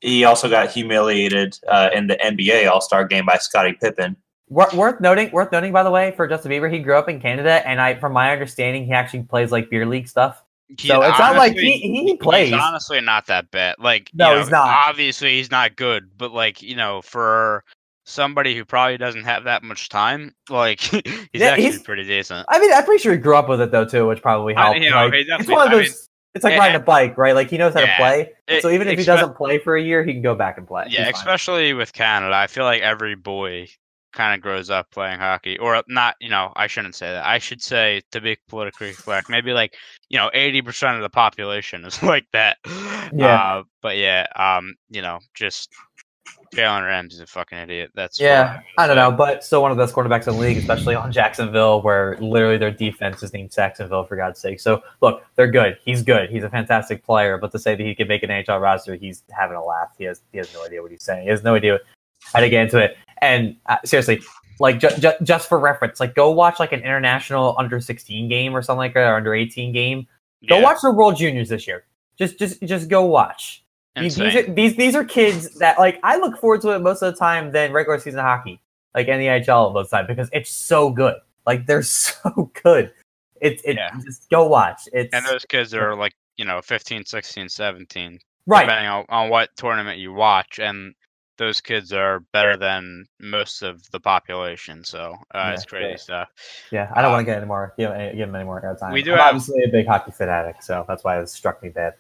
he 0.02 0.24
also 0.24 0.50
got 0.50 0.70
humiliated 0.70 1.58
uh, 1.68 1.90
in 1.94 2.08
the 2.08 2.16
NBA 2.16 2.70
All 2.70 2.82
Star 2.82 3.06
game 3.06 3.26
by 3.26 3.38
Scottie 3.38 3.74
Pippen. 3.74 4.16
Wor- 4.50 4.70
worth 4.74 5.02
noting, 5.02 5.32
worth 5.32 5.52
noting, 5.52 5.72
by 5.72 5.84
the 5.84 5.92
way, 5.92 6.12
for 6.16 6.28
Justin 6.28 6.52
Bieber, 6.52 6.72
he 6.72 6.80
grew 6.80 6.98
up 6.98 7.10
in 7.10 7.20
Canada, 7.20 7.68
and 7.68 7.82
I, 7.82 7.96
from 7.96 8.14
my 8.14 8.32
understanding, 8.32 8.86
he 8.86 8.94
actually 8.94 9.24
plays 9.24 9.52
like 9.52 9.70
beer 9.70 9.86
league 9.86 10.08
stuff. 10.08 10.44
So 10.78 11.02
He's 11.02 11.10
it's 11.10 11.20
not 11.20 11.36
like 11.36 11.54
he, 11.54 11.80
he 11.80 12.16
plays. 12.18 12.50
He's 12.50 12.60
honestly 12.60 13.02
not 13.02 13.26
that 13.26 13.50
bad. 13.50 13.76
Like, 13.80 14.12
No, 14.14 14.30
you 14.30 14.36
know, 14.36 14.42
he's 14.42 14.52
not. 14.52 14.68
Obviously, 14.68 15.38
he's 15.38 15.50
not 15.50 15.76
good, 15.76 16.12
but 16.16 16.32
like, 16.32 16.62
you 16.62 16.76
know, 16.76 17.02
for 17.02 17.64
somebody 18.10 18.56
who 18.56 18.66
probably 18.66 18.98
doesn't 18.98 19.24
have 19.24 19.44
that 19.46 19.64
much 19.64 19.90
time, 19.90 20.34
like, 20.50 20.80
he's 20.82 21.02
Yeah, 21.34 21.48
actually 21.50 21.64
he's- 21.64 21.82
pretty 21.84 22.04
decent. 22.04 22.46
I 22.50 22.60
mean, 22.60 22.72
I'm 22.74 22.84
pretty 22.86 23.02
sure 23.02 23.12
he 23.14 23.18
grew 23.18 23.36
up 23.38 23.48
with 23.50 23.62
it 23.62 23.72
though 23.72 23.86
too, 23.86 24.08
which 24.08 24.22
probably 24.22 24.56
I- 24.56 24.64
helped. 24.66 24.80
you 24.80 24.90
know, 24.90 25.08
Like, 25.08 25.14
it's 25.16 25.48
one 25.50 25.68
of 25.68 25.74
I 25.74 25.76
those. 25.78 25.84
mean, 25.90 25.94
it's 26.36 26.44
like 26.44 26.54
yeah. 26.54 26.60
riding 26.60 26.76
a 26.76 26.80
bike, 26.84 27.18
right? 27.18 27.34
Like 27.34 27.50
he 27.50 27.58
knows 27.58 27.74
how 27.74 27.82
to 27.82 27.94
play. 27.98 28.32
It- 28.48 28.62
so 28.62 28.70
even 28.70 28.88
if 28.88 29.00
he 29.00 29.06
doesn't 29.06 29.36
play 29.36 29.58
for 29.60 29.76
a 29.76 29.82
year, 29.82 30.04
he 30.04 30.14
can 30.14 30.22
go 30.22 30.36
back 30.36 30.58
and 30.58 30.68
play. 30.68 30.86
yeah, 30.90 31.10
especially 31.10 31.74
with 31.74 31.94
Canada, 31.94 32.36
I 32.36 32.48
feel 32.48 32.66
like 32.66 32.82
every 32.82 33.16
boy 33.16 33.68
kind 34.12 34.34
of 34.34 34.42
grows 34.42 34.72
up 34.72 34.90
playing 34.90 35.20
hockey, 35.20 35.58
or 35.60 35.84
not. 35.88 36.16
You 36.20 36.30
know, 36.30 36.52
I 36.56 36.66
shouldn't 36.66 36.96
say 36.96 37.12
that. 37.12 37.26
I 37.26 37.38
should 37.38 37.62
say 37.62 38.02
to 38.12 38.20
be 38.22 38.38
politically 38.48 38.94
correct, 38.94 39.30
maybe 39.30 39.54
like 39.54 39.76
you 40.10 40.18
know, 40.18 40.32
eighty 40.34 40.62
percent 40.64 40.96
of 40.98 41.04
the 41.04 41.10
population 41.10 41.86
is 41.86 42.02
like 42.04 42.26
that. 42.34 42.58
Yeah. 43.14 43.26
Uh, 43.60 43.64
but 43.82 43.98
yeah, 43.98 44.26
um, 44.36 44.74
you 44.90 45.02
know, 45.04 45.20
just 45.36 45.72
Jalen 46.54 46.84
Ramsey's 46.84 47.20
a 47.20 47.28
fucking 47.28 47.58
idiot. 47.58 47.92
That's 47.94 48.20
Yeah, 48.20 48.62
I 48.78 48.88
don't 48.88 48.96
know, 48.96 49.12
but 49.12 49.44
still 49.44 49.62
one 49.62 49.72
of 49.72 49.78
the 49.78 49.84
best 49.84 49.94
quarterbacks 49.94 50.28
in 50.28 50.34
the 50.34 50.40
league, 50.40 50.58
especially 50.58 50.96
on 50.96 51.12
Jacksonville, 51.12 51.82
where 51.82 52.18
literally 52.20 52.58
their 52.58 52.72
defense 52.72 53.22
is 53.22 53.34
named 53.34 53.52
Jacksonville 53.52 54.04
for 54.04 54.16
God's 54.16 54.40
sake. 54.40 54.60
So 54.60 54.82
look, 55.02 55.24
they're 55.36 55.52
good. 55.52 55.78
He's 55.86 56.02
good. 56.02 56.30
He's 56.30 56.44
a 56.44 56.50
fantastic 56.50 57.04
player, 57.04 57.38
but 57.38 57.52
to 57.52 57.60
say 57.60 57.76
that 57.76 57.84
he 57.84 57.94
can 57.94 58.08
make 58.08 58.24
an 58.24 58.30
NHL 58.30 58.60
roster, 58.60 58.96
he's 58.96 59.24
having 59.30 59.58
a 59.58 59.64
laugh. 59.64 59.94
He 59.98 60.06
has 60.06 60.22
he 60.32 60.40
has 60.40 60.52
no 60.54 60.66
idea 60.66 60.82
what 60.82 60.92
he's 60.92 61.04
saying. 61.04 61.24
He 61.24 61.30
has 61.30 61.44
no 61.44 61.54
idea 61.54 61.80
how 62.34 62.40
to 62.40 62.50
get 62.50 62.64
into 62.64 62.80
it. 62.80 62.98
And 63.22 63.56
uh, 63.68 63.78
seriously, 63.86 64.22
like 64.60 64.80
ju- 64.80 64.90
ju- 65.00 65.14
just 65.24 65.48
for 65.48 65.60
reference, 65.60 66.00
like 66.00 66.16
go 66.16 66.32
watch 66.32 66.60
like 66.60 66.72
an 66.72 66.80
international 66.80 67.56
under 67.60 67.80
sixteen 67.80 68.28
game 68.28 68.56
or 68.56 68.62
something 68.64 68.80
like 68.80 68.96
that, 68.96 69.08
or 69.08 69.16
under 69.16 69.36
eighteen 69.36 69.72
game. 69.72 70.08
Go 70.48 70.58
Yeah, 70.58 70.64
watch 70.64 70.78
the 70.82 70.92
World 70.92 71.16
Juniors 71.16 71.50
this 71.50 71.68
year. 71.68 71.86
Just 72.18 72.40
just 72.40 72.62
just 72.64 72.90
go 72.90 73.06
watch. 73.06 73.64
These, 74.02 74.16
these 74.16 74.36
are 74.36 74.44
these 74.44 74.76
these 74.76 74.96
are 74.96 75.04
kids 75.04 75.58
that 75.60 75.78
like 75.80 76.00
I 76.04 76.18
look 76.18 76.40
forward 76.40 76.62
to 76.62 76.70
it 76.72 76.80
most 76.80 77.02
of 77.02 77.14
the 77.14 77.20
time 77.20 77.52
than 77.52 77.72
regular 77.74 78.00
season 78.00 78.20
hockey, 78.20 78.62
like 78.96 79.08
in 79.08 79.20
the 79.20 79.26
NHL 79.28 79.74
most 79.74 79.86
of 79.86 79.90
the 79.92 79.98
time 79.98 80.08
because 80.08 80.30
it's 80.34 80.52
so 80.52 80.90
good. 80.90 81.16
Like 81.46 81.66
they're 81.66 81.84
so 81.84 82.52
good. 82.64 82.92
It's 83.42 83.64
it 83.64 83.76
Yeah. 83.78 83.92
just 84.06 84.30
go 84.30 84.48
watch. 84.48 84.82
It's 84.94 85.14
and 85.14 85.26
those 85.26 85.46
kids 85.46 85.74
are 85.74 85.96
like 86.04 86.14
you 86.38 86.46
know 86.46 86.62
15 86.62 87.06
16 87.06 87.50
17 87.50 88.20
right. 88.48 88.62
depending 88.66 88.88
on, 88.90 89.06
on 89.10 89.30
what 89.30 89.50
tournament 89.58 90.00
you 90.00 90.14
watch 90.14 90.60
and 90.60 90.94
those 91.38 91.62
kids 91.62 91.94
are 91.94 92.20
better 92.34 92.58
than 92.58 93.06
most 93.22 93.62
of 93.62 93.82
the 93.92 94.00
population 94.00 94.84
so 94.84 95.16
uh, 95.34 95.38
Yeah, 95.38 95.54
it's 95.54 95.66
crazy 95.66 95.90
yeah. 95.92 95.96
stuff 95.98 96.30
Yeah, 96.72 96.92
I 96.96 97.02
don't 97.02 97.12
Uh, 97.12 97.16
want 97.16 97.22
to 97.22 97.26
get 97.32 97.38
any 97.38 97.46
more 97.48 97.74
give, 97.78 97.92
give 98.16 98.28
them 98.28 98.36
any 98.36 98.44
more 98.46 98.60
time. 98.80 98.92
we 98.94 99.02
do 99.04 99.14
I'm 99.14 99.18
have- 99.20 99.28
obviously 99.36 99.64
a 99.64 99.68
big 99.70 99.86
hockey 99.88 100.12
fanatic, 100.12 100.62
so 100.62 100.86
that's 100.88 101.04
why 101.04 101.20
it 101.20 101.28
struck 101.30 101.62
me 101.64 101.70
bad. 101.70 101.94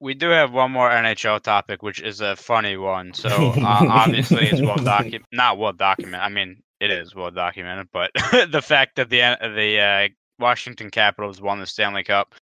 We 0.00 0.14
do 0.14 0.28
have 0.28 0.52
one 0.52 0.70
more 0.70 0.90
nhl 0.90 1.40
topic 1.40 1.82
which 1.82 2.00
is 2.00 2.20
a 2.20 2.36
funny 2.36 2.76
one 2.76 3.12
so 3.14 3.28
uh, 3.56 3.86
obviously 3.88 4.46
it's 4.46 4.60
well 4.60 4.76
documented 4.84 5.26
not 5.32 5.58
well 5.58 5.72
documented 5.72 6.20
i 6.20 6.28
mean 6.28 6.56
it 6.80 6.90
is 6.90 7.14
well 7.14 7.30
documented 7.30 7.88
but 7.92 8.10
the 8.50 8.62
fact 8.62 8.96
that 8.96 9.10
the 9.10 9.18
the 9.54 9.80
uh, 9.80 10.08
Washington 10.38 10.90
Capitals 10.90 11.40
won 11.40 11.60
the 11.60 11.66
Stanley 11.66 12.04
Cup. 12.04 12.34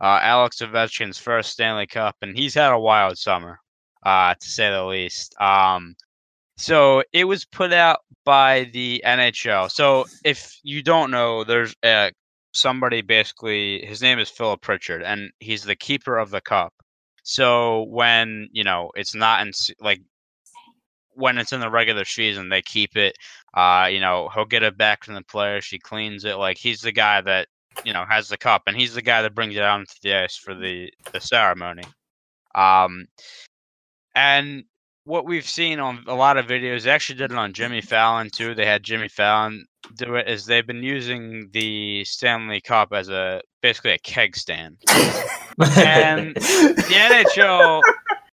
Uh, 0.00 0.18
Alex 0.22 0.60
Ovechkin's 0.60 1.18
first 1.18 1.50
Stanley 1.50 1.86
Cup, 1.86 2.16
and 2.22 2.36
he's 2.36 2.54
had 2.54 2.72
a 2.72 2.78
wild 2.78 3.18
summer, 3.18 3.58
uh, 4.04 4.34
to 4.34 4.48
say 4.48 4.70
the 4.70 4.84
least. 4.84 5.38
Um, 5.40 5.94
so 6.56 7.02
it 7.12 7.24
was 7.24 7.44
put 7.44 7.72
out 7.72 8.00
by 8.24 8.70
the 8.72 9.02
NHL. 9.04 9.70
So 9.70 10.06
if 10.24 10.58
you 10.62 10.82
don't 10.82 11.10
know, 11.10 11.44
there's 11.44 11.74
uh, 11.82 12.10
somebody 12.52 13.02
basically. 13.02 13.84
His 13.84 14.02
name 14.02 14.18
is 14.18 14.28
Philip 14.28 14.60
Pritchard, 14.60 15.02
and 15.02 15.30
he's 15.40 15.64
the 15.64 15.76
keeper 15.76 16.18
of 16.18 16.30
the 16.30 16.40
cup. 16.40 16.72
So 17.22 17.84
when 17.84 18.48
you 18.52 18.64
know 18.64 18.90
it's 18.96 19.14
not 19.14 19.46
in 19.46 19.52
like 19.80 20.00
when 21.14 21.38
it's 21.38 21.52
in 21.52 21.60
the 21.60 21.70
regular 21.70 22.04
season, 22.04 22.48
they 22.48 22.62
keep 22.62 22.96
it. 22.96 23.16
Uh, 23.54 23.88
you 23.90 24.00
know, 24.00 24.30
he'll 24.34 24.44
get 24.44 24.62
it 24.62 24.78
back 24.78 25.04
from 25.04 25.14
the 25.14 25.22
player. 25.22 25.60
She 25.60 25.78
cleans 25.78 26.24
it. 26.24 26.36
Like 26.36 26.58
he's 26.58 26.80
the 26.80 26.92
guy 26.92 27.20
that 27.20 27.48
you 27.84 27.92
know 27.92 28.04
has 28.08 28.28
the 28.28 28.36
cup, 28.36 28.62
and 28.66 28.76
he's 28.76 28.94
the 28.94 29.02
guy 29.02 29.22
that 29.22 29.34
brings 29.34 29.56
it 29.56 29.62
out 29.62 29.80
onto 29.80 29.94
the 30.02 30.14
ice 30.14 30.36
for 30.36 30.54
the 30.54 30.90
the 31.12 31.20
ceremony. 31.20 31.84
Um, 32.54 33.06
and 34.14 34.64
what 35.04 35.26
we've 35.26 35.48
seen 35.48 35.80
on 35.80 36.04
a 36.06 36.14
lot 36.14 36.36
of 36.36 36.46
videos, 36.46 36.82
they 36.82 36.90
actually 36.90 37.18
did 37.18 37.32
it 37.32 37.38
on 37.38 37.52
Jimmy 37.52 37.80
Fallon 37.80 38.30
too. 38.30 38.54
They 38.54 38.66
had 38.66 38.82
Jimmy 38.82 39.08
Fallon 39.08 39.66
do 39.96 40.14
it. 40.16 40.28
Is 40.28 40.46
they've 40.46 40.66
been 40.66 40.82
using 40.82 41.48
the 41.52 42.04
Stanley 42.04 42.60
Cup 42.60 42.92
as 42.92 43.08
a 43.08 43.40
basically 43.62 43.92
a 43.92 43.98
keg 43.98 44.36
stand. 44.36 44.78
And 45.76 46.34
the 46.36 46.94
NHL 46.94 47.82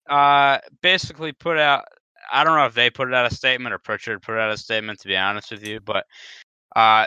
uh, 0.09 0.59
basically 0.83 1.33
put 1.33 1.59
out. 1.59 1.85
I 2.31 2.45
don't 2.45 2.57
know 2.57 2.67
if 2.67 2.75
they 2.75 2.91
put 2.91 3.13
out 3.13 3.31
a 3.31 3.35
statement 3.35 3.75
or 3.75 3.79
Pritchard 3.79 4.23
put 4.23 4.39
out 4.39 4.51
a 4.51 4.57
statement. 4.57 5.01
To 5.01 5.09
be 5.09 5.17
honest 5.17 5.51
with 5.51 5.67
you, 5.67 5.81
but 5.81 6.05
uh, 6.77 7.07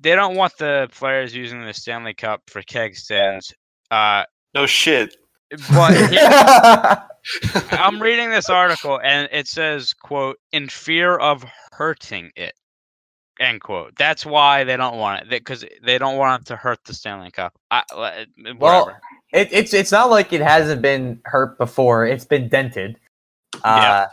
they 0.00 0.14
don't 0.14 0.34
want 0.36 0.56
the 0.58 0.88
players 0.92 1.34
using 1.34 1.64
the 1.64 1.72
Stanley 1.72 2.14
Cup 2.14 2.42
for 2.48 2.62
keg 2.62 2.96
stands. 2.96 3.54
Uh, 3.90 4.24
No 4.54 4.66
shit. 4.66 5.16
but 5.72 6.10
here- 6.10 7.02
I'm 7.72 8.00
reading 8.02 8.30
this 8.30 8.48
article 8.50 9.00
and 9.02 9.28
it 9.32 9.46
says, 9.48 9.92
"quote 9.94 10.38
in 10.52 10.68
fear 10.68 11.16
of 11.16 11.44
hurting 11.72 12.30
it." 12.36 12.52
End 13.38 13.60
quote. 13.60 13.94
That's 13.98 14.24
why 14.24 14.64
they 14.64 14.76
don't 14.76 14.96
want 14.96 15.24
it 15.24 15.28
because 15.30 15.64
they 15.82 15.98
don't 15.98 16.16
want 16.16 16.42
it 16.42 16.46
to 16.46 16.56
hurt 16.56 16.78
the 16.84 16.94
Stanley 16.94 17.30
Cup. 17.30 17.52
I, 17.70 17.82
whatever. 17.94 18.58
Well, 18.58 18.96
It, 19.32 19.48
it's 19.52 19.74
it's 19.74 19.92
not 19.92 20.08
like 20.08 20.32
it 20.32 20.40
hasn't 20.40 20.80
been 20.80 21.20
hurt 21.24 21.58
before. 21.58 22.06
It's 22.06 22.24
been 22.24 22.48
dented. 22.48 22.98
Uh, 23.62 24.06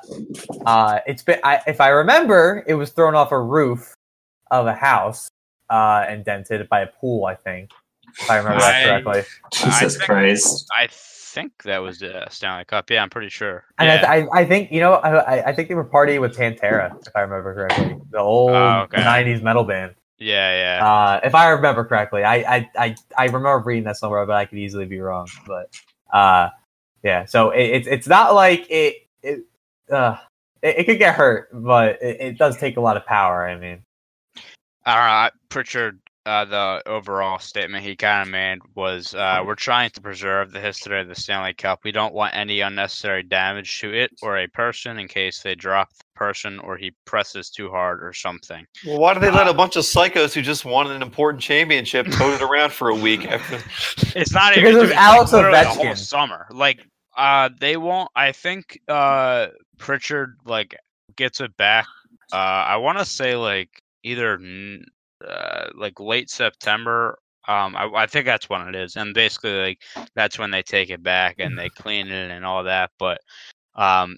uh, 0.65 0.99
it's 1.07 1.23
been. 1.23 1.39
I, 1.43 1.61
if 1.67 1.79
I 1.79 1.89
remember, 1.89 2.63
it 2.67 2.73
was 2.73 2.91
thrown 2.91 3.15
off 3.15 3.31
a 3.31 3.39
roof 3.39 3.93
of 4.51 4.67
a 4.67 4.73
house 4.73 5.29
uh, 5.69 6.05
and 6.07 6.25
dented 6.25 6.67
by 6.67 6.81
a 6.81 6.87
pool. 6.87 7.25
I 7.25 7.35
think, 7.35 7.71
if 8.19 8.29
I 8.29 8.37
remember 8.37 8.59
that 8.59 9.03
correctly. 9.03 9.23
Jesus 9.53 9.95
think- 9.97 10.05
Christ. 10.05 10.67
I 10.75 10.87
think 11.33 11.63
that 11.63 11.79
was 11.79 11.99
the 11.99 12.27
Stanley 12.29 12.65
Cup. 12.65 12.89
Yeah, 12.89 13.01
I'm 13.01 13.09
pretty 13.09 13.29
sure. 13.29 13.65
And 13.79 13.87
yeah. 13.87 14.09
I, 14.09 14.17
I, 14.19 14.27
I 14.41 14.45
think 14.45 14.71
you 14.71 14.79
know 14.79 14.93
I, 14.93 15.49
I 15.49 15.53
think 15.53 15.67
they 15.67 15.75
were 15.75 15.83
partying 15.85 16.21
with 16.21 16.37
Pantera 16.37 16.95
if 17.05 17.15
I 17.15 17.21
remember 17.21 17.53
correctly, 17.53 17.97
the 18.11 18.19
old 18.19 18.51
Oh, 18.51 18.81
okay. 18.83 19.01
'90s 19.01 19.41
metal 19.41 19.63
band. 19.63 19.95
yeah, 20.19 20.77
yeah. 20.79 20.87
Uh, 20.87 21.19
if 21.23 21.35
I 21.35 21.49
remember 21.49 21.83
correctly, 21.83 22.23
I, 22.23 22.35
I, 22.57 22.69
I, 22.77 22.95
I 23.17 23.25
remember 23.25 23.59
reading 23.65 23.83
that 23.85 23.97
somewhere, 23.97 24.25
but 24.25 24.35
I 24.35 24.45
could 24.45 24.59
easily 24.59 24.85
be 24.85 24.99
wrong. 24.99 25.27
But 25.47 25.73
uh, 26.13 26.49
yeah, 27.03 27.25
so 27.25 27.49
it, 27.51 27.63
it's 27.63 27.87
it's 27.87 28.07
not 28.07 28.33
like 28.35 28.65
it 28.69 29.07
it 29.23 29.39
uh, 29.91 30.17
it, 30.61 30.79
it 30.79 30.83
could 30.85 30.99
get 30.99 31.15
hurt, 31.15 31.49
but 31.51 32.01
it, 32.01 32.21
it 32.21 32.37
does 32.37 32.57
take 32.57 32.77
a 32.77 32.81
lot 32.81 32.95
of 32.95 33.05
power. 33.05 33.47
I 33.47 33.57
mean, 33.57 33.83
I 34.85 34.95
don't 34.95 35.33
know. 35.33 35.39
Pritchard, 35.49 35.99
uh, 36.25 36.45
the 36.45 36.81
overall 36.85 37.37
statement 37.39 37.83
he 37.83 37.95
kind 37.95 38.21
of 38.21 38.31
made 38.31 38.59
was, 38.75 39.13
uh, 39.13 39.43
"We're 39.45 39.55
trying 39.55 39.89
to 39.91 40.01
preserve 40.01 40.51
the 40.51 40.59
history 40.61 41.01
of 41.01 41.07
the 41.07 41.15
Stanley 41.15 41.53
Cup. 41.53 41.79
We 41.83 41.91
don't 41.91 42.13
want 42.13 42.33
any 42.35 42.61
unnecessary 42.61 43.23
damage 43.23 43.79
to 43.81 43.93
it 43.93 44.11
or 44.21 44.37
a 44.37 44.47
person 44.47 44.99
in 44.99 45.07
case 45.07 45.41
they 45.41 45.55
drop 45.55 45.89
the 45.97 46.03
person 46.15 46.59
or 46.59 46.77
he 46.77 46.93
presses 47.05 47.49
too 47.49 47.69
hard 47.69 48.03
or 48.03 48.13
something." 48.13 48.65
Well, 48.85 48.99
why 48.99 49.13
do 49.13 49.19
they 49.19 49.31
let 49.31 49.47
a 49.47 49.53
bunch 49.53 49.75
of 49.75 49.83
psychos 49.83 50.33
who 50.33 50.41
just 50.41 50.63
won 50.65 50.89
an 50.91 51.01
important 51.01 51.43
championship 51.43 52.07
tote 52.11 52.41
it 52.41 52.41
around 52.41 52.71
for 52.71 52.89
a 52.89 52.95
week 52.95 53.25
after? 53.25 53.59
It's 54.15 54.31
not 54.31 54.53
Because 54.55 54.69
even 54.71 54.75
it 54.77 54.81
was 54.87 54.91
Alex 54.91 55.33
literally 55.33 55.59
the 55.59 55.69
whole 55.69 55.85
Ovechkin. 55.85 55.97
summer. 55.97 56.47
Like, 56.51 56.85
uh, 57.17 57.49
they 57.59 57.77
won't. 57.77 58.09
I 58.15 58.31
think 58.31 58.79
uh, 58.87 59.47
Pritchard 59.77 60.37
like 60.45 60.75
gets 61.15 61.41
it 61.41 61.55
back. 61.57 61.85
Uh, 62.31 62.35
I 62.35 62.77
want 62.77 62.99
to 62.99 63.05
say 63.05 63.35
like 63.35 63.69
either 64.03 64.35
n- 64.35 64.85
uh, 65.27 65.69
like 65.75 65.99
late 65.99 66.29
September. 66.29 67.17
Um, 67.47 67.75
I, 67.75 67.89
I 67.93 68.07
think 68.07 68.25
that's 68.25 68.49
when 68.49 68.67
it 68.67 68.75
is, 68.75 68.95
and 68.95 69.13
basically 69.13 69.59
like 69.59 69.81
that's 70.15 70.39
when 70.39 70.51
they 70.51 70.61
take 70.61 70.89
it 70.89 71.03
back 71.03 71.35
and 71.39 71.57
they 71.57 71.69
clean 71.77 72.07
it 72.07 72.31
and 72.31 72.45
all 72.45 72.63
that. 72.63 72.91
But 72.97 73.19
um, 73.75 74.17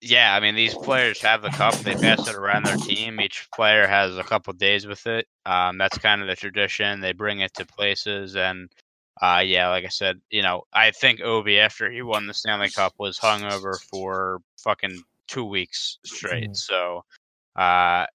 yeah, 0.00 0.34
I 0.34 0.40
mean 0.40 0.54
these 0.54 0.74
players 0.74 1.20
have 1.22 1.42
the 1.42 1.50
cup. 1.50 1.74
They 1.74 1.94
pass 1.94 2.28
it 2.28 2.34
around 2.34 2.66
their 2.66 2.76
team. 2.76 3.20
Each 3.20 3.46
player 3.54 3.86
has 3.86 4.16
a 4.16 4.24
couple 4.24 4.52
days 4.54 4.86
with 4.86 5.06
it. 5.06 5.26
Um, 5.46 5.78
that's 5.78 5.98
kind 5.98 6.20
of 6.22 6.28
the 6.28 6.36
tradition. 6.36 7.00
They 7.00 7.12
bring 7.12 7.40
it 7.40 7.54
to 7.54 7.66
places 7.66 8.36
and 8.36 8.70
uh, 9.22 9.42
yeah, 9.44 9.68
like 9.68 9.84
I 9.84 9.88
said, 9.88 10.20
you 10.30 10.42
know, 10.42 10.64
I 10.72 10.90
think 10.90 11.20
Obi 11.20 11.58
after 11.60 11.90
he 11.90 12.02
won 12.02 12.26
the 12.26 12.34
Stanley 12.34 12.70
Cup 12.70 12.94
was 12.98 13.18
hungover 13.18 13.80
for 13.88 14.40
fucking 14.58 15.02
two 15.28 15.44
weeks 15.44 15.98
straight. 16.04 16.50
Mhm. 16.50 16.56
So, 16.56 17.04
uh, 17.56 18.06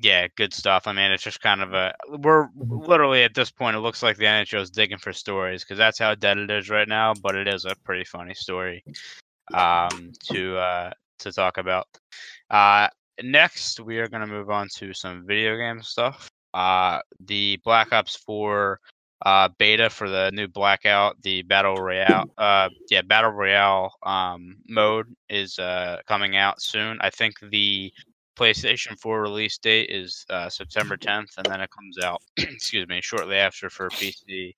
yeah, 0.00 0.26
good 0.36 0.52
stuff. 0.52 0.86
I 0.86 0.92
mean, 0.92 1.10
it's 1.10 1.22
just 1.22 1.40
kind 1.40 1.62
of 1.62 1.72
a 1.74 1.94
we're 2.08 2.48
Mhm. 2.48 2.86
literally 2.86 3.22
at 3.22 3.34
this 3.34 3.50
point. 3.50 3.76
It 3.76 3.80
looks 3.80 4.02
like 4.02 4.16
the 4.16 4.26
NHL 4.26 4.60
is 4.60 4.70
digging 4.70 4.98
for 4.98 5.12
stories 5.12 5.62
because 5.62 5.78
that's 5.78 5.98
how 5.98 6.14
dead 6.14 6.38
it 6.38 6.50
is 6.50 6.70
right 6.70 6.88
now. 6.88 7.14
But 7.14 7.36
it 7.36 7.46
is 7.48 7.64
a 7.64 7.74
pretty 7.84 8.04
funny 8.04 8.34
story 8.34 8.82
um, 9.52 10.12
to 10.24 10.56
uh, 10.56 10.90
to 11.18 11.32
talk 11.32 11.58
about. 11.58 11.86
Uh, 12.50 12.88
next, 13.22 13.80
we 13.80 13.98
are 13.98 14.08
going 14.08 14.20
to 14.22 14.26
move 14.26 14.50
on 14.50 14.68
to 14.76 14.92
some 14.92 15.26
video 15.26 15.56
game 15.56 15.82
stuff. 15.82 16.28
Uh, 16.52 17.00
the 17.20 17.58
Black 17.64 17.92
Ops 17.92 18.16
4 18.16 18.80
uh, 19.24 19.48
beta 19.58 19.88
for 19.90 20.08
the 20.08 20.30
new 20.32 20.46
Blackout, 20.46 21.20
the 21.22 21.42
Battle 21.42 21.76
Royale, 21.76 22.26
uh, 22.38 22.68
yeah, 22.90 23.02
Battle 23.02 23.30
Royale 23.30 23.92
um, 24.02 24.56
mode 24.68 25.06
is 25.28 25.58
uh, 25.58 26.00
coming 26.06 26.36
out 26.36 26.60
soon. 26.60 26.98
I 27.00 27.10
think 27.10 27.34
the 27.40 27.92
PlayStation 28.36 28.98
4 28.98 29.22
release 29.22 29.58
date 29.58 29.90
is 29.90 30.24
uh, 30.30 30.48
September 30.48 30.96
10th, 30.96 31.36
and 31.38 31.46
then 31.46 31.60
it 31.60 31.70
comes 31.70 31.98
out, 32.02 32.22
excuse 32.36 32.86
me, 32.88 33.00
shortly 33.00 33.36
after 33.36 33.70
for 33.70 33.88
PC 33.90 34.54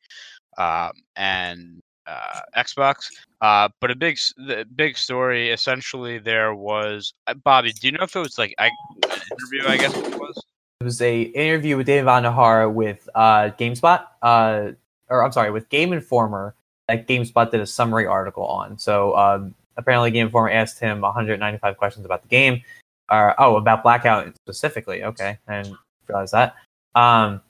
um, 0.58 0.92
and 1.16 1.82
uh, 2.06 2.40
Xbox. 2.56 3.08
Uh, 3.40 3.68
but 3.80 3.90
a 3.90 3.96
big, 3.96 4.18
the 4.36 4.66
big 4.74 4.96
story 4.96 5.50
essentially 5.50 6.18
there 6.18 6.54
was 6.54 7.12
uh, 7.26 7.34
Bobby. 7.34 7.72
Do 7.72 7.88
you 7.88 7.92
know 7.92 8.04
if 8.04 8.16
it 8.16 8.20
was 8.20 8.38
like 8.38 8.54
I, 8.58 8.66
an 8.66 8.72
interview? 9.02 9.68
I 9.68 9.76
guess 9.76 9.96
it 9.96 10.18
was. 10.18 10.42
it 10.80 10.84
was 10.84 11.00
a 11.02 11.22
interview 11.22 11.76
with 11.76 11.86
Dave 11.86 12.04
Nahara 12.04 12.72
with 12.72 13.08
uh, 13.14 13.50
GameSpot, 13.58 14.04
uh, 14.22 14.70
or 15.08 15.24
I'm 15.24 15.32
sorry, 15.32 15.50
with 15.50 15.68
Game 15.68 15.92
Informer 15.92 16.54
that 16.88 17.06
GameSpot 17.06 17.50
did 17.50 17.60
a 17.60 17.66
summary 17.66 18.06
article 18.06 18.46
on. 18.46 18.78
So 18.78 19.16
um, 19.16 19.54
apparently, 19.76 20.10
Game 20.10 20.26
Informer 20.26 20.50
asked 20.50 20.78
him 20.78 21.00
195 21.00 21.76
questions 21.76 22.06
about 22.06 22.22
the 22.22 22.28
game, 22.28 22.62
or 23.10 23.40
oh, 23.40 23.56
about 23.56 23.82
Blackout 23.82 24.34
specifically. 24.36 25.04
Okay, 25.04 25.38
I 25.48 25.62
didn't 25.62 25.78
realize 26.08 26.30
that. 26.32 26.56
Um, 26.94 27.40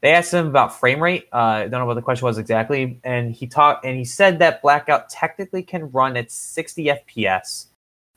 they 0.00 0.12
asked 0.12 0.32
him 0.32 0.46
about 0.46 0.78
frame 0.78 1.02
rate. 1.02 1.26
Uh, 1.32 1.36
I 1.36 1.60
don't 1.68 1.80
know 1.80 1.86
what 1.86 1.94
the 1.94 2.02
question 2.02 2.26
was 2.26 2.38
exactly, 2.38 3.00
and 3.04 3.32
he 3.32 3.46
talked 3.46 3.84
and 3.84 3.96
he 3.96 4.04
said 4.04 4.38
that 4.38 4.62
Blackout 4.62 5.08
technically 5.08 5.62
can 5.62 5.90
run 5.90 6.16
at 6.16 6.30
60 6.30 6.84
FPS, 6.84 7.66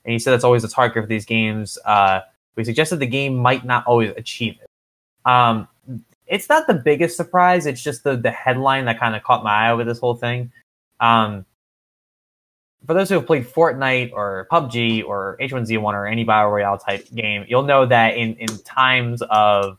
and 0.05 0.13
he 0.13 0.19
said 0.19 0.32
that's 0.32 0.43
always 0.43 0.63
a 0.63 0.69
target 0.69 1.03
for 1.03 1.07
these 1.07 1.25
games. 1.25 1.77
Uh, 1.86 2.21
we 2.55 2.63
suggested 2.63 2.97
the 2.97 3.07
game 3.07 3.36
might 3.36 3.65
not 3.65 3.86
always 3.88 4.11
achieve 4.17 4.57
it. 4.61 5.30
Um, 5.30 5.67
it's 6.27 6.47
not 6.47 6.67
the 6.67 6.75
biggest 6.75 7.17
surprise. 7.17 7.65
It's 7.65 7.82
just 7.82 8.03
the 8.03 8.15
the 8.15 8.32
headline 8.32 8.86
that 8.86 8.99
kind 8.99 9.15
of 9.15 9.23
caught 9.23 9.43
my 9.43 9.69
eye 9.69 9.73
with 9.73 9.88
this 9.88 9.99
whole 9.99 10.15
thing. 10.15 10.51
Um, 10.99 11.45
for 12.86 12.93
those 12.93 13.09
who 13.09 13.15
have 13.15 13.27
played 13.27 13.45
Fortnite 13.45 14.13
or 14.13 14.47
PUBG 14.51 15.05
or 15.05 15.38
H1Z1 15.41 15.93
or 15.93 16.07
any 16.07 16.23
battle 16.23 16.51
royale 16.51 16.77
type 16.77 17.07
game, 17.13 17.45
you'll 17.47 17.63
know 17.63 17.86
that 17.86 18.15
in 18.15 18.36
in 18.36 18.47
times 18.59 19.21
of 19.30 19.77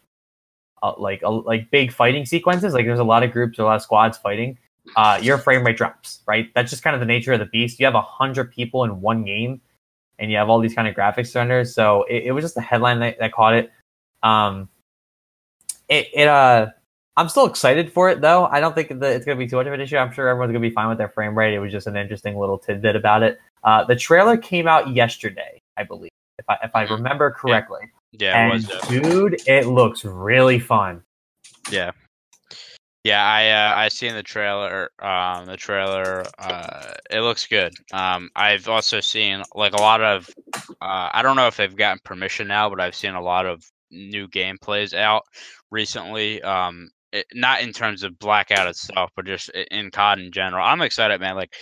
uh, 0.83 0.95
like 0.99 1.23
uh, 1.23 1.31
like 1.31 1.71
big 1.71 1.93
fighting 1.93 2.27
sequences, 2.27 2.75
like 2.75 2.87
there's 2.87 2.99
a 2.99 3.05
lot 3.05 3.23
of 3.23 3.33
groups 3.33 3.59
or 3.59 3.63
a 3.63 3.65
lot 3.67 3.77
of 3.77 3.83
squads 3.83 4.19
fighting, 4.19 4.59
uh, 4.97 5.19
your 5.23 5.39
frame 5.39 5.65
rate 5.65 5.77
drops. 5.77 6.21
Right, 6.27 6.53
that's 6.55 6.71
just 6.71 6.83
kind 6.83 6.95
of 6.95 7.01
the 7.01 7.07
nature 7.07 7.33
of 7.33 7.39
the 7.41 7.47
beast. 7.47 7.81
You 7.81 7.87
have 7.87 7.95
a 7.95 8.03
hundred 8.03 8.53
people 8.53 8.85
in 8.85 9.01
one 9.01 9.25
game, 9.25 9.61
and 10.19 10.31
you 10.31 10.37
have 10.37 10.49
all 10.49 10.61
these 10.61 10.75
kind 10.75 10.87
of 10.87 10.95
graphics 10.95 11.35
renders. 11.35 11.75
So 11.75 12.05
it, 12.05 12.25
it 12.25 12.33
was 12.33 12.45
just 12.45 12.55
the 12.55 12.61
headline 12.61 13.01
that, 13.01 13.19
that 13.19 13.33
caught 13.33 13.55
it. 13.55 13.71
Um, 14.23 14.69
it 15.89 16.09
it 16.13 16.29
uh, 16.29 16.69
I'm 17.21 17.29
still 17.29 17.45
excited 17.45 17.93
for 17.93 18.09
it 18.09 18.23
though. 18.23 18.47
I 18.47 18.61
don't 18.61 18.75
think 18.75 18.89
that 18.89 19.13
it's 19.13 19.27
gonna 19.27 19.37
be 19.39 19.47
too 19.47 19.57
much 19.57 19.67
of 19.67 19.75
an 19.75 19.81
issue. 19.83 19.99
I'm 19.99 20.11
sure 20.11 20.27
everyone's 20.27 20.53
gonna 20.53 20.61
be 20.61 20.71
fine 20.71 20.89
with 20.89 20.97
their 20.97 21.11
frame 21.11 21.37
rate. 21.37 21.53
It 21.53 21.59
was 21.59 21.71
just 21.71 21.87
an 21.87 21.95
interesting 21.95 22.39
little 22.39 22.57
tidbit 22.57 22.97
about 22.97 23.23
it. 23.23 23.39
Uh, 23.63 23.85
the 23.85 23.95
trailer 23.95 24.39
came 24.39 24.67
out 24.67 24.89
yesterday, 24.89 25.61
I 25.77 25.83
believe, 25.83 26.11
if 26.39 26.47
I 26.49 26.57
if 26.65 26.75
I 26.75 26.87
Mhm. 26.87 26.91
remember 26.93 27.31
correctly. 27.31 27.81
Yeah, 28.13 28.31
it 28.31 28.41
and 28.41 28.53
was. 28.55 28.71
uh, 28.71 28.81
dude, 28.89 29.43
it 29.47 29.67
looks 29.67 30.03
really 30.03 30.59
fun. 30.59 31.03
Yeah. 31.71 31.91
Yeah, 33.05 33.23
I 33.23 33.49
uh, 33.51 33.77
I 33.77 33.89
seen 33.89 34.15
the 34.15 34.23
trailer. 34.23 34.91
Um, 34.99 35.45
the 35.45 35.59
trailer. 35.59 36.25
Uh, 36.39 36.95
it 37.11 37.21
looks 37.21 37.47
good. 37.47 37.75
Um, 37.93 38.31
I've 38.35 38.67
also 38.67 39.01
seen 39.01 39.43
like 39.55 39.75
a 39.75 39.81
lot 39.81 40.01
of. 40.01 40.29
Uh, 40.81 41.11
I 41.13 41.21
don't 41.23 41.37
know 41.37 41.47
if 41.49 41.57
they've 41.59 41.77
gotten 41.77 42.01
permission 42.03 42.49
now, 42.49 42.71
but 42.71 42.81
I've 42.81 42.95
seen 42.95 43.13
a 43.15 43.21
lot 43.23 43.45
of 43.45 43.63
new 43.91 44.27
gameplays 44.29 44.95
out 44.95 45.25
recently. 45.71 46.41
Um, 46.43 46.91
not 47.35 47.61
in 47.61 47.73
terms 47.73 48.03
of 48.03 48.19
Blackout 48.19 48.69
itself, 48.69 49.11
but 49.17 49.27
just 49.27 49.51
in 49.71 49.91
COD 49.91 50.21
in 50.21 50.33
general. 50.33 50.65
I'm 50.65 50.83
excited, 50.83 51.21
man. 51.21 51.37
Like, 51.37 51.55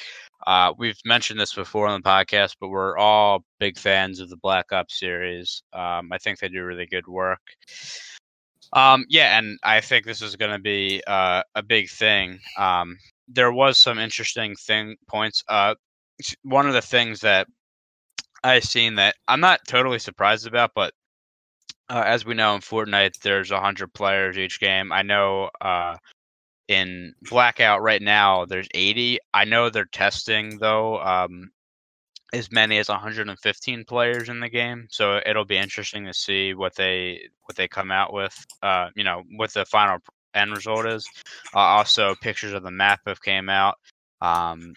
uh, 0.47 0.73
we've 0.79 0.99
mentioned 1.05 1.41
this 1.41 1.55
before 1.55 1.89
on 1.89 2.01
the 2.01 2.09
podcast, 2.09 2.57
but 2.61 2.69
we're 2.69 2.97
all 2.97 3.45
big 3.59 3.79
fans 3.79 4.21
of 4.21 4.31
the 4.31 4.37
Black 4.37 4.73
Ops 4.73 4.99
series. 4.99 5.63
Um, 5.73 6.11
I 6.13 6.19
think 6.19 6.39
they 6.39 6.49
do 6.49 6.65
really 6.65 6.87
good 6.87 7.07
work. 7.07 7.41
Um, 8.73 9.05
yeah, 9.09 9.39
and 9.39 9.59
I 9.63 9.81
think 9.81 10.05
this 10.05 10.23
is 10.23 10.37
going 10.37 10.53
to 10.53 10.59
be 10.59 11.03
uh, 11.07 11.43
a 11.55 11.63
big 11.63 11.89
thing. 11.89 12.39
Um, 12.57 12.99
there 13.27 13.53
was 13.53 13.79
some 13.79 13.99
interesting 13.99 14.55
thing 14.55 14.97
points. 15.09 15.43
Uh, 15.49 15.75
one 16.43 16.67
of 16.67 16.75
the 16.75 16.83
things 16.83 17.21
that 17.21 17.47
I've 18.45 18.65
seen 18.65 18.95
that 18.97 19.17
I'm 19.27 19.41
not 19.41 19.61
totally 19.67 19.99
surprised 19.99 20.47
about, 20.47 20.73
but 20.75 20.93
uh, 21.91 22.05
as 22.07 22.25
we 22.25 22.35
know 22.35 22.55
in 22.55 22.61
Fortnite, 22.61 23.19
there's 23.21 23.51
hundred 23.51 23.93
players 23.93 24.39
each 24.39 24.61
game. 24.61 24.93
I 24.93 25.03
know 25.03 25.51
uh, 25.61 25.97
in 26.69 27.15
Blackout 27.23 27.83
right 27.83 28.03
now 28.03 28.45
there's 28.45 28.69
80. 28.75 29.19
I 29.35 29.45
know 29.45 29.71
they're 29.71 29.87
testing 29.87 30.59
though 30.59 31.01
um, 31.01 31.51
as 32.33 32.53
many 32.53 32.79
as 32.79 32.89
115 32.89 33.85
players 33.85 34.29
in 34.29 34.41
the 34.41 34.51
game, 34.51 34.87
so 34.91 35.21
it'll 35.25 35.47
be 35.47 35.57
interesting 35.57 36.05
to 36.05 36.15
see 36.15 36.55
what 36.55 36.75
they 36.75 37.29
what 37.45 37.57
they 37.57 37.69
come 37.69 37.91
out 37.91 38.13
with. 38.13 38.37
Uh, 38.63 38.91
you 38.95 39.05
know, 39.05 39.23
what 39.37 39.53
the 39.55 39.65
final 39.65 39.99
end 40.35 40.53
result 40.53 40.87
is. 40.87 41.09
Uh, 41.55 41.59
also, 41.59 42.15
pictures 42.21 42.53
of 42.53 42.63
the 42.63 42.71
map 42.71 43.01
have 43.07 43.23
came 43.23 43.49
out. 43.49 43.77
Um, 44.21 44.75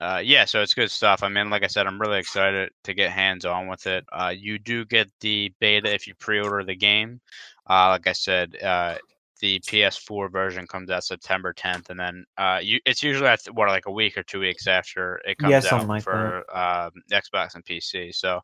uh, 0.00 0.22
yeah, 0.24 0.44
so 0.46 0.62
it's 0.62 0.74
good 0.74 0.90
stuff. 0.90 1.22
I 1.22 1.28
mean, 1.28 1.50
like 1.50 1.62
I 1.62 1.66
said, 1.66 1.86
I'm 1.86 2.00
really 2.00 2.18
excited 2.18 2.70
to 2.84 2.94
get 2.94 3.10
hands 3.10 3.44
on 3.44 3.68
with 3.68 3.86
it. 3.86 4.04
Uh, 4.12 4.32
you 4.36 4.58
do 4.58 4.84
get 4.86 5.10
the 5.20 5.52
beta 5.60 5.92
if 5.92 6.06
you 6.06 6.14
pre-order 6.14 6.64
the 6.64 6.74
game. 6.76 7.20
Uh, 7.68 7.88
like 7.90 8.06
I 8.06 8.12
said, 8.12 8.56
uh, 8.62 8.96
the 9.40 9.60
PS4 9.60 10.28
version 10.28 10.66
comes 10.66 10.90
out 10.90 11.04
September 11.04 11.52
10th, 11.52 11.90
and 11.90 11.98
then 12.00 12.24
uh, 12.38 12.60
you 12.62 12.80
it's 12.86 13.02
usually 13.02 13.28
at 13.28 13.40
what 13.54 13.68
like 13.68 13.86
a 13.86 13.90
week 13.92 14.16
or 14.16 14.22
two 14.22 14.40
weeks 14.40 14.66
after 14.66 15.20
it 15.26 15.38
comes 15.38 15.64
Yeah, 15.64 15.66
out 15.66 15.86
like 15.86 16.04
for 16.04 16.38
um, 16.56 16.90
Xbox 17.10 17.54
and 17.54 17.64
PC. 17.64 18.12
So, 18.12 18.40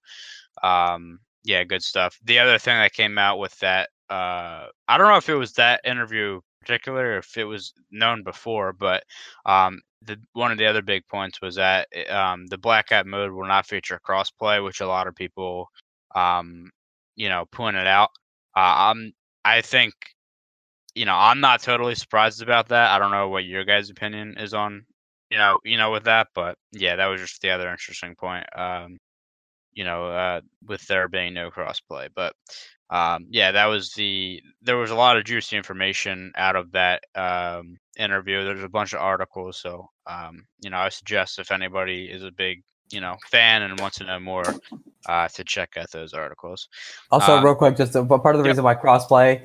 um, 0.63 1.21
yeah, 1.45 1.65
good 1.65 1.83
stuff. 1.83 2.19
The 2.25 2.39
other 2.39 2.59
thing 2.59 2.77
that 2.77 2.93
came 2.93 3.19
out 3.19 3.39
with 3.39 3.57
that, 3.61 3.91
uh, 4.11 4.67
I 4.89 4.99
don't 4.99 5.09
know 5.09 5.17
if 5.17 5.29
it 5.29 5.35
was 5.35 5.53
that 5.55 5.81
interview 5.85 6.41
particular, 6.61 7.19
if 7.19 7.37
it 7.37 7.45
was 7.45 7.73
known 7.91 8.23
before, 8.25 8.73
but 8.73 9.05
um, 9.45 9.81
the 10.07 10.19
one 10.33 10.53
of 10.53 10.59
the 10.59 10.67
other 10.67 10.83
big 10.83 11.07
points 11.09 11.41
was 11.41 11.57
that 11.57 11.89
eh, 11.93 12.05
um, 12.07 12.47
the 12.47 12.59
blackout 12.59 13.07
mode 13.07 13.33
will 13.33 13.47
not 13.47 13.67
feature 13.67 14.01
crossplay, 14.07 14.63
which 14.65 14.81
a 14.81 14.87
lot 14.87 15.07
of 15.07 15.15
people, 15.15 15.69
um, 16.15 16.71
you 17.17 17.29
know, 17.29 17.47
pointed 17.53 17.87
out. 17.87 18.11
Uh, 18.57 18.91
I'm, 18.91 19.13
I 19.45 19.61
think, 19.61 19.95
you 20.95 21.05
know, 21.05 21.15
I'm 21.15 21.41
not 21.41 21.63
totally 21.63 21.95
surprised 21.95 22.43
about 22.43 22.69
that. 22.69 22.91
I 22.91 22.99
don't 22.99 23.11
know 23.11 23.29
what 23.29 23.45
your 23.45 23.65
guys' 23.65 23.91
opinion 23.91 24.37
is 24.39 24.55
on, 24.55 24.87
you 25.31 25.39
know, 25.39 25.59
you 25.65 25.77
know, 25.79 25.91
with 25.91 26.05
that, 26.05 26.29
but 26.35 26.57
yeah, 26.73 26.97
that 26.97 27.07
was 27.07 27.21
just 27.21 27.43
the 27.43 27.51
other 27.51 27.71
interesting 27.71 28.15
point. 28.17 28.47
Um, 28.59 28.99
you 29.73 29.85
know, 29.85 30.07
uh, 30.07 30.41
with 30.67 30.87
there 30.87 31.09
being 31.09 31.35
no 31.35 31.51
crossplay, 31.51 32.09
but 32.15 32.35
um, 32.91 33.27
yeah, 33.31 33.53
that 33.53 33.67
was 33.67 33.93
the. 33.93 34.43
There 34.63 34.77
was 34.77 34.91
a 34.91 34.97
lot 34.97 35.17
of 35.17 35.25
juicy 35.25 35.57
information 35.57 36.33
out 36.37 36.57
of 36.57 36.73
that 36.73 37.03
um, 37.15 37.77
interview. 37.97 38.45
There's 38.45 38.63
a 38.63 38.69
bunch 38.69 38.93
of 38.93 39.01
articles, 39.01 39.57
so 39.59 39.91
um, 40.07 40.47
you 40.61 40.71
know, 40.71 40.79
I 40.79 40.89
suggest 40.89 41.39
if 41.39 41.51
anybody 41.51 42.07
is 42.07 42.23
a 42.23 42.31
big 42.31 42.63
you 42.91 43.01
know 43.01 43.17
fan 43.27 43.63
and 43.63 43.79
wants 43.81 43.99
to 43.99 44.05
know 44.05 44.21
more, 44.21 44.45
uh, 45.09 45.29
to 45.29 45.45
check 45.45 45.77
out 45.77 45.91
those 45.91 46.15
articles. 46.15 46.69
Also, 47.11 47.37
Uh, 47.37 47.43
real 47.43 47.55
quick, 47.55 47.77
just 47.77 47.95
a, 47.95 48.05
part 48.05 48.35
of 48.35 48.39
the 48.39 48.45
yep. 48.45 48.53
reason 48.53 48.65
why 48.65 48.75
crossplay, 48.75 49.43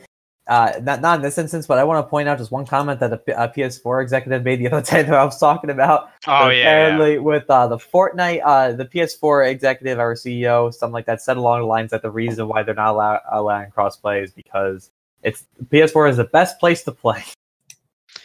uh, 0.47 0.73
not 0.81 1.01
not 1.01 1.17
in 1.17 1.21
this 1.21 1.37
instance, 1.37 1.67
but 1.67 1.77
I 1.77 1.83
want 1.83 2.05
to 2.05 2.09
point 2.09 2.27
out 2.27 2.37
just 2.37 2.51
one 2.51 2.65
comment 2.65 2.99
that 2.99 3.13
a, 3.13 3.43
a 3.43 3.47
PS4 3.49 4.01
executive 4.01 4.43
made 4.43 4.59
the 4.59 4.67
other 4.71 4.81
day 4.91 5.03
that 5.03 5.13
I 5.13 5.23
was 5.23 5.39
talking 5.39 5.69
about. 5.69 6.09
Oh 6.27 6.49
yeah, 6.49 6.57
yeah. 6.57 6.61
apparently 6.61 7.19
with 7.19 7.49
uh, 7.49 7.67
the 7.67 7.77
Fortnite, 7.77 8.41
uh, 8.43 8.73
the 8.73 8.85
PS4 8.85 9.49
executive 9.49 9.99
our 9.99 10.15
CEO, 10.15 10.73
something 10.73 10.93
like 10.93 11.05
that, 11.05 11.21
said 11.21 11.37
along 11.37 11.61
the 11.61 11.67
lines 11.67 11.91
that 11.91 12.01
the 12.01 12.11
reason 12.11 12.47
why 12.47 12.63
they're 12.63 12.75
not 12.75 12.91
allow- 12.91 13.21
allowing 13.31 13.71
crossplay 13.71 14.23
is 14.23 14.31
because 14.31 14.91
it's 15.23 15.45
PS4 15.69 16.09
is 16.09 16.17
the 16.17 16.25
best 16.25 16.59
place 16.59 16.83
to 16.83 16.91
play. 16.91 17.23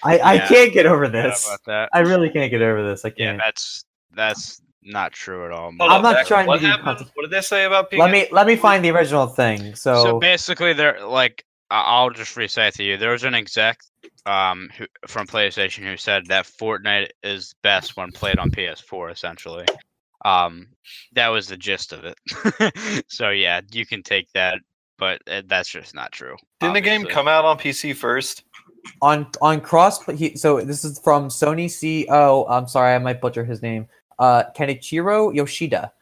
I, 0.03 0.18
I 0.20 0.38
can't 0.38 0.72
get 0.72 0.86
over 0.86 1.09
this. 1.09 1.47
about 1.47 1.64
that. 1.66 1.88
I 1.92 2.01
really 2.01 2.30
can't 2.30 2.51
get 2.51 2.62
over 2.62 2.86
this. 2.88 3.05
I 3.05 3.11
can't. 3.11 3.38
that's 3.38 3.84
that's 4.14 4.61
not 4.82 5.12
true 5.12 5.44
at 5.44 5.53
all. 5.53 5.72
Hold 5.78 5.90
I'm 5.90 6.03
not 6.03 6.16
Zach, 6.16 6.26
trying 6.26 6.44
to 6.47 6.49
what 6.49 6.61
be 6.61 6.66
happened? 6.66 7.11
What 7.14 7.22
did 7.22 7.30
they 7.30 7.40
say 7.40 7.64
about 7.64 7.90
PK? 7.90 7.99
let 7.99 8.11
me 8.11 8.28
let 8.30 8.47
me 8.47 8.57
find 8.57 8.84
the 8.84 8.90
original 8.90 9.26
thing. 9.26 9.74
So, 9.74 10.03
So 10.03 10.20
basically, 10.20 10.72
they're 10.72 11.05
like, 11.07 11.44
I- 11.70 11.82
I'll 11.82 12.11
just 12.11 12.36
recite 12.36 12.74
to 12.74 12.84
you. 12.84 12.97
There 12.97 13.12
was 13.12 13.24
an 13.24 13.34
exec 13.34 13.78
um 14.26 14.70
who, 14.76 14.86
from 15.07 15.26
PlayStation 15.26 15.84
who 15.84 15.97
said 15.97 16.26
that 16.26 16.47
Fortnite 16.47 17.09
is 17.22 17.55
best 17.62 17.97
when 17.97 18.12
played 18.12 18.38
on 18.38 18.51
PS4. 18.51 19.11
Essentially, 19.12 19.66
um, 20.24 20.68
that 21.12 21.28
was 21.28 21.49
the 21.49 21.57
gist 21.57 21.92
of 21.92 22.05
it. 22.05 23.05
so 23.09 23.30
yeah, 23.30 23.61
you 23.72 23.86
can 23.86 24.03
take 24.03 24.30
that, 24.34 24.59
but 24.99 25.20
uh, 25.28 25.42
that's 25.47 25.68
just 25.68 25.94
not 25.94 26.12
true. 26.12 26.36
Didn't 26.61 26.74
the 26.74 26.80
game 26.80 27.05
come 27.07 27.28
out 27.28 27.44
on 27.44 27.59
PC 27.59 27.94
first? 27.94 28.44
On 29.03 29.26
on 29.41 29.61
cross 29.61 30.05
he, 30.07 30.37
so 30.37 30.61
this 30.61 30.84
is 30.84 30.99
from 30.99 31.28
sony 31.28 31.66
ceo 31.66 32.47
i'm 32.49 32.66
sorry 32.68 32.95
i 32.95 32.99
might 32.99 33.20
butcher 33.20 33.45
his 33.45 33.62
name 33.62 33.87
uh 34.18 34.45
kenichiro 34.57 35.34
yoshida. 35.34 35.93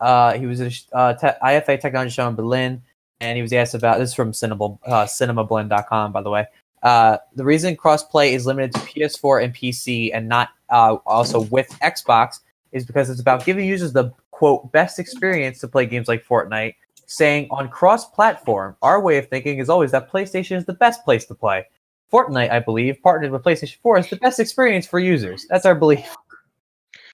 Uh 0.00 0.34
he 0.34 0.46
was 0.46 0.60
at 0.60 0.72
a 0.92 0.96
uh, 0.96 1.14
te- 1.14 1.38
ifa 1.42 1.80
technology 1.80 2.10
show 2.10 2.28
in 2.28 2.34
berlin 2.34 2.82
and 3.20 3.36
he 3.36 3.42
was 3.42 3.52
asked 3.52 3.74
about 3.74 3.98
this 3.98 4.10
is 4.10 4.14
from 4.14 4.32
cinema 4.32 4.76
uh, 4.86 5.06
cinemablend.com 5.06 6.12
by 6.12 6.20
the 6.20 6.30
way. 6.30 6.46
Uh 6.82 7.16
the 7.34 7.44
reason 7.44 7.76
crossplay 7.76 8.32
is 8.32 8.46
limited 8.46 8.72
to 8.72 8.80
ps4 8.80 9.44
and 9.44 9.54
pc 9.54 10.10
and 10.12 10.28
not 10.28 10.50
uh 10.70 10.96
also 11.06 11.40
with 11.42 11.68
xbox 11.80 12.40
is 12.72 12.84
because 12.84 13.08
it's 13.08 13.20
about 13.20 13.44
giving 13.44 13.66
users 13.66 13.92
the 13.92 14.12
quote 14.32 14.70
best 14.72 14.98
experience 14.98 15.58
to 15.60 15.68
play 15.68 15.86
games 15.86 16.08
like 16.08 16.24
fortnite 16.26 16.74
saying 17.06 17.46
on 17.50 17.68
cross 17.68 18.04
platform 18.10 18.76
our 18.82 19.00
way 19.00 19.16
of 19.16 19.28
thinking 19.28 19.58
is 19.58 19.70
always 19.70 19.92
that 19.92 20.10
playstation 20.10 20.56
is 20.56 20.64
the 20.66 20.74
best 20.74 21.04
place 21.04 21.24
to 21.24 21.34
play 21.34 21.64
Fortnite, 22.12 22.50
I 22.50 22.60
believe, 22.60 23.02
partnered 23.02 23.32
with 23.32 23.42
PlayStation 23.42 23.78
4 23.82 23.98
is 23.98 24.10
the 24.10 24.16
best 24.16 24.38
experience 24.38 24.86
for 24.86 24.98
users. 24.98 25.46
That's 25.48 25.66
our 25.66 25.74
belief. 25.74 26.14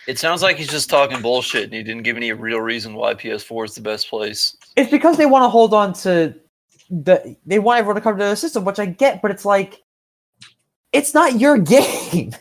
It 0.06 0.18
sounds 0.18 0.42
like 0.42 0.56
he's 0.56 0.68
just 0.68 0.90
talking 0.90 1.22
bullshit, 1.22 1.64
and 1.64 1.72
he 1.72 1.82
didn't 1.82 2.02
give 2.02 2.16
any 2.16 2.32
real 2.32 2.60
reason 2.60 2.94
why 2.94 3.14
PS4 3.14 3.66
is 3.66 3.74
the 3.74 3.80
best 3.80 4.08
place. 4.10 4.56
It's 4.76 4.90
because 4.90 5.16
they 5.16 5.26
want 5.26 5.44
to 5.44 5.48
hold 5.48 5.72
on 5.72 5.92
to 5.94 6.34
the 6.90 7.36
they 7.46 7.58
want 7.58 7.78
everyone 7.78 7.94
to 7.96 8.00
come 8.02 8.18
to 8.18 8.24
the 8.24 8.34
system, 8.34 8.64
which 8.64 8.78
I 8.78 8.86
get, 8.86 9.22
but 9.22 9.30
it's 9.30 9.44
like 9.44 9.82
it's 10.92 11.14
not 11.14 11.40
your 11.40 11.56
game. 11.74 12.34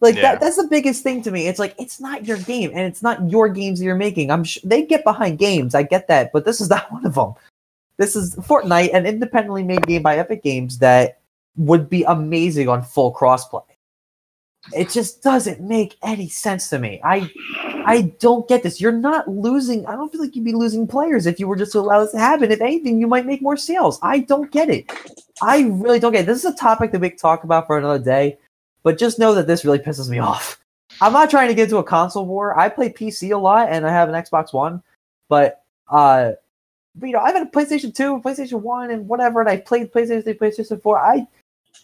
like 0.00 0.16
Yeah. 0.16 0.22
that 0.22 0.40
that's 0.40 0.56
the 0.56 0.66
biggest 0.68 1.02
thing 1.02 1.22
to 1.22 1.30
me. 1.30 1.46
It's 1.46 1.58
like 1.58 1.74
it's 1.78 2.00
not 2.00 2.26
your 2.26 2.38
game 2.38 2.70
and 2.70 2.80
it's 2.80 3.02
not 3.02 3.30
your 3.30 3.48
games 3.48 3.78
that 3.78 3.84
you're 3.86 3.94
making. 3.94 4.30
I'm 4.30 4.44
sure 4.44 4.60
they 4.64 4.82
get 4.82 5.04
behind 5.04 5.38
games, 5.38 5.74
I 5.74 5.84
get 5.84 6.08
that, 6.08 6.30
but 6.32 6.44
this 6.44 6.60
is 6.60 6.68
not 6.70 6.90
one 6.92 7.06
of 7.06 7.14
them. 7.14 7.34
This 7.96 8.16
is 8.16 8.34
Fortnite, 8.36 8.94
an 8.94 9.06
independently 9.06 9.62
made 9.62 9.86
game 9.86 10.02
by 10.02 10.16
Epic 10.16 10.42
Games 10.42 10.78
that 10.78 11.19
would 11.56 11.88
be 11.88 12.04
amazing 12.04 12.68
on 12.68 12.82
full 12.82 13.14
crossplay. 13.14 13.62
It 14.74 14.90
just 14.90 15.22
doesn't 15.22 15.60
make 15.60 15.96
any 16.02 16.28
sense 16.28 16.68
to 16.70 16.78
me. 16.78 17.00
I 17.02 17.30
I 17.86 18.14
don't 18.20 18.46
get 18.46 18.62
this. 18.62 18.80
You're 18.80 18.92
not 18.92 19.26
losing. 19.26 19.86
I 19.86 19.92
don't 19.92 20.12
feel 20.12 20.20
like 20.20 20.36
you'd 20.36 20.44
be 20.44 20.52
losing 20.52 20.86
players 20.86 21.26
if 21.26 21.40
you 21.40 21.48
were 21.48 21.56
just 21.56 21.72
to 21.72 21.78
allow 21.78 22.00
this 22.00 22.12
to 22.12 22.18
happen. 22.18 22.50
If 22.50 22.60
anything, 22.60 23.00
you 23.00 23.06
might 23.06 23.26
make 23.26 23.40
more 23.40 23.56
sales. 23.56 23.98
I 24.02 24.20
don't 24.20 24.50
get 24.50 24.68
it. 24.68 24.90
I 25.42 25.62
really 25.62 25.98
don't 25.98 26.12
get 26.12 26.22
it. 26.22 26.26
This 26.26 26.44
is 26.44 26.52
a 26.52 26.56
topic 26.56 26.92
that 26.92 27.00
we 27.00 27.08
can 27.08 27.18
talk 27.18 27.44
about 27.44 27.66
for 27.66 27.78
another 27.78 28.02
day, 28.02 28.38
but 28.82 28.98
just 28.98 29.18
know 29.18 29.34
that 29.34 29.46
this 29.46 29.64
really 29.64 29.78
pisses 29.78 30.10
me 30.10 30.18
off. 30.18 30.60
I'm 31.00 31.14
not 31.14 31.30
trying 31.30 31.48
to 31.48 31.54
get 31.54 31.64
into 31.64 31.78
a 31.78 31.84
console 31.84 32.26
war. 32.26 32.58
I 32.58 32.68
play 32.68 32.90
PC 32.90 33.32
a 33.32 33.38
lot 33.38 33.70
and 33.70 33.86
I 33.86 33.90
have 33.90 34.10
an 34.10 34.14
Xbox 34.14 34.52
One, 34.52 34.82
but 35.28 35.62
uh, 35.88 36.32
but, 36.96 37.06
you 37.06 37.12
know, 37.12 37.20
I've 37.20 37.34
had 37.34 37.46
a 37.46 37.50
PlayStation 37.50 37.94
2, 37.94 38.20
PlayStation 38.20 38.60
1, 38.60 38.90
and 38.90 39.08
whatever, 39.08 39.40
and 39.40 39.48
I 39.48 39.58
played 39.58 39.92
PlayStation 39.92 40.24
3, 40.24 40.34
PlayStation 40.34 40.82
4. 40.82 40.98
I 40.98 41.26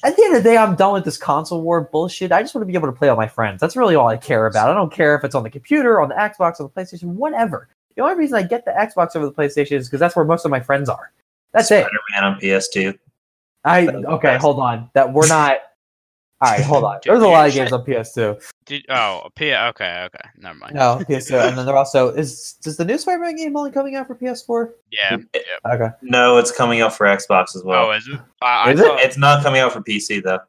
at 0.05 0.17
the 0.17 0.23
end 0.25 0.37
of 0.37 0.43
the 0.43 0.49
day, 0.49 0.57
I'm 0.57 0.77
done 0.77 0.93
with 0.93 1.05
this 1.05 1.17
console 1.17 1.63
war 1.63 1.81
bullshit. 1.81 2.33
I 2.33 2.43
just 2.43 2.55
want 2.55 2.63
to 2.63 2.67
be 2.67 2.75
able 2.75 2.89
to 2.89 2.93
play 2.93 3.09
with 3.09 3.17
my 3.17 3.27
friends. 3.27 3.61
That's 3.61 3.77
really 3.77 3.95
all 3.95 4.09
I 4.09 4.17
care 4.17 4.47
about. 4.47 4.71
I 4.71 4.75
don't 4.75 4.93
care 4.93 5.17
if 5.17 5.25
it's 5.25 5.35
on 5.35 5.43
the 5.43 5.51
computer, 5.51 6.01
on 6.01 6.09
the 6.09 6.15
Xbox, 6.15 6.61
on 6.61 6.67
the 6.67 6.81
PlayStation, 6.81 7.15
whatever. 7.15 7.69
The 7.97 8.03
only 8.03 8.15
reason 8.15 8.37
I 8.37 8.43
get 8.43 8.65
the 8.65 8.73
Xbox 8.73 9.17
over 9.17 9.27
the 9.27 9.33
PlayStation 9.33 9.73
is 9.73 9.89
because 9.89 10.01
that's 10.01 10.15
where 10.15 10.25
most 10.25 10.45
of 10.45 10.51
my 10.51 10.61
friends 10.61 10.89
are. 10.89 11.13
That's 11.53 11.71
it. 11.71 11.87
Spider-Man 11.87 12.33
on 12.35 12.41
PS2. 12.41 12.99
I 13.65 13.87
okay. 13.89 14.37
Hold 14.37 14.61
on. 14.61 14.91
That 14.93 15.13
we're 15.13 15.27
not. 15.27 15.57
All 16.41 16.51
right, 16.51 16.61
hold 16.61 16.85
on. 16.85 17.01
There's 17.05 17.23
a 17.23 17.27
lot 17.27 17.49
of 17.49 17.55
games 17.55 17.73
on 17.73 17.85
PS2. 17.85 18.53
Did, 18.67 18.85
oh, 18.89 19.29
P- 19.37 19.55
okay, 19.55 20.03
okay, 20.07 20.29
never 20.39 20.59
mind. 20.59 20.75
No, 20.75 21.01
PS2, 21.09 21.49
and 21.49 21.57
then 21.57 21.67
they're 21.67 21.77
also 21.77 22.09
is 22.09 22.55
does 22.63 22.77
the 22.77 22.85
new 22.85 22.99
Spider-Man 22.99 23.37
game 23.37 23.57
only 23.57 23.71
coming 23.71 23.95
out 23.95 24.09
for 24.09 24.17
PS4? 24.17 24.73
Yeah. 24.91 25.19
yeah. 25.33 25.73
Okay. 25.73 25.89
No, 26.03 26.37
it's 26.39 26.51
coming 26.51 26.81
out 26.81 26.93
for 26.93 27.07
Xbox 27.07 27.55
as 27.55 27.63
well. 27.65 27.87
Oh, 27.87 27.91
is 27.93 28.09
it? 28.09 28.19
I, 28.43 28.65
I 28.65 28.73
Is 28.73 28.81
it? 28.81 28.87
It's 28.99 29.17
not 29.17 29.45
coming 29.45 29.61
out 29.61 29.73
for 29.73 29.81
PC 29.83 30.21
though. 30.23 30.41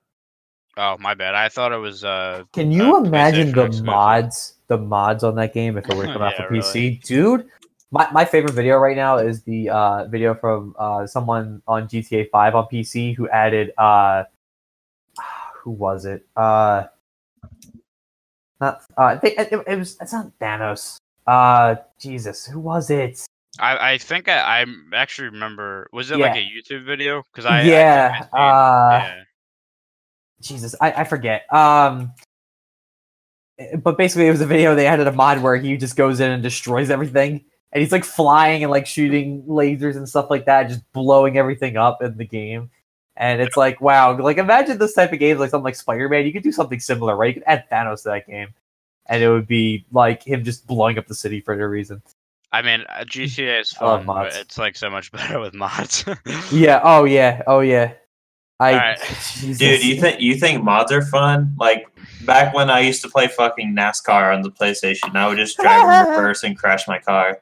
Oh, 0.78 0.98
my 1.00 1.14
bad. 1.14 1.36
I 1.36 1.50
thought 1.50 1.72
it 1.72 1.78
was. 1.78 2.04
Uh, 2.04 2.44
Can 2.54 2.72
you 2.72 2.96
uh, 2.96 3.04
imagine 3.04 3.52
the 3.52 3.66
exclusive. 3.66 3.86
mods, 3.86 4.54
the 4.68 4.80
mods 4.80 5.24
on 5.24 5.36
that 5.36 5.54
game 5.54 5.78
if 5.78 5.88
it 5.88 5.96
were 5.96 6.08
to 6.08 6.14
come 6.14 6.24
out 6.24 6.34
Yeah, 6.38 6.48
for 6.48 6.54
PC, 6.56 7.04
dude? 7.04 7.48
My, 7.92 8.10
my 8.12 8.26
favorite 8.26 8.54
video 8.54 8.78
right 8.78 8.96
now 8.96 9.18
is 9.18 9.44
the 9.44 9.70
uh, 9.70 10.08
video 10.08 10.34
from 10.34 10.76
uh, 10.78 11.06
someone 11.08 11.62
on 11.68 11.88
GTA 11.88 12.30
5 12.32 12.56
on 12.56 12.68
PC 12.72 13.16
who 13.16 13.30
added 13.30 13.72
uh, 13.78 14.24
who 15.62 15.72
was 15.72 16.06
it? 16.06 16.28
Uh, 16.36 16.86
not 18.60 18.82
uh, 18.98 19.04
I 19.04 19.18
think 19.18 19.38
it, 19.40 19.64
it 19.68 19.78
was 19.78 19.98
it's 20.02 20.14
not 20.14 20.32
Thanos. 20.40 20.98
Uh, 21.26 21.76
Jesus, 22.00 22.46
who 22.46 22.60
was 22.60 22.90
it? 22.90 23.26
I, 23.60 23.94
I 23.94 23.98
think 23.98 24.28
I, 24.28 24.62
I 24.62 24.66
actually 24.94 25.30
remember. 25.30 25.90
Was 25.92 26.12
it 26.12 26.20
Yeah. 26.20 26.28
like 26.28 26.36
a 26.38 26.46
YouTube 26.46 26.86
video? 26.86 27.24
Because 27.32 27.46
I 27.46 27.64
yeah, 27.64 28.28
I 28.34 28.38
uh, 28.38 29.00
yeah. 29.04 29.24
Jesus, 30.42 30.76
I, 30.80 30.92
I 30.92 31.04
forget. 31.04 31.52
Um, 31.54 32.14
but 33.80 33.98
basically, 33.98 34.28
it 34.28 34.32
was 34.32 34.42
a 34.42 34.46
video 34.46 34.76
they 34.76 34.86
added 34.86 35.08
a 35.08 35.12
mod 35.12 35.42
where 35.42 35.56
he 35.56 35.76
just 35.78 35.96
goes 35.96 36.20
in 36.20 36.32
and 36.32 36.44
destroys 36.44 36.90
everything, 36.92 37.44
and 37.72 37.82
he's 37.82 37.92
like 37.92 38.06
flying 38.06 38.64
and 38.64 38.72
like 38.72 38.86
shooting 38.86 39.42
lasers 39.44 39.96
and 39.96 40.08
stuff 40.08 40.30
like 40.30 40.46
that, 40.46 40.70
just 40.70 40.90
blowing 40.94 41.38
everything 41.38 41.76
up 41.78 42.02
in 42.04 42.16
the 42.18 42.26
game. 42.26 42.70
And 43.20 43.42
it's 43.42 43.58
like, 43.58 43.82
wow, 43.82 44.16
like 44.18 44.38
imagine 44.38 44.78
this 44.78 44.94
type 44.94 45.12
of 45.12 45.18
game, 45.20 45.40
like 45.40 45.50
something 45.50 45.66
like 45.66 45.76
Spider 45.76 46.08
Man. 46.08 46.26
You 46.26 46.32
could 46.34 46.44
do 46.44 46.52
something 46.52 46.80
similar, 46.80 47.16
right? 47.16 47.30
You 47.30 47.42
could 47.42 47.48
add 47.48 47.66
Thanos 47.72 48.04
to 48.04 48.10
that 48.10 48.28
game, 48.28 48.50
and 49.08 49.24
it 49.24 49.30
would 49.30 49.48
be 49.48 49.86
like 49.92 50.22
him 50.24 50.44
just 50.44 50.68
blowing 50.68 50.98
up 51.00 51.08
the 51.08 51.16
city 51.16 51.42
for 51.42 51.56
no 51.56 51.66
reason. 51.66 52.02
I 52.52 52.62
mean, 52.62 52.82
uh, 52.88 53.04
GTA 53.06 53.62
is 53.62 53.72
fun, 53.72 54.06
but 54.06 54.36
it's 54.36 54.58
like 54.60 54.78
so 54.78 54.90
much 54.92 55.12
better 55.14 55.40
with 55.40 55.54
mods. 55.56 56.06
Yeah. 56.52 56.80
Oh 56.84 57.06
yeah. 57.06 57.42
Oh 57.48 57.62
yeah. 57.62 57.94
I. 58.60 58.74
Alright. 58.74 59.00
Jesus. 59.00 59.58
Dude, 59.58 59.84
you 59.84 60.00
think 60.00 60.22
you 60.22 60.36
think 60.36 60.64
mods 60.64 60.92
are 60.92 61.02
fun? 61.02 61.56
Like 61.60 61.88
back 62.26 62.54
when 62.54 62.70
I 62.70 62.82
used 62.82 63.02
to 63.02 63.10
play 63.10 63.28
fucking 63.28 63.76
NASCAR 63.76 64.34
on 64.36 64.44
the 64.44 64.52
PlayStation, 64.52 65.16
I 65.16 65.28
would 65.28 65.38
just 65.38 65.58
drive 65.58 65.82
in 66.06 66.12
reverse 66.12 66.44
and 66.44 66.58
crash 66.58 66.88
my 66.88 67.00
car 67.00 67.40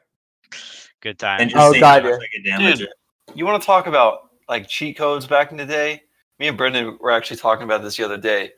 Good 1.02 1.10
and 1.10 1.18
time. 1.18 1.48
just 1.50 1.56
Oh, 1.56 1.72
see 1.72 1.80
God, 1.80 2.02
how 2.02 2.10
much 2.10 2.18
yeah. 2.20 2.24
I 2.24 2.28
could 2.34 2.44
damage 2.44 2.78
Dude. 2.78 2.88
it. 2.88 2.94
You 3.34 3.44
want 3.44 3.60
to 3.62 3.66
talk 3.66 3.86
about 3.86 4.25
like 4.48 4.68
cheat 4.68 4.96
codes 4.96 5.26
back 5.26 5.50
in 5.50 5.56
the 5.56 5.66
day? 5.66 6.02
Me 6.38 6.48
and 6.48 6.56
Brendan 6.56 6.98
were 7.00 7.10
actually 7.10 7.38
talking 7.38 7.64
about 7.64 7.82
this 7.82 7.96
the 7.96 8.04
other 8.04 8.18
day. 8.18 8.52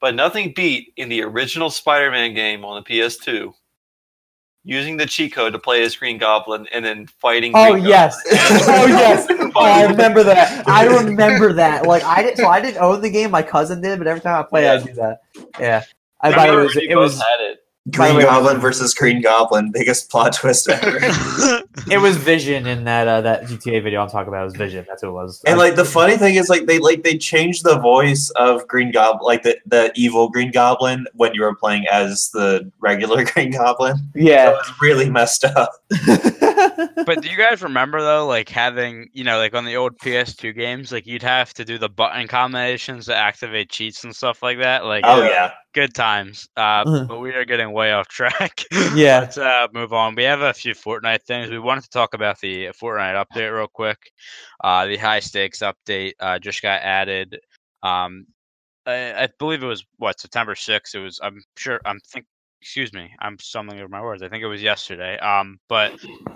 But 0.00 0.14
nothing 0.14 0.52
beat 0.54 0.92
in 0.96 1.08
the 1.08 1.22
original 1.22 1.70
Spider-Man 1.70 2.34
game 2.34 2.64
on 2.64 2.82
the 2.82 2.88
PS2 2.88 3.52
using 4.64 4.96
the 4.96 5.06
cheat 5.06 5.32
code 5.32 5.52
to 5.52 5.58
play 5.58 5.82
as 5.82 5.94
Green 5.94 6.18
Goblin 6.18 6.66
and 6.72 6.84
then 6.84 7.06
fighting. 7.06 7.52
Oh 7.54 7.72
Green 7.72 7.84
yes. 7.84 8.20
oh 8.32 8.86
yes. 8.86 9.26
Oh, 9.30 9.52
I 9.60 9.84
remember 9.86 10.22
that. 10.24 10.66
I 10.68 10.86
remember 10.86 11.52
that. 11.52 11.86
Like 11.86 12.02
I 12.02 12.22
didn't. 12.22 12.38
So 12.38 12.48
I 12.48 12.60
didn't 12.60 12.78
own 12.80 13.00
the 13.00 13.10
game. 13.10 13.30
My 13.30 13.42
cousin 13.42 13.80
did, 13.80 13.98
but 13.98 14.06
every 14.08 14.20
time 14.20 14.38
I 14.38 14.42
play, 14.42 14.68
I 14.68 14.74
Yeah. 14.74 14.80
do 14.84 14.92
that. 14.94 15.20
Yeah. 15.60 15.84
I 16.20 16.28
I 16.28 16.32
thought 16.34 16.48
it 16.48 16.56
was 16.56 16.76
it 16.76 16.96
was 16.96 17.14
had 17.20 17.40
it. 17.40 17.63
By 17.86 18.08
the 18.08 18.14
Green 18.14 18.16
way- 18.16 18.22
Goblin 18.24 18.58
versus 18.60 18.94
Green 18.94 19.20
Goblin, 19.20 19.70
biggest 19.70 20.10
plot 20.10 20.32
twist 20.32 20.70
ever. 20.70 20.98
it 21.90 22.00
was 22.00 22.16
Vision 22.16 22.66
in 22.66 22.84
that 22.84 23.06
uh, 23.06 23.20
that 23.20 23.42
GTA 23.44 23.82
video 23.82 24.00
I'm 24.00 24.08
talking 24.08 24.28
about. 24.28 24.40
It 24.40 24.44
was 24.46 24.56
Vision. 24.56 24.86
That's 24.88 25.02
who 25.02 25.08
it 25.08 25.12
was. 25.12 25.42
and 25.46 25.58
like 25.58 25.76
the 25.76 25.84
funny 25.84 26.16
thing 26.16 26.36
is, 26.36 26.48
like 26.48 26.64
they 26.64 26.78
like 26.78 27.02
they 27.02 27.18
changed 27.18 27.62
the 27.62 27.78
voice 27.78 28.30
of 28.36 28.66
Green 28.68 28.90
Goblin, 28.90 29.20
like 29.26 29.42
the 29.42 29.58
the 29.66 29.92
evil 29.94 30.30
Green 30.30 30.50
Goblin, 30.50 31.06
when 31.12 31.34
you 31.34 31.42
were 31.42 31.54
playing 31.54 31.84
as 31.92 32.30
the 32.30 32.70
regular 32.80 33.22
Green 33.32 33.50
Goblin. 33.50 33.96
So 33.96 34.02
it 34.14 34.52
was 34.52 34.72
really 34.80 35.10
messed 35.10 35.44
up. 35.44 35.70
but 37.06 37.22
do 37.22 37.28
you 37.28 37.36
guys 37.36 37.62
remember 37.62 38.00
though, 38.00 38.26
like 38.26 38.48
having 38.48 39.08
you 39.12 39.24
know, 39.24 39.38
like 39.38 39.54
on 39.54 39.64
the 39.64 39.76
old 39.76 39.98
PS2 39.98 40.54
games, 40.54 40.92
like 40.92 41.06
you'd 41.06 41.22
have 41.22 41.52
to 41.54 41.64
do 41.64 41.78
the 41.78 41.88
button 41.88 42.26
combinations 42.28 43.06
to 43.06 43.14
activate 43.16 43.70
cheats 43.70 44.04
and 44.04 44.14
stuff 44.14 44.42
like 44.42 44.58
that. 44.58 44.84
Like, 44.84 45.04
Oh 45.06 45.22
yeah, 45.22 45.52
good 45.74 45.94
times. 45.94 46.48
Uh, 46.56 46.84
Mhm. 46.84 47.08
but 47.08 47.18
we 47.20 47.32
are 47.32 47.44
getting 47.44 47.72
way 47.72 47.92
off 47.92 48.08
track. 48.08 48.62
Yeah. 48.94 49.20
Let's 49.20 49.38
uh, 49.38 49.66
move 49.72 49.92
on. 49.92 50.14
We 50.14 50.24
have 50.24 50.40
a 50.40 50.52
few 50.52 50.74
Fortnite 50.74 51.22
things. 51.22 51.50
We 51.50 51.58
wanted 51.58 51.84
to 51.84 51.90
talk 51.90 52.14
about 52.14 52.38
the 52.40 52.66
Fortnite 52.80 53.24
update 53.24 53.54
real 53.56 53.68
quick. 53.68 53.98
Uh, 54.62 54.86
the 54.86 54.96
high 54.96 55.20
stakes 55.20 55.60
update 55.60 56.12
uh, 56.20 56.38
just 56.38 56.62
got 56.62 56.82
added. 56.82 57.38
Um, 57.82 58.26
I, 58.86 59.24
I 59.24 59.28
believe 59.38 59.62
it 59.62 59.66
was 59.66 59.84
what 59.96 60.20
September 60.20 60.54
sixth. 60.54 60.94
It 60.94 61.00
was. 61.00 61.18
I'm 61.22 61.42
sure. 61.56 61.80
I'm 61.84 62.00
think. 62.00 62.26
Excuse 62.64 62.94
me. 62.94 63.12
I'm 63.20 63.38
stumbling 63.38 63.78
over 63.80 63.90
my 63.90 64.00
words. 64.00 64.22
I 64.22 64.30
think 64.30 64.42
it 64.42 64.46
was 64.46 64.62
yesterday. 64.62 65.18
Um, 65.18 65.60
but 65.68 65.92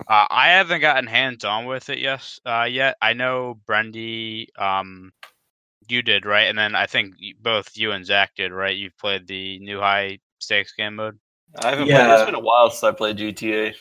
uh, 0.07 0.27
I 0.29 0.49
haven't 0.49 0.83
gotten 0.83 1.07
hands 1.07 1.43
on 1.43 1.65
with 1.65 1.89
it 1.89 2.01
yes 2.01 2.39
uh, 2.45 2.65
yet. 2.65 2.99
I 3.01 3.15
know 3.15 3.59
Brendy. 3.67 4.49
Um, 4.59 5.11
you 5.89 6.03
did 6.03 6.27
right, 6.27 6.49
and 6.49 6.59
then 6.59 6.75
I 6.75 6.85
think 6.85 7.15
both 7.41 7.79
you 7.79 7.93
and 7.93 8.05
Zach 8.05 8.33
did 8.37 8.53
right. 8.53 8.77
You've 8.77 8.99
played 8.99 9.27
the 9.27 9.59
new 9.61 9.81
high 9.81 10.19
stakes 10.39 10.75
game 10.75 10.97
mode. 10.97 11.19
I 11.63 11.71
haven't 11.71 11.87
Yeah. 11.87 12.05
played. 12.05 12.15
It's 12.17 12.25
been 12.27 12.35
a 12.35 12.41
while 12.41 12.69
since 12.69 12.85
I 12.85 12.93
played 12.93 13.17
GTA. 13.17 13.75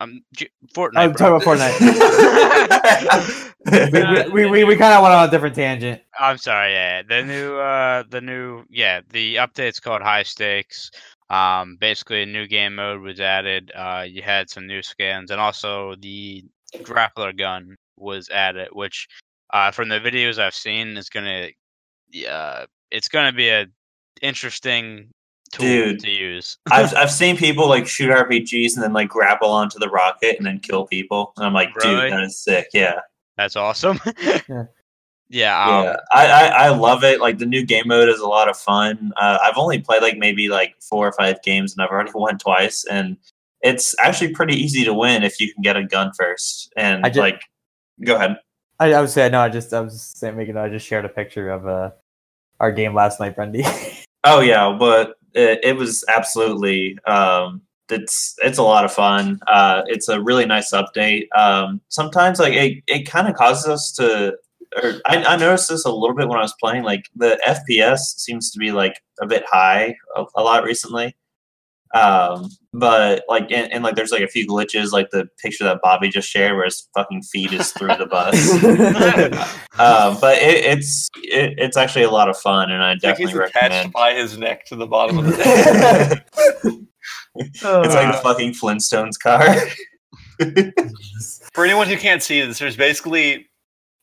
Um, 0.00 0.22
G- 0.36 0.50
Fortnite. 0.74 0.98
I'm 0.98 1.12
bro. 1.12 1.38
talking 1.40 1.54
about 1.54 1.72
Fortnite. 1.72 4.28
we, 4.28 4.44
we, 4.44 4.50
we, 4.50 4.64
we 4.64 4.76
kind 4.76 4.92
of 4.92 5.00
went 5.02 5.14
on 5.14 5.26
a 5.26 5.30
different 5.30 5.56
tangent. 5.56 6.02
I'm 6.20 6.36
sorry. 6.36 6.72
Yeah, 6.72 7.00
the 7.08 7.22
new, 7.24 7.56
uh, 7.56 8.02
the 8.10 8.20
new, 8.20 8.64
yeah, 8.68 9.00
the 9.08 9.36
update's 9.36 9.80
called 9.80 10.02
High 10.02 10.24
Stakes. 10.24 10.90
Um, 11.30 11.76
basically, 11.80 12.22
a 12.22 12.26
new 12.26 12.46
game 12.46 12.74
mode 12.76 13.00
was 13.02 13.20
added. 13.20 13.70
Uh, 13.74 14.04
you 14.08 14.22
had 14.22 14.48
some 14.48 14.66
new 14.66 14.82
skins, 14.82 15.30
and 15.30 15.40
also 15.40 15.94
the 16.00 16.44
grappler 16.82 17.36
gun 17.36 17.76
was 17.96 18.30
added, 18.30 18.68
which, 18.72 19.08
uh, 19.52 19.70
from 19.70 19.88
the 19.88 20.00
videos 20.00 20.38
I've 20.38 20.54
seen, 20.54 20.96
is 20.96 21.10
gonna, 21.10 21.48
uh, 22.28 22.66
it's 22.90 23.08
gonna 23.08 23.32
be 23.32 23.48
a 23.50 23.66
interesting 24.22 25.10
tool 25.52 25.66
Dude. 25.66 26.00
to 26.00 26.10
use. 26.10 26.56
I've 26.70 26.94
I've 26.94 27.10
seen 27.22 27.36
people 27.36 27.68
like 27.68 27.86
shoot 27.86 28.10
RPGs 28.10 28.74
and 28.74 28.82
then 28.82 28.92
like 28.92 29.08
grapple 29.08 29.50
onto 29.50 29.78
the 29.78 29.88
rocket 29.88 30.36
and 30.38 30.46
then 30.46 30.60
kill 30.60 30.86
people, 30.86 31.32
and 31.36 31.44
I'm 31.44 31.52
like, 31.52 31.74
Really? 31.76 32.08
dude, 32.08 32.12
that 32.12 32.22
is 32.24 32.40
sick. 32.42 32.68
Yeah, 32.72 33.00
That's 33.36 33.56
awesome. 33.56 34.00
Yeah. 34.48 34.64
Yeah. 35.28 35.64
Um, 35.64 35.84
yeah, 35.84 35.96
I, 36.12 36.26
I 36.26 36.46
I 36.46 36.68
love 36.70 37.04
it. 37.04 37.20
Like 37.20 37.38
the 37.38 37.46
new 37.46 37.64
game 37.64 37.84
mode 37.86 38.08
is 38.08 38.20
a 38.20 38.26
lot 38.26 38.48
of 38.48 38.56
fun. 38.56 39.12
Uh, 39.16 39.38
I've 39.42 39.56
only 39.56 39.80
played 39.80 40.02
like 40.02 40.16
maybe 40.16 40.48
like 40.48 40.74
four 40.80 41.06
or 41.06 41.12
five 41.12 41.42
games, 41.42 41.72
and 41.72 41.82
I've 41.82 41.90
already 41.90 42.12
won 42.14 42.38
twice, 42.38 42.84
and 42.90 43.16
it's 43.62 43.94
actually 44.00 44.32
pretty 44.32 44.54
easy 44.54 44.84
to 44.84 44.94
win 44.94 45.22
if 45.22 45.40
you 45.40 45.52
can 45.52 45.62
get 45.62 45.76
a 45.76 45.84
gun 45.84 46.12
first. 46.16 46.72
And 46.76 47.04
I 47.04 47.10
ju- 47.10 47.20
like, 47.20 47.42
go 48.04 48.16
ahead. 48.16 48.38
I, 48.78 48.92
I 48.92 49.00
would 49.00 49.10
say 49.10 49.28
no. 49.28 49.40
I 49.40 49.48
just 49.48 49.72
I 49.72 49.80
was 49.80 49.94
just 49.94 50.18
saying, 50.18 50.36
making. 50.36 50.56
I 50.56 50.68
just 50.68 50.86
shared 50.86 51.04
a 51.04 51.08
picture 51.08 51.50
of 51.50 51.66
uh 51.66 51.90
our 52.60 52.72
game 52.72 52.94
last 52.94 53.20
night, 53.20 53.36
Brendy. 53.36 53.64
Oh 54.24 54.40
yeah, 54.40 54.76
but 54.76 55.14
it, 55.32 55.60
it 55.62 55.76
was 55.76 56.04
absolutely 56.08 56.98
um 57.06 57.62
it's 57.88 58.34
it's 58.38 58.58
a 58.58 58.62
lot 58.64 58.84
of 58.84 58.92
fun. 58.92 59.38
Uh 59.46 59.82
it's 59.86 60.08
a 60.08 60.20
really 60.20 60.44
nice 60.44 60.72
update. 60.72 61.28
Um 61.36 61.80
sometimes 61.88 62.40
like 62.40 62.52
it, 62.52 62.82
it 62.88 63.08
kind 63.08 63.28
of 63.28 63.36
causes 63.36 63.66
us 63.68 63.92
to 63.92 64.36
or 64.82 64.94
I, 65.06 65.16
I 65.24 65.36
noticed 65.36 65.68
this 65.68 65.84
a 65.84 65.90
little 65.92 66.14
bit 66.16 66.28
when 66.28 66.38
I 66.38 66.42
was 66.42 66.54
playing 66.60 66.82
like 66.84 67.04
the 67.16 67.40
FPS 67.46 67.98
seems 68.16 68.50
to 68.50 68.58
be 68.58 68.72
like 68.72 69.00
a 69.20 69.26
bit 69.26 69.44
high 69.50 69.94
a, 70.16 70.24
a 70.36 70.42
lot 70.42 70.64
recently. 70.64 71.16
Um 71.94 72.50
but 72.74 73.24
like 73.30 73.50
and, 73.50 73.72
and 73.72 73.82
like 73.82 73.94
there's 73.94 74.10
like 74.12 74.20
a 74.22 74.28
few 74.28 74.46
glitches 74.46 74.92
like 74.92 75.08
the 75.10 75.26
picture 75.42 75.64
that 75.64 75.80
Bobby 75.82 76.10
just 76.10 76.28
shared 76.28 76.54
where 76.54 76.66
his 76.66 76.86
fucking 76.94 77.22
feet 77.22 77.52
is 77.52 77.72
through 77.72 77.96
the 77.96 78.06
bus. 78.06 78.36
Um, 79.78 80.18
but 80.20 80.36
it, 80.38 80.64
it's 80.64 81.08
it, 81.22 81.54
it's 81.56 81.76
actually 81.76 82.02
a 82.04 82.10
lot 82.10 82.28
of 82.28 82.36
fun, 82.36 82.72
and 82.72 82.82
I 82.82 82.92
It's 82.94 83.04
like 83.04 83.16
he's 83.16 83.28
definitely 83.28 83.50
attached 83.50 83.62
recommend. 83.70 83.92
by 83.92 84.12
his 84.12 84.36
neck 84.36 84.66
to 84.66 84.76
the 84.76 84.86
bottom 84.88 85.18
of 85.18 85.26
the 85.26 85.32
tank. 86.64 86.88
it's 87.36 87.62
like 87.62 88.12
the 88.12 88.20
fucking 88.20 88.52
Flintstones 88.54 89.18
car. 89.22 89.54
For 91.54 91.64
anyone 91.64 91.86
who 91.86 91.96
can't 91.96 92.22
see 92.22 92.40
this, 92.40 92.58
there's 92.58 92.76
basically 92.76 93.48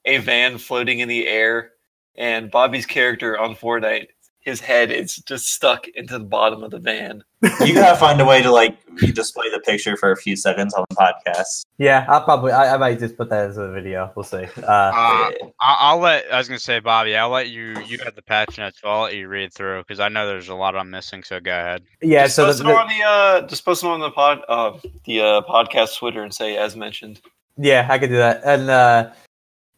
a 0.06 0.18
van 0.20 0.58
floating 0.58 0.99
in 0.99 1.08
the 1.08 1.28
air, 1.28 1.72
and 2.18 2.49
Bobby's 2.51 2.86
character 2.86 3.38
on 3.38 3.56
Fortnite, 3.56 4.08
his 4.39 4.60
head 4.62 4.91
is 4.91 5.16
just 5.16 5.51
stuck 5.51 5.88
into 5.88 6.20
the 6.20 6.24
bottom 6.24 6.64
of 6.64 6.70
the 6.70 6.78
van. 6.78 7.24
you 7.62 7.74
gotta 7.74 7.97
find 7.97 8.22
a 8.22 8.26
way 8.26 8.41
to 8.43 8.51
like 8.51 8.78
display 9.14 9.49
the 9.51 9.60
picture 9.62 9.97
for 9.97 10.12
a 10.12 10.16
few 10.16 10.36
seconds 10.36 10.74
on 10.76 10.86
the 10.89 10.95
podcast. 10.95 11.66
yeah, 11.80 12.06
I'll 12.08 12.22
probably 12.24 12.51
I, 12.51 12.76
I 12.76 12.78
might 12.78 12.99
just 12.99 13.18
put 13.18 13.30
that 13.32 13.49
as 13.49 13.58
a 13.58 13.70
video. 13.72 14.12
We'll 14.16 14.24
see. 14.24 14.45
Uh, 14.58 14.62
Uh, 14.62 15.32
I- 15.60 15.78
I'll 15.80 15.97
let. 15.99 16.32
I 16.32 16.38
was 16.38 16.47
gonna 16.47 16.60
say, 16.60 16.80
Bobby. 16.80 17.16
I'll 17.16 17.30
let 17.30 17.49
you. 17.49 17.76
You 17.88 17.97
have 18.03 18.16
the 18.16 18.22
patch 18.22 18.58
notes, 18.60 18.80
so 18.82 18.88
I'll 18.88 19.01
let 19.03 19.16
you 19.16 19.28
read 19.28 19.51
through 19.53 19.80
because 19.82 19.99
I 19.99 20.10
know 20.10 20.28
there's 20.28 20.49
a 20.49 20.56
lot 20.56 20.76
I'm 20.76 20.91
missing. 20.91 21.24
So 21.24 21.39
go 21.39 21.51
ahead. 21.51 21.84
yeah. 22.03 22.24
just 22.26 22.36
So 22.36 22.45
post 22.45 22.60
the, 22.64 22.70
it 22.70 22.76
on 22.76 22.88
the 22.88 23.03
uh, 23.03 23.47
just 23.47 23.66
post 23.66 23.84
it 23.84 23.88
on 23.88 23.99
the 23.99 24.12
pod 24.12 24.41
uh, 24.47 24.78
the 25.06 25.22
uh, 25.22 25.41
podcast 25.41 25.97
Twitter 25.97 26.22
and 26.24 26.34
say 26.34 26.56
as 26.56 26.76
mentioned. 26.76 27.20
yeah, 27.58 27.88
I 27.89 27.97
could 27.97 28.10
do 28.10 28.18
that. 28.18 28.41
And 28.45 28.70
uh, 28.70 29.12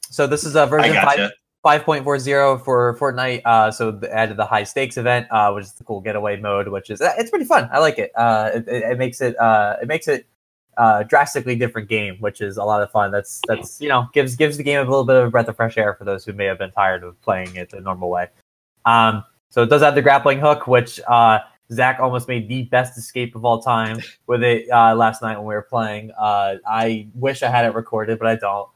so 0.09 0.27
this 0.27 0.43
is 0.43 0.55
a 0.55 0.65
version 0.65 0.95
five 0.95 1.31
five 1.63 1.83
point 1.83 2.03
four 2.03 2.17
zero 2.19 2.57
for 2.57 2.97
Fortnite. 2.97 3.41
Uh, 3.45 3.71
so 3.71 3.91
they 3.91 4.07
added 4.09 4.37
the 4.37 4.45
high 4.45 4.63
stakes 4.63 4.97
event, 4.97 5.27
uh, 5.31 5.51
which 5.51 5.65
is 5.65 5.73
the 5.73 5.83
cool 5.83 6.01
getaway 6.01 6.39
mode, 6.39 6.67
which 6.69 6.89
is 6.89 7.01
uh, 7.01 7.13
it's 7.17 7.29
pretty 7.29 7.45
fun. 7.45 7.69
I 7.71 7.79
like 7.79 7.99
it. 7.99 8.11
Uh, 8.15 8.51
it, 8.55 8.67
it, 8.67 8.83
it 8.83 8.97
makes 8.97 9.21
it 9.21 9.37
uh, 9.39 9.75
it 9.81 9.87
makes 9.87 10.07
it 10.07 10.25
uh, 10.77 11.03
drastically 11.03 11.55
different 11.55 11.89
game, 11.89 12.17
which 12.19 12.39
is 12.39 12.57
a 12.57 12.63
lot 12.63 12.81
of 12.81 12.91
fun. 12.91 13.11
That's 13.11 13.41
that's 13.47 13.81
you 13.81 13.89
know 13.89 14.07
gives 14.13 14.35
gives 14.35 14.57
the 14.57 14.63
game 14.63 14.79
a 14.79 14.83
little 14.83 15.05
bit 15.05 15.15
of 15.15 15.27
a 15.27 15.29
breath 15.29 15.47
of 15.47 15.55
fresh 15.55 15.77
air 15.77 15.93
for 15.95 16.05
those 16.05 16.23
who 16.23 16.33
may 16.33 16.45
have 16.45 16.57
been 16.57 16.71
tired 16.71 17.03
of 17.03 17.19
playing 17.21 17.55
it 17.55 17.69
the 17.71 17.81
normal 17.81 18.09
way. 18.09 18.27
Um, 18.85 19.23
so 19.49 19.63
it 19.63 19.69
does 19.69 19.81
have 19.81 19.95
the 19.95 20.01
grappling 20.01 20.39
hook, 20.39 20.67
which 20.67 20.99
uh, 21.07 21.39
Zach 21.71 21.99
almost 21.99 22.27
made 22.27 22.47
the 22.47 22.63
best 22.63 22.97
escape 22.97 23.35
of 23.35 23.43
all 23.43 23.61
time 23.61 23.99
with 24.27 24.43
it 24.43 24.69
uh, 24.69 24.95
last 24.95 25.21
night 25.21 25.37
when 25.37 25.47
we 25.47 25.55
were 25.55 25.63
playing. 25.63 26.11
Uh, 26.17 26.55
I 26.65 27.07
wish 27.15 27.43
I 27.43 27.49
had 27.49 27.65
it 27.65 27.73
recorded, 27.73 28.19
but 28.19 28.27
I 28.27 28.35
don't. 28.35 28.69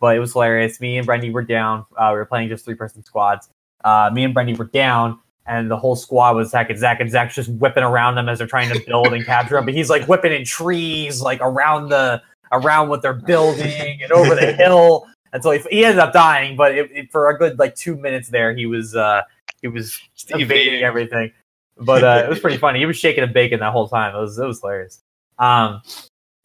But 0.00 0.16
it 0.16 0.20
was 0.20 0.32
hilarious. 0.32 0.80
Me 0.80 0.98
and 0.98 1.06
Brendy 1.06 1.32
were 1.32 1.42
down. 1.42 1.84
Uh, 1.96 2.10
we 2.12 2.18
were 2.18 2.26
playing 2.26 2.48
just 2.48 2.64
three 2.64 2.74
person 2.74 3.04
squads. 3.04 3.48
Uh, 3.84 4.10
me 4.12 4.24
and 4.24 4.34
Brendy 4.34 4.56
were 4.56 4.66
down, 4.66 5.18
and 5.46 5.70
the 5.70 5.76
whole 5.76 5.96
squad 5.96 6.36
was 6.36 6.48
attacking 6.48 6.76
Zach, 6.76 7.00
and 7.00 7.10
Zach's 7.10 7.34
just 7.34 7.50
whipping 7.50 7.82
around 7.82 8.14
them 8.14 8.28
as 8.28 8.38
they're 8.38 8.46
trying 8.46 8.72
to 8.72 8.80
build 8.86 9.08
and 9.08 9.24
capture 9.24 9.54
them. 9.54 9.64
But 9.64 9.74
he's 9.74 9.90
like 9.90 10.06
whipping 10.06 10.32
in 10.32 10.44
trees, 10.44 11.20
like 11.20 11.40
around 11.40 11.88
the 11.88 12.22
around 12.52 12.88
what 12.88 13.02
they're 13.02 13.12
building 13.14 14.02
and 14.02 14.12
over 14.12 14.34
the 14.34 14.52
hill. 14.58 15.06
And 15.32 15.42
so 15.42 15.50
he, 15.50 15.60
he 15.70 15.84
ended 15.84 15.98
up 15.98 16.12
dying, 16.12 16.56
but 16.56 16.74
it, 16.74 16.90
it, 16.92 17.12
for 17.12 17.28
a 17.28 17.38
good 17.38 17.58
like 17.58 17.74
two 17.74 17.96
minutes 17.96 18.28
there, 18.28 18.54
he 18.54 18.66
was 18.66 18.94
uh, 18.94 19.22
he 19.60 19.68
was 19.68 20.00
evading 20.30 20.82
everything. 20.82 21.32
But 21.76 22.04
uh, 22.04 22.22
it 22.24 22.28
was 22.28 22.40
pretty 22.40 22.56
funny. 22.58 22.78
He 22.78 22.86
was 22.86 22.96
shaking 22.96 23.22
and 23.22 23.32
baking 23.32 23.60
that 23.60 23.72
whole 23.72 23.88
time. 23.88 24.14
It 24.14 24.18
was 24.18 24.38
it 24.38 24.46
was 24.46 24.60
hilarious. 24.60 25.02
Um, 25.38 25.82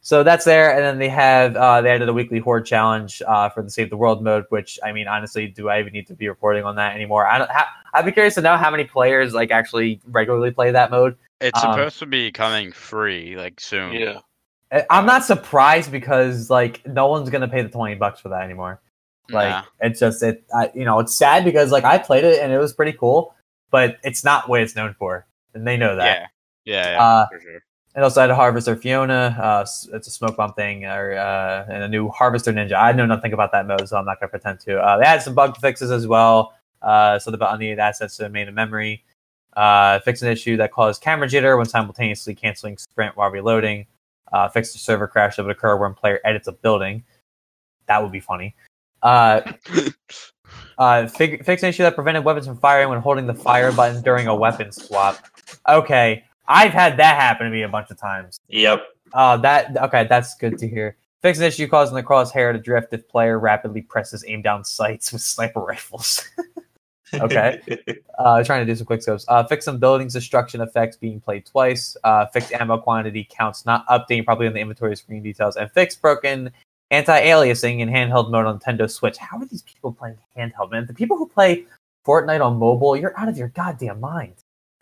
so 0.05 0.21
that's 0.21 0.43
there, 0.45 0.75
and 0.75 0.83
then 0.83 0.99
they 0.99 1.09
have 1.09 1.55
uh, 1.55 1.81
they 1.81 1.89
added 1.89 2.07
a 2.09 2.13
weekly 2.13 2.39
horde 2.39 2.65
challenge 2.65 3.21
uh, 3.25 3.49
for 3.49 3.63
the 3.63 3.71
Save 3.71 3.89
the 3.89 3.97
World 3.97 4.21
mode. 4.23 4.43
Which 4.49 4.77
I 4.83 4.91
mean, 4.91 5.07
honestly, 5.07 5.47
do 5.47 5.69
I 5.69 5.79
even 5.79 5.93
need 5.93 6.05
to 6.07 6.13
be 6.13 6.27
reporting 6.29 6.65
on 6.65 6.75
that 6.75 6.93
anymore? 6.93 7.25
I 7.25 7.37
don't. 7.39 7.49
Ha- 7.49 7.73
I'd 7.93 8.05
be 8.05 8.11
curious 8.11 8.35
to 8.35 8.41
know 8.41 8.57
how 8.57 8.69
many 8.69 8.83
players 8.83 9.33
like 9.33 9.49
actually 9.49 10.01
regularly 10.05 10.51
play 10.51 10.71
that 10.71 10.91
mode. 10.91 11.15
It's 11.41 11.63
Um, 11.63 11.73
supposed 11.73 11.99
to 11.99 12.05
be 12.05 12.31
coming 12.31 12.71
free 12.71 13.35
like 13.35 13.59
soon. 13.59 13.93
Yeah. 13.93 14.19
I- 14.71 14.85
I'm 14.89 15.05
not 15.05 15.23
surprised 15.23 15.91
because 15.91 16.49
like 16.49 16.85
no 16.85 17.07
one's 17.07 17.29
gonna 17.29 17.47
pay 17.47 17.61
the 17.61 17.69
twenty 17.69 17.95
bucks 17.95 18.19
for 18.19 18.29
that 18.29 18.43
anymore. 18.43 18.81
Like 19.29 19.49
Nah. 19.49 19.63
it's 19.79 20.01
just 20.01 20.21
it, 20.21 20.43
I, 20.53 20.69
you 20.75 20.83
know, 20.83 20.99
it's 20.99 21.17
sad 21.17 21.45
because 21.45 21.71
like 21.71 21.85
I 21.85 21.97
played 21.97 22.25
it 22.25 22.41
and 22.41 22.51
it 22.51 22.57
was 22.57 22.73
pretty 22.73 22.91
cool, 22.91 23.33
but 23.71 23.97
it's 24.03 24.23
not 24.25 24.49
what 24.49 24.59
it's 24.61 24.75
known 24.75 24.95
for, 24.99 25.25
and 25.53 25.65
they 25.65 25.77
know 25.77 25.95
that. 25.95 26.29
yeah, 26.65 26.73
yeah, 26.73 26.91
yeah, 26.91 27.01
Uh, 27.01 27.27
for 27.29 27.39
sure. 27.39 27.63
And 27.95 28.03
also 28.03 28.21
I 28.21 28.23
had 28.23 28.31
a 28.31 28.35
Harvester 28.35 28.75
Fiona. 28.75 29.37
Uh, 29.39 29.61
it's 29.93 30.07
a 30.07 30.11
smoke 30.11 30.35
bomb 30.35 30.53
thing, 30.53 30.85
or 30.85 31.13
uh, 31.13 31.65
and 31.69 31.83
a 31.83 31.87
new 31.87 32.09
Harvester 32.09 32.51
Ninja. 32.51 32.73
I 32.73 32.91
know 32.91 33.05
nothing 33.05 33.33
about 33.33 33.51
that 33.51 33.67
mode, 33.67 33.87
so 33.87 33.97
I'm 33.97 34.05
not 34.05 34.19
going 34.19 34.29
to 34.29 34.31
pretend 34.31 34.59
to. 34.61 34.79
Uh, 34.79 34.97
they 34.97 35.05
had 35.05 35.21
some 35.21 35.35
bug 35.35 35.57
fixes 35.57 35.91
as 35.91 36.07
well. 36.07 36.53
Uh, 36.81 37.19
so 37.19 37.29
the 37.31 37.53
unneeded 37.53 37.79
assets 37.79 38.17
to 38.17 38.29
main 38.29 38.47
and 38.47 38.55
memory. 38.55 39.03
Uh, 39.55 39.99
fix 39.99 40.23
an 40.23 40.29
issue 40.29 40.57
that 40.57 40.71
caused 40.71 41.01
camera 41.03 41.27
jitter 41.27 41.55
when 41.55 41.67
simultaneously 41.67 42.33
canceling 42.33 42.77
sprint 42.77 43.15
while 43.15 43.29
reloading. 43.29 43.85
Uh, 44.31 44.49
fix 44.49 44.73
the 44.73 44.79
server 44.79 45.07
crash 45.07 45.35
that 45.35 45.43
would 45.43 45.51
occur 45.55 45.77
when 45.77 45.93
player 45.93 46.19
edits 46.25 46.47
a 46.47 46.51
building. 46.51 47.03
That 47.85 48.01
would 48.01 48.11
be 48.11 48.19
funny. 48.19 48.55
Uh, 49.03 49.41
Uh, 50.77 51.07
fig- 51.07 51.43
fix 51.45 51.63
an 51.63 51.69
issue 51.69 51.83
that 51.83 51.95
prevented 51.95 52.23
weapons 52.23 52.47
from 52.47 52.57
firing 52.57 52.89
when 52.89 52.99
holding 52.99 53.27
the 53.27 53.33
fire 53.33 53.71
button 53.71 54.01
during 54.01 54.27
a 54.27 54.35
weapon 54.35 54.71
swap. 54.71 55.17
Okay, 55.67 56.23
I've 56.47 56.73
had 56.73 56.97
that 56.97 57.19
happen 57.19 57.45
to 57.45 57.51
me 57.51 57.63
a 57.63 57.69
bunch 57.69 57.89
of 57.89 57.97
times. 57.97 58.39
Yep. 58.49 58.83
Uh, 59.13 59.37
that 59.37 59.77
okay, 59.77 60.05
that's 60.09 60.35
good 60.35 60.57
to 60.57 60.67
hear. 60.67 60.97
Fix 61.21 61.39
an 61.39 61.45
issue 61.45 61.67
causing 61.67 61.95
the 61.95 62.03
crosshair 62.03 62.51
to 62.51 62.59
drift 62.59 62.91
if 62.91 63.07
player 63.07 63.39
rapidly 63.39 63.81
presses 63.81 64.25
aim 64.27 64.41
down 64.41 64.65
sights 64.65 65.13
with 65.13 65.21
sniper 65.21 65.61
rifles. 65.61 66.27
Okay. 67.13 67.61
uh, 68.19 68.43
trying 68.43 68.65
to 68.65 68.71
do 68.71 68.75
some 68.75 68.85
quick 68.85 69.01
scopes. 69.01 69.25
Uh, 69.27 69.43
fix 69.43 69.65
some 69.65 69.77
buildings 69.77 70.13
destruction 70.13 70.61
effects 70.61 70.97
being 70.97 71.19
played 71.19 71.45
twice. 71.45 71.95
Uh, 72.03 72.25
fix 72.27 72.51
ammo 72.51 72.77
quantity 72.77 73.27
counts 73.29 73.65
not 73.65 73.87
updating 73.87 74.25
properly 74.25 74.47
on 74.47 74.53
the 74.53 74.59
inventory 74.59 74.95
screen 74.95 75.21
details, 75.21 75.55
and 75.55 75.71
fix 75.71 75.95
broken 75.95 76.51
anti-aliasing 76.91 77.79
in 77.79 77.89
handheld 77.89 78.29
mode 78.29 78.45
on 78.45 78.59
Nintendo 78.59 78.89
Switch. 78.89 79.17
How 79.17 79.37
are 79.39 79.45
these 79.45 79.63
people 79.63 79.91
playing 79.91 80.17
handheld, 80.37 80.71
man? 80.71 80.85
The 80.85 80.93
people 80.93 81.17
who 81.17 81.27
play 81.27 81.65
Fortnite 82.05 82.43
on 82.43 82.57
mobile, 82.57 82.95
you're 82.95 83.17
out 83.19 83.29
of 83.29 83.37
your 83.37 83.49
goddamn 83.49 83.99
mind. 83.99 84.35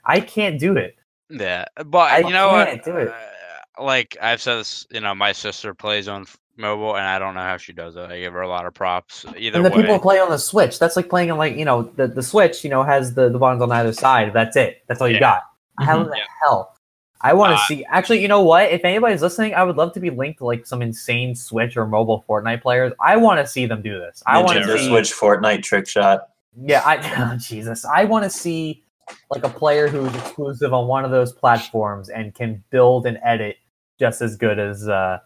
I 0.04 0.20
can't 0.20 0.60
do 0.60 0.76
it. 0.76 0.96
Yeah, 1.32 1.66
but 1.86 2.12
I 2.12 2.20
you 2.20 2.32
know 2.32 2.50
what? 2.50 2.68
can't 2.68 2.84
do 2.84 2.98
it. 2.98 3.08
Uh, 3.10 3.84
like 3.84 4.18
I've 4.22 4.42
said 4.42 4.58
this, 4.58 4.86
you 4.92 5.00
know, 5.00 5.16
my 5.16 5.32
sister 5.32 5.74
plays 5.74 6.08
on 6.08 6.26
mobile, 6.58 6.96
and 6.98 7.06
I 7.06 7.18
don't 7.20 7.34
know 7.34 7.42
how 7.42 7.58
she 7.58 7.74
does 7.74 7.96
it. 7.96 8.10
I 8.12 8.20
give 8.20 8.34
her 8.34 8.42
a 8.42 8.48
lot 8.50 8.66
of 8.66 8.74
props. 8.74 9.26
Either 9.38 9.58
and 9.58 9.66
the 9.66 9.70
way, 9.70 9.82
people 9.82 10.00
play 10.00 10.20
on 10.20 10.30
the 10.30 10.38
Switch, 10.38 10.78
that's 10.78 10.96
like 10.96 11.10
playing 11.10 11.32
on 11.32 11.38
like 11.38 11.56
you 11.56 11.66
know 11.66 11.84
the, 11.84 12.08
the 12.08 12.22
Switch, 12.24 12.64
you 12.64 12.70
know, 12.70 12.84
has 12.84 13.14
the, 13.14 13.30
the 13.30 13.40
buttons 13.40 13.62
on 13.62 13.72
either 13.72 13.94
side. 13.94 14.34
That's 14.34 14.56
it. 14.56 14.84
That's 14.88 15.02
all 15.02 15.08
you 15.08 15.16
Yeah. 15.16 15.20
got. 15.22 15.44
How 15.80 16.04
Mhm. 16.04 16.12
the 16.12 16.18
Yeah. 16.18 16.24
hell? 16.44 16.76
I 17.24 17.34
want 17.34 17.52
to 17.52 17.56
Uh, 17.62 17.66
see. 17.68 17.86
Actually, 17.86 18.20
you 18.20 18.28
know 18.28 18.42
what? 18.42 18.72
If 18.72 18.84
anybody's 18.84 19.22
listening, 19.22 19.54
I 19.54 19.64
would 19.64 19.78
love 19.78 19.94
to 19.94 20.00
be 20.00 20.10
linked 20.10 20.40
to 20.40 20.46
like 20.46 20.66
some 20.66 20.82
insane 20.82 21.36
Switch 21.36 21.78
or 21.78 21.86
mobile 21.86 22.26
Fortnite 22.28 22.62
players. 22.64 22.94
I 23.00 23.16
want 23.16 23.40
to 23.40 23.46
see 23.48 23.68
them 23.68 23.82
do 23.84 24.00
this. 24.00 24.24
I 24.26 24.40
want 24.42 24.58
to 24.58 24.66
Nintendo 24.66 24.78
see. 24.78 24.88
Switch 24.90 25.14
Fortnite 25.14 25.62
trick 25.64 25.88
shot. 25.88 26.30
Yeah, 26.60 26.82
I 26.86 27.36
Jesus, 27.38 27.86
I 27.86 28.04
want 28.06 28.24
to 28.24 28.30
see 28.30 28.84
like 29.30 29.44
a 29.44 29.50
player 29.50 29.88
who's 29.88 30.14
exclusive 30.16 30.74
on 30.74 30.88
one 30.88 31.06
of 31.06 31.12
those 31.12 31.34
platforms 31.34 32.10
and 32.10 32.34
can 32.36 32.64
build 32.70 33.06
and 33.06 33.18
edit 33.24 33.58
just 34.00 34.22
as 34.22 34.36
good 34.36 34.60
as 34.60 34.88
uh, 34.88 35.20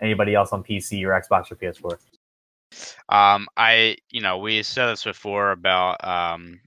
anybody 0.00 0.34
else 0.34 0.52
on 0.52 0.62
PC 0.62 1.04
or 1.04 1.20
Xbox 1.20 1.50
or 1.50 1.56
PS4. 1.56 1.98
um, 3.08 3.48
I, 3.56 3.96
you 4.10 4.20
know, 4.20 4.38
we 4.38 4.62
said 4.62 4.86
this 4.86 5.04
before 5.04 5.52
about, 5.52 6.04
um, 6.06 6.60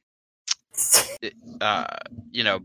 uh, 1.62 1.86
you 2.32 2.44
know, 2.44 2.60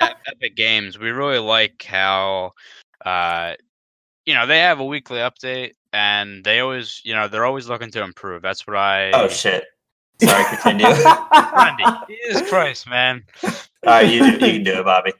Epic 0.00 0.56
Games. 0.56 0.98
We 0.98 1.10
really 1.10 1.38
like 1.38 1.82
how, 1.82 2.52
uh, 3.04 3.54
you 4.24 4.34
know, 4.34 4.46
they 4.46 4.58
have 4.60 4.80
a 4.80 4.84
weekly 4.84 5.18
update, 5.18 5.74
and 5.92 6.42
they 6.44 6.60
always, 6.60 7.00
you 7.04 7.14
know, 7.14 7.28
they're 7.28 7.44
always 7.44 7.68
looking 7.68 7.90
to 7.92 8.02
improve. 8.02 8.42
That's 8.42 8.66
what 8.66 8.76
I. 8.76 9.10
Oh 9.12 9.28
shit. 9.28 9.64
Sorry, 10.20 10.44
continue. 10.56 10.86
Randy, 11.56 11.84
Jesus 12.08 12.48
Christ, 12.48 12.88
man. 12.88 13.22
All 13.42 13.50
right, 13.86 14.08
you, 14.10 14.20
do, 14.38 14.46
you 14.46 14.52
can 14.54 14.64
do 14.64 14.80
it, 14.80 14.84
Bobby. 14.84 15.12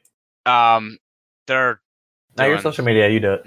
Um, 0.46 0.98
they're 1.46 1.80
now 2.36 2.44
your 2.44 2.54
doing- 2.56 2.62
social 2.62 2.84
media, 2.84 3.08
you 3.08 3.20
do 3.20 3.32
it. 3.34 3.46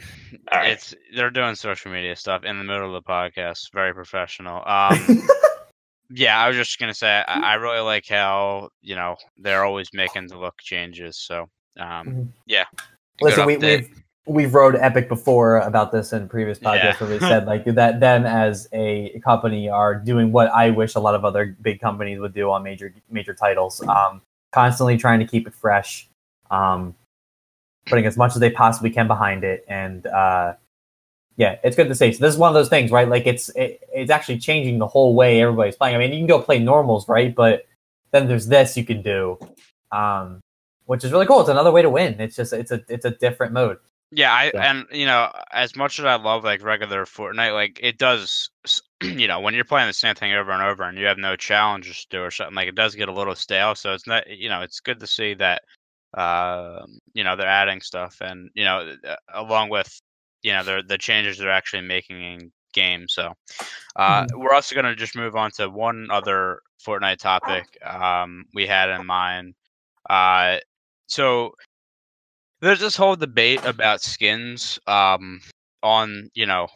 All 0.52 0.60
right. 0.60 0.72
It's 0.74 0.94
they're 1.16 1.30
doing 1.30 1.56
social 1.56 1.92
media 1.92 2.16
stuff 2.16 2.44
in 2.44 2.58
the 2.58 2.64
middle 2.64 2.94
of 2.96 3.04
the 3.04 3.08
podcast. 3.10 3.72
Very 3.74 3.94
professional. 3.94 4.64
Um, 4.68 5.28
yeah, 6.16 6.38
I 6.40 6.48
was 6.48 6.58
just 6.58 6.78
gonna 6.80 6.94
say 6.94 7.24
I, 7.28 7.54
I 7.54 7.54
really 7.56 7.80
like 7.80 8.06
how 8.08 8.70
you 8.82 8.96
know 8.96 9.16
they're 9.38 9.64
always 9.64 9.90
making 9.94 10.28
the 10.28 10.38
look 10.38 10.56
changes. 10.62 11.18
So 11.18 11.48
um, 11.80 12.08
Mhm. 12.08 12.28
yeah. 12.46 12.66
Listen, 13.22 13.46
we, 13.48 13.58
we've 13.58 13.90
we've 14.26 14.54
wrote 14.54 14.76
Epic 14.76 15.10
before 15.10 15.58
about 15.60 15.92
this 15.92 16.14
in 16.14 16.30
previous 16.30 16.58
podcasts 16.60 17.00
Yeah. 17.00 17.06
where 17.06 17.10
we 17.10 17.20
said 17.32 17.46
like 17.46 17.66
that 17.66 18.00
them 18.00 18.26
as 18.26 18.68
a 18.72 19.20
company 19.24 19.70
are 19.70 19.96
doing 19.96 20.32
what 20.32 20.50
I 20.52 20.70
wish 20.70 20.96
a 20.96 21.00
lot 21.00 21.16
of 21.16 21.26
other 21.26 21.56
big 21.62 21.80
companies 21.82 22.20
would 22.20 22.34
do 22.34 22.50
on 22.52 22.64
major 22.64 22.94
major 23.10 23.34
titles. 23.34 23.82
Um, 23.88 24.22
constantly 24.52 24.98
trying 24.98 25.20
to 25.20 25.26
keep 25.26 25.48
it 25.48 25.54
fresh, 25.54 26.08
um, 26.52 26.96
putting 27.88 28.06
as 28.06 28.16
much 28.18 28.34
as 28.36 28.40
they 28.40 28.50
possibly 28.52 28.90
can 28.92 29.08
behind 29.08 29.44
it, 29.44 29.66
and 29.68 30.06
uh, 30.08 30.54
yeah, 31.36 31.58
it's 31.64 31.76
good 31.76 31.88
to 31.90 31.96
see. 31.96 32.14
So 32.14 32.24
this 32.24 32.34
is 32.34 32.40
one 32.40 32.50
of 32.50 32.54
those 32.54 32.70
things, 32.70 32.92
right? 32.92 33.08
Like 33.10 33.26
it's 33.26 33.50
it, 33.50 33.82
it's 33.94 34.12
actually 34.12 34.38
changing 34.38 34.78
the 34.78 34.88
whole 34.88 35.16
way 35.16 35.42
everybody's 35.42 35.76
playing. 35.76 35.96
I 35.96 36.00
mean, 36.00 36.14
you 36.14 36.20
can 36.20 36.28
go 36.28 36.40
play 36.42 36.60
normals, 36.60 37.10
right? 37.10 37.34
But 37.34 37.66
then 38.12 38.28
there's 38.28 38.48
this 38.48 38.78
you 38.78 38.86
can 38.86 39.02
do, 39.02 39.40
um, 39.92 40.40
which 40.86 41.04
is 41.04 41.12
really 41.12 41.26
cool. 41.26 41.42
It's 41.42 41.50
another 41.50 41.72
way 41.72 41.82
to 41.82 41.90
win. 41.90 42.22
It's 42.22 42.36
just 42.36 42.54
it's 42.54 42.72
a 42.72 42.82
it's 42.88 43.06
a 43.06 43.12
different 43.12 43.52
mode. 43.54 43.80
Yeah, 44.16 44.32
I 44.32 44.52
and 44.60 44.86
you 44.92 45.06
know, 45.06 45.32
as 45.52 45.76
much 45.76 45.98
as 46.00 46.06
I 46.06 46.16
love 46.16 46.44
like 46.44 46.62
regular 46.64 47.06
Fortnite, 47.06 47.54
like 47.54 47.80
it 47.82 47.98
does, 47.98 48.50
you 49.02 49.28
know, 49.28 49.40
when 49.40 49.54
you're 49.56 49.64
playing 49.64 49.88
the 49.88 49.94
same 49.94 50.14
thing 50.16 50.34
over 50.34 50.52
and 50.52 50.62
over 50.62 50.84
and 50.84 50.98
you 50.98 51.06
have 51.06 51.18
no 51.18 51.36
challenges 51.36 52.02
to 52.02 52.18
do 52.18 52.22
or 52.24 52.30
something, 52.32 52.56
like 52.56 52.68
it 52.68 52.76
does 52.76 52.96
get 52.96 53.10
a 53.10 53.14
little 53.14 53.36
stale. 53.36 53.74
So 53.76 53.94
it's 53.94 54.06
not, 54.06 54.30
you 54.30 54.50
know, 54.50 54.62
it's 54.62 54.80
good 54.80 55.00
to 55.00 55.08
see 55.08 55.34
that, 55.36 55.64
um, 56.16 57.00
you 57.14 57.24
know, 57.24 57.36
they're 57.36 57.48
adding 57.48 57.82
stuff 57.82 58.18
and 58.22 58.50
you 58.54 58.66
know, 58.66 58.96
uh, 59.08 59.16
along 59.34 59.70
with, 59.70 60.00
you 60.44 60.54
know, 60.54 60.64
the 60.64 60.84
the 60.88 60.98
changes 60.98 61.38
they're 61.38 61.50
actually 61.50 61.82
making 61.82 62.22
in 62.22 62.52
games. 62.74 63.14
So 63.14 63.34
uh, 63.96 64.26
we're 64.36 64.54
also 64.54 64.76
gonna 64.76 64.96
just 64.96 65.16
move 65.16 65.36
on 65.36 65.52
to 65.54 65.70
one 65.70 66.08
other 66.12 66.62
Fortnite 66.86 67.18
topic 67.18 67.66
um, 67.86 68.46
we 68.54 68.68
had 68.68 68.90
in 68.90 69.06
mind. 69.06 69.56
Uh, 70.10 70.58
so 71.08 71.54
there's 72.64 72.80
this 72.80 72.96
whole 72.96 73.16
debate 73.18 73.64
about 73.66 74.02
skins 74.02 74.80
um 74.88 75.42
on 75.84 76.30
you 76.34 76.46
know 76.46 76.68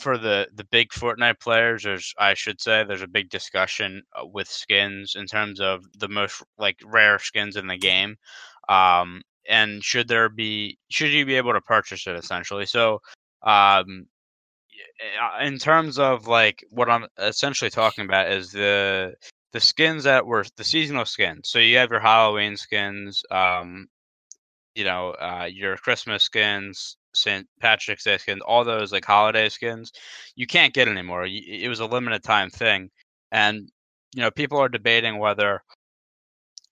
for 0.00 0.18
the 0.18 0.48
the 0.54 0.64
big 0.64 0.90
Fortnite 0.90 1.40
players 1.40 1.84
there's 1.84 2.12
I 2.18 2.34
should 2.34 2.60
say 2.60 2.84
there's 2.84 3.02
a 3.02 3.08
big 3.08 3.30
discussion 3.30 4.02
uh, 4.14 4.26
with 4.26 4.48
skins 4.48 5.14
in 5.16 5.26
terms 5.26 5.60
of 5.60 5.84
the 5.98 6.08
most 6.08 6.42
like 6.58 6.78
rare 6.84 7.18
skins 7.18 7.56
in 7.56 7.66
the 7.68 7.78
game. 7.78 8.16
Um 8.68 9.22
and 9.48 9.82
should 9.84 10.08
there 10.08 10.28
be 10.28 10.78
should 10.90 11.10
you 11.10 11.24
be 11.26 11.36
able 11.36 11.54
to 11.54 11.60
purchase 11.62 12.06
it 12.06 12.16
essentially? 12.16 12.66
So 12.66 13.00
um 13.44 14.06
in 15.42 15.58
terms 15.58 15.98
of 15.98 16.26
like 16.26 16.64
what 16.70 16.90
I'm 16.90 17.06
essentially 17.18 17.70
talking 17.70 18.04
about 18.04 18.30
is 18.30 18.52
the 18.52 19.14
the 19.52 19.60
skins 19.60 20.04
that 20.04 20.26
were 20.26 20.44
the 20.56 20.64
seasonal 20.64 21.04
skins. 21.06 21.48
So 21.48 21.58
you 21.60 21.78
have 21.78 21.90
your 21.90 22.00
Halloween 22.00 22.56
skins 22.56 23.22
um 23.30 23.88
you 24.74 24.84
know, 24.84 25.10
uh, 25.20 25.48
your 25.50 25.76
Christmas 25.76 26.24
skins, 26.24 26.96
St. 27.14 27.46
Patrick's 27.60 28.04
Day 28.04 28.18
skins, 28.18 28.42
all 28.46 28.64
those 28.64 28.92
like 28.92 29.04
holiday 29.04 29.48
skins, 29.48 29.92
you 30.36 30.46
can't 30.46 30.74
get 30.74 30.88
anymore. 30.88 31.26
It 31.28 31.68
was 31.68 31.80
a 31.80 31.86
limited 31.86 32.22
time 32.22 32.50
thing, 32.50 32.90
and 33.32 33.70
you 34.14 34.22
know, 34.22 34.30
people 34.30 34.58
are 34.58 34.68
debating 34.68 35.18
whether, 35.18 35.62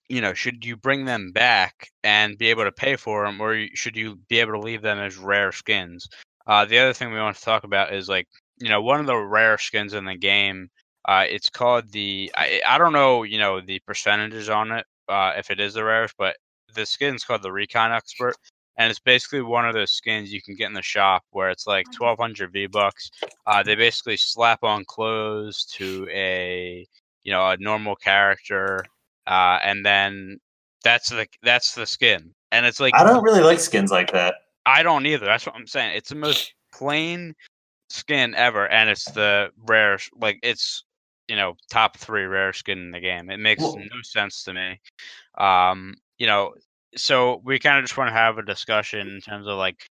you 0.09 0.21
know, 0.21 0.33
should 0.33 0.65
you 0.65 0.75
bring 0.77 1.05
them 1.05 1.31
back 1.31 1.89
and 2.03 2.37
be 2.37 2.49
able 2.49 2.63
to 2.63 2.71
pay 2.71 2.95
for 2.95 3.25
them, 3.25 3.39
or 3.41 3.67
should 3.73 3.95
you 3.95 4.17
be 4.29 4.39
able 4.39 4.53
to 4.53 4.59
leave 4.59 4.81
them 4.81 4.99
as 4.99 5.17
rare 5.17 5.51
skins? 5.51 6.07
Uh, 6.47 6.65
the 6.65 6.77
other 6.79 6.93
thing 6.93 7.11
we 7.11 7.19
want 7.19 7.35
to 7.37 7.43
talk 7.43 7.63
about 7.63 7.93
is 7.93 8.09
like, 8.09 8.27
you 8.59 8.69
know, 8.69 8.81
one 8.81 8.99
of 8.99 9.05
the 9.05 9.17
rare 9.17 9.57
skins 9.57 9.93
in 9.93 10.05
the 10.05 10.15
game. 10.15 10.69
Uh, 11.07 11.25
it's 11.29 11.49
called 11.49 11.91
the. 11.91 12.31
I, 12.35 12.61
I 12.67 12.77
don't 12.77 12.93
know, 12.93 13.23
you 13.23 13.37
know, 13.39 13.59
the 13.61 13.79
percentages 13.87 14.49
on 14.49 14.71
it, 14.71 14.85
uh, 15.09 15.33
if 15.37 15.51
it 15.51 15.59
is 15.59 15.73
the 15.73 15.83
rarest, 15.83 16.15
but 16.17 16.35
the 16.73 16.85
skin's 16.85 17.23
called 17.23 17.43
the 17.43 17.51
Recon 17.51 17.91
Expert, 17.91 18.35
and 18.77 18.89
it's 18.89 18.99
basically 18.99 19.41
one 19.41 19.67
of 19.67 19.73
those 19.73 19.91
skins 19.91 20.31
you 20.33 20.41
can 20.41 20.55
get 20.55 20.67
in 20.67 20.73
the 20.73 20.81
shop 20.81 21.23
where 21.31 21.49
it's 21.49 21.67
like 21.67 21.85
twelve 21.91 22.19
hundred 22.19 22.51
V 22.51 22.67
bucks. 22.67 23.11
Uh, 23.45 23.63
they 23.63 23.75
basically 23.75 24.17
slap 24.17 24.63
on 24.63 24.83
clothes 24.85 25.65
to 25.73 26.07
a 26.11 26.85
you 27.23 27.31
know 27.31 27.49
a 27.49 27.57
normal 27.57 27.95
character, 27.95 28.85
uh, 29.27 29.59
and 29.63 29.85
then 29.85 30.39
that's 30.83 31.09
the 31.09 31.27
that's 31.43 31.75
the 31.75 31.85
skin, 31.85 32.33
and 32.51 32.65
it's 32.65 32.79
like 32.79 32.93
I 32.95 33.03
don't 33.03 33.23
really 33.23 33.41
like 33.43 33.59
skins 33.59 33.91
like 33.91 34.11
that. 34.11 34.35
I 34.65 34.83
don't 34.83 35.05
either. 35.05 35.25
That's 35.25 35.45
what 35.45 35.55
I'm 35.55 35.67
saying. 35.67 35.95
It's 35.95 36.09
the 36.09 36.15
most 36.15 36.53
plain 36.73 37.35
skin 37.89 38.33
ever, 38.35 38.67
and 38.69 38.89
it's 38.89 39.05
the 39.11 39.49
rare. 39.67 39.99
Like 40.19 40.39
it's 40.41 40.83
you 41.27 41.35
know 41.35 41.55
top 41.71 41.97
three 41.97 42.25
rare 42.25 42.53
skin 42.53 42.79
in 42.79 42.91
the 42.91 42.99
game. 42.99 43.29
It 43.29 43.39
makes 43.39 43.61
Well- 43.61 43.77
no 43.77 44.01
sense 44.03 44.43
to 44.43 44.53
me. 44.53 44.79
Um, 45.37 45.95
you 46.17 46.27
know, 46.27 46.53
so 46.95 47.41
we 47.43 47.59
kind 47.59 47.77
of 47.79 47.83
just 47.83 47.97
want 47.97 48.09
to 48.09 48.13
have 48.13 48.37
a 48.37 48.43
discussion 48.43 49.07
in 49.07 49.21
terms 49.21 49.47
of 49.47 49.57
like. 49.57 49.89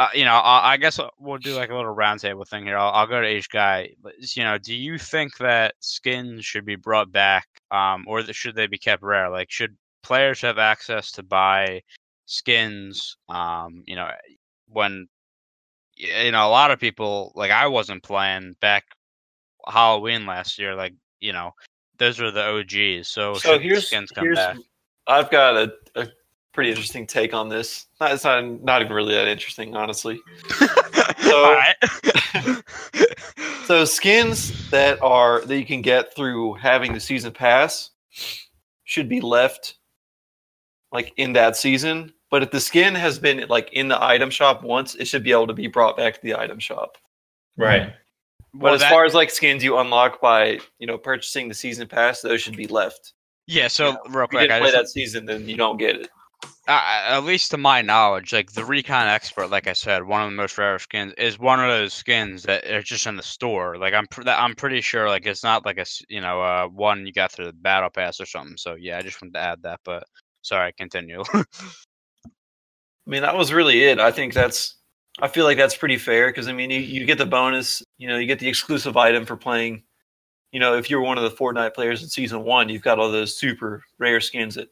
Uh, 0.00 0.10
you 0.14 0.24
know, 0.24 0.34
I, 0.34 0.74
I 0.74 0.76
guess 0.76 1.00
we'll 1.18 1.38
do 1.38 1.56
like 1.56 1.70
a 1.70 1.74
little 1.74 1.92
roundtable 1.92 2.46
thing 2.46 2.64
here. 2.64 2.78
I'll, 2.78 2.92
I'll 2.92 3.06
go 3.08 3.20
to 3.20 3.28
each 3.28 3.50
guy. 3.50 3.90
But, 4.00 4.12
You 4.36 4.44
know, 4.44 4.56
do 4.56 4.72
you 4.72 4.96
think 4.96 5.36
that 5.38 5.74
skins 5.80 6.44
should 6.44 6.64
be 6.64 6.76
brought 6.76 7.10
back, 7.10 7.48
um, 7.72 8.04
or 8.06 8.22
th- 8.22 8.36
should 8.36 8.54
they 8.54 8.68
be 8.68 8.78
kept 8.78 9.02
rare? 9.02 9.28
Like, 9.28 9.50
should 9.50 9.76
players 10.04 10.40
have 10.42 10.56
access 10.56 11.10
to 11.12 11.24
buy 11.24 11.82
skins? 12.26 13.16
Um, 13.28 13.82
you 13.88 13.96
know, 13.96 14.08
when 14.68 15.08
you 15.96 16.30
know 16.30 16.46
a 16.46 16.48
lot 16.48 16.70
of 16.70 16.78
people 16.78 17.32
like 17.34 17.50
I 17.50 17.66
wasn't 17.66 18.04
playing 18.04 18.54
back 18.60 18.84
Halloween 19.66 20.26
last 20.26 20.58
year. 20.58 20.74
Like, 20.74 20.94
you 21.20 21.32
know, 21.32 21.52
those 21.98 22.20
are 22.20 22.30
the 22.30 22.44
OGs. 22.44 23.08
So, 23.08 23.34
So 23.34 23.58
here's 23.58 23.86
skins 23.86 24.10
come 24.10 24.24
here's 24.24 24.38
back? 24.38 24.56
I've 25.08 25.30
got 25.30 25.56
a, 25.56 25.72
a 25.96 26.08
pretty 26.52 26.70
interesting 26.70 27.06
take 27.06 27.34
on 27.34 27.48
this. 27.48 27.86
Not, 28.00 28.12
it's 28.12 28.24
not 28.24 28.44
not 28.62 28.82
even 28.82 28.92
really 28.94 29.14
that 29.14 29.26
interesting, 29.28 29.74
honestly. 29.74 30.20
All 31.24 31.52
right. 31.54 31.74
So 33.64 33.84
skins 33.84 34.70
that 34.70 34.98
are 35.02 35.42
that 35.44 35.54
you 35.58 35.66
can 35.66 35.82
get 35.82 36.16
through 36.16 36.54
having 36.54 36.94
the 36.94 37.00
season 37.00 37.32
pass 37.32 37.90
should 38.84 39.10
be 39.10 39.20
left 39.20 39.74
like 40.90 41.12
in 41.18 41.34
that 41.34 41.54
season. 41.54 42.14
But 42.30 42.42
if 42.42 42.50
the 42.50 42.60
skin 42.60 42.94
has 42.94 43.18
been 43.18 43.46
like 43.50 43.70
in 43.74 43.88
the 43.88 44.02
item 44.02 44.30
shop 44.30 44.62
once, 44.62 44.94
it 44.94 45.04
should 45.06 45.22
be 45.22 45.32
able 45.32 45.48
to 45.48 45.52
be 45.52 45.66
brought 45.66 45.98
back 45.98 46.14
to 46.14 46.20
the 46.22 46.34
item 46.34 46.58
shop. 46.58 46.96
Right. 47.58 47.92
But 48.54 48.62
Well, 48.62 48.74
as 48.74 48.80
that- 48.80 48.90
far 48.90 49.04
as 49.04 49.12
like 49.12 49.28
skins 49.28 49.62
you 49.62 49.76
unlock 49.76 50.18
by 50.22 50.60
you 50.78 50.86
know 50.86 50.96
purchasing 50.96 51.46
the 51.46 51.54
season 51.54 51.86
pass, 51.86 52.22
those 52.22 52.40
should 52.40 52.56
be 52.56 52.68
left. 52.68 53.12
Yeah. 53.48 53.68
So 53.68 53.92
Yeah. 53.92 53.96
real 54.10 54.28
If 54.28 54.32
you 54.32 54.38
quick, 54.38 54.40
didn't 54.40 54.52
I 54.52 54.60
play 54.60 54.72
just, 54.72 54.76
that 54.76 54.88
season, 54.88 55.26
then 55.26 55.48
you 55.48 55.56
don't 55.56 55.78
get 55.78 55.96
it. 55.96 56.08
uh, 56.68 57.04
at 57.08 57.20
least 57.24 57.50
to 57.52 57.58
my 57.58 57.82
knowledge, 57.82 58.32
like 58.32 58.52
the 58.52 58.64
Recon 58.64 59.08
Expert, 59.08 59.48
like 59.48 59.66
I 59.66 59.72
said, 59.74 60.04
one 60.04 60.22
of 60.22 60.30
the 60.30 60.36
most 60.36 60.58
rare 60.58 60.78
skins 60.78 61.14
is 61.18 61.38
one 61.38 61.60
of 61.60 61.68
those 61.68 61.94
skins 61.94 62.44
that 62.44 62.66
are 62.66 62.82
just 62.82 63.06
in 63.06 63.16
the 63.16 63.22
store. 63.22 63.78
Like 63.78 63.94
I'm, 63.94 64.06
pr- 64.08 64.24
that 64.24 64.40
I'm 64.40 64.54
pretty 64.54 64.80
sure, 64.82 65.08
like 65.08 65.26
it's 65.26 65.42
not 65.44 65.66
like 65.66 65.78
a 65.78 65.86
you 66.10 66.20
know, 66.20 66.42
uh, 66.42 66.68
one 66.68 67.06
you 67.06 67.12
got 67.12 67.32
through 67.32 67.46
the 67.46 67.52
battle 67.54 67.90
pass 67.90 68.20
or 68.20 68.26
something. 68.26 68.56
So 68.58 68.74
yeah, 68.76 68.98
I 68.98 69.02
just 69.02 69.20
wanted 69.22 69.34
to 69.34 69.40
add 69.40 69.62
that. 69.62 69.80
But 69.84 70.04
sorry, 70.42 70.72
continue. 70.78 71.22
I 71.34 73.10
mean, 73.10 73.22
that 73.22 73.36
was 73.36 73.52
really 73.52 73.84
it. 73.84 73.98
I 73.98 74.12
think 74.12 74.34
that's. 74.34 74.76
I 75.20 75.28
feel 75.28 75.44
like 75.44 75.56
that's 75.56 75.76
pretty 75.76 75.96
fair 75.98 76.28
because 76.28 76.46
I 76.48 76.52
mean, 76.52 76.70
you, 76.70 76.80
you 76.80 77.04
get 77.06 77.18
the 77.18 77.26
bonus. 77.26 77.82
You 77.98 78.08
know, 78.08 78.18
you 78.18 78.26
get 78.26 78.38
the 78.38 78.48
exclusive 78.48 78.96
item 78.96 79.26
for 79.26 79.36
playing. 79.36 79.82
You 80.52 80.60
know, 80.60 80.76
if 80.76 80.88
you're 80.88 81.02
one 81.02 81.18
of 81.18 81.24
the 81.24 81.36
Fortnite 81.36 81.74
players 81.74 82.02
in 82.02 82.08
season 82.08 82.42
one, 82.42 82.68
you've 82.68 82.82
got 82.82 82.98
all 82.98 83.10
those 83.10 83.36
super 83.36 83.84
rare 83.98 84.20
skins 84.20 84.54
that 84.54 84.68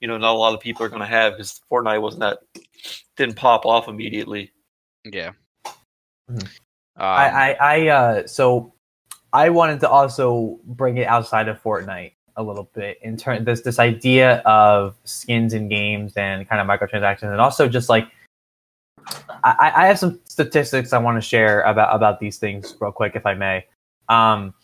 you 0.00 0.08
know 0.08 0.18
not 0.18 0.34
a 0.34 0.38
lot 0.38 0.54
of 0.54 0.60
people 0.60 0.84
are 0.84 0.88
going 0.88 1.00
to 1.00 1.06
have 1.06 1.34
because 1.34 1.60
Fortnite 1.70 2.02
wasn't 2.02 2.20
that 2.20 2.38
didn't 3.16 3.36
pop 3.36 3.64
off 3.64 3.88
immediately. 3.88 4.52
yeah. 5.04 5.32
Mhm. 6.30 6.42
Um, 6.96 7.02
I, 7.06 7.28
I, 7.28 7.56
I, 7.60 7.88
uh, 7.88 8.26
so 8.26 8.72
I 9.32 9.50
wanted 9.50 9.80
to 9.80 9.88
also 9.88 10.60
bring 10.64 10.96
it 10.98 11.08
outside 11.08 11.48
of 11.48 11.60
Fortnite 11.60 12.12
a 12.36 12.42
little 12.42 12.70
bit 12.74 12.98
in 13.02 13.16
turn 13.16 13.44
this 13.44 13.62
this 13.62 13.78
idea 13.78 14.38
of 14.40 14.94
skins 15.04 15.54
in 15.54 15.68
games 15.68 16.12
and 16.16 16.48
kind 16.48 16.60
of 16.60 16.66
microtransactions, 16.66 17.30
and 17.32 17.40
also 17.40 17.68
just 17.68 17.88
like 17.88 18.08
I, 19.42 19.72
I 19.76 19.86
have 19.86 19.98
some 19.98 20.20
statistics 20.24 20.92
I 20.92 20.98
want 20.98 21.16
to 21.16 21.20
share 21.20 21.62
about 21.62 21.94
about 21.94 22.20
these 22.20 22.38
things 22.38 22.76
real 22.80 22.92
quick, 22.92 23.12
if 23.14 23.26
I 23.26 23.34
may. 23.34 23.66
Um, 24.08 24.54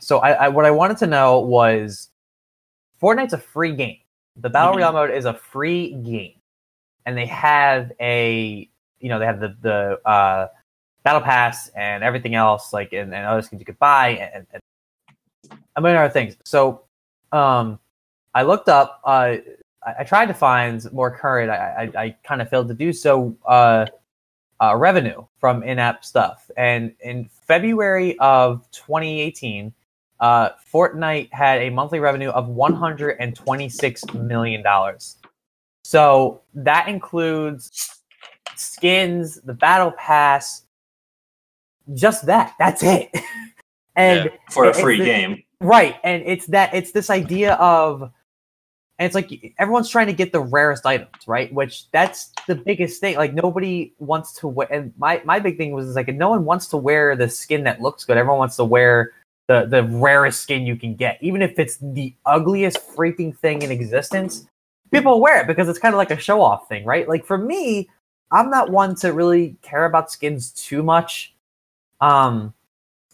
so 0.00 0.18
I, 0.18 0.32
I 0.32 0.48
what 0.48 0.64
I 0.64 0.70
wanted 0.70 0.96
to 0.98 1.06
know 1.06 1.40
was 1.40 2.10
Fortnite's 3.00 3.32
a 3.32 3.38
free 3.38 3.74
game. 3.74 3.98
The 4.36 4.50
battle 4.50 4.72
Mhm. 4.72 4.76
royale 4.76 4.92
mode 4.92 5.10
is 5.10 5.24
a 5.24 5.34
free 5.34 5.92
game, 5.94 6.34
and 7.04 7.16
they 7.16 7.26
have 7.26 7.92
a 8.00 8.68
you 9.00 9.08
know 9.08 9.18
they 9.18 9.26
have 9.26 9.40
the 9.40 9.56
the 9.60 10.00
uh, 10.08 10.48
battle 11.02 11.20
pass 11.20 11.68
and 11.76 12.02
everything 12.02 12.34
else 12.34 12.72
like 12.72 12.92
and, 12.92 13.14
and 13.14 13.26
other 13.26 13.42
skins 13.42 13.60
you 13.60 13.66
could 13.66 13.78
buy 13.78 14.08
and, 14.08 14.46
and 14.52 14.62
a 15.76 15.80
million 15.80 16.00
other 16.00 16.12
things. 16.12 16.36
So 16.44 16.82
um, 17.32 17.78
I 18.34 18.42
looked 18.42 18.68
up. 18.68 19.00
Uh, 19.04 19.36
I, 19.86 19.94
I 20.00 20.04
tried 20.04 20.26
to 20.26 20.34
find 20.34 20.90
more 20.92 21.10
current. 21.10 21.50
I 21.50 21.90
I, 21.94 22.02
I 22.04 22.16
kind 22.24 22.42
of 22.42 22.48
failed 22.50 22.68
to 22.68 22.74
do 22.74 22.92
so. 22.92 23.36
Uh, 23.46 23.86
uh, 24.60 24.74
revenue 24.76 25.24
from 25.38 25.62
in-app 25.62 26.04
stuff, 26.04 26.50
and 26.56 26.94
in 27.00 27.28
February 27.46 28.18
of 28.18 28.68
2018, 28.72 29.72
uh, 30.20 30.50
Fortnite 30.72 31.32
had 31.32 31.60
a 31.62 31.70
monthly 31.70 32.00
revenue 32.00 32.30
of 32.30 32.48
126 32.48 34.14
million 34.14 34.62
dollars. 34.62 35.18
So 35.84 36.42
that 36.54 36.88
includes 36.88 38.00
skins, 38.56 39.40
the 39.42 39.54
battle 39.54 39.92
pass, 39.92 40.64
just 41.94 42.26
that. 42.26 42.54
That's 42.58 42.82
it. 42.82 43.10
and 43.96 44.30
For 44.50 44.64
a 44.68 44.74
free 44.74 44.98
game. 44.98 45.42
Right, 45.60 45.96
and 46.04 46.22
it's 46.26 46.46
that 46.46 46.74
it's 46.74 46.92
this 46.92 47.08
idea 47.08 47.54
of, 47.54 48.10
and 48.98 49.06
it's 49.06 49.14
like 49.14 49.54
everyone's 49.58 49.90
trying 49.90 50.06
to 50.06 50.12
get 50.12 50.32
the 50.32 50.40
rarest 50.40 50.86
items, 50.86 51.26
right? 51.26 51.52
Which 51.52 51.90
that's 51.90 52.32
the 52.46 52.54
biggest 52.54 53.00
thing. 53.00 53.16
Like 53.16 53.34
nobody 53.34 53.92
wants 53.98 54.32
to 54.34 54.48
wear. 54.48 54.72
And 54.72 54.92
my 54.96 55.20
my 55.24 55.38
big 55.38 55.58
thing 55.58 55.72
was 55.72 55.94
like 55.94 56.08
no 56.08 56.30
one 56.30 56.44
wants 56.44 56.66
to 56.68 56.76
wear 56.76 57.14
the 57.14 57.28
skin 57.28 57.64
that 57.64 57.82
looks 57.82 58.04
good. 58.04 58.16
Everyone 58.16 58.38
wants 58.38 58.56
to 58.56 58.64
wear 58.64 59.12
the 59.48 59.66
the 59.66 59.84
rarest 59.84 60.40
skin 60.40 60.64
you 60.66 60.76
can 60.76 60.94
get, 60.94 61.18
even 61.20 61.42
if 61.42 61.58
it's 61.58 61.76
the 61.76 62.14
ugliest 62.24 62.78
freaking 62.96 63.36
thing 63.36 63.62
in 63.62 63.70
existence. 63.70 64.46
People 64.92 65.20
wear 65.20 65.42
it 65.42 65.46
because 65.46 65.68
it's 65.68 65.78
kind 65.78 65.94
of 65.94 65.98
like 65.98 66.10
a 66.10 66.18
show 66.18 66.40
off 66.40 66.68
thing, 66.68 66.84
right? 66.84 67.08
Like 67.08 67.26
for 67.26 67.36
me, 67.36 67.90
I'm 68.30 68.50
not 68.50 68.70
one 68.70 68.94
to 68.96 69.12
really 69.12 69.56
care 69.60 69.84
about 69.84 70.10
skins 70.10 70.52
too 70.52 70.82
much, 70.82 71.34
um, 72.00 72.54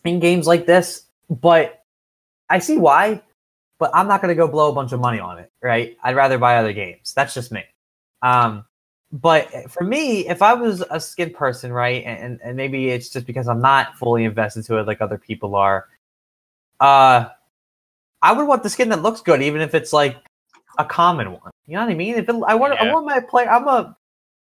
in 0.05 0.21
games 0.21 0.47
like 0.47 0.67
this, 0.67 1.05
but 1.29 1.83
I 2.51 2.59
see 2.59 2.77
why, 2.77 3.23
but 3.83 3.91
I'm 3.93 4.07
not 4.07 4.23
going 4.23 4.29
to 4.29 4.37
go 4.37 4.47
blow 4.47 4.71
a 4.71 4.73
bunch 4.73 4.93
of 4.93 5.01
money 5.01 5.19
on 5.19 5.41
it, 5.41 5.51
right? 5.61 5.99
I'd 6.05 6.15
rather 6.15 6.39
buy 6.39 6.59
other 6.59 6.73
games. 6.73 7.13
That's 7.15 7.35
just 7.35 7.51
me. 7.51 7.65
Um, 8.23 8.65
but 9.11 9.51
for 9.73 9.83
me, 9.83 10.29
if 10.29 10.41
I 10.41 10.55
was 10.55 10.85
a 10.89 11.01
skin 11.01 11.31
person, 11.31 11.73
right, 11.73 12.05
and, 12.05 12.39
and 12.45 12.57
maybe 12.57 12.91
it's 12.91 13.09
just 13.09 13.27
because 13.27 13.49
I'm 13.49 13.61
not 13.61 13.99
fully 13.99 14.23
invested 14.23 14.67
to 14.67 14.79
it 14.79 14.87
like 14.87 15.01
other 15.01 15.19
people 15.19 15.57
are, 15.57 15.89
uh, 16.79 17.31
I 18.23 18.33
would 18.33 18.47
want 18.47 18.63
the 18.63 18.71
skin 18.71 18.89
that 18.91 19.03
looks 19.03 19.21
good, 19.21 19.43
even 19.43 19.61
if 19.61 19.75
it's 19.75 19.93
like 19.93 20.17
a 20.79 20.85
common 20.85 21.33
one. 21.33 21.51
You 21.67 21.75
know 21.75 21.81
what 21.81 21.91
I 21.91 21.95
mean? 21.95 22.15
If 22.15 22.29
it, 22.29 22.37
I 22.47 22.55
want, 22.55 22.75
I 22.75 22.93
want 22.93 23.05
my 23.05 23.19
player. 23.19 23.51
I'm 23.51 23.67
a, 23.67 23.97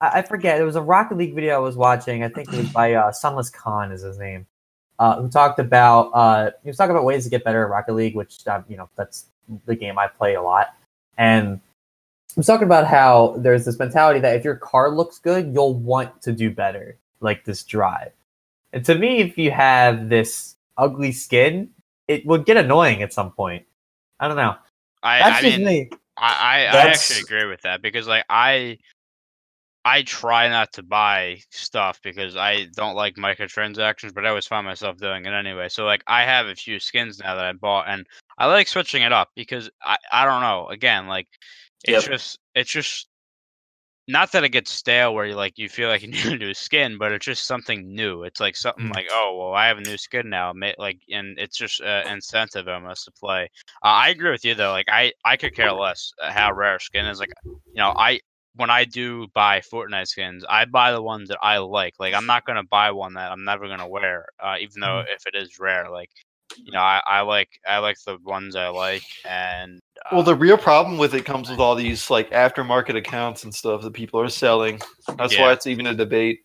I 0.01 0.23
forget. 0.23 0.61
It 0.61 0.65
was 0.65 0.77
a 0.77 0.81
Rocket 0.81 1.19
League 1.19 1.35
video 1.35 1.57
I 1.57 1.59
was 1.59 1.75
watching. 1.75 2.23
I 2.23 2.29
think 2.29 2.53
it 2.53 2.57
was 2.57 2.69
by 2.69 2.95
uh, 2.95 3.11
Sunless 3.11 3.51
Khan 3.51 3.91
is 3.91 4.03
his 4.03 4.17
name 4.17 4.47
uh, 4.99 5.21
who 5.21 5.29
talked 5.29 5.59
about 5.59 6.11
uh, 6.15 6.51
he 6.63 6.69
was 6.69 6.77
talking 6.77 6.93
about 6.93 7.05
ways 7.05 7.25
to 7.25 7.31
get 7.31 7.45
better 7.45 7.65
at 7.65 7.71
Rocket 7.71 7.95
League, 7.95 8.15
which 8.15 8.47
um, 8.47 8.65
you 8.69 8.77
know 8.77 8.89
that's 8.97 9.27
the 9.67 9.75
game 9.75 9.99
I 9.99 10.07
play 10.07 10.35
a 10.35 10.43
lot, 10.43 10.75
and 11.19 11.61
he 12.35 12.41
was 12.41 12.47
talking 12.47 12.67
about 12.67 12.87
how 12.87 13.37
there's 13.39 13.65
this 13.65 13.79
mentality 13.79 14.21
that 14.21 14.37
if 14.37 14.45
your 14.45 14.57
car 14.57 14.91
looks 14.91 15.19
good, 15.19 15.53
you'll 15.53 15.75
want 15.75 16.23
to 16.23 16.33
do 16.33 16.51
better, 16.51 16.97
like 17.21 17.45
this 17.45 17.63
drive. 17.63 18.13
And 18.73 18.85
to 18.87 18.97
me, 18.97 19.21
if 19.21 19.39
you 19.39 19.53
have 19.53 20.09
this 20.09 20.57
ugly 20.77 21.13
skin, 21.13 21.71
it 22.09 22.27
would 22.27 22.45
get 22.45 22.57
annoying 22.57 23.03
at 23.03 23.13
some 23.13 23.31
point. 23.31 23.65
I 24.19 24.27
don't 24.27 24.37
know. 24.37 24.57
I, 25.03 25.19
That's 25.19 25.39
I 25.39 25.43
just 25.43 25.59
mean, 25.59 25.67
me. 25.67 25.91
I, 26.17 26.27
I, 26.27 26.77
I 26.77 26.87
actually 26.89 27.21
agree 27.21 27.47
with 27.47 27.63
that 27.63 27.83
because 27.83 28.07
like 28.07 28.25
I 28.29 28.79
I 29.85 30.03
try 30.03 30.49
not 30.49 30.73
to 30.75 30.83
buy 30.83 31.41
stuff 31.51 32.01
because 32.03 32.37
I 32.37 32.67
don't 32.75 32.95
like 32.95 33.17
microtransactions, 33.17 34.15
but 34.15 34.25
I 34.25 34.31
always 34.31 34.47
find 34.47 34.67
myself 34.67 34.97
doing 34.99 35.27
it 35.27 35.33
anyway. 35.33 35.69
So 35.69 35.85
like 35.85 36.03
I 36.07 36.25
have 36.25 36.47
a 36.47 36.55
few 36.55 36.79
skins 36.81 37.19
now 37.21 37.35
that 37.37 37.45
I 37.45 37.53
bought 37.53 37.89
and 37.89 38.07
I 38.39 38.47
like 38.47 38.69
switching 38.69 39.03
it 39.03 39.13
up 39.13 39.31
because 39.37 39.71
I, 39.83 39.97
I 40.13 40.25
don't 40.25 40.41
know. 40.43 40.69
Again, 40.69 41.07
like 41.07 41.29
it's 41.85 42.03
Yep. 42.03 42.03
just 42.03 42.39
it's 42.55 42.71
just 42.71 43.09
not 44.07 44.33
that 44.33 44.45
it 44.45 44.51
gets 44.51 44.71
stale 44.73 45.15
where 45.15 45.25
you 45.27 45.35
like 45.35 45.59
you 45.59 45.69
feel 45.69 45.89
like 45.89 46.03
you 46.03 46.09
need 46.13 46.27
a 46.27 46.37
new 46.37 46.55
skin, 46.55 46.99
but 46.99 47.13
it's 47.13 47.25
just 47.27 47.47
something 47.47 47.95
new. 47.95 48.23
It's 48.25 48.41
like 48.41 48.57
something 48.57 48.85
Mm. 48.85 48.91
like, 48.91 49.07
oh 49.11 49.37
well, 49.39 49.55
I 49.55 49.67
have 49.69 49.79
a 49.79 49.83
new 49.83 49.97
skin 49.97 50.29
now. 50.31 50.53
Like, 50.79 51.01
and 51.11 51.39
it's 51.39 51.57
just 51.57 51.81
uh, 51.81 52.03
incentive 52.09 52.69
almost 52.69 53.05
to 53.07 53.13
play. 53.13 53.51
Uh, 53.83 53.89
I 53.89 54.09
agree 54.11 54.31
with 54.31 54.45
you 54.45 54.55
though. 54.55 54.73
Like, 54.73 54.89
I 54.91 55.13
I 55.25 55.37
could 55.37 55.55
care 55.55 55.73
less 55.73 56.13
uh, 56.23 56.31
how 56.33 56.53
rare 56.53 56.79
skin 56.79 57.07
is. 57.07 57.19
Like, 57.21 57.33
you 57.75 57.81
know, 57.81 57.93
I 57.97 58.21
when 58.57 58.71
I 58.71 58.85
do 58.85 59.27
buy 59.35 59.61
Fortnite 59.61 60.09
skins, 60.09 60.45
I 60.49 60.65
buy 60.65 60.93
the 60.93 61.03
ones 61.03 61.29
that 61.29 61.39
I 61.43 61.59
like. 61.59 61.95
Like, 61.99 62.15
I'm 62.15 62.27
not 62.27 62.45
gonna 62.45 62.65
buy 62.65 62.91
one 62.93 63.15
that 63.15 63.33
I'm 63.33 63.45
never 63.45 63.69
gonna 63.69 63.89
wear, 63.89 64.27
uh, 64.41 64.57
even 64.61 64.81
though 64.81 65.03
if 65.09 65.27
it 65.27 65.35
is 65.35 65.59
rare. 65.59 65.91
Like, 65.91 66.11
you 66.57 66.73
know, 66.73 66.81
I, 66.81 67.03
I 67.07 67.21
like 67.23 67.49
I 67.67 67.79
like 67.79 67.97
the 68.07 68.19
ones 68.25 68.55
I 68.57 68.69
like, 68.69 69.03
and 69.29 69.81
uh, 70.07 70.11
Well, 70.13 70.23
the 70.23 70.35
real 70.37 70.59
problem 70.59 70.99
with 70.99 71.15
it 71.15 71.25
comes 71.25 71.51
with 71.51 71.59
all 71.59 71.75
these 71.75 72.11
like 72.11 72.31
aftermarket 72.31 72.97
accounts 72.97 73.45
and 73.45 73.55
stuff 73.55 73.83
that 73.83 73.93
people 73.93 74.21
are 74.21 74.29
selling. 74.29 74.81
That's 75.17 75.33
Yeah. 75.33 75.43
why 75.43 75.53
it's 75.53 75.67
even 75.67 75.87
a 75.87 75.95
debate. 75.95 76.41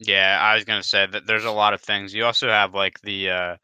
Yeah, 0.00 0.38
I 0.40 0.54
was 0.54 0.64
gonna 0.64 0.82
say 0.82 1.06
that 1.06 1.26
there's 1.26 1.44
a 1.44 1.50
lot 1.50 1.72
of 1.72 1.80
things. 1.80 2.12
You 2.12 2.24
also 2.24 2.48
have 2.48 2.74
like 2.74 3.00
the 3.02 3.30
uh 3.30 3.56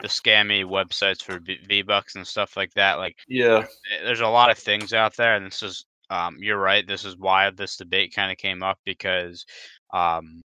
the 0.00 0.08
scammy 0.08 0.64
websites 0.64 1.22
for 1.22 1.40
V 1.40 1.82
Bucks 1.82 2.14
and 2.14 2.26
stuff 2.26 2.56
like 2.56 2.72
that. 2.74 2.98
Like, 2.98 3.16
Yeah, 3.26 3.66
eh, 3.90 4.04
there's 4.04 4.20
a 4.20 4.28
lot 4.28 4.50
of 4.50 4.58
things 4.58 4.92
out 4.92 5.16
there, 5.16 5.34
and 5.34 5.46
this 5.46 5.62
is 5.62 5.86
um 6.10 6.36
you're 6.40 6.58
right. 6.58 6.86
This 6.86 7.04
is 7.04 7.16
why 7.16 7.50
this 7.50 7.76
debate 7.76 8.14
kind 8.14 8.30
of 8.32 8.38
came 8.38 8.62
up 8.62 8.78
because 8.84 9.44
um 9.92 10.42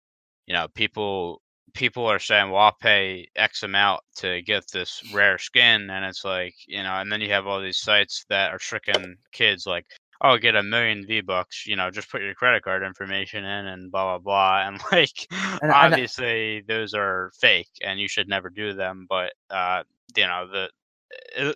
you 0.48 0.54
know 0.54 0.68
people 0.76 1.42
people 1.74 2.06
are 2.08 2.20
saying, 2.20 2.50
well, 2.50 2.62
I'll 2.64 2.76
pay 2.82 3.28
X 3.36 3.64
amount 3.64 4.02
to 4.18 4.42
get 4.42 4.64
this 4.72 5.04
rare 5.14 5.38
skin, 5.38 5.90
and 5.90 6.06
it's 6.06 6.26
like 6.26 6.56
you 6.68 6.82
know, 6.84 6.94
and 6.96 7.12
then 7.12 7.22
you 7.22 7.30
have 7.32 7.48
all 7.48 7.62
these 7.62 7.80
sites 7.80 8.26
that 8.30 8.52
are 8.52 8.58
tricking 8.60 9.18
kids 9.32 9.66
like. 9.68 9.86
Oh, 10.20 10.38
get 10.40 10.56
a 10.56 10.64
million 10.64 11.06
V 11.06 11.22
bucks. 11.22 11.68
You 11.68 11.76
know, 11.76 11.92
just 11.92 12.10
put 12.10 12.22
your 12.24 12.34
credit 12.34 12.64
card 12.64 12.82
information 12.82 13.46
in 13.46 13.68
and 13.68 13.92
blah 13.92 14.18
blah 14.18 14.20
blah. 14.20 14.68
And 14.68 14.80
like, 14.92 15.28
And 15.62 15.72
I- 15.72 15.86
obviously, 15.86 16.62
those 16.68 16.96
are 16.96 17.32
fake, 17.40 17.70
and 17.84 18.00
you 18.00 18.08
should 18.08 18.28
never 18.28 18.50
do 18.50 18.74
them. 18.74 19.06
But 19.08 19.34
uh, 19.52 19.84
you 20.16 20.26
know, 20.26 20.48
the 20.52 20.64
uh, 20.64 20.68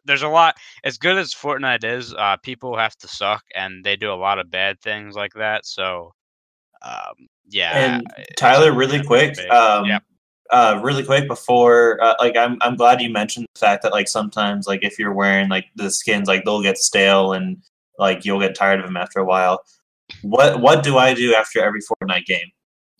there's 0.05 0.21
a 0.21 0.27
lot. 0.27 0.57
As 0.83 0.97
good 0.97 1.17
as 1.17 1.33
Fortnite 1.33 1.83
is, 1.83 2.13
uh, 2.13 2.37
people 2.37 2.77
have 2.77 2.95
to 2.97 3.07
suck, 3.07 3.43
and 3.55 3.83
they 3.83 3.95
do 3.95 4.11
a 4.11 4.15
lot 4.15 4.39
of 4.39 4.49
bad 4.49 4.79
things 4.81 5.15
like 5.15 5.33
that. 5.33 5.65
So, 5.65 6.13
um, 6.83 7.27
yeah. 7.47 7.95
And 7.95 8.07
Tyler, 8.37 8.73
really 8.73 9.03
quick, 9.03 9.37
um, 9.49 9.89
uh, 10.51 10.79
really 10.83 11.03
quick 11.03 11.27
before, 11.27 12.01
uh, 12.01 12.15
like, 12.19 12.35
I'm 12.37 12.57
I'm 12.61 12.75
glad 12.75 13.01
you 13.01 13.09
mentioned 13.09 13.47
the 13.53 13.59
fact 13.59 13.83
that 13.83 13.91
like 13.91 14.07
sometimes 14.07 14.67
like 14.67 14.83
if 14.83 14.99
you're 14.99 15.13
wearing 15.13 15.49
like 15.49 15.65
the 15.75 15.89
skins, 15.89 16.27
like 16.27 16.43
they'll 16.45 16.61
get 16.61 16.77
stale 16.77 17.33
and 17.33 17.57
like 17.97 18.25
you'll 18.25 18.39
get 18.39 18.55
tired 18.55 18.79
of 18.79 18.85
them 18.85 18.97
after 18.97 19.19
a 19.19 19.25
while. 19.25 19.61
What 20.21 20.59
what 20.61 20.83
do 20.83 20.97
I 20.97 21.13
do 21.13 21.33
after 21.33 21.63
every 21.63 21.81
Fortnite 21.81 22.25
game? 22.25 22.51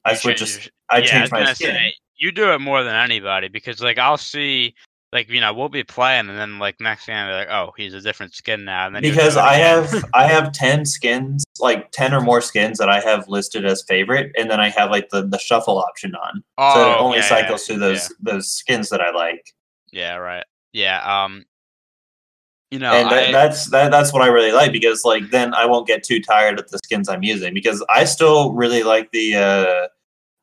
I 0.05 0.15
switch. 0.15 0.71
I 0.89 1.01
change 1.01 1.31
my 1.31 1.53
skin. 1.53 1.75
say, 1.75 1.93
you 2.17 2.31
do 2.31 2.51
it 2.51 2.59
more 2.59 2.83
than 2.83 2.95
anybody 2.95 3.47
because 3.47 3.81
like 3.81 3.97
I'll 3.97 4.17
see 4.17 4.75
like 5.13 5.29
you 5.29 5.41
know 5.41 5.53
we'll 5.53 5.69
be 5.69 5.83
playing 5.83 6.29
and 6.29 6.37
then 6.37 6.57
like 6.57 6.79
next 6.79 7.05
thing 7.05 7.15
I'm 7.15 7.31
like 7.31 7.49
oh 7.49 7.73
he's 7.75 7.93
a 7.93 8.01
different 8.01 8.33
skin 8.33 8.63
now 8.63 8.87
and 8.87 8.95
then 8.95 9.01
because 9.01 9.35
I 9.35 9.55
have 9.55 9.93
I 10.13 10.27
have 10.27 10.51
ten 10.51 10.85
skins, 10.85 11.43
like 11.59 11.91
ten 11.91 12.13
or 12.13 12.21
more 12.21 12.41
skins 12.41 12.77
that 12.77 12.89
I 12.89 12.99
have 13.01 13.27
listed 13.27 13.65
as 13.65 13.83
favorite, 13.87 14.31
and 14.37 14.49
then 14.49 14.59
I 14.59 14.69
have 14.69 14.89
like 14.89 15.09
the, 15.09 15.27
the 15.27 15.39
shuffle 15.39 15.79
option 15.79 16.15
on, 16.15 16.43
oh, 16.57 16.73
so 16.73 16.91
it 16.91 16.97
only 16.99 17.17
yeah, 17.17 17.27
cycles 17.27 17.61
yeah, 17.67 17.75
through 17.75 17.79
those 17.81 18.13
those 18.21 18.51
skins 18.51 18.89
that 18.89 19.01
I 19.01 19.11
like, 19.11 19.53
yeah, 19.91 20.13
yeah 20.13 20.15
right. 20.15 20.45
Yeah 20.73 21.23
um 21.23 21.45
you 22.69 22.79
know 22.79 22.93
and 22.93 23.11
that, 23.11 23.27
I, 23.27 23.31
that's 23.31 23.69
that, 23.71 23.91
that's 23.91 24.13
what 24.13 24.21
I 24.21 24.27
really 24.27 24.53
like 24.53 24.71
because 24.71 25.03
like 25.03 25.29
then 25.29 25.53
I 25.53 25.65
won't 25.65 25.87
get 25.87 26.03
too 26.03 26.21
tired 26.21 26.57
of 26.57 26.69
the 26.71 26.79
skins 26.85 27.09
I'm 27.09 27.23
using 27.23 27.53
because 27.53 27.85
I 27.89 28.05
still 28.05 28.53
really 28.53 28.83
like 28.83 29.11
the 29.11 29.35
uh 29.35 29.87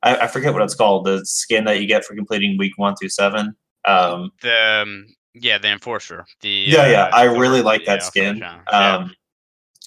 I, 0.02 0.24
I 0.24 0.26
forget 0.26 0.52
what 0.52 0.62
it's 0.62 0.74
called 0.74 1.06
the 1.06 1.24
skin 1.24 1.64
that 1.64 1.80
you 1.80 1.86
get 1.86 2.04
for 2.04 2.14
completing 2.14 2.56
week 2.58 2.76
one 2.76 2.94
through 2.96 3.08
seven. 3.08 3.56
Um, 3.88 4.30
the 4.42 4.82
um, 4.82 5.06
yeah 5.34 5.58
the 5.58 5.68
enforcer 5.68 6.24
the 6.40 6.48
yeah, 6.48 6.88
yeah, 6.88 7.02
uh, 7.04 7.10
I 7.12 7.26
the- 7.28 7.38
really 7.38 7.62
like 7.62 7.84
that 7.86 8.00
yeah, 8.00 8.04
skin. 8.04 8.40
Fortune, 8.40 8.60
yeah. 8.70 8.94
Um, 8.96 9.14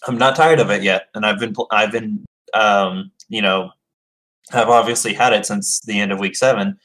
I'm 0.07 0.17
not 0.17 0.35
tired 0.35 0.59
of 0.59 0.69
it 0.71 0.81
yet, 0.81 1.07
and 1.13 1.25
I've 1.25 1.39
been 1.39 1.53
I've 1.71 1.91
been 1.91 2.25
um, 2.53 3.11
you 3.29 3.41
know 3.41 3.71
have 4.51 4.69
obviously 4.69 5.13
had 5.13 5.33
it 5.33 5.45
since 5.45 5.79
the 5.81 5.99
end 5.99 6.11
of 6.11 6.19
week 6.19 6.35
seven, 6.35 6.77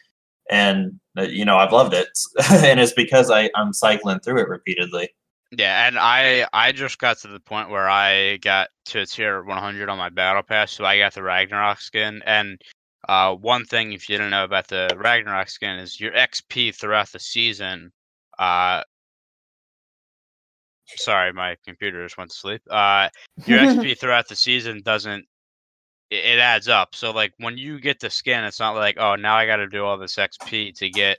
and 0.50 1.00
uh, 1.18 1.22
you 1.22 1.44
know 1.44 1.56
I've 1.56 1.72
loved 1.72 1.94
it, 1.94 2.08
and 2.50 2.80
it's 2.80 2.92
because 2.92 3.30
I 3.30 3.50
I'm 3.54 3.72
cycling 3.72 4.20
through 4.20 4.40
it 4.40 4.48
repeatedly. 4.48 5.10
Yeah, 5.52 5.86
and 5.86 5.98
I 5.98 6.46
I 6.52 6.72
just 6.72 6.98
got 6.98 7.18
to 7.18 7.28
the 7.28 7.40
point 7.40 7.70
where 7.70 7.88
I 7.88 8.38
got 8.38 8.68
to 8.86 9.06
tier 9.06 9.42
100 9.42 9.88
on 9.88 9.98
my 9.98 10.08
battle 10.08 10.42
pass, 10.42 10.72
so 10.72 10.84
I 10.84 10.98
got 10.98 11.14
the 11.14 11.22
Ragnarok 11.22 11.80
skin. 11.80 12.20
And 12.26 12.60
uh, 13.06 13.34
one 13.34 13.64
thing, 13.64 13.92
if 13.92 14.08
you 14.08 14.16
didn't 14.16 14.30
know 14.30 14.44
about 14.44 14.68
the 14.68 14.96
Ragnarok 14.98 15.48
skin, 15.48 15.78
is 15.78 16.00
your 16.00 16.12
XP 16.12 16.74
throughout 16.74 17.10
the 17.12 17.20
season. 17.20 17.92
Uh, 18.38 18.82
sorry, 20.96 21.32
my 21.32 21.56
computer 21.64 22.04
just 22.04 22.18
went 22.18 22.30
to 22.30 22.36
sleep. 22.36 22.62
Uh, 22.70 23.08
your 23.46 23.60
XP 23.60 23.98
throughout 24.00 24.28
the 24.28 24.36
season 24.36 24.82
doesn't. 24.84 25.24
It, 26.10 26.24
it 26.24 26.38
adds 26.38 26.68
up. 26.68 26.94
So 26.94 27.12
like 27.12 27.32
when 27.38 27.56
you 27.56 27.80
get 27.80 28.00
the 28.00 28.10
skin, 28.10 28.44
it's 28.44 28.60
not 28.60 28.74
like 28.74 28.96
oh 28.98 29.14
now 29.14 29.36
I 29.36 29.46
got 29.46 29.56
to 29.56 29.68
do 29.68 29.84
all 29.84 29.98
this 29.98 30.16
XP 30.16 30.74
to 30.76 30.90
get 30.90 31.18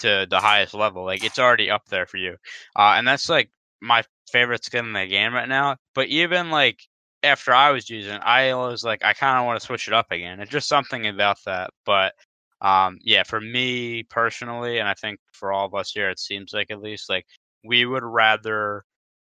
to 0.00 0.26
the 0.28 0.40
highest 0.40 0.74
level. 0.74 1.04
Like 1.04 1.24
it's 1.24 1.38
already 1.38 1.70
up 1.70 1.86
there 1.86 2.06
for 2.06 2.16
you. 2.16 2.36
Uh, 2.76 2.94
and 2.96 3.06
that's 3.06 3.28
like 3.28 3.50
my 3.80 4.02
favorite 4.30 4.64
skin 4.64 4.86
in 4.86 4.92
the 4.92 5.06
game 5.06 5.34
right 5.34 5.48
now. 5.48 5.76
But 5.94 6.08
even 6.08 6.50
like 6.50 6.80
after 7.22 7.52
I 7.52 7.70
was 7.70 7.90
using 7.90 8.14
it, 8.14 8.22
I 8.22 8.54
was 8.54 8.84
like, 8.84 9.04
I 9.04 9.12
kind 9.12 9.38
of 9.38 9.46
want 9.46 9.60
to 9.60 9.66
switch 9.66 9.88
it 9.88 9.94
up 9.94 10.10
again. 10.10 10.40
It's 10.40 10.50
just 10.50 10.68
something 10.68 11.06
about 11.06 11.38
that. 11.46 11.70
But 11.84 12.14
um, 12.60 12.98
yeah, 13.02 13.22
for 13.22 13.40
me 13.40 14.02
personally, 14.04 14.78
and 14.78 14.88
I 14.88 14.94
think 14.94 15.20
for 15.32 15.52
all 15.52 15.66
of 15.66 15.74
us 15.74 15.92
here, 15.92 16.10
it 16.10 16.18
seems 16.18 16.52
like 16.52 16.70
at 16.70 16.82
least 16.82 17.08
like 17.08 17.26
we 17.64 17.84
would 17.86 18.04
rather 18.04 18.84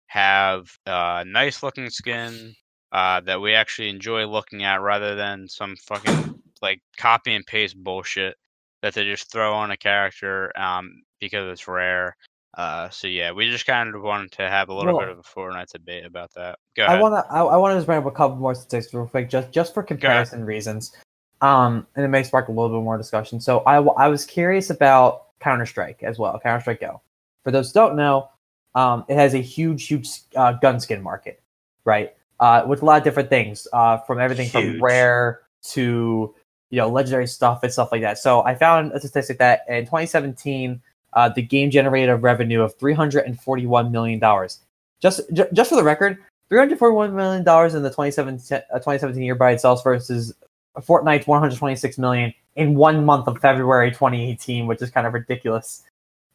have 0.06 0.70
a 0.86 1.24
nice 1.26 1.62
looking 1.62 1.90
skin 1.90 2.54
uh, 2.92 3.20
that 3.20 3.40
we 3.40 3.54
actually 3.54 3.90
enjoy 3.90 4.26
looking 4.26 4.64
at 4.64 4.80
rather 4.80 5.14
than 5.14 5.48
some 5.48 5.76
fucking 5.76 6.40
like 6.62 6.80
copy 6.96 7.34
and 7.34 7.46
paste 7.46 7.76
bullshit 7.76 8.36
that 8.82 8.94
they 8.94 9.04
just 9.04 9.30
throw 9.30 9.54
on 9.54 9.70
a 9.70 9.76
character 9.76 10.52
um, 10.58 11.02
because 11.20 11.52
it's 11.52 11.68
rare. 11.68 12.16
Uh, 12.54 12.88
so 12.90 13.06
yeah, 13.06 13.30
we 13.30 13.50
just 13.50 13.66
kind 13.66 13.94
of 13.94 14.02
wanted 14.02 14.32
to 14.32 14.48
have 14.48 14.68
a 14.68 14.74
little 14.74 14.94
Well- 14.96 15.06
bit 15.06 15.10
of 15.10 15.18
a 15.18 15.22
Fortnite 15.22 15.70
debate 15.70 16.04
about 16.04 16.32
that. 16.34 16.58
Go 16.76 16.84
ahead. 16.86 16.98
I 16.98 17.02
want 17.02 17.14
to. 17.14 17.32
I, 17.32 17.40
I 17.42 17.56
want 17.56 17.72
to 17.72 17.76
just 17.76 17.86
bring 17.86 17.98
up 17.98 18.06
a 18.06 18.10
couple 18.10 18.36
more 18.36 18.54
statistics 18.54 18.94
real 18.94 19.06
quick, 19.06 19.28
just 19.28 19.52
just 19.52 19.74
for 19.74 19.82
comparison 19.82 20.44
reasons, 20.44 20.92
um, 21.40 21.86
and 21.94 22.04
it 22.04 22.08
may 22.08 22.22
spark 22.22 22.48
a 22.48 22.52
little 22.52 22.70
bit 22.78 22.82
more 22.82 22.96
discussion. 22.96 23.40
So 23.40 23.60
I 23.60 23.76
I 23.76 24.08
was 24.08 24.24
curious 24.24 24.70
about 24.70 25.26
Counter 25.40 25.66
Strike 25.66 26.02
as 26.02 26.18
well, 26.18 26.40
Counter 26.42 26.60
Strike 26.60 26.80
Go. 26.80 27.02
For 27.44 27.50
those 27.50 27.70
who 27.72 27.74
don't 27.80 27.96
know, 27.96 28.30
um, 28.74 29.04
it 29.08 29.14
has 29.16 29.34
a 29.34 29.38
huge, 29.38 29.86
huge 29.86 30.08
uh, 30.34 30.52
gun 30.52 30.80
skin 30.80 31.02
market, 31.02 31.40
right? 31.84 32.14
Uh, 32.40 32.64
with 32.66 32.82
a 32.82 32.84
lot 32.84 32.98
of 32.98 33.04
different 33.04 33.28
things, 33.28 33.66
uh, 33.72 33.98
from 33.98 34.18
everything 34.20 34.48
Huge. 34.48 34.76
from 34.78 34.82
rare 34.84 35.40
to 35.62 36.34
you 36.70 36.76
know 36.76 36.88
legendary 36.88 37.26
stuff 37.26 37.62
and 37.62 37.72
stuff 37.72 37.92
like 37.92 38.00
that. 38.02 38.18
So 38.18 38.42
I 38.42 38.54
found 38.54 38.92
a 38.92 39.00
statistic 39.00 39.38
that 39.38 39.64
in 39.68 39.84
2017, 39.84 40.80
uh, 41.18 41.28
the 41.28 41.42
game 41.42 41.68
generated 41.68 42.10
a 42.10 42.16
revenue 42.16 42.62
of 42.62 42.76
341 42.76 43.90
million 43.90 44.20
dollars. 44.20 44.60
Just 45.02 45.20
ju- 45.32 45.48
just 45.52 45.70
for 45.70 45.74
the 45.74 45.82
record, 45.82 46.18
341 46.48 47.12
million 47.12 47.42
dollars 47.42 47.74
in 47.74 47.82
the 47.82 47.88
2017, 47.88 48.58
uh, 48.72 48.78
2017 48.78 49.24
year 49.24 49.34
by 49.34 49.50
itself 49.50 49.82
versus 49.82 50.32
Fortnite's 50.76 51.26
126 51.26 51.98
million 51.98 52.32
in 52.54 52.76
one 52.76 53.04
month 53.04 53.26
of 53.26 53.36
February 53.40 53.90
2018, 53.90 54.68
which 54.68 54.80
is 54.80 54.92
kind 54.92 55.08
of 55.08 55.12
ridiculous. 55.12 55.82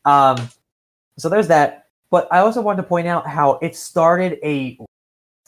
Um, 0.04 0.50
so 1.18 1.30
there's 1.30 1.48
that. 1.48 1.88
But 2.10 2.28
I 2.30 2.40
also 2.40 2.62
wanted 2.62 2.82
to 2.82 2.88
point 2.90 3.08
out 3.08 3.26
how 3.26 3.60
it 3.62 3.78
started 3.78 4.38
a 4.44 4.78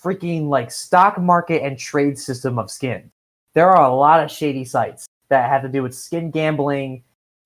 freaking 0.02 0.48
like 0.48 0.72
stock 0.72 1.20
market 1.20 1.62
and 1.62 1.78
trade 1.78 2.18
system 2.18 2.58
of 2.58 2.72
skins. 2.72 3.12
There 3.54 3.70
are 3.70 3.84
a 3.84 3.94
lot 3.94 4.24
of 4.24 4.32
shady 4.32 4.64
sites 4.64 5.06
that 5.28 5.50
have 5.50 5.62
to 5.64 5.68
do 5.68 5.84
with 5.84 5.94
skin 5.94 6.32
gambling 6.32 7.04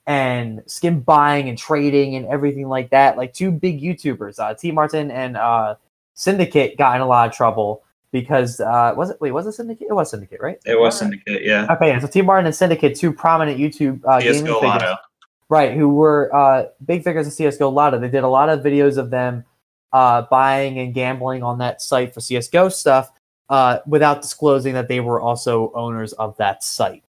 and 0.09 0.63
skin 0.65 1.01
buying 1.01 1.49
and 1.49 1.57
trading 1.57 2.15
and 2.15 2.25
everything 2.25 2.67
like 2.67 2.89
that. 2.89 3.15
Like 3.15 3.31
two 3.31 3.51
big 3.51 3.79
YouTubers, 3.79 4.39
uh, 4.39 4.55
T 4.55 4.71
Martin 4.71 5.11
and 5.11 5.37
uh, 5.37 5.75
Syndicate, 6.15 6.77
got 6.77 6.95
in 6.95 7.01
a 7.01 7.07
lot 7.07 7.29
of 7.29 7.35
trouble 7.35 7.83
because 8.11 8.59
uh, 8.59 8.91
was 8.97 9.11
it? 9.11 9.21
Wait, 9.21 9.31
was 9.31 9.45
it 9.45 9.53
Syndicate? 9.53 9.85
It 9.87 9.93
was 9.93 10.09
Syndicate, 10.09 10.41
right? 10.41 10.59
It 10.65 10.79
was 10.79 10.97
Syndicate, 10.97 11.43
yeah. 11.43 11.67
Okay, 11.69 11.97
so 11.99 12.07
T 12.07 12.23
Martin 12.23 12.47
and 12.47 12.55
Syndicate, 12.55 12.95
two 12.95 13.13
prominent 13.13 13.59
YouTube 13.59 14.01
uh, 14.03 14.19
gaming 14.19 14.47
CS:GO 14.47 14.53
figures, 14.55 14.81
Lotto. 14.81 14.95
right? 15.47 15.77
Who 15.77 15.89
were 15.89 16.35
uh, 16.35 16.65
big 16.87 17.03
figures 17.03 17.27
of 17.27 17.33
CS:GO 17.33 17.69
Lotto. 17.69 17.99
They 17.99 18.09
did 18.09 18.23
a 18.23 18.27
lot 18.27 18.49
of 18.49 18.61
videos 18.61 18.97
of 18.97 19.11
them 19.11 19.45
uh, 19.93 20.23
buying 20.23 20.79
and 20.79 20.91
gambling 20.91 21.43
on 21.43 21.59
that 21.59 21.83
site 21.83 22.15
for 22.15 22.19
CS:GO 22.19 22.69
stuff, 22.69 23.11
uh, 23.49 23.77
without 23.85 24.23
disclosing 24.23 24.73
that 24.73 24.87
they 24.87 25.01
were 25.01 25.21
also 25.21 25.71
owners 25.75 26.13
of 26.13 26.35
that 26.37 26.63
site. 26.63 27.03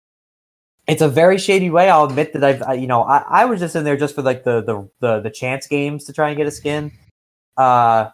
It's 0.89 1.03
a 1.03 1.09
very 1.09 1.37
shady 1.37 1.69
way. 1.69 1.91
I'll 1.91 2.05
admit 2.05 2.33
that 2.33 2.43
I've, 2.43 2.63
I, 2.63 2.73
you 2.73 2.87
know, 2.87 3.03
I, 3.03 3.19
I 3.29 3.45
was 3.45 3.61
just 3.61 3.77
in 3.77 3.85
there 3.85 3.97
just 3.97 4.15
for 4.15 4.23
like 4.23 4.45
the, 4.45 4.63
the 4.63 4.89
the 5.01 5.21
the 5.21 5.31
chance 5.31 5.67
games 5.67 6.05
to 6.05 6.15
try 6.15 6.29
and 6.29 6.37
get 6.37 6.47
a 6.47 6.51
skin. 6.51 6.91
Uh, 7.59 8.09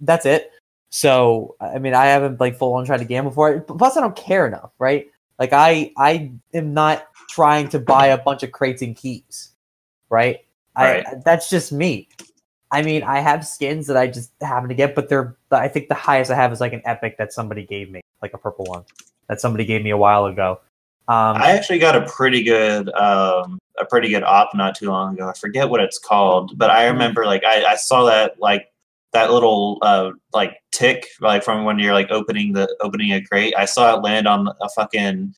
that's 0.00 0.26
it. 0.26 0.50
So 0.90 1.54
I 1.60 1.78
mean, 1.78 1.94
I 1.94 2.06
haven't 2.06 2.40
like 2.40 2.58
full 2.58 2.74
on 2.74 2.84
tried 2.84 2.98
to 2.98 3.04
gamble 3.04 3.30
for 3.30 3.52
it. 3.52 3.68
Plus, 3.68 3.96
I 3.96 4.00
don't 4.00 4.16
care 4.16 4.46
enough, 4.46 4.72
right? 4.80 5.06
Like 5.38 5.52
I 5.52 5.92
I 5.96 6.32
am 6.52 6.74
not 6.74 7.06
trying 7.30 7.68
to 7.68 7.78
buy 7.78 8.08
a 8.08 8.18
bunch 8.18 8.42
of 8.42 8.50
crates 8.50 8.82
and 8.82 8.96
keys, 8.96 9.52
right? 10.10 10.40
Right. 10.76 11.06
I 11.06 11.14
that's 11.24 11.48
just 11.48 11.70
me. 11.70 12.08
I 12.70 12.82
mean, 12.82 13.02
I 13.02 13.20
have 13.20 13.46
skins 13.46 13.86
that 13.86 13.96
I 13.96 14.08
just 14.08 14.30
happen 14.40 14.68
to 14.68 14.74
get, 14.74 14.94
but 14.94 15.08
they're 15.08 15.36
I 15.52 15.68
think 15.68 15.88
the 15.88 15.94
highest 15.94 16.30
I 16.30 16.34
have 16.34 16.52
is 16.52 16.60
like 16.60 16.72
an 16.72 16.82
epic 16.84 17.16
that 17.18 17.32
somebody 17.32 17.64
gave 17.64 17.90
me, 17.90 18.00
like 18.22 18.34
a 18.34 18.38
purple 18.38 18.64
one 18.64 18.84
that 19.28 19.40
somebody 19.40 19.64
gave 19.64 19.84
me 19.84 19.90
a 19.90 19.96
while 19.96 20.26
ago. 20.26 20.60
Um, 21.08 21.36
I 21.36 21.52
actually 21.52 21.78
got 21.78 21.96
a 21.96 22.06
pretty 22.06 22.42
good 22.42 22.90
um 22.94 23.58
a 23.78 23.84
pretty 23.86 24.10
good 24.10 24.24
op 24.24 24.54
not 24.54 24.76
too 24.76 24.88
long 24.90 25.14
ago. 25.14 25.28
I 25.28 25.32
forget 25.32 25.70
what 25.70 25.80
it's 25.80 25.98
called, 25.98 26.58
but 26.58 26.70
I 26.70 26.86
remember 26.86 27.24
like 27.24 27.44
I, 27.44 27.64
I 27.64 27.76
saw 27.76 28.04
that 28.04 28.38
like 28.38 28.66
that 29.14 29.30
little 29.32 29.78
uh 29.80 30.10
like 30.34 30.58
tick 30.70 31.06
like 31.20 31.42
from 31.42 31.64
when 31.64 31.78
you're 31.78 31.94
like 31.94 32.10
opening 32.10 32.52
the 32.52 32.74
opening 32.82 33.12
a 33.12 33.22
crate. 33.24 33.54
I 33.56 33.64
saw 33.64 33.96
it 33.96 34.02
land 34.02 34.28
on 34.28 34.48
a 34.60 34.68
fucking 34.70 35.34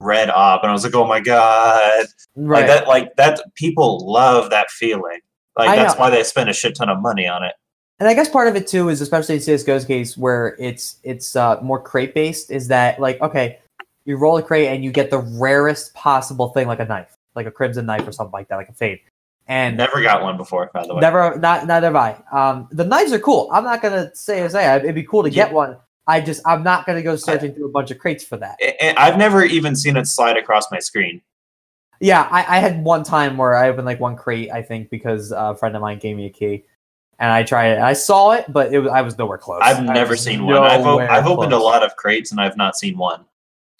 red 0.00 0.28
op 0.28 0.62
and 0.62 0.70
I 0.70 0.72
was 0.74 0.84
like, 0.84 0.94
"Oh 0.94 1.06
my 1.06 1.20
god." 1.20 2.06
right. 2.36 2.60
Like 2.60 2.66
that 2.66 2.88
like 2.88 3.16
that 3.16 3.40
people 3.54 4.06
love 4.06 4.50
that 4.50 4.70
feeling. 4.70 5.20
Like 5.56 5.70
I 5.70 5.76
that's 5.76 5.94
know. 5.94 6.00
why 6.00 6.10
they 6.10 6.22
spend 6.22 6.50
a 6.50 6.52
shit 6.52 6.76
ton 6.76 6.90
of 6.90 7.00
money 7.00 7.26
on 7.26 7.44
it. 7.44 7.54
and 7.98 8.08
I 8.08 8.14
guess 8.14 8.28
part 8.28 8.48
of 8.48 8.56
it 8.56 8.66
too 8.66 8.90
is 8.90 9.00
especially 9.00 9.36
in 9.36 9.40
CS:GO's 9.40 9.86
case 9.86 10.18
where 10.18 10.56
it's 10.58 10.96
it's 11.02 11.34
uh, 11.34 11.60
more 11.62 11.80
crate 11.80 12.12
based. 12.12 12.50
Is 12.50 12.68
that 12.68 13.00
like 13.00 13.20
okay, 13.22 13.58
you 14.04 14.16
roll 14.16 14.36
a 14.36 14.42
crate 14.42 14.68
and 14.68 14.84
you 14.84 14.92
get 14.92 15.10
the 15.10 15.18
rarest 15.18 15.94
possible 15.94 16.48
thing, 16.50 16.66
like 16.66 16.80
a 16.80 16.84
knife, 16.84 17.16
like 17.34 17.46
a 17.46 17.50
crimson 17.50 17.86
knife 17.86 18.06
or 18.06 18.12
something 18.12 18.32
like 18.32 18.48
that, 18.48 18.56
like 18.56 18.68
a 18.68 18.72
fade. 18.74 19.00
And 19.46 19.76
Never 19.76 20.00
got 20.00 20.22
one 20.22 20.36
before, 20.38 20.70
by 20.72 20.86
the 20.86 20.94
way. 20.94 21.00
never, 21.00 21.38
not 21.38 21.66
neither 21.66 21.88
have 21.88 21.96
I. 21.96 22.22
Um, 22.32 22.68
the 22.72 22.84
knives 22.84 23.12
are 23.12 23.18
cool. 23.18 23.50
I'm 23.52 23.64
not 23.64 23.82
gonna 23.82 24.14
say 24.14 24.40
as 24.42 24.52
say 24.52 24.74
it'd 24.76 24.94
be 24.94 25.02
cool 25.04 25.22
to 25.22 25.30
get 25.30 25.52
one. 25.52 25.76
I 26.06 26.20
just 26.20 26.40
I'm 26.46 26.62
not 26.62 26.86
gonna 26.86 27.02
go 27.02 27.16
searching 27.16 27.54
through 27.54 27.66
a 27.66 27.70
bunch 27.70 27.90
of 27.90 27.98
crates 27.98 28.24
for 28.24 28.36
that. 28.38 28.56
I- 28.62 28.76
I- 28.80 28.94
I've 29.08 29.18
never 29.18 29.44
even 29.44 29.76
seen 29.76 29.96
it 29.96 30.06
slide 30.06 30.36
across 30.38 30.70
my 30.70 30.78
screen. 30.78 31.20
Yeah, 32.00 32.26
I, 32.30 32.56
I 32.56 32.58
had 32.58 32.82
one 32.84 33.04
time 33.04 33.36
where 33.36 33.54
I 33.54 33.68
opened 33.68 33.86
like 33.86 34.00
one 34.00 34.16
crate, 34.16 34.50
I 34.50 34.62
think, 34.62 34.90
because 34.90 35.30
a 35.30 35.54
friend 35.56 35.74
of 35.76 35.82
mine 35.82 35.98
gave 35.98 36.16
me 36.16 36.26
a 36.26 36.30
key, 36.30 36.64
and 37.18 37.30
I 37.30 37.42
tried 37.42 37.68
it. 37.72 37.78
I 37.78 37.92
saw 37.92 38.32
it, 38.32 38.46
but 38.52 38.72
it 38.72 38.80
was, 38.80 38.90
I 38.90 39.00
was 39.02 39.16
nowhere 39.16 39.38
close. 39.38 39.60
I've 39.62 39.82
never 39.84 40.16
seen 40.16 40.44
one. 40.44 40.56
I've, 40.62 40.84
I've 40.86 41.26
opened 41.26 41.52
a 41.52 41.58
lot 41.58 41.82
of 41.82 41.96
crates 41.96 42.32
and 42.32 42.40
I've 42.40 42.56
not 42.56 42.76
seen 42.76 42.98
one. 42.98 43.24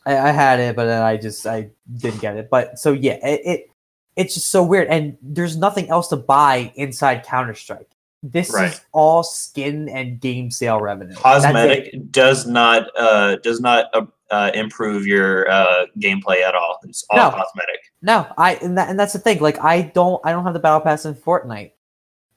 I, 0.07 0.17
I 0.19 0.31
had 0.33 0.61
it, 0.61 0.77
but 0.77 0.87
then 0.87 1.03
I 1.03 1.17
just 1.17 1.47
I 1.47 1.71
didn't 1.97 2.21
get 2.21 2.37
it. 2.37 2.51
But 2.51 2.79
so 2.79 2.93
yeah, 2.93 3.15
it, 3.27 3.41
it 3.45 3.71
it's 4.17 4.35
just 4.35 4.49
so 4.49 4.63
weird. 4.63 4.89
And 4.89 5.17
there's 5.23 5.57
nothing 5.57 5.89
else 5.89 6.09
to 6.09 6.17
buy 6.17 6.73
inside 6.77 7.25
Counter 7.25 7.55
Strike. 7.55 7.89
This 8.23 8.51
Right. 8.53 8.71
is 8.73 8.81
all 8.93 9.23
skin 9.23 9.89
and 9.89 10.19
game 10.21 10.51
sale 10.51 10.81
revenue. 10.81 11.15
Cosmetic 11.15 12.11
does 12.11 12.47
not 12.47 12.89
uh, 12.99 13.37
does 13.37 13.61
not 13.61 13.87
uh, 13.95 14.07
uh, 14.31 14.51
improve 14.55 15.07
your 15.07 15.49
uh, 15.51 15.87
gameplay 15.99 16.43
at 16.43 16.55
all. 16.55 16.79
It's 16.85 17.05
all 17.11 17.19
No. 17.19 17.31
cosmetic. 17.31 17.81
No, 18.03 18.27
I 18.39 18.55
and, 18.57 18.79
that, 18.79 18.89
and 18.89 18.99
that's 18.99 19.13
the 19.13 19.19
thing. 19.19 19.41
Like 19.41 19.63
I 19.63 19.83
don't 19.83 20.21
I 20.25 20.33
don't 20.33 20.45
have 20.45 20.55
the 20.55 20.61
battle 20.61 20.81
pass 20.81 21.05
in 21.05 21.15
Fortnite. 21.15 21.73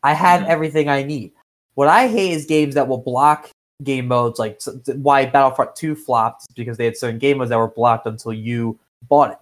I 0.04 0.14
have 0.14 0.42
Mhm. 0.42 0.48
everything 0.50 0.90
I 0.90 1.04
need. 1.04 1.32
What 1.76 1.88
I 1.88 2.08
hate 2.08 2.32
is 2.32 2.46
games 2.46 2.76
that 2.76 2.88
will 2.88 2.98
block 3.00 3.50
game 3.84 4.08
modes. 4.08 4.40
Like 4.40 4.62
why 4.96 5.26
Battlefront 5.26 5.76
Two 5.76 5.96
flopped 5.96 6.44
is 6.44 6.56
because 6.56 6.78
they 6.78 6.86
had 6.86 6.98
certain 6.98 7.20
game 7.20 7.38
modes 7.38 7.50
that 7.50 7.58
were 7.58 7.68
blocked 7.70 8.06
until 8.08 8.34
you 8.34 8.80
bought 9.08 9.32
it. 9.32 9.40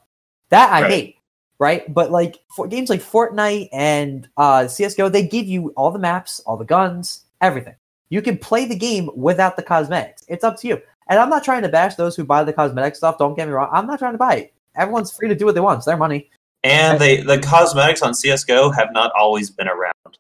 That 0.50 0.72
I 0.72 0.82
Right. 0.82 0.92
hate. 0.92 1.12
Right, 1.58 1.94
but 1.94 2.12
like 2.12 2.40
for 2.54 2.68
games 2.68 2.90
like 2.90 3.00
Fortnite 3.00 3.70
and 3.72 4.28
uh, 4.36 4.68
CS:GO, 4.68 5.08
they 5.08 5.26
give 5.26 5.46
you 5.46 5.70
all 5.78 5.90
the 5.90 6.00
maps, 6.00 6.42
all 6.42 6.58
the 6.58 6.66
guns, 6.66 7.24
everything. 7.40 7.76
You 8.10 8.22
can 8.22 8.38
play 8.38 8.66
the 8.66 8.76
game 8.76 9.10
without 9.16 9.56
the 9.56 9.64
cosmetics. 9.64 10.26
It's 10.28 10.44
up 10.44 10.60
to 10.60 10.68
you. 10.68 10.82
And 11.08 11.18
I'm 11.18 11.30
not 11.30 11.46
trying 11.46 11.62
to 11.62 11.70
bash 11.70 11.96
those 11.96 12.14
who 12.14 12.26
buy 12.26 12.44
the 12.44 12.52
cosmetic 12.52 12.98
stuff. 12.98 13.18
Don't 13.18 13.36
get 13.38 13.48
me 13.48 13.54
wrong. 13.54 13.70
I'm 13.72 13.88
not 13.88 14.00
trying 14.00 14.14
to 14.14 14.18
buy 14.18 14.36
it. 14.36 14.54
Everyone's 14.76 15.16
free 15.16 15.30
to 15.30 15.36
do 15.36 15.46
what 15.46 15.56
they 15.56 15.62
want. 15.62 15.78
It's 15.78 15.86
their 15.86 15.96
money. 15.96 16.30
And 16.66 17.00
they 17.00 17.22
the 17.22 17.40
cosmetics 17.40 18.02
on 18.02 18.14
CS:GO 18.14 18.72
have 18.72 18.92
not 18.92 19.14
always 19.18 19.50
been 19.50 19.70
around. 19.70 20.18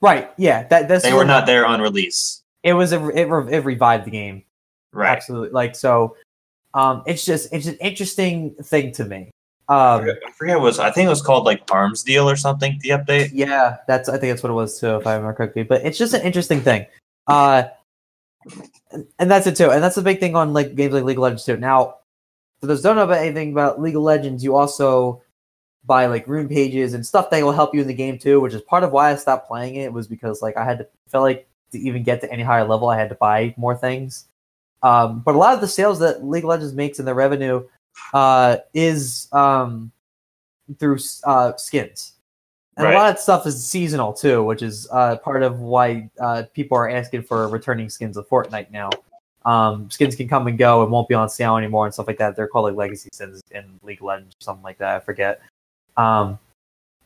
Right. 0.00 0.30
Yeah. 0.36 0.68
That 0.68 0.86
that's 0.86 1.02
They 1.02 1.14
were 1.14 1.24
not 1.24 1.46
there 1.46 1.66
on 1.66 1.80
release. 1.80 2.42
It 2.66 2.72
was 2.74 2.92
a 2.92 3.08
it, 3.10 3.28
it 3.52 3.64
revived 3.64 4.04
the 4.06 4.10
game. 4.10 4.42
Right. 4.92 5.08
Absolutely. 5.16 5.50
Like 5.50 5.76
so. 5.76 6.16
Um, 6.74 7.02
it's 7.06 7.24
just 7.24 7.52
it's 7.52 7.66
an 7.66 7.76
interesting 7.80 8.54
thing 8.62 8.92
to 8.92 9.04
me. 9.04 9.30
I 9.68 9.94
Um, 9.94 10.00
forget- 10.00 10.16
I 10.26 10.30
forget 10.32 10.56
what 10.58 10.62
it 10.62 10.66
was. 10.66 10.78
I 10.78 10.90
think 10.90 11.06
it 11.06 11.10
was 11.10 11.22
called 11.22 11.44
like 11.44 11.62
Arms 11.70 12.02
Deal 12.02 12.28
or 12.28 12.36
something. 12.36 12.78
The 12.82 12.90
update. 12.90 13.30
yeah, 13.32 13.78
that's 13.88 14.08
I 14.08 14.18
think 14.18 14.32
that's 14.32 14.42
what 14.42 14.50
it 14.50 14.54
was 14.54 14.78
too, 14.80 14.96
if 14.96 15.06
I 15.06 15.14
remember 15.14 15.32
correctly. 15.34 15.62
But 15.62 15.82
it's 15.86 15.96
just 15.96 16.12
an 16.12 16.22
interesting 16.22 16.60
thing. 16.60 16.86
Uh, 17.26 17.64
and, 18.92 19.06
and 19.18 19.30
that's 19.30 19.46
it 19.46 19.56
too. 19.56 19.70
And 19.70 19.82
that's 19.82 19.96
the 19.96 20.02
big 20.02 20.20
thing 20.20 20.36
on 20.36 20.52
like 20.52 20.74
games 20.74 20.92
like 20.92 21.04
League 21.04 21.18
of 21.18 21.22
Legends 21.22 21.44
too. 21.44 21.56
Now, 21.56 21.96
for 22.60 22.66
those 22.66 22.78
who 22.78 22.84
don't 22.84 22.96
know 22.96 23.04
about 23.04 23.18
anything 23.18 23.52
about 23.52 23.80
League 23.80 23.96
of 23.96 24.02
Legends, 24.02 24.44
you 24.44 24.56
also 24.56 25.22
buy 25.84 26.06
like 26.06 26.26
rune 26.26 26.48
pages 26.48 26.94
and 26.94 27.06
stuff 27.06 27.30
that 27.30 27.42
will 27.44 27.52
help 27.52 27.74
you 27.74 27.80
in 27.80 27.86
the 27.86 27.94
game 27.94 28.18
too, 28.18 28.40
which 28.40 28.54
is 28.54 28.62
part 28.62 28.82
of 28.84 28.92
why 28.92 29.12
I 29.12 29.16
stopped 29.16 29.48
playing 29.48 29.76
it. 29.76 29.92
Was 29.92 30.06
because 30.08 30.42
like 30.42 30.56
I 30.56 30.64
had 30.64 30.78
to 30.78 30.88
felt 31.08 31.22
like 31.22 31.48
to 31.72 31.78
even 31.78 32.02
get 32.02 32.20
to 32.22 32.32
any 32.32 32.42
higher 32.42 32.64
level, 32.64 32.88
I 32.88 32.98
had 32.98 33.08
to 33.08 33.14
buy 33.16 33.54
more 33.56 33.76
things. 33.76 34.26
Um, 34.82 35.20
but 35.20 35.34
a 35.34 35.38
lot 35.38 35.54
of 35.54 35.60
the 35.60 35.68
sales 35.68 35.98
that 36.00 36.24
League 36.24 36.44
of 36.44 36.48
Legends 36.48 36.74
makes 36.74 36.98
and 36.98 37.08
their 37.08 37.14
revenue 37.14 37.66
uh, 38.12 38.58
is 38.74 39.28
um, 39.32 39.90
through 40.78 40.98
uh, 41.24 41.56
skins. 41.56 42.12
And 42.76 42.84
Right. 42.84 42.94
a 42.94 42.98
lot 42.98 43.10
of 43.10 43.18
stuff 43.18 43.46
is 43.46 43.66
seasonal 43.66 44.12
too, 44.12 44.44
which 44.44 44.60
is 44.62 44.86
uh, 44.92 45.16
part 45.16 45.42
of 45.42 45.60
why 45.60 46.10
uh, 46.20 46.42
people 46.52 46.76
are 46.76 46.90
asking 46.90 47.22
for 47.22 47.48
returning 47.48 47.88
skins 47.88 48.18
of 48.18 48.28
Fortnite 48.28 48.70
now. 48.70 48.90
Um, 49.46 49.90
skins 49.90 50.14
can 50.14 50.28
come 50.28 50.46
and 50.46 50.58
go 50.58 50.82
and 50.82 50.92
won't 50.92 51.08
be 51.08 51.14
on 51.14 51.30
sale 51.30 51.56
anymore 51.56 51.86
and 51.86 51.94
stuff 51.94 52.06
like 52.06 52.18
that. 52.18 52.36
They're 52.36 52.48
called 52.48 52.66
like 52.66 52.76
legacy 52.76 53.08
skins 53.12 53.40
in 53.50 53.64
League 53.82 54.00
of 54.00 54.06
Legends 54.06 54.34
or 54.34 54.44
something 54.44 54.64
like 54.64 54.78
that. 54.78 54.96
I 54.96 55.00
forget. 55.00 55.40
Um, 55.96 56.38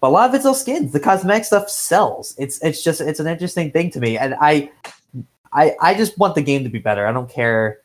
but 0.01 0.09
a 0.09 0.11
lot 0.11 0.29
of 0.29 0.35
it's 0.35 0.47
all 0.47 0.55
skins. 0.55 0.93
The 0.93 1.01
cosmetic 1.01 1.45
stuff 1.45 1.69
sells. 1.69 2.35
It's 2.39 2.63
it's 2.63 2.83
just 2.83 3.01
it's 3.01 3.21
an 3.21 3.27
interesting 3.27 3.71
thing 3.71 3.91
to 3.91 4.01
me, 4.01 4.17
and 4.19 4.35
I 4.41 4.71
I 5.53 5.75
I 5.81 5.95
just 5.95 6.19
want 6.19 6.35
the 6.35 6.43
game 6.43 6.65
to 6.65 6.71
be 6.71 6.79
better. 6.79 7.07
I 7.07 7.13
don't 7.13 7.29
care 7.29 7.81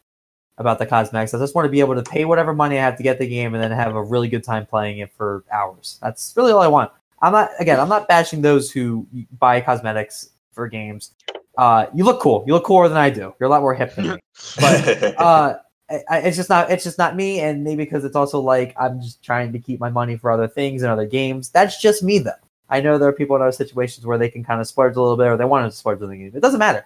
about 0.57 0.79
the 0.79 0.85
cosmetics. 0.85 1.33
I 1.33 1.39
just 1.39 1.53
want 1.53 1.65
to 1.65 1.69
be 1.69 1.81
able 1.81 1.95
to 1.95 2.03
pay 2.03 2.23
whatever 2.23 2.53
money 2.53 2.77
I 2.77 2.81
have 2.81 2.95
to 2.97 3.03
get 3.03 3.19
the 3.19 3.27
game 3.27 3.53
and 3.53 3.61
then 3.61 3.71
have 3.71 3.95
a 3.95 4.03
really 4.03 4.29
good 4.29 4.43
time 4.43 4.65
playing 4.65 4.99
it 4.99 5.11
for 5.11 5.43
hours. 5.51 5.99
That's 6.01 6.33
really 6.37 6.53
all 6.53 6.61
I 6.61 6.67
want. 6.67 6.91
I'm 7.21 7.33
not 7.33 7.51
again. 7.59 7.79
I'm 7.79 7.89
not 7.89 8.07
bashing 8.07 8.41
those 8.41 8.71
who 8.71 9.05
buy 9.39 9.59
cosmetics 9.59 10.29
for 10.53 10.67
games. 10.67 11.11
Uh, 11.57 11.87
you 11.93 12.03
look 12.03 12.21
cool. 12.21 12.43
You 12.47 12.53
look 12.53 12.65
cooler 12.65 12.87
than 12.87 12.97
I 12.97 13.09
do. 13.09 13.33
You're 13.39 13.47
a 13.47 13.49
lot 13.49 13.61
more 13.61 13.73
hip 13.73 13.95
than 13.95 14.07
me. 14.09 14.19
But 14.59 15.19
uh, 15.19 15.57
I, 15.89 16.19
it's 16.19 16.37
just 16.37 16.49
not. 16.49 16.71
It's 16.71 16.83
just 16.83 16.97
not 16.97 17.15
me. 17.15 17.39
And 17.39 17.63
maybe 17.63 17.83
because 17.83 18.03
it's 18.05 18.15
also 18.15 18.39
like 18.39 18.73
I'm 18.79 19.01
just 19.01 19.23
trying 19.23 19.51
to 19.53 19.59
keep 19.59 19.79
my 19.79 19.89
money 19.89 20.17
for 20.17 20.31
other 20.31 20.47
things 20.47 20.81
and 20.81 20.91
other 20.91 21.05
games. 21.05 21.49
That's 21.49 21.79
just 21.81 22.03
me, 22.03 22.19
though. 22.19 22.31
I 22.69 22.81
know 22.81 22.97
there 22.97 23.09
are 23.09 23.13
people 23.13 23.35
in 23.35 23.41
other 23.41 23.51
situations 23.51 24.05
where 24.05 24.17
they 24.17 24.29
can 24.29 24.43
kind 24.43 24.59
of 24.59 24.67
splurge 24.67 24.95
a 24.95 25.01
little 25.01 25.17
bit, 25.17 25.27
or 25.27 25.37
they 25.37 25.45
want 25.45 25.71
to 25.71 25.77
splurge 25.77 25.99
game. 25.99 26.31
It 26.33 26.41
doesn't 26.41 26.59
matter. 26.59 26.85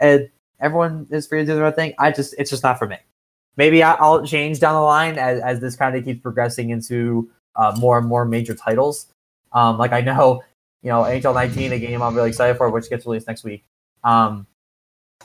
And 0.00 0.28
everyone 0.58 1.06
is 1.10 1.26
free 1.26 1.40
to 1.40 1.46
do 1.46 1.54
their 1.54 1.64
own 1.64 1.72
thing. 1.72 1.94
I 1.98 2.10
just, 2.10 2.34
it's 2.38 2.50
just 2.50 2.62
not 2.62 2.78
for 2.78 2.88
me. 2.88 2.96
Maybe 3.56 3.82
I- 3.82 3.94
I'll 3.94 4.24
change 4.24 4.60
down 4.60 4.74
the 4.74 4.80
line 4.80 5.18
as, 5.18 5.40
as 5.40 5.60
this 5.60 5.76
kind 5.76 5.96
of 5.96 6.04
keeps 6.04 6.20
progressing 6.20 6.70
into 6.70 7.30
uh, 7.56 7.76
more 7.78 7.98
and 7.98 8.08
more 8.08 8.24
major 8.24 8.54
titles. 8.54 9.06
Um, 9.52 9.78
like 9.78 9.92
I 9.92 10.00
know, 10.00 10.42
you 10.82 10.90
know, 10.90 11.02
NHL 11.02 11.34
19, 11.34 11.72
a 11.72 11.78
game 11.78 12.02
I'm 12.02 12.14
really 12.14 12.30
excited 12.30 12.56
for, 12.56 12.70
which 12.70 12.88
gets 12.88 13.06
released 13.06 13.26
next 13.26 13.44
week. 13.44 13.64
Um, 14.02 14.46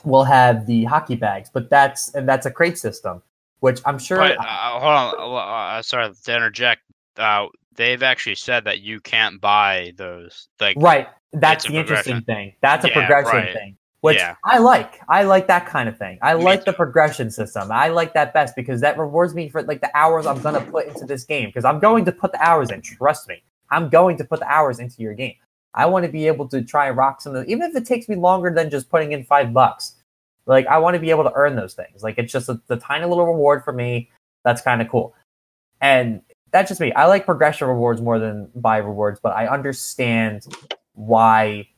will 0.04 0.24
have 0.24 0.66
the 0.66 0.84
hockey 0.84 1.16
bags, 1.16 1.50
but 1.52 1.70
that's 1.70 2.14
and 2.14 2.28
that's 2.28 2.46
a 2.46 2.50
crate 2.50 2.78
system, 2.78 3.22
which 3.60 3.80
I'm 3.84 3.98
sure. 3.98 4.18
But 4.18 4.38
uh, 4.38 4.80
hold 4.80 5.20
on, 5.22 5.78
uh, 5.78 5.82
sorry 5.82 6.12
to 6.12 6.34
interject. 6.34 6.82
Uh, 7.16 7.46
they've 7.74 8.02
actually 8.02 8.34
said 8.34 8.64
that 8.64 8.80
you 8.80 9.00
can't 9.00 9.40
buy 9.40 9.92
those. 9.96 10.48
Like, 10.60 10.76
right, 10.78 11.08
that's 11.32 11.66
the 11.66 11.76
interesting 11.76 12.22
thing. 12.22 12.54
That's 12.60 12.84
a 12.84 12.88
Yeah, 12.88 12.94
progression 12.94 13.38
right. 13.40 13.52
thing, 13.54 13.76
which 14.00 14.16
Yeah. 14.18 14.34
I 14.44 14.58
like. 14.58 15.00
I 15.08 15.22
like 15.24 15.46
that 15.48 15.66
kind 15.66 15.88
of 15.88 15.96
thing. 15.98 16.18
I 16.22 16.34
Me 16.34 16.44
like 16.44 16.64
the 16.64 16.72
progression 16.72 17.30
system. 17.30 17.72
I 17.72 17.88
like 17.88 18.14
that 18.14 18.34
best 18.34 18.54
because 18.56 18.80
that 18.82 18.98
rewards 18.98 19.34
me 19.34 19.48
for 19.48 19.62
like 19.62 19.80
the 19.80 19.90
hours 19.96 20.26
I'm 20.26 20.40
gonna 20.40 20.60
put 20.60 20.86
into 20.86 21.04
this 21.04 21.24
game. 21.24 21.48
Because 21.48 21.64
I'm 21.64 21.80
going 21.80 22.04
to 22.04 22.12
put 22.12 22.32
the 22.32 22.42
hours 22.46 22.70
in. 22.70 22.82
Trust 22.82 23.28
me, 23.28 23.42
I'm 23.70 23.88
going 23.88 24.16
to 24.18 24.24
put 24.24 24.40
the 24.40 24.48
hours 24.48 24.78
into 24.78 25.02
your 25.02 25.14
game. 25.14 25.34
I 25.76 25.86
want 25.86 26.04
to 26.06 26.10
be 26.10 26.26
able 26.26 26.48
to 26.48 26.62
try 26.62 26.88
and 26.88 26.96
rock 26.96 27.20
some 27.20 27.34
of 27.34 27.44
the, 27.44 27.52
even 27.52 27.70
if 27.70 27.76
it 27.76 27.86
takes 27.86 28.08
me 28.08 28.16
longer 28.16 28.52
than 28.52 28.70
just 28.70 28.88
putting 28.88 29.12
in 29.12 29.24
five 29.24 29.52
bucks. 29.52 29.96
Like 30.46 30.66
I 30.66 30.78
want 30.78 30.94
to 30.94 31.00
be 31.00 31.10
able 31.10 31.24
to 31.24 31.32
earn 31.34 31.56
those 31.56 31.74
things. 31.74 32.02
Like 32.02 32.18
it's 32.18 32.32
just 32.32 32.48
a, 32.48 32.60
the 32.68 32.76
tiny 32.76 33.04
little 33.04 33.26
reward 33.26 33.64
for 33.64 33.72
me. 33.72 34.10
That's 34.44 34.62
kind 34.62 34.80
of 34.80 34.88
cool. 34.88 35.14
And 35.80 36.22
that's 36.52 36.68
just 36.68 36.80
me. 36.80 36.92
I 36.92 37.06
like 37.06 37.26
progression 37.26 37.68
rewards 37.68 38.00
more 38.00 38.18
than 38.18 38.48
buy 38.54 38.78
rewards, 38.78 39.20
but 39.20 39.36
I 39.36 39.46
understand 39.48 40.46
why 40.94 41.68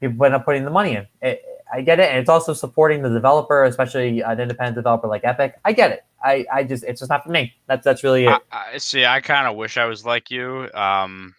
people 0.00 0.24
end 0.26 0.34
up 0.34 0.44
putting 0.44 0.64
the 0.64 0.70
money 0.70 0.96
in. 0.96 1.06
It, 1.22 1.42
I 1.72 1.80
get 1.80 1.98
it, 1.98 2.10
and 2.10 2.18
it's 2.18 2.28
also 2.28 2.52
supporting 2.52 3.02
the 3.02 3.08
developer, 3.08 3.64
especially 3.64 4.20
an 4.20 4.38
independent 4.38 4.76
developer 4.76 5.08
like 5.08 5.22
Epic. 5.24 5.54
I 5.64 5.72
get 5.72 5.90
it. 5.92 6.04
I, 6.22 6.44
I 6.52 6.64
just 6.64 6.84
it's 6.84 7.00
just 7.00 7.10
not 7.10 7.24
for 7.24 7.30
me. 7.30 7.54
That's 7.66 7.84
that's 7.84 8.04
really 8.04 8.26
it. 8.26 8.42
I, 8.52 8.72
I 8.74 8.78
see. 8.78 9.04
I 9.04 9.20
kind 9.20 9.46
of 9.46 9.56
wish 9.56 9.76
I 9.76 9.86
was 9.86 10.04
like 10.04 10.30
you. 10.30 10.68
Um, 10.74 11.34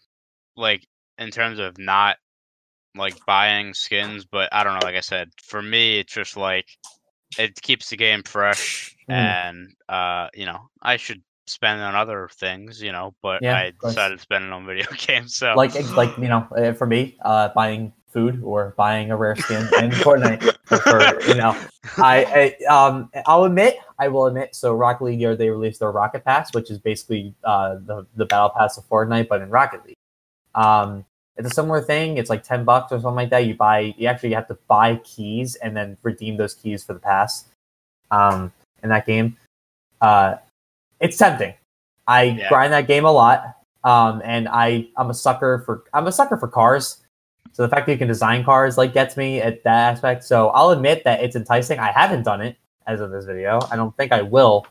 like 0.58 0.88
in 1.18 1.32
terms 1.32 1.60
of 1.60 1.78
not 1.78 2.18
like 2.96 3.16
buying 3.26 3.74
skins, 3.74 4.26
but 4.26 4.50
I 4.54 4.64
don't 4.64 4.74
know. 4.74 4.86
Like 4.86 4.96
I 4.96 5.02
said, 5.02 5.30
for 5.44 5.62
me, 5.62 6.00
it's 6.00 6.14
just 6.14 6.38
like 6.38 6.68
it 7.38 7.62
keeps 7.62 7.90
the 7.90 7.98
game 7.98 8.24
fresh, 8.24 8.96
Mm. 9.10 9.14
and 9.14 9.74
uh, 9.88 10.30
you 10.34 10.46
know, 10.46 10.70
I 10.82 10.98
should 10.98 11.22
spend 11.46 11.80
on 11.82 11.94
other 11.94 12.28
things, 12.34 12.82
you 12.82 12.92
know, 12.92 13.14
but 13.22 13.44
Yeah, 13.44 13.56
I 13.56 13.72
decided 13.80 14.18
to 14.18 14.22
spend 14.22 14.46
it 14.46 14.52
on 14.52 14.66
video 14.66 14.88
games. 14.98 15.36
So 15.36 15.54
like 15.56 15.76
it's 15.76 15.96
like 15.96 16.18
you 16.18 16.28
know 16.28 16.48
uh, 16.58 16.74
for 16.74 16.88
me 16.88 17.18
uh 17.22 17.50
buying 17.50 17.94
food 18.08 18.42
or 18.44 18.74
buying 18.78 19.12
a 19.12 19.18
rare 19.18 19.36
skin 19.36 19.62
in 19.78 19.92
Fortnite 19.92 20.42
for 20.66 21.30
you 21.30 21.36
know 21.36 21.56
I, 21.98 22.56
I 22.66 22.66
um 22.88 23.12
I'll 23.28 23.44
admit 23.44 23.78
I 24.00 24.08
will 24.08 24.26
admit 24.26 24.56
so 24.56 24.74
Rocket 24.74 25.04
League 25.04 25.20
year 25.20 25.36
they 25.36 25.50
released 25.50 25.82
their 25.82 25.92
Rocket 25.92 26.24
Pass 26.24 26.54
which 26.54 26.72
is 26.72 26.80
basically 26.80 27.36
uh 27.44 27.76
the 27.86 28.08
the 28.16 28.26
battle 28.26 28.52
pass 28.58 28.78
of 28.78 28.86
Fortnite 28.86 29.28
but 29.28 29.42
in 29.42 29.50
Rocket 29.50 29.86
League 29.86 29.95
um 30.56 31.06
it's 31.38 31.52
a 31.52 31.54
similar 31.54 31.82
thing 31.82 32.18
it's 32.18 32.30
like 32.30 32.44
10 32.44 32.64
bucks 32.64 32.92
or 32.92 33.00
something 33.00 33.16
like 33.16 33.30
that 33.30 33.46
you 33.46 33.56
buy 33.56 33.94
you 33.98 34.08
actually 34.08 34.34
have 34.34 34.48
to 34.48 34.58
buy 34.68 34.96
keys 35.04 35.56
and 35.56 35.76
then 35.76 35.98
redeem 36.02 36.38
those 36.38 36.54
keys 36.54 36.84
for 36.84 36.94
the 36.94 37.00
pass 37.00 37.46
um 38.12 38.52
in 38.84 38.90
that 38.90 39.06
game 39.06 39.38
uh 40.02 40.36
it's 41.00 41.18
tempting 41.18 41.54
I 42.08 42.24
Yeah. 42.24 42.50
grind 42.50 42.74
that 42.74 42.88
game 42.88 43.06
a 43.06 43.12
lot 43.12 43.56
um, 43.86 44.22
and 44.26 44.48
I 44.50 44.88
I'm 44.98 45.12
a 45.12 45.14
sucker 45.14 45.62
for 45.66 45.84
I'm 45.94 46.08
a 46.08 46.12
sucker 46.12 46.38
for 46.38 46.48
cars. 46.48 47.02
So 47.54 47.62
the 47.64 47.70
fact 47.70 47.86
that 47.86 47.92
you 47.94 47.98
can 47.98 48.08
design 48.08 48.44
cars 48.44 48.78
like 48.78 48.94
gets 48.94 49.16
me 49.16 49.40
at 49.40 49.64
that 49.64 49.94
aspect. 49.94 50.24
So 50.24 50.50
I'll 50.50 50.72
admit 50.72 51.04
that 51.06 51.24
it's 51.24 51.36
enticing. 51.36 51.80
I 51.80 51.92
haven't 51.92 52.24
done 52.24 52.42
it 52.42 52.58
as 52.88 53.00
of 53.00 53.12
this 53.12 53.26
video. 53.26 53.60
I 53.72 53.76
don't 53.76 53.96
think 53.96 54.12
I 54.12 54.24
will, 54.24 54.66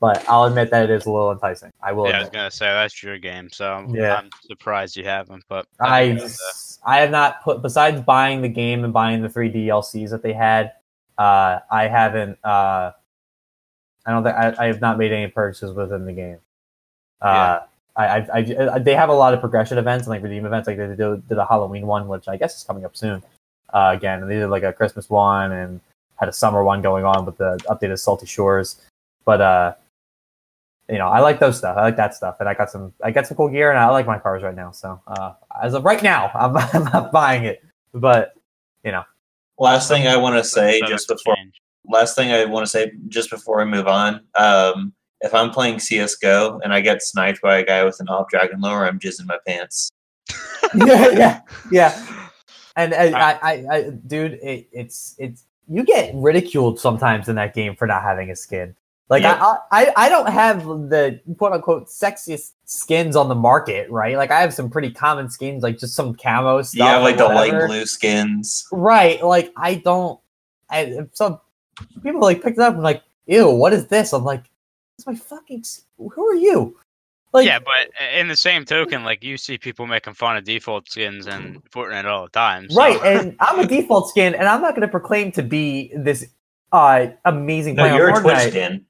but 0.00 0.26
I'll 0.28 0.44
admit 0.44 0.70
that 0.70 0.84
it 0.84 0.90
is 0.90 1.04
a 1.04 1.10
little 1.10 1.30
enticing. 1.30 1.70
I 1.82 1.92
will. 1.92 2.08
yeah, 2.08 2.18
I 2.18 2.20
was 2.20 2.30
gonna 2.30 2.50
say 2.50 2.66
that's 2.66 3.02
your 3.02 3.18
game. 3.18 3.50
So 3.50 3.86
Yeah. 3.90 4.16
I'm 4.16 4.30
surprised 4.46 4.96
you 4.96 5.04
haven't. 5.04 5.44
But 5.48 5.66
I 5.78 6.16
think, 6.16 6.32
uh, 6.32 6.86
I 6.86 7.00
have 7.00 7.10
not 7.10 7.44
put 7.44 7.60
besides 7.60 8.00
buying 8.00 8.40
the 8.40 8.48
game 8.48 8.82
and 8.84 8.92
buying 8.92 9.20
the 9.20 9.28
three 9.28 9.52
DLCs 9.52 10.10
that 10.10 10.22
they 10.22 10.32
had. 10.32 10.72
Uh, 11.18 11.60
I 11.70 11.86
haven't. 11.86 12.38
Uh, 12.42 12.92
I 14.06 14.10
don't 14.10 14.24
think 14.24 14.34
I, 14.34 14.54
I 14.58 14.66
have 14.66 14.80
not 14.80 14.96
made 14.96 15.12
any 15.12 15.30
purchases 15.30 15.74
within 15.74 16.06
the 16.06 16.14
game. 16.14 16.38
Uh, 17.20 17.60
I, 17.94 18.06
I, 18.06 18.26
I, 18.32 18.74
I 18.74 18.78
they 18.78 18.94
have 18.94 19.10
a 19.10 19.14
lot 19.14 19.34
of 19.34 19.40
progression 19.40 19.76
events 19.76 20.06
and 20.06 20.10
like 20.10 20.22
redeem 20.22 20.46
events. 20.46 20.66
Like 20.66 20.78
they 20.78 20.86
did, 20.86 21.28
did 21.28 21.36
a 21.38 21.44
Halloween 21.44 21.86
one, 21.86 22.08
which 22.08 22.26
I 22.26 22.38
guess 22.38 22.56
is 22.56 22.64
coming 22.64 22.86
up 22.86 22.96
soon. 22.96 23.22
Uh, 23.74 23.92
again, 23.94 24.22
and 24.22 24.30
they 24.30 24.36
did 24.36 24.48
like 24.48 24.62
a 24.62 24.72
Christmas 24.72 25.10
one 25.10 25.52
and 25.52 25.80
had 26.16 26.30
a 26.30 26.32
summer 26.32 26.64
one 26.64 26.80
going 26.80 27.04
on 27.04 27.26
with 27.26 27.36
the 27.36 27.58
updated 27.68 27.98
Salty 27.98 28.26
Shores. 28.26 28.80
But 29.26 29.42
uh, 29.42 29.74
you 30.90 30.98
know, 30.98 31.08
I 31.08 31.20
like 31.20 31.38
those 31.38 31.56
stuff. 31.56 31.76
I 31.76 31.82
like 31.82 31.96
that 31.96 32.14
stuff, 32.14 32.36
and 32.40 32.48
I 32.48 32.54
got 32.54 32.70
some. 32.70 32.92
I 33.02 33.10
got 33.10 33.26
some 33.26 33.36
cool 33.36 33.48
gear, 33.48 33.70
and 33.70 33.78
I 33.78 33.88
like 33.90 34.06
my 34.06 34.18
cars 34.18 34.42
right 34.42 34.54
now. 34.54 34.70
So 34.72 35.00
uh, 35.06 35.34
as 35.62 35.74
of 35.74 35.84
right 35.84 36.02
now, 36.02 36.30
I'm, 36.34 36.56
I'm 36.72 36.84
not 36.84 37.12
buying 37.12 37.44
it. 37.44 37.62
But 37.92 38.34
you 38.84 38.92
know, 38.92 39.04
Last 39.60 39.88
thing 39.88 40.06
I 40.06 40.16
want 40.16 40.36
to 40.36 40.42
say, 40.42 40.80
just 40.88 41.06
before 41.06 41.36
change. 41.36 41.60
last 41.86 42.16
thing 42.16 42.32
I 42.32 42.46
want 42.46 42.64
to 42.64 42.70
say 42.70 42.92
just 43.08 43.28
before 43.28 43.58
we 43.58 43.66
move 43.66 43.86
on. 43.86 44.22
Um, 44.34 44.94
if 45.20 45.34
I'm 45.34 45.50
playing 45.50 45.80
CS:GO 45.80 46.60
and 46.64 46.72
I 46.72 46.80
get 46.80 47.02
sniped 47.02 47.42
by 47.42 47.58
a 47.58 47.64
guy 47.64 47.84
with 47.84 48.00
an 48.00 48.08
op 48.08 48.30
Dragon 48.30 48.58
Lore, 48.62 48.86
I'm 48.86 48.98
jizzing 48.98 49.26
my 49.26 49.36
pants. 49.46 49.90
yeah, 50.74 51.10
yeah, 51.10 51.40
yeah. 51.70 52.06
And 52.76 52.94
uh, 52.94 53.18
I, 53.18 53.38
I, 53.42 53.64
I, 53.70 53.90
dude, 54.06 54.34
it, 54.34 54.68
it's 54.72 55.16
it's 55.18 55.44
you 55.68 55.82
get 55.82 56.14
ridiculed 56.14 56.78
sometimes 56.78 57.28
in 57.28 57.34
that 57.34 57.52
game 57.52 57.74
for 57.74 57.86
not 57.86 58.02
having 58.02 58.30
a 58.30 58.36
skin. 58.36 58.76
Like 59.10 59.22
Yeah. 59.24 59.34
I, 59.42 59.56
I, 59.72 59.92
I 59.96 60.08
don't 60.08 60.28
have 60.30 60.64
the 60.64 61.20
quote 61.36 61.52
unquote 61.52 61.88
sexiest 61.88 62.52
skins 62.64 63.16
on 63.16 63.28
the 63.28 63.34
market, 63.34 63.90
right? 63.90 64.16
Like 64.16 64.30
I 64.30 64.40
have 64.40 64.54
some 64.54 64.70
pretty 64.70 64.90
common 64.92 65.28
skins, 65.28 65.62
like 65.64 65.78
just 65.78 65.94
some 65.94 66.14
camo 66.14 66.62
stuff. 66.62 66.78
You 66.78 66.84
have 66.84 67.02
like 67.02 67.16
the 67.18 67.24
light 67.26 67.66
blue 67.66 67.84
skins. 67.86 68.66
right? 68.72 69.22
Like 69.22 69.52
I 69.56 69.74
don't. 69.74 70.20
I 70.70 71.00
some 71.12 71.40
people 72.04 72.20
like 72.20 72.40
picked 72.42 72.58
it 72.58 72.62
up 72.62 72.74
and 72.74 72.82
like, 72.84 73.02
ew, 73.26 73.50
what 73.50 73.72
is 73.72 73.88
this? 73.88 74.12
I'm 74.12 74.22
like, 74.24 74.44
it's 74.96 75.06
my 75.06 75.16
fucking. 75.16 75.64
Who 75.98 76.26
are 76.28 76.34
you? 76.36 76.76
Like, 77.32 77.46
yeah, 77.46 77.58
but 77.60 77.90
in 78.14 78.26
the 78.28 78.34
same 78.36 78.64
token, 78.64 79.02
like 79.04 79.22
you 79.24 79.36
see 79.36 79.56
people 79.58 79.86
making 79.86 80.14
fun 80.14 80.36
of 80.36 80.44
default 80.44 80.88
skins 80.90 81.26
and 81.26 81.62
Fortnite 81.70 82.04
all 82.04 82.24
the 82.24 82.30
time. 82.30 82.68
so- 82.70 82.76
Right, 82.76 83.00
and 83.04 83.36
I'm 83.40 83.58
a 83.60 83.66
default 83.66 84.08
skin, 84.08 84.34
and 84.34 84.48
I'm 84.48 84.60
not 84.60 84.70
going 84.72 84.82
to 84.82 84.88
proclaim 84.88 85.30
to 85.32 85.42
be 85.42 85.92
this 85.96 86.26
uh 86.72 87.08
amazing 87.24 87.74
No, 87.74 87.82
player. 87.84 87.94
you're 87.96 88.10
on 88.12 88.18
a 88.18 88.20
Twitch 88.20 88.34
Fortnite. 88.36 88.48
skin. 88.50 88.86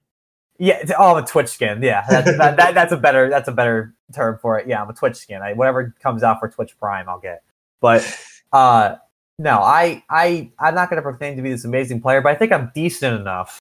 Yeah, 0.62 0.74
it's- 0.74 0.92
oh, 0.98 1.16
I'm 1.16 1.24
a 1.24 1.26
Twitch 1.26 1.48
skin. 1.48 1.82
Yeah, 1.82 2.04
that's, 2.08 2.36
that, 2.36 2.56
that, 2.58 2.74
that's 2.74 2.92
a 2.92 2.96
better 2.98 3.30
that's 3.30 3.48
a 3.48 3.52
better 3.52 3.94
term 4.14 4.38
for 4.42 4.58
it. 4.58 4.68
Yeah, 4.68 4.82
I'm 4.82 4.90
a 4.90 4.92
Twitch 4.94 5.16
skin. 5.16 5.40
I, 5.42 5.54
whatever 5.54 5.94
comes 6.02 6.22
out 6.22 6.38
for 6.38 6.48
Twitch 6.50 6.78
Prime, 6.78 7.08
I'll 7.08 7.18
get. 7.18 7.42
But 7.80 8.04
uh 8.52 8.96
no, 9.38 9.60
I 9.60 10.04
I 10.10 10.50
I'm 10.58 10.74
not 10.74 10.90
going 10.90 10.98
to 10.98 11.02
proclaim 11.02 11.36
to 11.36 11.42
be 11.42 11.50
this 11.50 11.64
amazing 11.64 12.02
player, 12.02 12.20
but 12.20 12.30
I 12.30 12.34
think 12.34 12.52
I'm 12.52 12.70
decent 12.74 13.18
enough, 13.18 13.58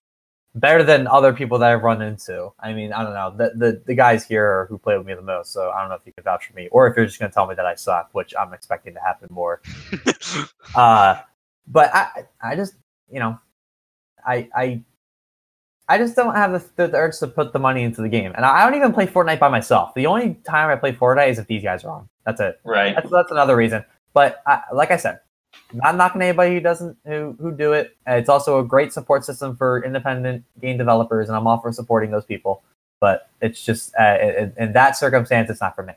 better 0.53 0.83
than 0.83 1.07
other 1.07 1.31
people 1.31 1.57
that 1.59 1.71
I've 1.71 1.83
run 1.83 2.01
into. 2.01 2.51
I 2.59 2.73
mean, 2.73 2.91
I 2.91 3.01
don't 3.03 3.13
know. 3.13 3.33
The 3.37 3.53
the, 3.55 3.81
the 3.85 3.95
guys 3.95 4.25
here 4.27 4.43
are 4.45 4.65
who 4.69 4.77
play 4.77 4.97
with 4.97 5.07
me 5.07 5.13
the 5.13 5.21
most, 5.21 5.53
so 5.53 5.69
I 5.71 5.79
don't 5.79 5.87
know 5.87 5.95
if 5.95 6.01
you 6.05 6.11
can 6.11 6.25
vouch 6.25 6.47
for 6.47 6.53
me, 6.53 6.67
or 6.73 6.87
if 6.87 6.97
you're 6.97 7.05
just 7.05 7.17
going 7.17 7.31
to 7.31 7.33
tell 7.33 7.47
me 7.47 7.55
that 7.55 7.65
I 7.65 7.75
suck, 7.75 8.09
which 8.11 8.33
I'm 8.37 8.53
expecting 8.53 8.93
to 8.95 8.99
happen 8.99 9.29
more. 9.31 9.61
Uh, 10.75 11.19
but 11.65 11.93
I, 11.95 12.25
I 12.43 12.55
just, 12.55 12.75
you 13.11 13.19
know, 13.19 13.39
I, 14.25 14.47
I, 14.55 14.83
I 15.89 15.97
just 15.97 16.15
don't 16.15 16.35
have 16.35 16.51
the, 16.51 16.87
the 16.87 16.95
urge 16.95 17.17
to 17.19 17.27
put 17.27 17.51
the 17.51 17.59
money 17.59 17.81
into 17.83 18.01
the 18.01 18.09
game, 18.09 18.31
and 18.35 18.45
I 18.45 18.63
don't 18.63 18.75
even 18.77 18.93
play 18.93 19.07
Fortnite 19.07 19.39
by 19.39 19.49
myself. 19.49 19.93
The 19.95 20.05
only 20.05 20.35
time 20.45 20.69
I 20.69 20.75
play 20.75 20.93
Fortnite 20.93 21.29
is 21.29 21.39
if 21.39 21.47
these 21.47 21.63
guys 21.63 21.83
are 21.83 21.89
on. 21.91 22.07
That's 22.25 22.39
it. 22.39 22.59
Right. 22.63 22.93
That's 22.95 23.09
that's 23.09 23.31
another 23.31 23.55
reason. 23.55 23.83
But 24.13 24.43
I, 24.45 24.61
like 24.71 24.91
I 24.91 24.97
said, 24.97 25.19
not 25.73 25.95
knocking 25.97 26.21
anybody 26.21 26.53
who 26.53 26.59
doesn't 26.59 26.95
who 27.05 27.35
who 27.41 27.51
do 27.51 27.73
it. 27.73 27.97
Uh, 28.07 28.13
It's 28.13 28.29
also 28.29 28.59
a 28.59 28.63
great 28.63 28.93
support 28.93 29.25
system 29.25 29.57
for 29.57 29.83
independent 29.83 30.45
game 30.61 30.77
developers, 30.77 31.27
and 31.27 31.35
I'm 31.35 31.47
all 31.47 31.59
for 31.59 31.71
supporting 31.71 32.11
those 32.11 32.25
people. 32.25 32.63
But 32.99 33.29
it's 33.41 33.65
just 33.65 33.93
uh, 33.99 34.17
in, 34.21 34.53
in 34.57 34.73
that 34.73 34.95
circumstance, 34.95 35.49
it's 35.49 35.61
not 35.61 35.75
for 35.75 35.83
me. 35.83 35.93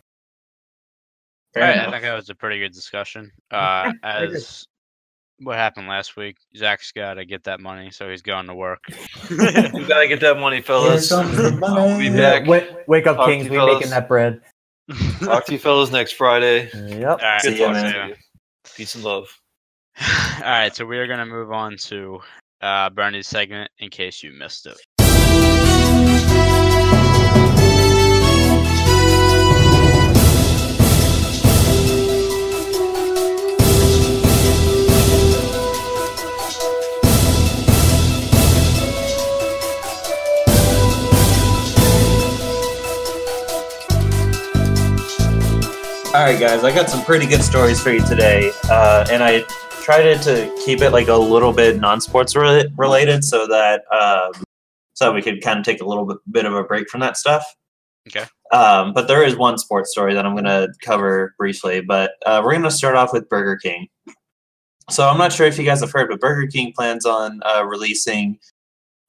Fair 1.52 1.64
All 1.64 1.68
right, 1.68 1.88
I 1.88 1.90
think 1.90 2.02
that 2.02 2.14
was 2.14 2.30
a 2.30 2.34
pretty 2.34 2.58
good 2.58 2.72
discussion. 2.72 3.30
Uh, 3.50 3.92
Yeah, 3.92 3.92
I 4.02 4.22
agree. 4.24 4.36
as 4.38 4.66
what 5.42 5.56
happened 5.56 5.88
last 5.88 6.16
week, 6.16 6.36
Zach's 6.56 6.92
got 6.92 7.14
to 7.14 7.24
get 7.24 7.44
that 7.44 7.60
money, 7.60 7.90
so 7.90 8.08
he's 8.10 8.22
going 8.22 8.46
to 8.46 8.54
work. 8.54 8.80
You 9.30 9.86
gotta 9.86 10.08
get 10.08 10.20
that 10.20 10.38
money, 10.38 10.60
fellas. 10.60 11.08
Here 11.08 11.18
We'll 11.22 11.50
be 11.98 12.08
money. 12.10 12.10
back. 12.10 12.46
Wake, 12.46 12.68
wake 12.86 13.06
up, 13.06 13.16
Talk 13.16 13.28
Kings! 13.28 13.48
We're 13.48 13.64
making 13.66 13.90
that 13.90 14.08
bread. 14.08 14.40
Talk 15.20 15.46
to 15.46 15.52
you 15.52 15.58
fellas 15.58 15.90
next 15.90 16.12
Friday. 16.12 16.68
Yep. 16.74 17.04
All 17.04 17.16
right, 17.16 17.40
See 17.40 17.58
ya, 17.58 17.68
talking 17.68 17.82
man. 17.82 17.92
to 18.02 18.08
you. 18.08 18.14
Peace 18.76 18.94
and 18.94 19.04
love. 19.04 19.28
All 20.00 20.42
right, 20.42 20.74
so 20.74 20.84
we 20.84 20.98
are 20.98 21.06
going 21.06 21.18
to 21.20 21.26
move 21.26 21.50
on 21.52 21.76
to 21.78 22.20
uh, 22.60 22.90
Bernie's 22.90 23.26
segment 23.26 23.70
in 23.78 23.88
case 23.90 24.22
you 24.22 24.32
missed 24.32 24.66
it. 24.66 24.76
All 46.14 46.22
right, 46.22 46.38
guys, 46.38 46.62
I 46.62 46.74
got 46.74 46.90
some 46.90 47.02
pretty 47.06 47.24
good 47.24 47.42
stories 47.42 47.80
for 47.80 47.90
you 47.90 48.04
today, 48.04 48.52
uh, 48.64 49.06
and 49.10 49.22
I 49.22 49.44
tried 49.80 50.02
to, 50.02 50.18
to 50.18 50.62
keep 50.62 50.82
it 50.82 50.90
like 50.90 51.08
a 51.08 51.16
little 51.16 51.54
bit 51.54 51.80
non-sports 51.80 52.36
re- 52.36 52.70
related, 52.76 53.24
so 53.24 53.46
that 53.46 53.80
um, 53.90 54.44
so 54.92 55.10
we 55.14 55.22
could 55.22 55.42
kind 55.42 55.58
of 55.58 55.64
take 55.64 55.80
a 55.80 55.86
little 55.86 56.04
bit, 56.04 56.18
bit 56.30 56.44
of 56.44 56.52
a 56.54 56.64
break 56.64 56.90
from 56.90 57.00
that 57.00 57.16
stuff. 57.16 57.42
Okay. 58.06 58.26
Um, 58.52 58.92
but 58.92 59.08
there 59.08 59.24
is 59.24 59.36
one 59.36 59.56
sports 59.56 59.90
story 59.90 60.12
that 60.12 60.26
I'm 60.26 60.34
going 60.34 60.44
to 60.44 60.68
cover 60.82 61.34
briefly, 61.38 61.80
but 61.80 62.12
uh, 62.26 62.42
we're 62.44 62.52
going 62.52 62.62
to 62.64 62.70
start 62.70 62.94
off 62.94 63.14
with 63.14 63.26
Burger 63.30 63.56
King. 63.56 63.88
So 64.90 65.08
I'm 65.08 65.16
not 65.16 65.32
sure 65.32 65.46
if 65.46 65.56
you 65.56 65.64
guys 65.64 65.80
have 65.80 65.92
heard, 65.92 66.10
but 66.10 66.20
Burger 66.20 66.46
King 66.46 66.74
plans 66.76 67.06
on 67.06 67.40
uh, 67.42 67.64
releasing 67.64 68.38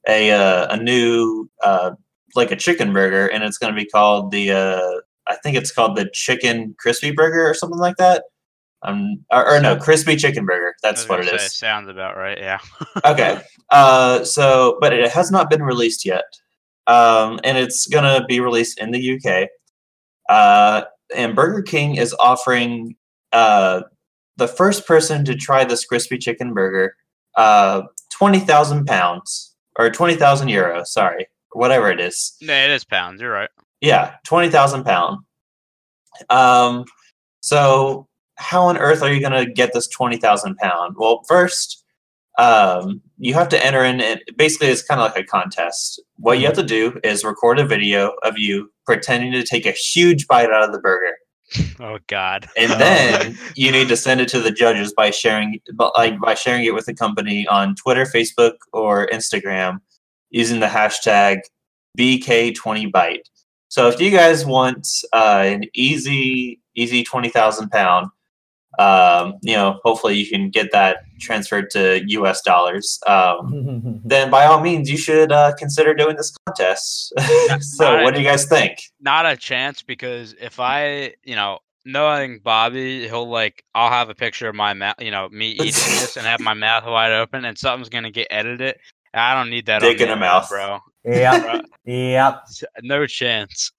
a 0.08 0.32
uh, 0.32 0.74
a 0.74 0.78
new 0.78 1.50
uh, 1.66 1.96
like 2.34 2.52
a 2.52 2.56
chicken 2.56 2.94
burger, 2.94 3.28
and 3.28 3.44
it's 3.44 3.58
going 3.58 3.74
to 3.74 3.78
be 3.78 3.90
called 3.90 4.32
the 4.32 4.52
uh, 4.52 5.02
I 5.28 5.36
think 5.38 5.58
it's 5.58 5.72
called 5.72 5.96
the 5.96 6.10
chicken 6.14 6.76
crispy 6.80 7.12
burger 7.12 7.50
or 7.50 7.54
something 7.54 7.80
like 7.80 7.98
that. 7.98 8.24
Um, 8.84 9.24
or, 9.32 9.56
or 9.56 9.60
no, 9.62 9.78
crispy 9.78 10.16
chicken 10.18 10.46
burger. 10.46 10.76
That's 10.84 11.08
what 11.08 11.22
it 11.22 11.34
is. 11.34 11.54
Sounds 11.54 11.88
about 11.88 12.18
right. 12.18 12.38
Yeah. 12.38 12.60
Okay. 13.06 13.42
Uh, 13.70 14.24
so, 14.24 14.78
but 14.82 14.94
it 14.94 15.10
has 15.12 15.32
not 15.32 15.50
been 15.50 15.64
released 15.64 16.06
yet, 16.06 16.26
um, 16.88 17.40
and 17.44 17.58
it's 17.58 17.88
gonna 17.88 18.26
be 18.28 18.40
released 18.40 18.80
in 18.80 18.92
the 18.92 19.16
UK. 19.16 19.50
Uh, 20.30 20.84
and 21.16 21.36
Burger 21.36 21.62
King 21.62 21.96
is 21.96 22.14
offering 22.20 22.96
uh, 23.32 23.82
the 24.38 24.48
first 24.48 24.86
person 24.86 25.26
to 25.26 25.36
try 25.36 25.64
this 25.64 25.86
crispy 25.86 26.18
chicken 26.18 26.54
burger 26.54 26.96
uh, 27.36 27.82
twenty 28.12 28.40
thousand 28.40 28.86
pounds 28.86 29.56
or 29.78 29.90
twenty 29.90 30.16
thousand 30.16 30.50
euros. 30.50 30.88
Sorry, 30.88 31.28
whatever 31.54 31.90
it 31.90 32.00
is. 32.00 32.36
Yeah, 32.40 32.66
it 32.66 32.72
is 32.72 32.84
pounds. 32.84 33.22
You're 33.22 33.32
right. 33.32 33.50
Yeah, 33.84 34.16
twenty 34.24 34.50
thousand 34.50 34.86
pound. 34.86 35.20
Um, 36.30 36.86
so 37.42 38.08
how 38.36 38.64
on 38.64 38.78
earth 38.78 39.04
are 39.04 39.12
you 39.14 39.20
going 39.20 39.46
to 39.46 39.52
get 39.52 39.74
this 39.74 39.88
twenty 39.88 40.16
thousand 40.18 40.56
pound? 40.56 40.96
Well, 40.98 41.22
first, 41.28 41.84
um, 42.40 43.02
you 43.18 43.34
have 43.34 43.50
to 43.50 43.64
enter 43.64 43.84
in. 43.84 44.00
And 44.00 44.22
basically, 44.38 44.68
it's 44.70 44.82
kind 44.84 45.02
of 45.02 45.12
like 45.12 45.22
a 45.22 45.28
contest. 45.28 46.02
What 46.16 46.40
you 46.40 46.46
have 46.46 46.56
to 46.56 46.64
do 46.64 46.98
is 47.04 47.26
record 47.26 47.60
a 47.60 47.66
video 47.66 48.14
of 48.24 48.38
you 48.38 48.72
pretending 48.86 49.34
to 49.34 49.44
take 49.44 49.66
a 49.66 49.72
huge 49.72 50.28
bite 50.28 50.50
out 50.50 50.64
of 50.64 50.72
the 50.72 50.80
burger, 50.80 51.16
Oh 51.82 52.00
God. 52.08 52.48
and 52.56 52.72
then 52.80 53.38
you 53.56 53.70
need 53.70 53.90
to 53.90 53.98
send 53.98 54.22
it 54.22 54.30
to 54.30 54.40
the 54.40 54.52
judges 54.52 54.94
by 54.94 55.12
sharing, 55.12 55.60
like 55.98 56.20
by 56.22 56.36
sharing 56.36 56.64
it 56.64 56.74
with 56.74 56.86
the 56.86 56.94
company 56.94 57.46
on 57.48 57.76
Twitter, 57.76 58.06
Facebook, 58.06 58.54
or 58.72 59.08
Instagram 59.08 59.80
using 60.30 60.62
the 60.62 60.68
hashtag 60.68 61.40
BK20Bite. 62.00 63.24
So 63.74 63.88
if 63.88 64.00
you 64.00 64.12
guys 64.12 64.46
want 64.46 64.88
uh, 65.14 65.42
an 65.48 65.64
easy, 65.74 66.60
easy 66.76 67.04
twenty 67.04 67.30
thousand 67.30 67.72
pound, 67.72 68.08
um, 68.78 69.40
you 69.42 69.56
know, 69.56 69.80
hopefully 69.84 70.14
you 70.16 70.30
can 70.30 70.52
get 70.52 70.72
that 70.74 70.98
transferred 71.20 71.72
to 71.72 72.04
U.S. 72.06 72.44
dollars. 72.44 73.00
Um, 73.08 74.00
then 74.06 74.30
by 74.30 74.46
all 74.46 74.62
means, 74.62 74.92
you 74.92 74.98
should 74.98 75.32
uh, 75.32 75.56
consider 75.56 75.96
doing 75.96 76.16
this 76.16 76.32
contest. 76.46 77.14
so, 77.62 77.96
not 77.96 78.04
what 78.04 78.14
do 78.14 78.22
you 78.22 78.28
guys 78.28 78.46
think? 78.46 78.78
Not 79.02 79.26
a 79.26 79.36
chance 79.36 79.82
because 79.82 80.36
if 80.40 80.60
I, 80.60 81.16
you 81.24 81.34
know, 81.34 81.58
knowing 81.84 82.42
Bobby, 82.44 83.08
he'll 83.08 83.28
like, 83.28 83.64
I'll 83.74 83.90
have 83.90 84.08
a 84.08 84.14
picture 84.14 84.48
of 84.48 84.54
my 84.54 84.76
mouth, 84.76 84.98
you 85.00 85.10
know, 85.10 85.30
me 85.30 85.50
eating 85.50 85.64
this 85.64 86.16
and 86.16 86.28
have 86.28 86.42
my 86.42 86.54
mouth 86.54 86.86
wide 86.86 87.12
open, 87.12 87.44
and 87.44 87.58
something's 87.58 87.90
gonna 87.90 88.12
get 88.12 88.28
edited. 88.30 88.76
I 89.14 89.34
don't 89.36 89.50
need 89.50 89.66
that. 89.68 89.82
Dick 89.82 89.98
on 90.02 90.08
in 90.08 90.10
a 90.12 90.16
the 90.16 90.20
mouth. 90.20 90.50
bro. 90.50 90.80
Yeah, 91.06 91.40
Bro, 91.40 91.62
Yep. 91.86 92.46
No 92.84 93.06
chance. 93.06 93.72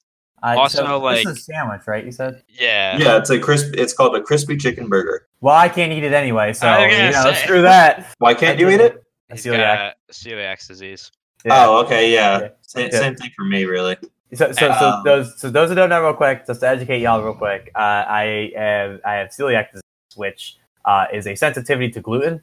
Uh, 0.43 0.57
Also, 0.59 0.85
so 0.85 0.99
like- 0.99 1.25
this 1.25 1.27
is 1.27 1.39
a 1.39 1.41
sandwich, 1.43 1.81
right? 1.87 2.05
You 2.05 2.13
said. 2.13 2.43
Yeah. 2.49 2.99
Yeah, 2.99 3.17
it's 3.19 3.31
a 3.31 3.39
crisp. 3.39 3.75
It's 3.75 3.93
called 3.95 4.15
a 4.17 4.21
crispy 4.23 4.57
chicken 4.57 4.89
burger. 4.89 5.27
Well, 5.41 5.55
I 5.55 5.69
can't 5.69 5.93
eat 5.93 6.05
it 6.05 6.13
anyway, 6.13 6.53
so 6.53 6.67
I 6.69 6.87
was 6.87 6.97
you 6.97 7.03
know, 7.13 7.33
say. 7.33 7.43
screw 7.45 7.63
that. 7.63 8.07
Why 8.19 8.35
can't 8.35 8.59
you 8.59 8.69
eat 8.71 8.81
it? 8.81 9.03
He's 9.31 9.45
Celiac. 9.45 9.59
got 9.59 9.95
celiac 10.13 10.67
disease. 10.67 11.11
Yeah. 11.45 11.67
Oh, 11.67 11.79
okay, 11.85 12.13
yeah. 12.13 12.41
Yeah. 12.41 12.49
Same, 12.63 12.87
Okay. 12.89 12.97
same 12.99 13.17
thing 13.17 13.31
for 13.37 13.45
me, 13.45 13.65
really. 13.65 13.97
So, 14.35 14.53
so, 14.53 14.73
so 14.79 14.89
Um, 14.91 15.03
those, 15.05 15.41
so 15.41 15.49
those 15.51 15.69
who 15.71 15.75
don't 15.75 15.89
know, 15.89 16.03
real 16.03 16.13
quick, 16.15 16.47
just 16.47 16.61
to 16.61 16.69
educate 16.69 17.01
y'all, 17.01 17.23
real 17.23 17.35
quick, 17.35 17.71
uh, 17.75 18.05
I 18.07 18.53
have, 18.57 19.01
I 19.05 19.15
have 19.15 19.29
celiac 19.29 19.71
disease, 19.71 19.83
which 20.17 20.57
uh, 20.85 21.07
is 21.13 21.27
a 21.27 21.35
sensitivity 21.35 21.91
to 21.93 22.01
gluten, 22.01 22.43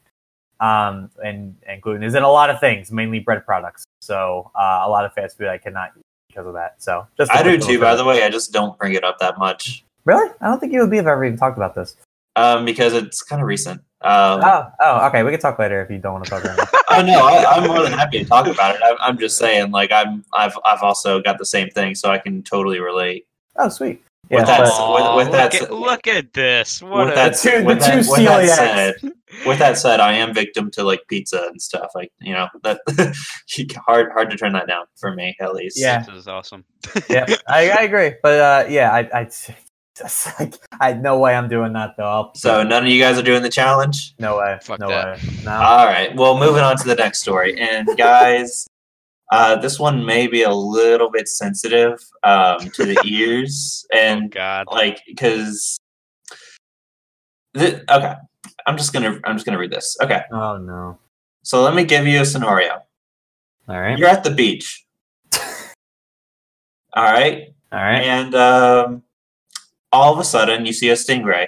um, 0.61 1.09
and 1.23 1.55
and 1.67 1.81
gluten 1.81 2.03
is 2.03 2.15
in 2.15 2.23
a 2.23 2.31
lot 2.31 2.49
of 2.49 2.59
things, 2.61 2.91
mainly 2.91 3.19
bread 3.19 3.45
products. 3.45 3.83
So, 4.01 4.49
uh, 4.55 4.81
a 4.85 4.89
lot 4.89 5.03
of 5.05 5.13
fast 5.13 5.37
food 5.37 5.47
I 5.47 5.57
cannot 5.57 5.91
because 6.29 6.47
of 6.47 6.53
that. 6.53 6.81
So 6.81 7.05
just 7.17 7.29
I 7.31 7.43
do 7.43 7.57
too. 7.57 7.79
By 7.79 7.95
the 7.95 8.05
way, 8.05 8.23
I 8.23 8.29
just 8.29 8.53
don't 8.53 8.77
bring 8.79 8.93
it 8.93 9.03
up 9.03 9.19
that 9.19 9.37
much 9.37 9.83
Really? 10.05 10.31
I 10.41 10.47
don't 10.47 10.59
think 10.59 10.73
you 10.73 10.81
and 10.81 10.89
me 10.89 10.97
have 10.97 11.05
ever 11.07 11.23
even 11.25 11.37
talked 11.37 11.57
about 11.57 11.75
this. 11.75 11.95
um, 12.35 12.65
because 12.65 12.93
it's 12.93 13.21
kind 13.21 13.39
of 13.41 13.47
recent. 13.47 13.81
Um, 14.01 14.41
Oh, 14.43 14.67
oh, 14.79 15.07
okay. 15.07 15.21
We 15.21 15.29
can 15.29 15.39
talk 15.39 15.59
later 15.59 15.79
if 15.83 15.91
you 15.91 15.99
don't 15.99 16.13
want 16.13 16.25
to 16.25 16.29
talk 16.31 16.43
right 16.43 16.57
now. 16.73 16.79
oh 16.89 17.01
no, 17.03 17.19
I, 17.27 17.43
I'm 17.53 17.67
more 17.67 17.83
than 17.83 17.91
happy 17.93 18.17
to 18.19 18.25
talk 18.25 18.47
about 18.47 18.73
it. 18.75 18.81
I, 18.83 18.95
I'm 18.99 19.17
just 19.19 19.37
saying, 19.37 19.69
like 19.69 19.91
I'm, 19.91 20.25
I've, 20.33 20.57
I've 20.65 20.81
also 20.81 21.21
got 21.21 21.37
the 21.37 21.45
same 21.45 21.69
thing, 21.69 21.93
so 21.93 22.09
I 22.09 22.17
can 22.17 22.41
totally 22.41 22.79
relate. 22.79 23.27
Oh, 23.57 23.69
sweet. 23.69 24.01
With 24.31 24.45
that 24.47 24.59
but- 24.59 24.67
s- 24.67 24.79
with- 24.79 25.15
with 25.17 25.27
look, 25.27 25.51
that 25.51 25.61
at, 25.61 25.73
look 25.73 26.07
at 26.07 26.33
this. 26.33 26.81
What 26.81 27.05
with 27.07 27.13
a, 27.13 27.15
that, 27.15 27.35
two- 27.37 27.49
the 27.59 27.63
with 27.65 27.79
that, 27.79 27.91
two 28.03 28.11
with 28.11 28.25
that 28.25 28.47
said, 29.01 29.11
with 29.45 29.59
that 29.59 29.77
said, 29.77 29.99
I 29.99 30.13
am 30.13 30.33
victim 30.33 30.71
to 30.71 30.83
like 30.83 31.01
pizza 31.09 31.47
and 31.49 31.61
stuff. 31.61 31.91
Like 31.95 32.11
you 32.21 32.33
know 32.33 32.47
that 32.63 32.79
hard, 33.85 34.11
hard 34.13 34.29
to 34.31 34.37
turn 34.37 34.53
that 34.53 34.67
down 34.67 34.85
for 34.99 35.13
me 35.13 35.35
at 35.41 35.53
least. 35.53 35.79
Yeah. 35.79 36.03
This 36.03 36.15
is 36.15 36.27
awesome. 36.27 36.63
yeah, 37.09 37.25
I, 37.47 37.69
I 37.71 37.83
agree. 37.83 38.13
But 38.23 38.39
uh, 38.39 38.65
yeah, 38.69 38.91
I, 38.91 39.09
I, 39.19 39.23
just, 39.97 40.27
like, 40.39 40.55
I 40.79 40.93
no 40.93 41.19
way 41.19 41.35
I'm 41.35 41.47
doing 41.49 41.73
that 41.73 41.91
though. 41.97 42.05
I'll, 42.09 42.35
So 42.35 42.63
none 42.63 42.83
of 42.83 42.89
you 42.89 42.99
guys 43.01 43.17
are 43.17 43.23
doing 43.23 43.43
the 43.43 43.49
challenge. 43.49 44.13
no 44.19 44.37
way, 44.37 44.57
Fuck 44.61 44.79
no 44.79 44.87
that. 44.87 45.17
way. 45.21 45.29
No. 45.43 45.51
All 45.51 45.85
right. 45.85 46.15
Well, 46.15 46.37
moving 46.39 46.63
on 46.63 46.77
to 46.77 46.87
the 46.87 46.95
next 46.95 47.19
story. 47.19 47.59
And 47.59 47.87
guys, 47.97 48.65
uh, 49.31 49.55
this 49.55 49.79
one 49.79 50.05
may 50.05 50.27
be 50.27 50.43
a 50.43 50.51
little 50.53 51.09
bit 51.09 51.27
sensitive 51.27 51.99
um, 52.23 52.59
to 52.71 52.85
the 52.85 52.97
ears, 53.05 53.85
Oh 53.93 53.97
and 53.97 54.31
God. 54.31 54.67
like 54.71 55.01
because. 55.07 55.77
Th- 57.57 57.81
okay, 57.89 58.13
I'm 58.65 58.77
just 58.77 58.93
gonna 58.93 59.19
I'm 59.25 59.35
just 59.35 59.45
gonna 59.45 59.57
read 59.57 59.71
this. 59.71 59.97
Okay, 60.01 60.21
oh 60.31 60.57
no. 60.57 60.97
so 61.43 61.61
let 61.63 61.75
me 61.75 61.83
give 61.83 62.07
you 62.07 62.21
a 62.21 62.25
scenario. 62.25 62.81
All 63.67 63.79
right. 63.79 63.97
You're 63.97 64.07
at 64.07 64.23
the 64.23 64.31
beach. 64.31 64.85
All 66.93 67.03
right, 67.03 67.53
All 67.71 67.79
right. 67.79 68.03
and 68.03 68.35
um, 68.35 69.03
all 69.93 70.13
of 70.13 70.19
a 70.19 70.23
sudden 70.23 70.65
you 70.65 70.73
see 70.73 70.89
a 70.89 70.93
stingray. 70.93 71.47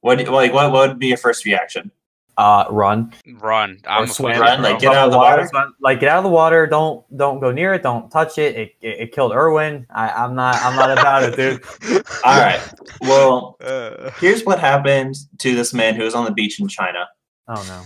What 0.00 0.18
like 0.18 0.52
what, 0.52 0.72
what 0.72 0.88
would 0.88 0.98
be 0.98 1.08
your 1.08 1.16
first 1.16 1.44
reaction? 1.44 1.90
Uh, 2.38 2.66
run. 2.70 3.12
Run. 3.40 3.78
I'm 3.86 4.04
a 4.04 4.06
swim. 4.06 4.38
Run, 4.38 4.60
like, 4.60 4.78
get 4.78 4.94
out 4.94 5.06
of 5.06 5.12
the 5.12 5.16
water? 5.16 5.46
Swim- 5.46 5.74
Like 5.80 6.00
get 6.00 6.10
out 6.10 6.18
of 6.18 6.24
the 6.24 6.30
water. 6.30 6.66
Don't 6.66 7.04
don't 7.16 7.40
go 7.40 7.50
near 7.50 7.72
it. 7.74 7.82
Don't 7.82 8.10
touch 8.10 8.36
it. 8.36 8.54
It, 8.56 8.72
it, 8.82 9.00
it 9.00 9.12
killed 9.12 9.32
Irwin. 9.32 9.86
I, 9.88 10.10
I'm 10.10 10.34
not 10.34 10.56
I'm 10.56 10.76
not 10.76 10.90
about 10.98 11.22
it, 11.22 11.36
dude. 11.36 11.64
All 12.24 12.38
right. 12.38 12.60
Well, 13.00 13.56
Uh, 13.64 14.10
here's 14.20 14.44
what 14.44 14.58
happened 14.60 15.14
to 15.38 15.54
this 15.54 15.72
man 15.72 15.94
who 15.94 16.02
was 16.04 16.14
on 16.14 16.26
the 16.26 16.30
beach 16.32 16.60
in 16.60 16.68
China. 16.68 17.08
Oh 17.48 17.64
no. 17.68 17.84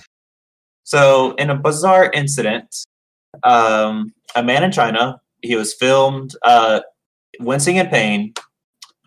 So, 0.82 1.34
in 1.36 1.50
a 1.50 1.54
bizarre 1.56 2.10
incident, 2.12 2.74
um, 3.44 4.12
a 4.34 4.42
man 4.42 4.64
in 4.64 4.72
China 4.72 5.20
he 5.42 5.54
was 5.54 5.72
filmed 5.74 6.34
uh, 6.42 6.80
wincing 7.38 7.76
in 7.76 7.86
pain 7.86 8.34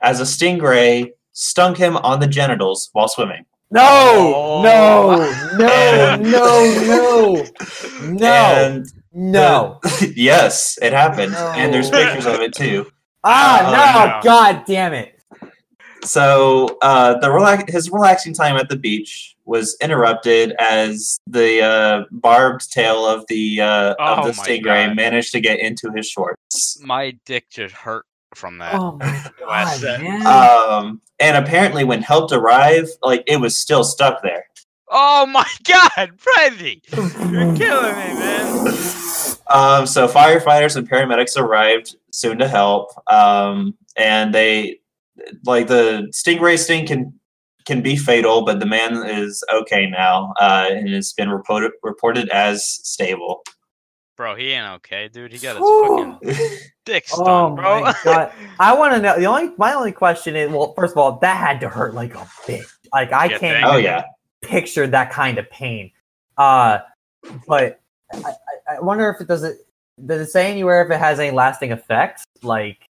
as 0.02 0.20
a 0.22 0.24
stingray 0.24 1.11
stung 1.34 1.76
him 1.76 1.98
on 1.98 2.20
the 2.22 2.28
genitals 2.28 2.90
while 2.94 3.07
swimming. 3.07 3.45
No, 3.74 4.62
no, 4.64 5.58
no, 5.58 5.66
And- 5.68 6.22
no, 6.32 6.74
no, 6.88 7.45
no, 8.04 8.28
And 8.28 8.86
no. 9.12 9.80
the- 9.82 10.14
yes, 10.16 10.78
it 10.82 10.94
happened, 10.94 11.34
and 11.36 11.74
there's 11.74 11.90
pictures 11.90 12.26
of 12.28 12.40
it 12.41 12.54
too. 12.54 12.86
Ah, 13.24 13.62
Oh, 13.66 13.72
no! 13.72 14.18
no. 14.18 14.22
God 14.24 14.64
damn 14.68 14.94
it! 14.94 15.20
So 16.04 16.78
uh, 16.82 17.18
the 17.20 17.32
relax- 17.32 17.72
his 17.72 17.90
relaxing 17.90 18.34
time 18.34 18.58
at 18.58 18.70
the 18.70 18.76
beach 18.76 19.36
was 19.45 19.76
interrupted 19.82 20.54
as 20.60 21.18
the 21.28 21.62
uh, 21.64 22.04
barbed 22.12 22.70
tail 22.72 23.06
of 23.06 23.26
the 23.28 23.62
uh, 23.62 23.95
Oh 24.00 24.16
of 24.16 24.26
the 24.26 24.32
stingray 24.34 24.88
God. 24.88 24.95
managed 24.95 25.32
to 25.32 25.40
get 25.40 25.60
into 25.60 25.91
his 25.95 26.08
shorts. 26.08 26.80
my 26.84 27.18
dick 27.26 27.50
just 27.50 27.74
hurt 27.74 28.06
from 28.35 28.57
that. 28.60 28.76
Oh 28.76 28.93
my 28.93 29.31
god, 29.39 29.77
set. 29.77 30.01
man! 30.01 30.26
Um, 30.26 31.01
and 31.19 31.38
apparently, 31.38 31.84
when 31.84 32.01
help 32.01 32.31
arrived, 32.31 32.89
like 33.01 33.23
it 33.27 33.38
was 33.38 33.57
still 33.57 33.84
stuck 33.84 34.22
there. 34.23 34.45
Oh 34.89 35.26
my 35.26 35.49
God, 35.64 36.14
Freddy! 36.18 36.81
You're 36.91 37.55
killing 37.55 37.95
me, 37.95 38.14
man. 38.14 38.68
Um, 39.49 39.85
so 39.85 40.07
firefighters 40.07 40.76
and 40.76 40.89
paramedics 40.89 41.38
arrived 41.38 41.95
soon 42.11 42.38
to 42.39 42.47
help. 42.47 42.91
Um, 43.11 43.76
and 43.95 44.34
they 44.34 44.80
like 45.45 45.68
the 45.68 46.11
stingray 46.14 46.57
sting 46.57 46.88
can 46.88 47.14
can 47.65 47.81
be 47.81 47.95
fatal, 47.95 48.43
but 48.43 48.60
the 48.60 48.65
man 48.65 49.10
is 49.10 49.43
okay 49.53 49.88
now, 49.89 50.34
uh, 50.41 50.68
and 50.69 50.89
it's 50.89 51.14
been 51.14 51.30
reported 51.30 51.72
reported 51.81 52.30
as 52.30 52.65
stable. 52.65 53.43
Bro, 54.24 54.36
he 54.36 54.52
ain't 54.52 54.66
okay, 54.76 55.10
dude. 55.10 55.34
He 55.34 55.38
got 55.38 55.58
his 55.58 55.66
Whew. 55.66 56.18
fucking 56.24 56.58
dick 56.86 57.04
stung, 57.08 57.52
Oh 57.52 57.56
bro. 57.58 57.82
my 57.82 57.94
god! 58.06 58.32
I 58.58 58.74
want 58.74 58.94
to 58.94 59.02
know. 59.02 59.20
The 59.20 59.26
only 59.26 59.52
my 59.58 59.74
only 59.74 59.91
question 59.91 60.38
is, 60.38 60.50
well, 60.50 60.74
first 60.76 60.94
of 60.94 60.98
all, 60.98 61.20
that 61.20 61.36
had 61.36 61.60
to 61.60 61.68
hurt 61.68 61.94
like 61.94 62.14
a 62.16 62.20
bitch. 62.48 62.64
Like 62.94 63.12
I 63.12 63.26
Yeah, 63.26 63.38
can't 63.38 63.41
thank 63.41 63.66
oh 63.68 63.76
yeah. 63.76 64.06
picture 64.41 64.88
that 64.88 65.12
kind 65.12 65.38
of 65.40 65.50
pain. 65.50 65.91
Uh, 66.38 66.78
but 67.50 67.82
I, 68.14 68.30
I, 68.30 68.76
I 68.78 68.80
wonder 68.80 69.10
if 69.10 69.20
it 69.20 69.28
does 69.28 69.44
it. 69.44 69.58
Does 70.06 70.22
it 70.22 70.32
say 70.32 70.50
anywhere 70.50 70.86
if 70.86 70.90
it 70.90 71.00
has 71.00 71.20
any 71.20 71.32
lasting 71.32 71.72
effects? 71.74 72.24
Like, 72.44 72.88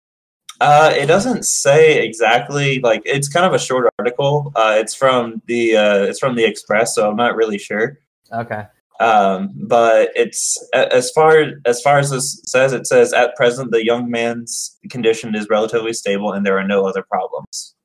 Uh, 0.59 0.91
it 0.97 1.05
doesn't 1.05 1.45
say 1.45 2.03
exactly. 2.03 2.79
Like 2.79 3.03
it's 3.05 3.29
kind 3.29 3.45
of 3.45 3.53
a 3.53 3.59
short 3.59 3.87
article. 3.99 4.51
Uh, 4.55 4.77
it's 4.79 4.95
from 4.95 5.43
the 5.45 5.75
uh, 5.77 5.97
it's 6.05 6.17
from 6.17 6.33
the 6.35 6.43
Express, 6.43 6.95
so 6.95 7.07
I'm 7.07 7.15
not 7.15 7.35
really 7.35 7.59
sure. 7.59 7.99
okay, 8.33 8.65
Um, 8.99 9.51
but 9.55 10.09
it's 10.13 10.57
as 10.73 11.09
far 11.11 11.45
as 11.65 11.81
far 11.81 11.99
as 11.99 12.09
this 12.09 12.41
says, 12.45 12.73
it 12.73 12.85
says 12.85 13.13
at 13.13 13.35
present 13.35 13.71
the 13.71 13.85
young 13.85 14.11
man's 14.11 14.77
condition 14.89 15.35
is 15.35 15.47
relatively 15.49 15.93
stable 15.93 16.33
and 16.33 16.45
there 16.45 16.57
are 16.57 16.67
no 16.67 16.85
other 16.85 17.03
problems. 17.03 17.75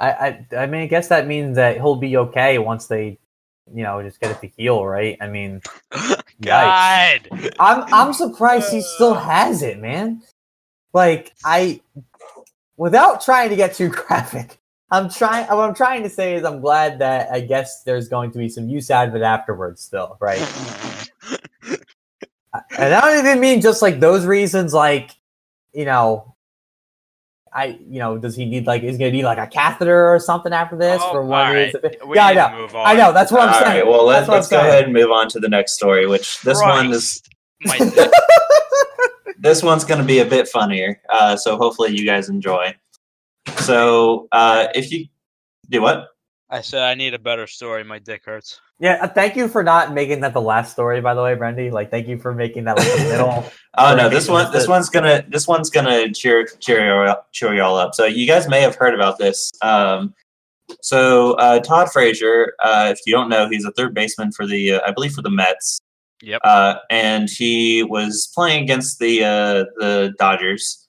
I, 0.00 0.10
I, 0.10 0.46
I 0.56 0.66
mean, 0.66 0.82
I 0.82 0.86
guess 0.86 1.08
that 1.08 1.26
means 1.26 1.56
that 1.56 1.76
he'll 1.76 1.96
be 1.96 2.16
okay 2.16 2.58
once 2.58 2.86
they, 2.86 3.18
you 3.72 3.82
know, 3.82 4.02
just 4.02 4.20
get 4.20 4.32
it 4.32 4.40
to 4.40 4.52
heal, 4.56 4.84
right? 4.84 5.16
I 5.20 5.28
mean, 5.28 5.62
God. 6.40 7.28
I'm 7.58 7.94
I'm 7.94 8.12
surprised 8.12 8.72
he 8.72 8.82
still 8.82 9.14
has 9.14 9.62
it, 9.62 9.78
man. 9.78 10.22
Like 10.92 11.34
I, 11.44 11.80
without 12.76 13.22
trying 13.22 13.50
to 13.50 13.56
get 13.56 13.74
too 13.74 13.88
graphic, 13.90 14.58
I'm 14.90 15.08
trying. 15.10 15.46
What 15.46 15.68
I'm 15.68 15.74
trying 15.74 16.02
to 16.04 16.08
say 16.10 16.34
is, 16.36 16.44
I'm 16.44 16.60
glad 16.60 16.98
that 17.00 17.30
I 17.32 17.40
guess 17.40 17.82
there's 17.82 18.08
going 18.08 18.30
to 18.32 18.38
be 18.38 18.48
some 18.48 18.68
use 18.68 18.90
out 18.90 19.08
of 19.08 19.16
it 19.16 19.22
afterwards, 19.22 19.82
still, 19.82 20.16
right? 20.20 20.38
And 22.78 22.94
I 22.94 23.00
don't 23.02 23.26
even 23.26 23.38
mean 23.40 23.60
just 23.60 23.82
like 23.82 24.00
those 24.00 24.24
reasons, 24.24 24.72
like 24.72 25.10
you 25.74 25.84
know, 25.84 26.34
I 27.52 27.78
you 27.86 27.98
know, 27.98 28.16
does 28.16 28.34
he 28.34 28.46
need 28.46 28.66
like 28.66 28.82
is 28.82 28.96
gonna 28.96 29.10
need 29.10 29.24
like 29.24 29.36
a 29.36 29.46
catheter 29.46 30.08
or 30.08 30.18
something 30.18 30.54
after 30.54 30.74
this 30.74 31.02
Oh, 31.04 31.12
for 31.12 31.22
one 31.22 31.48
all 31.48 31.52
reason? 31.54 31.80
Yeah, 32.14 32.26
I 32.26 32.32
know. 32.32 32.68
I 32.74 32.94
know. 32.94 33.12
That's 33.12 33.30
what 33.30 33.42
I'm 33.42 33.48
All 33.50 33.60
saying. 33.60 33.76
right, 33.80 33.86
well 33.86 34.06
let, 34.06 34.20
That's 34.20 34.28
what 34.28 34.34
let's 34.36 34.48
go 34.48 34.56
saying. 34.58 34.68
ahead 34.70 34.84
and 34.84 34.92
move 34.94 35.10
on 35.10 35.28
to 35.28 35.38
the 35.40 35.50
next 35.50 35.72
story, 35.74 36.06
which 36.06 36.40
this 36.42 36.58
one 36.62 36.92
is 36.92 37.22
My 37.64 37.78
this 39.38 39.62
one's 39.62 39.84
going 39.84 40.00
to 40.00 40.06
be 40.06 40.20
a 40.20 40.24
bit 40.24 40.48
funnier. 40.48 40.98
Uh, 41.10 41.36
so 41.36 41.58
hopefully 41.58 41.94
you 41.94 42.06
guys 42.06 42.30
enjoy. 42.30 42.74
So 43.58 44.28
uh, 44.32 44.68
if 44.74 44.90
you 44.92 45.06
do 45.68 45.82
what? 45.82 46.08
I 46.48 46.60
said 46.60 46.82
I 46.82 46.94
need 46.94 47.12
a 47.14 47.18
better 47.18 47.46
story. 47.46 47.82
My 47.82 47.98
dick 47.98 48.24
hurts. 48.24 48.60
Yeah, 48.78 48.98
uh, 49.02 49.08
thank 49.08 49.36
you 49.36 49.48
for 49.48 49.62
not 49.62 49.92
making 49.94 50.20
that 50.20 50.32
the 50.34 50.40
last 50.40 50.70
story, 50.72 51.00
by 51.00 51.14
the 51.14 51.22
way, 51.22 51.34
Brendy. 51.34 51.72
Like, 51.72 51.90
thank 51.90 52.06
you 52.06 52.18
for 52.18 52.34
making 52.34 52.64
that 52.64 52.76
like 52.76 52.86
the 52.86 53.04
middle. 53.10 53.44
Oh 53.78 53.96
no, 53.96 54.08
this 54.08 54.28
one 54.28 54.52
this 54.52 54.64
the- 54.64 54.70
one's 54.70 54.88
gonna 54.88 55.24
this 55.28 55.48
one's 55.48 55.70
gonna 55.70 56.12
cheer 56.12 56.46
cheer 56.60 57.16
cheer 57.32 57.54
you 57.54 57.62
all 57.62 57.76
up. 57.76 57.94
So 57.94 58.04
you 58.04 58.26
guys 58.26 58.48
may 58.48 58.60
have 58.60 58.76
heard 58.76 58.94
about 58.94 59.18
this. 59.18 59.50
Um, 59.62 60.14
so 60.82 61.32
uh, 61.34 61.60
Todd 61.60 61.90
Frazier, 61.92 62.54
uh, 62.62 62.92
if 62.92 63.00
you 63.06 63.12
don't 63.12 63.28
know, 63.28 63.48
he's 63.48 63.64
a 63.64 63.72
third 63.72 63.94
baseman 63.94 64.30
for 64.30 64.46
the 64.46 64.74
uh, 64.74 64.80
I 64.86 64.92
believe 64.92 65.12
for 65.12 65.22
the 65.22 65.30
Mets. 65.30 65.80
Yep. 66.22 66.40
Uh, 66.44 66.76
and 66.90 67.28
he 67.28 67.82
was 67.82 68.30
playing 68.34 68.62
against 68.62 68.98
the 68.98 69.24
uh, 69.24 69.64
the 69.78 70.14
Dodgers, 70.18 70.85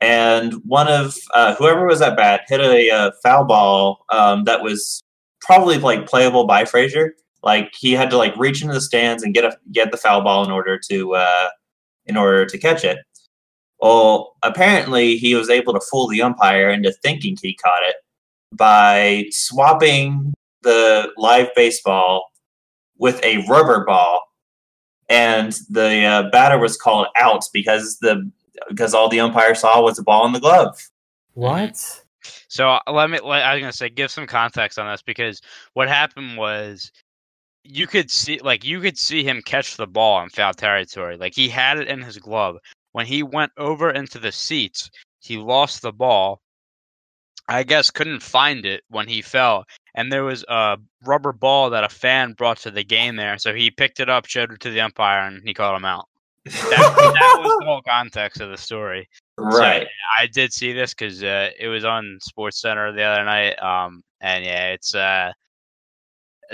and 0.00 0.54
one 0.64 0.88
of 0.88 1.16
uh, 1.34 1.54
whoever 1.54 1.86
was 1.86 2.02
at 2.02 2.16
bat 2.16 2.42
hit 2.48 2.60
a, 2.60 2.90
uh 2.90 3.10
foul 3.22 3.44
ball 3.44 4.04
um, 4.10 4.44
that 4.44 4.62
was 4.62 5.02
probably 5.40 5.78
like 5.78 6.06
playable 6.06 6.46
by 6.46 6.64
Frazier. 6.64 7.14
Like 7.42 7.72
he 7.78 7.92
had 7.92 8.10
to 8.10 8.16
like 8.16 8.36
reach 8.36 8.62
into 8.62 8.74
the 8.74 8.80
stands 8.80 9.22
and 9.22 9.34
get 9.34 9.44
a 9.44 9.56
get 9.72 9.90
the 9.90 9.96
foul 9.96 10.22
ball 10.22 10.44
in 10.44 10.50
order 10.50 10.78
to 10.90 11.14
uh, 11.14 11.48
in 12.06 12.16
order 12.16 12.44
to 12.44 12.58
catch 12.58 12.84
it. 12.84 12.98
Well, 13.80 14.34
apparently 14.42 15.16
he 15.16 15.34
was 15.34 15.50
able 15.50 15.72
to 15.74 15.80
fool 15.80 16.08
the 16.08 16.22
umpire 16.22 16.70
into 16.70 16.92
thinking 16.92 17.36
he 17.40 17.54
caught 17.54 17.82
it 17.86 17.96
by 18.52 19.26
swapping 19.30 20.32
the 20.62 21.12
live 21.16 21.48
baseball 21.54 22.30
with 22.98 23.22
a 23.22 23.46
rubber 23.46 23.84
ball, 23.84 24.22
and 25.08 25.52
the 25.68 26.04
uh, 26.04 26.30
batter 26.30 26.58
was 26.58 26.76
called 26.76 27.06
out 27.16 27.44
because 27.52 27.98
the 27.98 28.30
because 28.68 28.94
all 28.94 29.08
the 29.08 29.20
umpire 29.20 29.54
saw 29.54 29.82
was 29.82 29.98
a 29.98 30.02
ball 30.02 30.26
in 30.26 30.32
the 30.32 30.40
glove. 30.40 30.78
What? 31.34 32.02
So 32.48 32.78
let 32.90 33.10
me. 33.10 33.18
Let, 33.22 33.44
I 33.44 33.54
was 33.54 33.60
gonna 33.60 33.72
say, 33.72 33.88
give 33.88 34.10
some 34.10 34.26
context 34.26 34.78
on 34.78 34.90
this 34.90 35.02
because 35.02 35.40
what 35.74 35.88
happened 35.88 36.36
was 36.36 36.90
you 37.68 37.86
could 37.86 38.10
see, 38.10 38.38
like, 38.38 38.64
you 38.64 38.80
could 38.80 38.98
see 38.98 39.24
him 39.24 39.42
catch 39.44 39.76
the 39.76 39.86
ball 39.86 40.22
in 40.22 40.28
foul 40.30 40.54
territory. 40.54 41.16
Like 41.16 41.34
he 41.34 41.48
had 41.48 41.78
it 41.78 41.88
in 41.88 42.02
his 42.02 42.18
glove. 42.18 42.58
when 42.92 43.06
he 43.06 43.22
went 43.22 43.52
over 43.58 43.90
into 43.90 44.18
the 44.18 44.32
seats, 44.32 44.90
he 45.20 45.36
lost 45.36 45.82
the 45.82 45.92
ball. 45.92 46.40
I 47.48 47.62
guess 47.62 47.90
couldn't 47.90 48.22
find 48.22 48.64
it 48.64 48.82
when 48.88 49.06
he 49.06 49.22
fell, 49.22 49.64
and 49.94 50.10
there 50.10 50.24
was 50.24 50.44
a 50.48 50.78
rubber 51.04 51.32
ball 51.32 51.70
that 51.70 51.84
a 51.84 51.88
fan 51.88 52.32
brought 52.32 52.58
to 52.58 52.70
the 52.70 52.82
game 52.82 53.16
there. 53.16 53.38
So 53.38 53.54
he 53.54 53.70
picked 53.70 54.00
it 54.00 54.08
up, 54.08 54.26
showed 54.26 54.50
it 54.50 54.60
to 54.60 54.70
the 54.70 54.80
umpire, 54.80 55.26
and 55.26 55.42
he 55.44 55.54
called 55.54 55.76
him 55.76 55.84
out. 55.84 56.08
That, 56.46 57.12
that 57.18 57.38
was 57.40 57.58
the 57.60 57.64
whole 57.66 57.82
context 57.82 58.40
of 58.40 58.50
the 58.50 58.56
story. 58.56 59.08
right. 59.38 59.86
I 60.18 60.26
did 60.26 60.52
see 60.52 60.72
this 60.72 60.94
because 60.94 61.22
uh, 61.22 61.50
it 61.58 61.68
was 61.68 61.84
on 61.84 62.18
Sports 62.22 62.60
Center 62.60 62.92
the 62.92 63.02
other 63.02 63.24
night. 63.24 63.60
Um, 63.62 64.02
and 64.20 64.44
yeah, 64.44 64.68
it's 64.68 64.94
uh, 64.94 65.32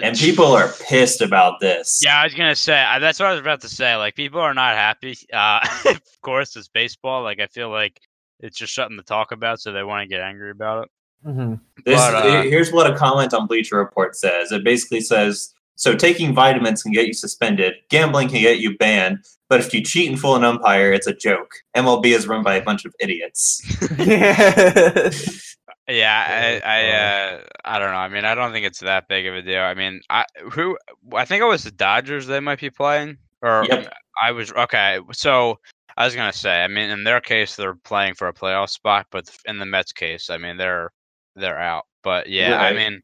and 0.03 0.17
people 0.17 0.47
are 0.47 0.73
pissed 0.89 1.21
about 1.21 1.61
this. 1.61 2.01
Yeah, 2.03 2.21
I 2.21 2.25
was 2.25 2.35
gonna 2.35 2.57
say 2.57 2.83
uh, 2.83 2.99
that's 2.99 3.21
what 3.21 3.27
I 3.27 3.33
was 3.33 3.41
about 3.41 3.61
to 3.63 3.69
say. 3.69 3.95
Like 3.97 4.15
people 4.15 4.41
are 4.41 4.55
not 4.55 4.75
happy. 4.75 5.17
Uh, 5.33 5.61
of 5.87 6.01
course, 6.23 6.57
it's 6.57 6.69
baseball. 6.69 7.23
Like 7.23 7.41
I 7.41 7.47
feel 7.47 7.71
like 7.71 8.01
it's 8.41 8.59
just 8.59 8.75
something 8.75 8.97
to 8.97 9.05
talk 9.05 9.33
about, 9.33 9.61
so 9.61 9.73
they 9.73 9.83
want 9.83 10.03
to 10.03 10.09
get 10.09 10.21
angry 10.21 10.51
about 10.51 10.85
it. 10.85 10.91
hmm 11.25 11.55
This, 11.85 11.97
But, 11.97 12.15
uh, 12.15 12.43
here's 12.43 12.73
what 12.73 12.91
a 12.91 12.97
comment 12.97 13.33
on 13.35 13.47
Bleacher 13.47 13.77
Report 13.77 14.17
says. 14.17 14.53
It 14.53 14.65
basically 14.65 15.01
says, 15.01 15.55
"So 15.83 15.97
taking 15.97 16.33
vitamins 16.33 16.83
can 16.85 16.93
get 16.93 17.09
you 17.09 17.13
suspended, 17.13 17.75
gambling 17.91 18.29
can 18.29 18.41
get 18.41 18.61
you 18.61 18.79
banned, 18.79 19.19
but 19.49 19.59
if 19.59 19.75
you 19.75 19.83
cheat 19.83 20.09
and 20.09 20.21
fool 20.21 20.37
an 20.37 20.45
umpire, 20.45 20.93
it's 20.93 21.09
a 21.09 21.13
joke. 21.15 21.51
MLB 21.77 22.07
is 22.15 22.29
run 22.29 22.45
by 22.45 22.55
a 22.55 22.63
bunch 22.63 22.85
of 22.85 22.95
idiots." 23.01 23.61
Yeah, 25.89 26.61
I, 26.65 26.69
I, 26.69 26.85
Oh. 26.85 27.37
uh, 27.37 27.41
I 27.65 27.79
don't 27.81 27.91
know. 27.91 27.97
I 27.97 28.09
mean, 28.09 28.25
I 28.25 28.37
don't 28.37 28.53
think 28.53 28.65
it's 28.65 28.79
that 28.81 29.09
big 29.09 29.27
of 29.27 29.35
a 29.35 29.43
deal. 29.43 29.61
I 29.63 29.75
mean, 29.75 30.01
I 30.09 30.25
who 30.53 30.79
I 31.13 31.25
think 31.25 31.43
it 31.43 31.47
was 31.47 31.65
the 31.65 31.73
Dodgers 31.73 32.27
they 32.29 32.39
might 32.39 32.61
be 32.61 32.71
playing, 32.71 33.19
or 33.43 33.67
Yep. 33.69 33.93
I 34.23 34.31
was 34.31 34.53
okay. 34.53 35.01
So 35.13 35.59
I 35.97 36.05
was 36.05 36.15
gonna 36.15 36.33
say, 36.33 36.63
I 36.63 36.69
mean, 36.69 36.89
in 36.91 37.03
their 37.03 37.21
case, 37.21 37.57
they're 37.57 37.75
playing 37.75 38.15
for 38.15 38.29
a 38.29 38.33
playoff 38.33 38.71
spot, 38.71 39.07
but 39.11 39.29
in 39.45 39.59
the 39.59 39.67
Mets 39.67 39.93
case, 39.93 40.31
I 40.31 40.39
mean, 40.39 40.57
they're 40.57 40.93
they're 41.35 41.59
out. 41.61 41.85
But 42.05 42.29
yeah, 42.29 42.57
I 42.61 42.71
Right. 42.71 42.77
mean, 42.77 43.03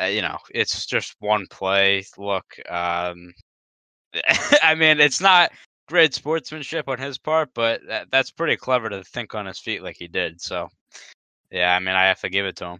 uh, 0.00 0.06
you 0.06 0.22
know, 0.22 0.38
it's 0.54 0.86
just 0.86 1.14
one 1.20 1.46
play. 1.50 2.04
Look, 2.18 2.44
um, 2.70 3.32
I 4.62 4.74
mean, 4.74 5.00
it's 5.00 5.20
not 5.20 5.52
great 5.88 6.14
sportsmanship 6.14 6.88
on 6.88 6.98
his 6.98 7.18
part, 7.18 7.50
but 7.54 7.80
that, 7.88 8.08
that's 8.10 8.30
pretty 8.30 8.56
clever 8.56 8.88
to 8.88 9.02
think 9.04 9.34
on 9.34 9.46
his 9.46 9.58
feet 9.58 9.82
like 9.82 9.96
he 9.98 10.06
did. 10.08 10.40
So, 10.40 10.68
yeah, 11.50 11.74
I 11.74 11.78
mean, 11.80 11.94
I 11.94 12.04
have 12.06 12.20
to 12.20 12.28
give 12.28 12.46
it 12.46 12.56
to 12.56 12.66
him. 12.66 12.78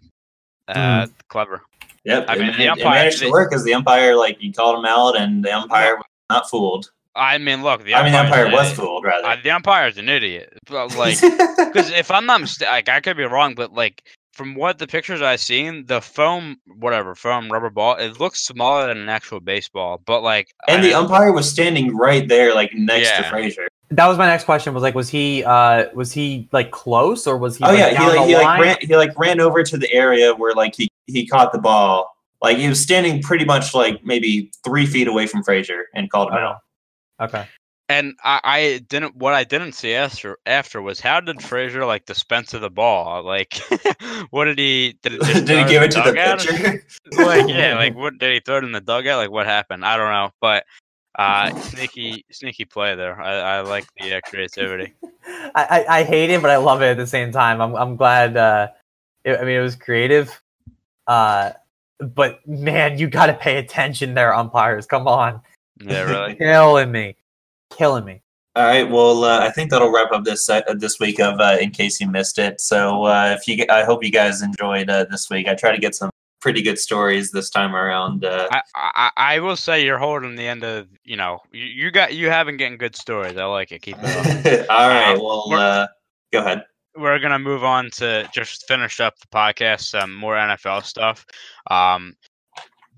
Uh, 0.69 1.07
Clever. 1.29 1.63
Yep, 2.05 2.27
I 2.29 2.35
it, 2.35 2.39
mean, 2.39 2.49
it- 2.51 2.57
the 2.57 2.65
it 2.65 2.69
umpire- 2.69 2.91
managed 2.95 3.19
to 3.21 3.31
work 3.31 3.51
because 3.51 3.65
the 3.65 3.75
umpire, 3.75 4.15
like, 4.15 4.39
he 4.39 4.53
called 4.53 4.79
him 4.79 4.85
out, 4.85 5.17
and 5.17 5.45
the 5.45 5.53
umpire 5.53 5.97
was 5.97 6.05
not 6.31 6.49
fooled. 6.49 6.91
I 7.17 7.39
mean, 7.39 7.65
look, 7.65 7.83
the 7.85 7.95
I 7.95 8.05
mean, 8.05 8.13
the 8.13 8.21
umpire 8.21 8.45
was 8.51 8.67
idiot. 8.71 8.77
fooled, 8.77 9.05
rather. 9.05 9.27
Uh, 9.27 9.37
the 9.43 9.51
umpire's 9.51 9.99
an 9.99 10.09
idiot. 10.09 10.57
But, 10.67 10.95
like, 10.97 11.21
because 11.57 11.91
if 11.91 12.11
I'm 12.13 12.25
not 12.25 12.41
mistaken, 12.43 12.73
like, 12.73 12.89
I 12.89 13.01
could 13.01 13.17
be 13.17 13.25
wrong, 13.25 13.55
but 13.57 13.73
like 13.73 14.05
from 14.41 14.55
what 14.55 14.79
the 14.79 14.87
pictures 14.87 15.21
I've 15.21 15.39
seen, 15.41 15.85
the 15.85 16.01
foam, 16.01 16.57
whatever 16.79 17.15
foam 17.15 17.51
rubber 17.53 17.69
ball, 17.69 17.97
it 17.97 18.19
looks 18.21 18.41
smaller 18.41 18.87
than 18.87 18.97
an 18.97 19.11
actual 19.11 19.39
baseball. 19.39 20.01
But 20.07 20.23
like, 20.23 20.49
and 20.67 20.79
I- 20.81 20.83
the 20.87 20.95
umpire 20.95 21.31
was 21.31 21.51
standing 21.51 21.95
right 21.95 22.27
there, 22.27 22.55
like 22.55 22.73
next 22.73 23.11
to 23.11 23.23
Yeah. 23.23 23.29
Frazier. 23.31 23.69
That 23.91 24.07
was 24.07 24.17
my 24.17 24.25
next 24.27 24.45
question. 24.45 24.73
Was 24.73 24.83
like, 24.83 24.95
was 24.95 25.11
he 25.11 25.45
uh 25.45 25.87
was 25.95 26.11
he 26.11 26.49
like 26.53 26.71
close 26.71 27.27
or 27.27 27.37
was 27.37 27.59
he? 27.59 27.65
oh 27.65 27.69
like, 27.69 27.79
yeah, 27.79 27.89
he 27.91 28.07
like 28.07 28.15
the 28.15 28.25
he 28.29 28.35
like 28.37 28.61
ran 28.61 28.77
he 28.81 28.97
like 28.97 29.19
ran 29.19 29.41
over 29.41 29.63
to 29.63 29.77
the 29.77 29.93
area 29.93 30.33
where 30.35 30.55
like 30.55 30.75
he 30.75 30.89
he 31.07 31.27
caught 31.27 31.53
the 31.53 31.59
ball. 31.59 32.11
Like 32.41 32.57
he 32.57 32.67
was 32.69 32.81
standing 32.81 33.21
pretty 33.21 33.45
much 33.45 33.75
like 33.75 34.03
maybe 34.03 34.51
three 34.65 34.87
feet 34.87 35.07
away 35.07 35.27
from 35.27 35.43
Frazier 35.45 35.85
and 35.95 36.11
called 36.11 36.31
him 36.31 36.39
Oh. 36.39 36.47
out. 36.47 36.57
Okay. 37.29 37.45
And 37.91 38.15
I, 38.23 38.41
I 38.45 38.79
didn't. 38.89 39.17
What 39.17 39.35
I 39.35 39.43
didn't 39.45 39.73
see 39.73 39.95
after 39.95 40.39
after 40.47 40.81
was 40.81 41.01
how 41.01 41.21
did 41.21 41.43
Frazier 41.43 41.85
like 41.85 42.07
dispense 42.07 42.55
of 42.55 42.61
the 42.61 42.71
ball? 42.71 43.25
Like, 43.25 43.61
what 44.31 44.45
did 44.45 44.59
he 44.59 44.97
did? 45.03 45.15
It 45.15 45.23
just 45.25 45.45
Did 45.47 45.67
he 45.67 45.73
give 45.73 45.83
it 45.83 45.91
to 45.93 46.03
the 46.03 46.13
pitcher? 46.13 46.85
like 47.25 47.49
yeah, 47.49 47.75
like 47.75 47.97
what 47.97 48.19
did 48.19 48.33
he 48.33 48.41
throw 48.41 48.59
it 48.59 48.65
in 48.65 48.73
the 48.73 48.81
dugout? 48.81 49.19
Like 49.19 49.31
what 49.31 49.47
happened? 49.47 49.85
I 49.85 49.97
don't 49.97 50.11
know, 50.13 50.31
but 50.41 50.65
uh, 51.19 51.51
sneaky 51.61 52.25
sneaky 52.31 52.65
play 52.65 52.95
there. 52.95 53.21
I, 53.21 53.59
I 53.59 53.61
like 53.63 53.87
the 53.99 54.15
uh, 54.15 54.21
creativity. 54.25 54.95
I, 55.55 55.85
I 55.89 55.99
I 55.99 56.03
hate 56.05 56.31
it, 56.31 56.41
but 56.41 56.51
I 56.51 56.57
love 56.59 56.83
it 56.83 56.87
at 56.87 56.97
the 56.97 57.07
same 57.07 57.33
time. 57.33 57.61
I'm 57.61 57.75
I'm 57.75 57.97
glad. 57.97 58.37
Uh, 58.37 58.69
it, 59.25 59.39
I 59.39 59.45
mean, 59.45 59.57
it 59.57 59.63
was 59.63 59.75
creative. 59.75 60.41
Uh, 61.07 61.53
but 61.99 62.47
man, 62.47 62.99
you 62.99 63.09
got 63.09 63.27
to 63.27 63.35
pay 63.35 63.59
attention 63.59 64.15
there, 64.15 64.33
umpires. 64.33 64.87
Come 64.87 65.09
on, 65.09 65.41
Yeah, 65.81 66.03
really. 66.03 66.37
killing 66.37 66.93
me, 66.93 67.17
killing 67.71 68.05
me. 68.05 68.23
All 68.57 68.65
right. 68.65 68.89
Well, 68.89 69.25
uh, 69.25 69.41
I 69.41 69.51
think 69.51 69.71
that'll 69.71 69.93
wrap 69.93 70.11
up 70.13 70.25
this 70.25 70.49
uh, 70.51 70.63
this 70.75 70.99
week 70.99 71.21
of 71.21 71.39
uh, 71.41 71.57
in 71.61 71.71
case 71.71 72.01
you 72.01 72.09
missed 72.09 72.39
it. 72.39 72.61
So 72.61 73.05
uh, 73.05 73.37
if 73.39 73.47
you, 73.47 73.65
I 73.71 73.85
hope 73.85 74.05
you 74.05 74.11
guys 74.11 74.43
enjoyed 74.43 74.91
uh, 74.91 75.05
this 75.11 75.31
week. 75.31 75.47
I 75.49 75.55
try 75.55 75.71
to 75.73 75.79
get 75.79 75.95
some 75.95 76.11
pretty 76.41 76.61
good 76.63 76.79
stories 76.79 77.31
this 77.31 77.49
time 77.49 77.77
around. 77.77 78.25
Uh, 78.25 78.49
I, 78.51 78.63
I 78.75 79.11
I 79.17 79.39
will 79.39 79.55
say 79.57 79.85
you're 79.85 79.99
holding 79.99 80.35
the 80.35 80.47
end 80.49 80.65
of 80.65 80.89
you 81.05 81.17
know 81.17 81.39
you, 81.53 81.65
you 81.65 81.91
got 81.93 82.15
you 82.15 82.29
have 82.29 82.47
been 82.47 82.57
getting 82.57 82.77
good 82.77 82.97
stories. 82.97 83.37
I 83.37 83.45
like 83.45 83.71
it. 83.71 83.83
Keep 83.83 83.99
it 84.03 84.57
up. 84.61 84.67
all 84.71 84.89
right. 84.89 85.15
Well, 85.17 85.45
we're- 85.49 85.61
uh, 85.63 85.87
go 86.33 86.41
ahead. 86.41 86.65
We're 86.97 87.21
gonna 87.21 87.39
move 87.39 87.63
on 87.63 87.89
to 87.93 88.29
just 88.35 88.67
finish 88.67 88.99
up 88.99 89.15
the 89.21 89.29
podcast. 89.29 89.83
Some 89.83 90.13
more 90.13 90.35
NFL 90.35 90.83
stuff. 90.85 91.25
Um, 91.71 92.15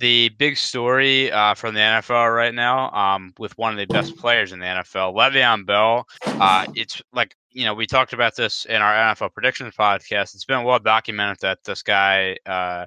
the 0.03 0.31
big 0.31 0.57
story 0.57 1.31
uh, 1.31 1.55
from 1.55 1.75
the 1.75 1.81
NFL 1.81 2.35
right 2.35 2.53
now, 2.53 2.91
um, 2.91 3.33
with 3.39 3.57
one 3.57 3.71
of 3.71 3.79
the 3.79 3.87
best 3.87 4.17
players 4.17 4.51
in 4.51 4.59
the 4.59 4.67
NFL, 4.67 5.15
Le'Veon 5.15 5.65
Bell. 5.65 6.09
Uh, 6.27 6.67
it's 6.75 7.01
like 7.13 7.37
you 7.53 7.65
know 7.65 7.73
we 7.73 7.87
talked 7.87 8.13
about 8.13 8.35
this 8.35 8.65
in 8.65 8.83
our 8.83 8.93
NFL 8.93 9.33
predictions 9.33 9.77
podcast. 9.79 10.35
It's 10.35 10.45
been 10.45 10.65
well 10.65 10.81
documented 10.81 11.39
that 11.43 11.63
this 11.65 11.85
guy 11.85 12.37
uh, 12.47 12.87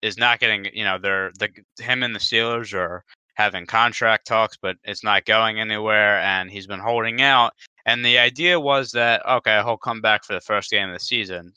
is 0.00 0.16
not 0.16 0.40
getting. 0.40 0.64
You 0.72 0.84
know, 0.84 0.96
they're 0.98 1.32
the 1.38 1.50
him 1.78 2.02
and 2.02 2.14
the 2.14 2.18
Steelers 2.18 2.72
are 2.72 3.04
having 3.34 3.66
contract 3.66 4.26
talks, 4.26 4.56
but 4.56 4.76
it's 4.84 5.04
not 5.04 5.26
going 5.26 5.60
anywhere, 5.60 6.18
and 6.20 6.50
he's 6.50 6.66
been 6.66 6.80
holding 6.80 7.20
out. 7.20 7.52
And 7.84 8.02
the 8.02 8.16
idea 8.16 8.58
was 8.58 8.90
that 8.92 9.20
okay, 9.28 9.60
he'll 9.62 9.76
come 9.76 10.00
back 10.00 10.24
for 10.24 10.32
the 10.32 10.40
first 10.40 10.70
game 10.70 10.88
of 10.88 10.94
the 10.94 11.04
season. 11.04 11.52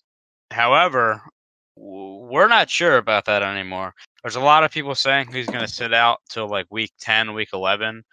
However, 0.51 1.22
we're 1.77 2.49
not 2.49 2.69
sure 2.69 2.97
about 2.97 3.23
that 3.26 3.41
anymore. 3.41 3.93
There's 4.23 4.35
a 4.35 4.39
lot 4.41 4.64
of 4.64 4.72
people 4.72 4.93
saying 4.93 5.31
he's 5.31 5.48
going 5.48 5.61
to 5.65 5.68
sit 5.68 5.93
out 5.93 6.19
till 6.30 6.48
like 6.48 6.68
week 6.69 6.91
10, 6.99 7.34
week 7.34 7.49
11, 7.53 8.03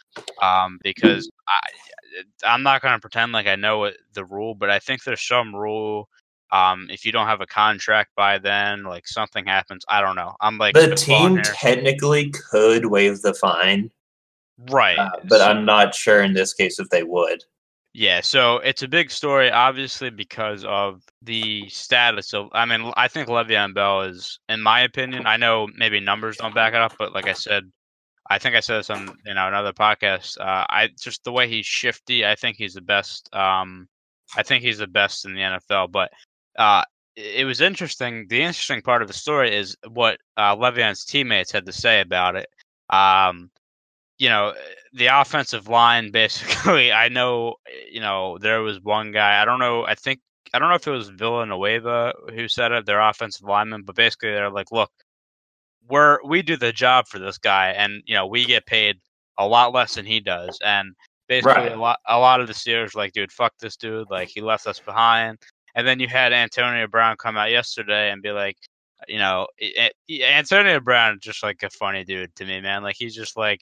um, 0.42 0.78
because 0.82 1.28
I, 1.46 1.60
I'm 2.44 2.62
not 2.62 2.80
going 2.80 2.94
to 2.94 3.00
pretend 3.00 3.32
like 3.32 3.46
I 3.46 3.56
know 3.56 3.78
what 3.80 3.94
the 4.14 4.24
rule, 4.24 4.54
but 4.54 4.70
I 4.70 4.78
think 4.78 5.04
there's 5.04 5.26
some 5.26 5.54
rule. 5.54 6.08
Um, 6.50 6.86
if 6.90 7.04
you 7.04 7.12
don't 7.12 7.26
have 7.26 7.42
a 7.42 7.46
contract 7.46 8.12
by 8.16 8.38
then, 8.38 8.84
like 8.84 9.06
something 9.06 9.44
happens, 9.44 9.84
I 9.86 10.00
don't 10.00 10.16
know. 10.16 10.34
I'm 10.40 10.56
like 10.56 10.74
The 10.74 10.94
team 10.94 11.42
technically 11.42 12.30
could 12.30 12.86
waive 12.86 13.20
the 13.20 13.34
fine, 13.34 13.90
right? 14.70 14.98
uh, 14.98 15.10
but 15.24 15.38
So- 15.40 15.46
I'm 15.46 15.66
not 15.66 15.94
sure 15.94 16.22
in 16.22 16.32
this 16.32 16.54
case 16.54 16.78
if 16.78 16.88
they 16.88 17.02
would. 17.02 17.44
Yeah, 17.94 18.20
so 18.20 18.58
it's 18.58 18.82
a 18.82 18.88
big 18.88 19.10
story, 19.10 19.50
obviously, 19.50 20.10
because 20.10 20.64
of 20.64 21.02
the 21.22 21.68
status 21.68 22.34
of. 22.34 22.48
I 22.52 22.64
mean, 22.66 22.92
I 22.96 23.08
think 23.08 23.28
Le'Veon 23.28 23.74
Bell 23.74 24.02
is, 24.02 24.38
in 24.48 24.60
my 24.60 24.80
opinion, 24.80 25.26
I 25.26 25.36
know 25.36 25.66
maybe 25.74 25.98
numbers 25.98 26.36
don't 26.36 26.54
back 26.54 26.74
it 26.74 26.80
up, 26.80 26.94
but 26.98 27.12
like 27.12 27.26
I 27.26 27.32
said, 27.32 27.64
I 28.30 28.38
think 28.38 28.54
I 28.54 28.60
said 28.60 28.78
this 28.78 28.90
on 28.90 29.16
you 29.24 29.34
know 29.34 29.48
another 29.48 29.72
podcast. 29.72 30.38
Uh, 30.38 30.66
I 30.68 30.90
just 31.00 31.24
the 31.24 31.32
way 31.32 31.48
he's 31.48 31.66
shifty, 31.66 32.26
I 32.26 32.34
think 32.34 32.56
he's 32.56 32.74
the 32.74 32.82
best. 32.82 33.34
Um, 33.34 33.88
I 34.36 34.42
think 34.42 34.62
he's 34.62 34.78
the 34.78 34.86
best 34.86 35.24
in 35.24 35.34
the 35.34 35.40
NFL. 35.40 35.90
But 35.90 36.10
uh, 36.58 36.82
it 37.16 37.46
was 37.46 37.60
interesting. 37.60 38.26
The 38.28 38.42
interesting 38.42 38.82
part 38.82 39.02
of 39.02 39.08
the 39.08 39.14
story 39.14 39.56
is 39.56 39.76
what 39.88 40.18
uh, 40.36 40.54
Le'Veon's 40.54 41.04
teammates 41.04 41.50
had 41.50 41.66
to 41.66 41.72
say 41.72 42.00
about 42.00 42.36
it. 42.36 42.48
Um, 42.90 43.50
you 44.18 44.28
know, 44.28 44.54
the 44.92 45.06
offensive 45.06 45.68
line 45.68 46.10
basically, 46.10 46.92
I 47.04 47.08
know, 47.08 47.56
you 47.90 48.00
know, 48.00 48.38
there 48.38 48.60
was 48.62 48.80
one 48.82 49.12
guy, 49.12 49.40
I 49.40 49.44
don't 49.44 49.60
know, 49.60 49.86
I 49.86 49.94
think, 49.94 50.20
I 50.54 50.58
don't 50.58 50.68
know 50.68 50.74
if 50.76 50.86
it 50.86 50.90
was 50.92 51.10
Villanueva 51.10 52.14
who 52.34 52.48
said 52.48 52.72
it, 52.72 52.86
their 52.86 53.00
offensive 53.00 53.46
lineman, 53.46 53.82
but 53.82 53.96
basically 53.96 54.30
they're 54.30 54.50
like, 54.50 54.72
look, 54.72 54.90
we're, 55.88 56.18
we 56.24 56.42
do 56.42 56.56
the 56.56 56.72
job 56.72 57.06
for 57.06 57.18
this 57.18 57.38
guy 57.38 57.70
and, 57.70 58.02
you 58.06 58.14
know, 58.14 58.26
we 58.26 58.44
get 58.44 58.66
paid 58.66 58.96
a 59.38 59.46
lot 59.46 59.72
less 59.72 59.94
than 59.94 60.06
he 60.06 60.20
does. 60.20 60.58
And 60.64 60.94
basically 61.28 61.64
Right. 61.64 61.72
a 61.72 61.76
lot, 61.76 61.98
a 62.06 62.18
lot 62.18 62.40
of 62.40 62.46
the 62.46 62.52
Steelers 62.54 62.94
like, 62.94 63.12
dude, 63.12 63.32
fuck 63.32 63.52
this 63.60 63.76
dude. 63.76 64.10
Like 64.10 64.28
he 64.28 64.40
left 64.40 64.66
us 64.66 64.80
behind. 64.80 65.38
And 65.74 65.86
then 65.86 66.00
you 66.00 66.08
had 66.08 66.32
Antonio 66.32 66.86
Brown 66.88 67.16
come 67.18 67.36
out 67.36 67.50
yesterday 67.50 68.10
and 68.10 68.22
be 68.22 68.32
like, 68.32 68.56
you 69.06 69.18
know, 69.18 69.46
it, 69.58 69.92
it- 70.08 70.22
Antonio 70.22 70.80
Brown 70.80 71.14
is 71.14 71.20
just 71.20 71.42
like 71.42 71.62
a 71.62 71.70
funny 71.70 72.04
dude 72.04 72.34
to 72.36 72.44
me, 72.44 72.60
man. 72.60 72.82
Like 72.82 72.96
he's 72.98 73.14
just 73.14 73.36
like 73.36 73.60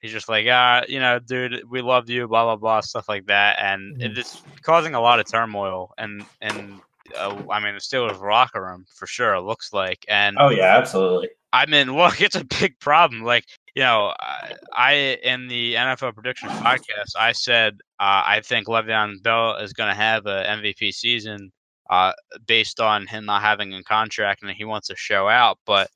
he's 0.00 0.12
just 0.12 0.28
like, 0.28 0.46
ah, 0.50 0.82
you 0.88 1.00
know, 1.00 1.18
dude, 1.18 1.62
we 1.70 1.80
love 1.82 2.08
you, 2.10 2.28
blah 2.28 2.44
blah 2.44 2.56
blah, 2.56 2.80
stuff 2.80 3.08
like 3.08 3.26
that, 3.26 3.58
and 3.60 3.96
Mhm. 4.00 4.18
it's 4.18 4.42
causing 4.62 4.94
a 4.94 5.00
lot 5.00 5.20
of 5.20 5.30
turmoil 5.30 5.92
and 5.98 6.26
and 6.40 6.80
uh, 7.18 7.34
I 7.50 7.60
mean 7.60 7.74
the 7.74 7.80
Steelers 7.80 8.20
locker 8.20 8.62
room 8.62 8.84
for 8.94 9.06
sure. 9.06 9.34
It 9.34 9.40
looks 9.42 9.72
like, 9.72 10.04
and 10.08 10.36
Oh 10.38 10.50
yeah, 10.50 10.76
absolutely. 10.76 11.30
I 11.52 11.64
mean, 11.64 11.92
look, 11.96 12.20
it's 12.20 12.36
a 12.36 12.44
big 12.44 12.78
problem. 12.80 13.22
Like 13.22 13.44
you 13.74 13.82
know, 13.82 14.12
I, 14.20 14.52
I 14.76 14.92
in 15.22 15.46
the 15.48 15.74
NFL 15.74 16.14
prediction 16.14 16.48
podcast, 16.50 17.12
I 17.18 17.32
said 17.32 17.74
uh, 18.00 18.22
I 18.26 18.40
think 18.44 18.66
Le'Veon 18.66 19.22
Bell 19.22 19.56
is 19.56 19.72
going 19.72 19.88
to 19.88 19.94
have 19.94 20.26
an 20.26 20.60
MVP 20.62 20.92
season 20.92 21.50
uh, 21.90 22.12
based 22.46 22.80
on 22.80 23.06
him 23.06 23.24
not 23.24 23.42
having 23.42 23.74
a 23.74 23.82
contract 23.82 24.42
and 24.42 24.50
he 24.50 24.64
wants 24.64 24.88
to 24.88 24.96
show 24.96 25.28
out. 25.28 25.58
But 25.66 25.90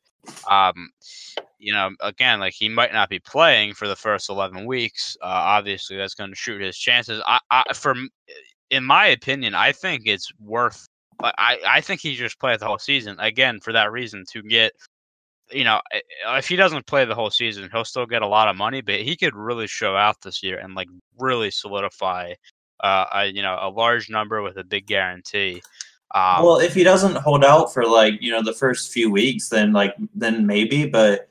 um, 0.50 0.90
you 1.58 1.72
know, 1.72 1.90
again, 2.00 2.40
like 2.40 2.54
he 2.54 2.68
might 2.68 2.92
not 2.92 3.08
be 3.08 3.18
playing 3.20 3.74
for 3.74 3.88
the 3.88 3.96
first 3.96 4.28
eleven 4.28 4.66
weeks. 4.66 5.16
Uh, 5.22 5.26
obviously, 5.26 5.96
that's 5.96 6.14
going 6.14 6.30
to 6.30 6.36
shoot 6.36 6.60
his 6.60 6.76
chances. 6.76 7.22
I, 7.26 7.38
I, 7.50 7.72
from 7.74 8.08
in 8.70 8.84
my 8.84 9.06
opinion, 9.06 9.54
I 9.54 9.72
think 9.72 10.02
it's 10.06 10.30
worth. 10.40 10.86
I, 11.22 11.58
I 11.64 11.80
think 11.80 12.00
he 12.00 12.16
just 12.16 12.40
play 12.40 12.56
the 12.56 12.66
whole 12.66 12.78
season 12.78 13.16
again 13.20 13.60
for 13.60 13.72
that 13.72 13.92
reason 13.92 14.24
to 14.32 14.42
get 14.42 14.72
you 15.52 15.64
know, 15.64 15.80
if 16.26 16.48
he 16.48 16.56
doesn't 16.56 16.86
play 16.86 17.04
the 17.04 17.14
whole 17.14 17.30
season, 17.30 17.68
he'll 17.72 17.84
still 17.84 18.06
get 18.06 18.22
a 18.22 18.26
lot 18.26 18.48
of 18.48 18.56
money, 18.56 18.80
but 18.80 19.00
he 19.00 19.16
could 19.16 19.34
really 19.34 19.66
show 19.66 19.96
out 19.96 20.20
this 20.22 20.42
year 20.42 20.58
and 20.58 20.74
like 20.74 20.88
really 21.18 21.50
solidify, 21.50 22.32
uh, 22.82 23.06
a, 23.12 23.26
you 23.26 23.42
know, 23.42 23.58
a 23.60 23.70
large 23.70 24.10
number 24.10 24.42
with 24.42 24.56
a 24.56 24.64
big 24.64 24.86
guarantee. 24.86 25.62
Um, 26.14 26.44
well, 26.44 26.58
if 26.58 26.74
he 26.74 26.84
doesn't 26.84 27.16
hold 27.16 27.44
out 27.44 27.72
for 27.72 27.86
like 27.86 28.20
you 28.20 28.30
know 28.30 28.42
the 28.42 28.52
first 28.52 28.92
few 28.92 29.10
weeks, 29.10 29.48
then 29.48 29.72
like 29.72 29.94
then 30.14 30.46
maybe. 30.46 30.86
But 30.86 31.28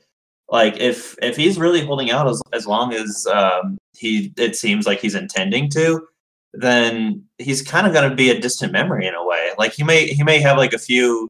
like 0.48 0.76
if 0.78 1.16
if 1.22 1.36
he's 1.36 1.58
really 1.58 1.84
holding 1.84 2.10
out 2.10 2.28
as 2.28 2.42
as 2.52 2.66
long 2.66 2.92
as 2.92 3.26
um, 3.26 3.78
he 3.96 4.32
it 4.36 4.56
seems 4.56 4.86
like 4.86 5.00
he's 5.00 5.14
intending 5.14 5.70
to, 5.70 6.06
then 6.54 7.24
he's 7.38 7.62
kind 7.62 7.86
of 7.86 7.92
going 7.92 8.10
to 8.10 8.16
be 8.16 8.30
a 8.30 8.40
distant 8.40 8.72
memory 8.72 9.06
in 9.06 9.14
a 9.14 9.24
way. 9.24 9.50
Like 9.56 9.72
he 9.72 9.84
may 9.84 10.06
he 10.08 10.24
may 10.24 10.40
have 10.40 10.56
like 10.56 10.72
a 10.72 10.78
few 10.78 11.28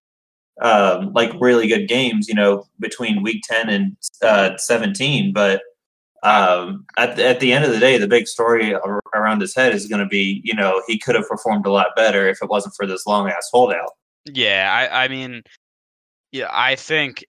um, 0.63 1.13
like 1.13 1.33
really 1.41 1.67
good 1.67 1.89
games, 1.89 2.29
you 2.29 2.35
know, 2.35 2.67
between 2.79 3.23
week 3.23 3.43
10 3.49 3.69
and 3.69 3.97
uh, 4.23 4.57
17. 4.57 5.33
But 5.33 5.63
um, 6.23 6.87
at, 6.97 7.17
the, 7.17 7.27
at 7.27 7.41
the 7.41 7.53
end 7.53 7.65
of 7.65 7.73
the 7.73 7.79
day, 7.79 7.99
the 7.99 8.07
big 8.07 8.29
story 8.29 8.75
around 9.15 9.41
his 9.41 9.55
head 9.55 9.75
is 9.75 9.87
going 9.87 10.01
to 10.01 10.09
be, 10.09 10.41
you 10.45 10.55
know, 10.55 10.83
he 10.87 10.99
could 10.99 11.15
have 11.15 11.29
performed 11.29 11.67
a 11.67 11.71
lot 11.71 11.89
better 11.97 12.29
if 12.29 12.39
it 12.43 12.49
wasn't 12.49 12.75
for 12.75 12.87
this 12.87 13.07
long 13.07 13.29
ass 13.29 13.49
holdout. 13.53 13.91
Yeah, 14.27 14.71
I, 14.73 15.05
I 15.05 15.09
mean, 15.09 15.43
yeah, 16.31 16.49
I 16.51 16.77
think 16.77 17.25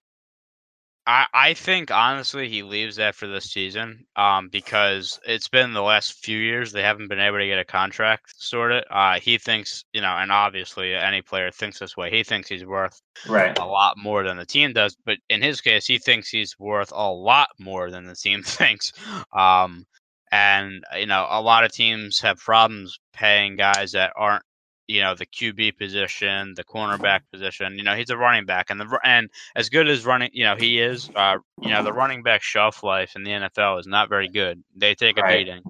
I, 1.06 1.26
I 1.34 1.54
think 1.54 1.90
honestly 1.90 2.48
he 2.48 2.62
leaves 2.62 2.98
after 2.98 3.26
this 3.26 3.52
season 3.52 4.06
um, 4.16 4.48
because 4.48 5.20
it's 5.26 5.48
been 5.48 5.74
the 5.74 5.82
last 5.82 6.24
few 6.24 6.38
years 6.38 6.72
they 6.72 6.82
haven't 6.82 7.08
been 7.08 7.20
able 7.20 7.38
to 7.38 7.46
get 7.46 7.58
a 7.58 7.64
contract 7.64 8.34
sorted. 8.38 8.84
Uh, 8.90 9.20
he 9.20 9.36
thinks, 9.36 9.84
you 9.92 10.00
know, 10.00 10.16
and 10.16 10.32
obviously 10.32 10.94
any 10.94 11.20
player 11.20 11.50
thinks 11.50 11.78
this 11.78 11.96
way. 11.96 12.10
He 12.10 12.24
thinks 12.24 12.48
he's 12.48 12.64
worth 12.64 13.02
right. 13.28 13.58
a 13.58 13.66
lot 13.66 13.98
more 13.98 14.24
than 14.24 14.38
the 14.38 14.46
team 14.46 14.72
does, 14.72 14.96
but 15.04 15.18
in 15.28 15.42
his 15.42 15.60
case, 15.60 15.86
he 15.86 15.98
thinks 15.98 16.30
he's 16.30 16.58
worth 16.58 16.92
a 16.94 17.12
lot 17.12 17.50
more 17.58 17.90
than 17.90 18.06
the 18.06 18.16
team 18.16 18.42
thinks. 18.44 18.92
Um, 19.32 19.84
and 20.32 20.84
you 20.96 21.06
know, 21.06 21.26
a 21.28 21.40
lot 21.40 21.64
of 21.64 21.72
teams 21.72 22.18
have 22.20 22.38
problems 22.38 22.98
paying 23.12 23.56
guys 23.56 23.92
that 23.92 24.12
aren't 24.16 24.42
you 24.86 25.00
know 25.00 25.14
the 25.14 25.26
QB 25.26 25.78
position, 25.78 26.54
the 26.56 26.64
cornerback 26.64 27.20
position. 27.32 27.76
You 27.76 27.84
know 27.84 27.94
he's 27.94 28.10
a 28.10 28.16
running 28.16 28.44
back, 28.44 28.70
and 28.70 28.80
the 28.80 28.98
and 29.04 29.30
as 29.56 29.68
good 29.68 29.88
as 29.88 30.04
running, 30.04 30.30
you 30.32 30.44
know 30.44 30.56
he 30.56 30.80
is. 30.80 31.10
Uh, 31.14 31.38
you 31.60 31.70
know 31.70 31.82
the 31.82 31.92
running 31.92 32.22
back 32.22 32.42
shelf 32.42 32.82
life 32.82 33.16
in 33.16 33.24
the 33.24 33.30
NFL 33.30 33.80
is 33.80 33.86
not 33.86 34.08
very 34.08 34.28
good. 34.28 34.62
They 34.76 34.94
take 34.94 35.18
a 35.18 35.22
right. 35.22 35.38
beating, 35.38 35.62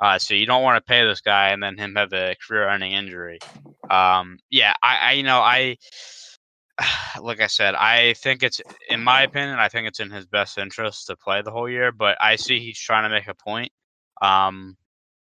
uh, 0.00 0.18
so 0.18 0.34
you 0.34 0.46
don't 0.46 0.62
want 0.62 0.76
to 0.76 0.88
pay 0.88 1.06
this 1.06 1.20
guy 1.20 1.50
and 1.50 1.62
then 1.62 1.76
him 1.76 1.94
have 1.96 2.12
a 2.12 2.36
career-ending 2.46 2.92
injury. 2.92 3.38
Um, 3.90 4.38
yeah, 4.50 4.74
I, 4.82 4.96
I 4.96 5.12
you 5.12 5.22
know 5.22 5.40
I 5.40 5.76
like 7.20 7.40
I 7.40 7.46
said, 7.46 7.74
I 7.74 8.14
think 8.14 8.42
it's 8.42 8.60
in 8.88 9.02
my 9.02 9.22
opinion, 9.22 9.58
I 9.58 9.68
think 9.68 9.88
it's 9.88 10.00
in 10.00 10.10
his 10.10 10.26
best 10.26 10.58
interest 10.58 11.06
to 11.06 11.16
play 11.16 11.42
the 11.42 11.50
whole 11.50 11.68
year. 11.68 11.92
But 11.92 12.16
I 12.20 12.36
see 12.36 12.60
he's 12.60 12.78
trying 12.78 13.04
to 13.04 13.10
make 13.10 13.28
a 13.28 13.34
point. 13.34 13.72
Um, 14.20 14.76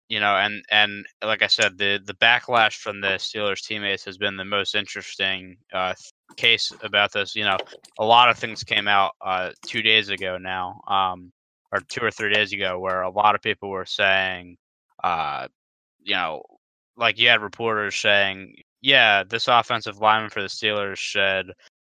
you 0.08 0.20
know, 0.20 0.36
and 0.36 0.64
and 0.70 1.04
like 1.24 1.42
I 1.42 1.48
said, 1.48 1.78
the 1.78 2.00
the 2.04 2.14
backlash 2.14 2.76
from 2.76 3.00
the 3.00 3.18
Steelers 3.18 3.62
teammates 3.62 4.04
has 4.04 4.16
been 4.18 4.36
the 4.36 4.44
most 4.44 4.74
interesting 4.74 5.56
uh, 5.72 5.94
case 6.36 6.72
about 6.82 7.12
this. 7.12 7.34
You 7.34 7.44
know, 7.44 7.56
a 7.98 8.04
lot 8.04 8.28
of 8.28 8.38
things 8.38 8.62
came 8.62 8.86
out 8.86 9.12
uh, 9.24 9.50
two 9.66 9.82
days 9.82 10.08
ago 10.08 10.38
now, 10.38 10.80
um, 10.86 11.32
or 11.72 11.80
two 11.88 12.04
or 12.04 12.10
three 12.10 12.32
days 12.32 12.52
ago, 12.52 12.78
where 12.78 13.02
a 13.02 13.10
lot 13.10 13.34
of 13.34 13.42
people 13.42 13.68
were 13.68 13.86
saying, 13.86 14.56
uh, 15.02 15.48
you 16.02 16.14
know, 16.14 16.42
like 16.96 17.18
you 17.18 17.28
had 17.28 17.42
reporters 17.42 17.96
saying, 17.96 18.54
yeah, 18.82 19.24
this 19.24 19.48
offensive 19.48 19.98
lineman 19.98 20.30
for 20.30 20.42
the 20.42 20.48
Steelers 20.48 20.98
said, 21.12 21.46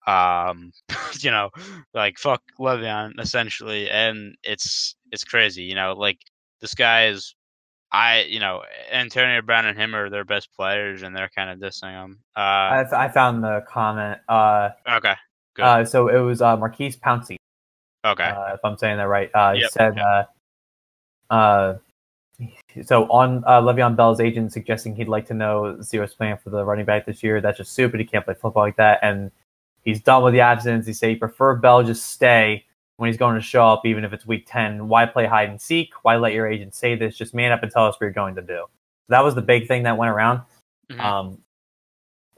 um, 0.06 0.70
you 1.20 1.30
know, 1.30 1.48
like 1.94 2.18
fuck 2.18 2.42
Le'Veon 2.58 3.18
essentially, 3.18 3.88
and 3.90 4.34
it's 4.42 4.96
it's 5.12 5.24
crazy. 5.24 5.62
You 5.62 5.76
know, 5.76 5.94
like 5.94 6.18
this 6.60 6.74
guy 6.74 7.06
is 7.06 7.34
I, 7.92 8.22
you 8.22 8.40
know, 8.40 8.62
Antonio 8.90 9.42
Brown 9.42 9.66
and 9.66 9.78
him 9.78 9.94
are 9.94 10.08
their 10.08 10.24
best 10.24 10.48
players, 10.56 11.02
and 11.02 11.14
they're 11.14 11.30
kind 11.34 11.50
of 11.50 11.58
dissing 11.58 11.92
them. 11.92 12.18
Uh, 12.34 12.40
I, 12.40 13.04
I 13.04 13.08
found 13.08 13.44
the 13.44 13.62
comment. 13.68 14.18
Uh, 14.28 14.70
okay. 14.88 15.14
Good. 15.54 15.62
Uh, 15.62 15.84
so 15.84 16.08
it 16.08 16.18
was 16.18 16.40
uh, 16.40 16.56
Maurkice 16.56 16.96
Pouncey. 16.96 17.36
Okay. 18.04 18.24
Uh, 18.24 18.54
if 18.54 18.60
I'm 18.64 18.78
saying 18.78 18.96
that 18.96 19.08
right. 19.08 19.30
Uh, 19.34 19.52
yep, 19.54 19.62
he 19.62 19.68
said, 19.68 19.98
uh, 19.98 20.24
uh, 21.30 21.74
so 22.84 23.04
on 23.10 23.44
uh, 23.46 23.60
Le'Veon 23.60 23.94
Bell's 23.94 24.20
agent 24.20 24.52
suggesting 24.52 24.96
he'd 24.96 25.08
like 25.08 25.26
to 25.26 25.34
know 25.34 25.80
Zero's 25.82 26.14
plan 26.14 26.38
for 26.38 26.50
the 26.50 26.64
running 26.64 26.86
back 26.86 27.04
this 27.04 27.22
year. 27.22 27.40
That's 27.40 27.58
just 27.58 27.72
stupid. 27.72 28.00
He 28.00 28.06
can't 28.06 28.24
play 28.24 28.34
football 28.34 28.64
like 28.64 28.76
that. 28.76 29.00
And 29.02 29.30
he's 29.82 30.00
done 30.00 30.24
with 30.24 30.32
the 30.32 30.40
absence. 30.40 30.86
He 30.86 30.94
said 30.94 31.10
he 31.10 31.16
prefer 31.16 31.54
Bell 31.56 31.82
just 31.82 32.10
stay 32.10 32.64
when 32.96 33.08
he's 33.08 33.16
going 33.16 33.34
to 33.34 33.40
show 33.40 33.66
up, 33.66 33.86
even 33.86 34.04
if 34.04 34.12
it's 34.12 34.26
week 34.26 34.46
10. 34.48 34.88
Why 34.88 35.06
play 35.06 35.26
hide 35.26 35.48
and 35.48 35.60
seek? 35.60 35.92
Why 36.02 36.16
let 36.16 36.32
your 36.32 36.46
agent 36.46 36.74
say 36.74 36.94
this? 36.94 37.16
Just 37.16 37.34
man 37.34 37.52
up 37.52 37.62
and 37.62 37.72
tell 37.72 37.86
us 37.86 37.94
what 37.94 38.02
you're 38.02 38.10
going 38.10 38.34
to 38.36 38.42
do. 38.42 38.66
That 39.08 39.24
was 39.24 39.34
the 39.34 39.42
big 39.42 39.66
thing 39.66 39.82
that 39.84 39.96
went 39.96 40.10
around. 40.10 40.42
Mm-hmm. 40.90 41.00
Um, 41.00 41.38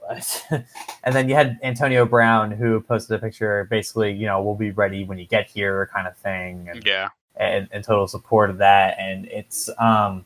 and 1.03 1.15
then 1.15 1.27
you 1.29 1.35
had 1.35 1.59
Antonio 1.63 2.05
Brown 2.05 2.51
who 2.51 2.81
posted 2.81 3.17
a 3.17 3.19
picture 3.19 3.65
basically, 3.69 4.13
you 4.13 4.25
know, 4.25 4.41
we'll 4.41 4.55
be 4.55 4.71
ready 4.71 5.03
when 5.03 5.17
you 5.17 5.25
get 5.25 5.49
here 5.49 5.89
kind 5.93 6.07
of 6.07 6.15
thing. 6.17 6.67
And, 6.69 6.85
yeah. 6.85 7.09
And, 7.35 7.67
and 7.71 7.83
total 7.83 8.07
support 8.07 8.49
of 8.49 8.57
that. 8.59 8.97
And 8.99 9.25
it's, 9.25 9.69
um, 9.77 10.25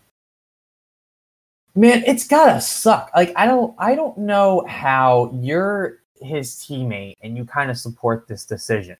man, 1.76 2.03
it's 2.06 2.27
gotta 2.27 2.61
suck. 2.61 3.10
Like, 3.15 3.34
I 3.35 3.45
don't, 3.45 3.73
I 3.80 3.95
don't 3.95 4.18
know 4.18 4.64
how 4.68 5.31
you're 5.41 5.99
his 6.22 6.56
teammate 6.56 7.15
and 7.22 7.38
you 7.38 7.45
kind 7.45 7.72
of 7.72 7.77
support 7.77 8.27
this 8.27 8.45
decision. 8.45 8.97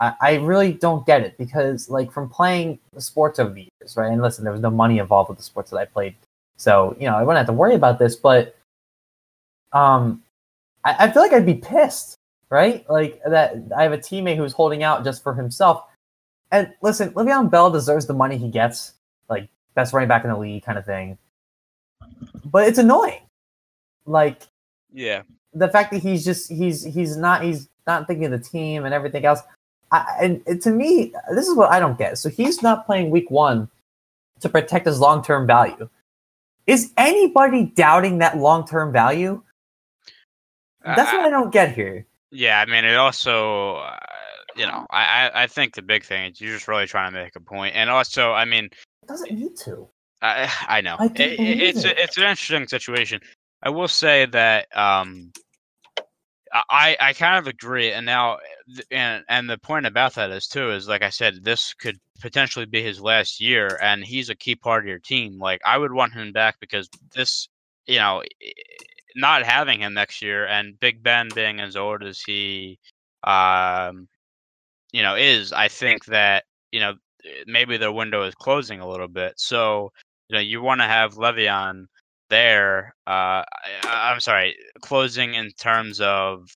I, 0.00 0.14
I 0.20 0.34
really 0.36 0.72
don't 0.72 1.06
get 1.06 1.22
it 1.22 1.36
because, 1.36 1.90
like, 1.90 2.10
from 2.10 2.28
playing 2.28 2.78
sports 2.98 3.38
over 3.38 3.52
the 3.52 3.68
years, 3.80 3.96
right? 3.96 4.10
And 4.10 4.22
listen, 4.22 4.44
there 4.44 4.52
was 4.52 4.62
no 4.62 4.70
money 4.70 4.98
involved 4.98 5.28
with 5.28 5.38
the 5.38 5.44
sports 5.44 5.70
that 5.70 5.76
I 5.76 5.84
played, 5.84 6.14
so 6.56 6.96
you 6.98 7.06
know 7.06 7.14
I 7.14 7.22
wouldn't 7.22 7.38
have 7.38 7.46
to 7.46 7.52
worry 7.52 7.74
about 7.74 7.98
this. 7.98 8.16
But 8.16 8.56
um, 9.72 10.22
I, 10.84 10.96
I 11.00 11.10
feel 11.10 11.22
like 11.22 11.32
I'd 11.32 11.46
be 11.46 11.54
pissed, 11.54 12.16
right? 12.48 12.88
Like 12.88 13.20
that 13.26 13.56
I 13.76 13.82
have 13.82 13.92
a 13.92 13.98
teammate 13.98 14.36
who's 14.36 14.52
holding 14.52 14.82
out 14.82 15.04
just 15.04 15.22
for 15.22 15.34
himself. 15.34 15.84
And 16.50 16.72
listen, 16.82 17.12
Le'Veon 17.12 17.50
Bell 17.50 17.70
deserves 17.70 18.06
the 18.06 18.14
money 18.14 18.36
he 18.36 18.48
gets, 18.48 18.94
like 19.28 19.48
best 19.74 19.92
running 19.92 20.08
back 20.08 20.24
in 20.24 20.30
the 20.30 20.38
league, 20.38 20.64
kind 20.64 20.78
of 20.78 20.86
thing. 20.86 21.18
But 22.46 22.66
it's 22.66 22.78
annoying, 22.78 23.20
like 24.06 24.42
yeah, 24.92 25.22
the 25.52 25.68
fact 25.68 25.92
that 25.92 26.02
he's 26.02 26.24
just 26.24 26.50
he's 26.50 26.82
he's 26.84 27.16
not 27.16 27.44
he's 27.44 27.68
not 27.86 28.06
thinking 28.06 28.24
of 28.24 28.30
the 28.30 28.38
team 28.38 28.86
and 28.86 28.94
everything 28.94 29.26
else. 29.26 29.40
I, 29.92 30.06
and, 30.20 30.42
and 30.46 30.62
to 30.62 30.70
me, 30.70 31.12
this 31.34 31.48
is 31.48 31.56
what 31.56 31.70
I 31.70 31.80
don't 31.80 31.98
get. 31.98 32.18
So 32.18 32.28
he's 32.28 32.62
not 32.62 32.86
playing 32.86 33.10
week 33.10 33.30
one 33.30 33.68
to 34.40 34.48
protect 34.48 34.86
his 34.86 35.00
long 35.00 35.22
term 35.22 35.46
value. 35.46 35.88
Is 36.66 36.92
anybody 36.96 37.66
doubting 37.74 38.18
that 38.18 38.38
long 38.38 38.66
term 38.66 38.92
value? 38.92 39.42
That's 40.84 41.12
uh, 41.12 41.16
what 41.16 41.26
I 41.26 41.30
don't 41.30 41.52
get 41.52 41.74
here. 41.74 42.06
Yeah, 42.30 42.60
I 42.60 42.70
mean, 42.70 42.84
it 42.84 42.96
also, 42.96 43.76
uh, 43.76 43.98
you 44.56 44.66
know, 44.66 44.86
I, 44.90 45.30
I 45.34 45.46
think 45.46 45.74
the 45.74 45.82
big 45.82 46.04
thing 46.04 46.30
is 46.30 46.40
you're 46.40 46.54
just 46.54 46.68
really 46.68 46.86
trying 46.86 47.12
to 47.12 47.22
make 47.22 47.34
a 47.36 47.40
point. 47.40 47.74
and 47.74 47.90
also, 47.90 48.32
I 48.32 48.44
mean, 48.44 48.66
it 48.66 49.08
doesn't 49.08 49.32
need 49.32 49.56
to. 49.64 49.88
I 50.22 50.52
I 50.68 50.80
know 50.80 50.96
I 50.98 51.06
it, 51.06 51.18
it's 51.18 51.84
it. 51.84 51.98
it's 51.98 52.16
an 52.18 52.24
interesting 52.24 52.68
situation. 52.68 53.20
I 53.62 53.70
will 53.70 53.88
say 53.88 54.26
that 54.26 54.74
um, 54.76 55.32
I 56.52 56.96
I 57.00 57.12
kind 57.12 57.38
of 57.38 57.46
agree, 57.46 57.92
and 57.92 58.04
now 58.06 58.38
and 58.90 59.24
and 59.28 59.48
the 59.48 59.58
point 59.58 59.86
about 59.86 60.14
that 60.14 60.30
is 60.30 60.48
too 60.48 60.72
is 60.72 60.88
like 60.88 61.02
I 61.02 61.10
said, 61.10 61.44
this 61.44 61.74
could 61.74 61.98
potentially 62.20 62.66
be 62.66 62.82
his 62.82 63.00
last 63.00 63.40
year, 63.40 63.78
and 63.80 64.04
he's 64.04 64.30
a 64.30 64.34
key 64.34 64.56
part 64.56 64.84
of 64.84 64.88
your 64.88 64.98
team. 64.98 65.38
Like 65.38 65.60
I 65.64 65.78
would 65.78 65.92
want 65.92 66.12
him 66.12 66.32
back 66.32 66.56
because 66.60 66.88
this, 67.14 67.48
you 67.86 67.98
know, 67.98 68.22
not 69.16 69.42
having 69.44 69.80
him 69.80 69.94
next 69.94 70.22
year, 70.22 70.46
and 70.46 70.78
Big 70.80 71.02
Ben 71.02 71.28
being 71.34 71.60
as 71.60 71.76
old 71.76 72.02
as 72.02 72.20
he, 72.20 72.78
um, 73.24 74.08
you 74.92 75.02
know, 75.02 75.14
is, 75.16 75.52
I 75.52 75.68
think 75.68 76.06
that 76.06 76.44
you 76.72 76.80
know 76.80 76.94
maybe 77.46 77.76
their 77.76 77.92
window 77.92 78.22
is 78.24 78.34
closing 78.34 78.80
a 78.80 78.88
little 78.88 79.08
bit. 79.08 79.34
So 79.36 79.92
you 80.28 80.34
know 80.34 80.40
you 80.40 80.62
want 80.62 80.80
to 80.80 80.86
have 80.86 81.14
Le'Veon 81.14 81.86
there. 82.30 82.94
Uh, 83.06 83.44
I, 83.84 84.12
I'm 84.12 84.20
sorry, 84.20 84.56
closing 84.82 85.34
in 85.34 85.50
terms 85.52 86.00
of 86.00 86.48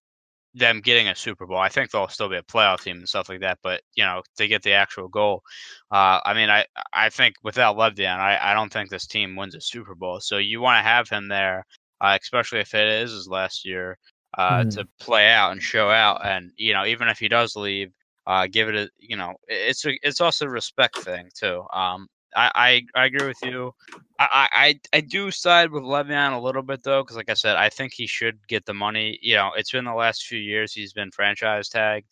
them 0.55 0.81
getting 0.81 1.09
a 1.09 1.17
Super 1.17 1.47
Bowl. 1.47 1.59
I 1.59 1.69
think 1.69 1.91
they'll 1.91 2.09
still 2.09 2.29
be 2.29 2.37
a 2.37 2.43
playoff 2.43 2.83
team 2.83 2.99
and 2.99 3.09
stuff 3.09 3.29
like 3.29 3.41
that. 3.41 3.59
But 3.63 3.83
you 3.97 4.05
know, 4.05 4.23
to 4.39 4.49
get 4.49 4.63
the 4.63 4.73
actual 4.73 5.09
goal, 5.09 5.43
uh, 5.91 6.21
I 6.25 6.35
mean, 6.35 6.51
I 6.51 6.67
I 6.93 7.11
think 7.11 7.37
without 7.43 7.77
Le'Veon, 7.77 8.19
I 8.19 8.39
I 8.53 8.55
don't 8.55 8.73
think 8.73 8.91
this 8.91 9.07
team 9.07 9.37
wins 9.37 9.55
a 9.55 9.61
Super 9.61 9.95
Bowl. 9.95 10.21
So 10.21 10.39
you 10.39 10.61
want 10.61 10.79
to 10.79 10.89
have 10.89 11.09
him 11.09 11.29
there, 11.29 11.65
uh, 12.01 12.19
especially 12.21 12.61
if 12.61 12.75
it 12.75 12.87
is 12.89 13.13
his 13.13 13.29
last 13.29 13.65
year, 13.65 13.99
uh, 14.39 14.65
Mhm. 14.65 14.71
to 14.71 14.87
play 15.01 15.31
out 15.33 15.53
and 15.53 15.63
show 15.63 15.91
out. 15.91 16.25
And 16.25 16.53
you 16.57 16.73
know, 16.73 16.85
even 16.87 17.09
if 17.09 17.19
he 17.19 17.29
does 17.29 17.57
leave, 17.57 17.93
uh, 18.27 18.47
give 18.51 18.69
it 18.69 18.77
a 18.77 18.91
you 18.99 19.17
know, 19.17 19.35
it's 19.49 19.85
a, 19.87 19.99
it's 20.03 20.21
also 20.21 20.47
a 20.47 20.51
respect 20.51 20.99
thing 20.99 21.31
too. 21.37 21.65
Um, 21.73 22.07
I, 22.35 22.51
I, 22.55 23.01
I 23.01 23.05
agree 23.07 23.27
with 23.27 23.43
you. 23.43 23.73
I, 24.19 24.49
I, 24.53 24.81
I 24.93 25.01
do 25.01 25.31
side 25.31 25.71
with 25.71 25.83
Le'Veon 25.83 26.33
a 26.33 26.41
little 26.41 26.63
bit 26.63 26.83
though, 26.83 27.03
because 27.03 27.17
like 27.17 27.31
I 27.31 27.35
said, 27.35 27.57
I 27.57 27.69
think 27.69 27.93
he 27.93 28.07
should 28.07 28.39
get 28.47 28.65
the 28.65 28.75
money. 28.75 29.19
You 29.23 29.37
know, 29.37 29.51
it's 29.57 29.73
been 29.73 29.85
the 29.85 29.95
last 29.95 30.27
few 30.27 30.39
years 30.39 30.73
he's 30.73 30.93
been 30.93 31.11
franchise 31.11 31.69
tagged, 31.69 32.07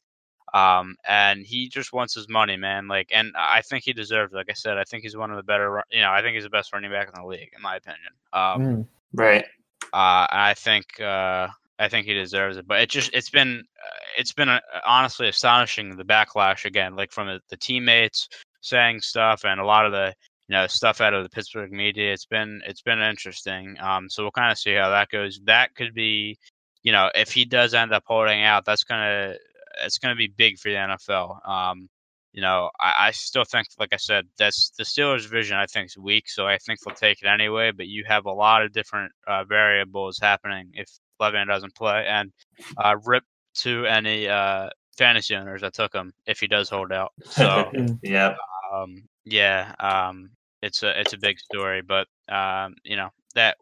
um, 0.53 0.97
and 1.09 1.45
he 1.47 1.69
just 1.69 1.93
wants 1.93 2.15
his 2.15 2.29
money, 2.29 2.57
man. 2.57 2.89
Like, 2.89 3.11
and 3.13 3.33
I 3.37 3.63
think 3.63 3.85
he 3.85 3.93
deserves. 3.93 4.33
it. 4.33 4.37
Like 4.37 4.51
I 4.51 4.55
said, 4.55 4.79
I 4.79 4.85
think 4.85 5.03
he's 5.03 5.17
one 5.17 5.31
of 5.31 5.37
the 5.37 5.43
better. 5.43 5.83
You 5.91 6.01
know, 6.01 6.11
I 6.11 6.23
think 6.23 6.35
he's 6.35 6.45
the 6.45 6.51
best 6.51 6.73
running 6.73 6.91
back 6.91 7.09
in 7.09 7.21
the 7.21 7.27
league, 7.27 7.51
in 7.55 7.63
my 7.63 7.77
opinion. 7.77 8.01
Um, 8.33 8.63
Mm. 8.63 8.87
Right. 9.15 9.45
uh, 9.93 10.27
I 10.31 10.55
think 10.57 11.01
uh, 11.01 11.49
I 11.79 11.89
think 11.89 12.07
he 12.07 12.15
deserves 12.15 12.57
it. 12.57 12.67
But 12.67 12.81
it 12.81 12.91
just 12.91 13.11
it's 13.13 13.31
been 13.31 13.61
uh, 13.61 13.97
it's 14.19 14.33
been 14.33 14.49
uh, 14.49 14.61
honestly 14.87 15.29
astonishing 15.29 15.97
the 15.97 16.05
backlash 16.05 16.65
again, 16.65 16.97
like 16.97 17.13
from 17.13 17.27
the, 17.29 17.41
the 17.49 17.57
teammates 17.57 18.29
saying 18.63 19.01
stuff 19.01 19.45
and 19.45 19.61
a 19.61 19.65
lot 19.65 19.85
of 19.85 19.93
the 19.93 20.15
you 20.49 20.55
know 20.55 20.67
stuff 20.67 21.01
out 21.01 21.15
of 21.15 21.23
the 21.23 21.29
Pittsburgh 21.29 21.73
media. 21.73 22.13
It's 22.13 22.27
been 22.27 22.63
it's 22.67 22.83
been 22.83 23.01
interesting. 23.01 23.77
Um, 23.81 24.09
so 24.09 24.23
we'll 24.23 24.33
kind 24.33 24.51
of 24.51 24.59
see 24.59 24.75
how 24.75 24.91
that 24.91 25.11
goes. 25.11 25.41
That 25.45 25.75
could 25.75 25.95
be, 25.95 26.39
you 26.83 26.93
know, 26.93 27.11
if 27.15 27.33
he 27.33 27.45
does 27.45 27.75
end 27.75 27.93
up 27.93 28.05
holding 28.07 28.43
out, 28.43 28.65
that's 28.65 28.85
gonna 28.85 29.35
it's 29.83 29.99
gonna 29.99 30.17
be 30.17 30.29
big 30.29 30.59
for 30.59 30.71
the 30.71 30.77
NFL. 30.77 31.47
Um, 31.49 31.89
you 32.33 32.41
know, 32.41 32.71
I, 32.81 32.95
I 32.99 33.11
still 33.11 33.45
think, 33.45 33.67
like 33.79 33.93
I 33.93 33.99
said, 33.99 34.27
that's 34.39 34.71
the 34.79 34.85
Steelers' 34.85 35.29
vision. 35.29 35.57
I 35.57 35.67
think 35.67 35.87
is 35.87 35.99
weak, 35.99 36.29
so 36.29 36.47
I 36.47 36.59
think 36.59 36.81
they'll 36.81 36.95
take 36.95 37.23
it 37.23 37.29
anyway. 37.29 37.73
But 37.73 37.89
you 37.89 38.05
have 38.07 38.25
a 38.27 38.33
lot 38.33 38.63
of 38.63 38.73
different 38.73 39.13
uh, 39.27 39.45
variables 39.45 40.19
happening 40.19 40.71
if 40.75 40.89
Le'Veon 41.21 41.47
doesn't 41.47 41.75
play, 41.75 42.07
and 42.09 42.33
uh, 42.79 42.97
rip 43.05 43.25
to 43.55 43.85
any 43.87 44.29
uh, 44.29 44.71
fantasy 44.97 45.35
owners 45.35 45.61
that 45.61 45.75
took 45.75 45.95
him 45.95 46.13
if 46.27 46.41
he 46.41 46.47
does 46.47 46.69
hold 46.69 46.93
out. 46.93 47.13
So 47.25 47.71
yeah. 48.03 48.35
Um, 48.73 49.03
yeah, 49.25 49.75
um, 49.81 50.31
it's 50.63 50.83
a 50.83 50.99
it's 51.01 51.13
a 51.13 51.19
big 51.19 51.39
story, 51.39 51.83
but 51.83 52.07
um, 52.29 52.75
you 52.85 52.97
know 52.97 53.11
that 53.35 53.57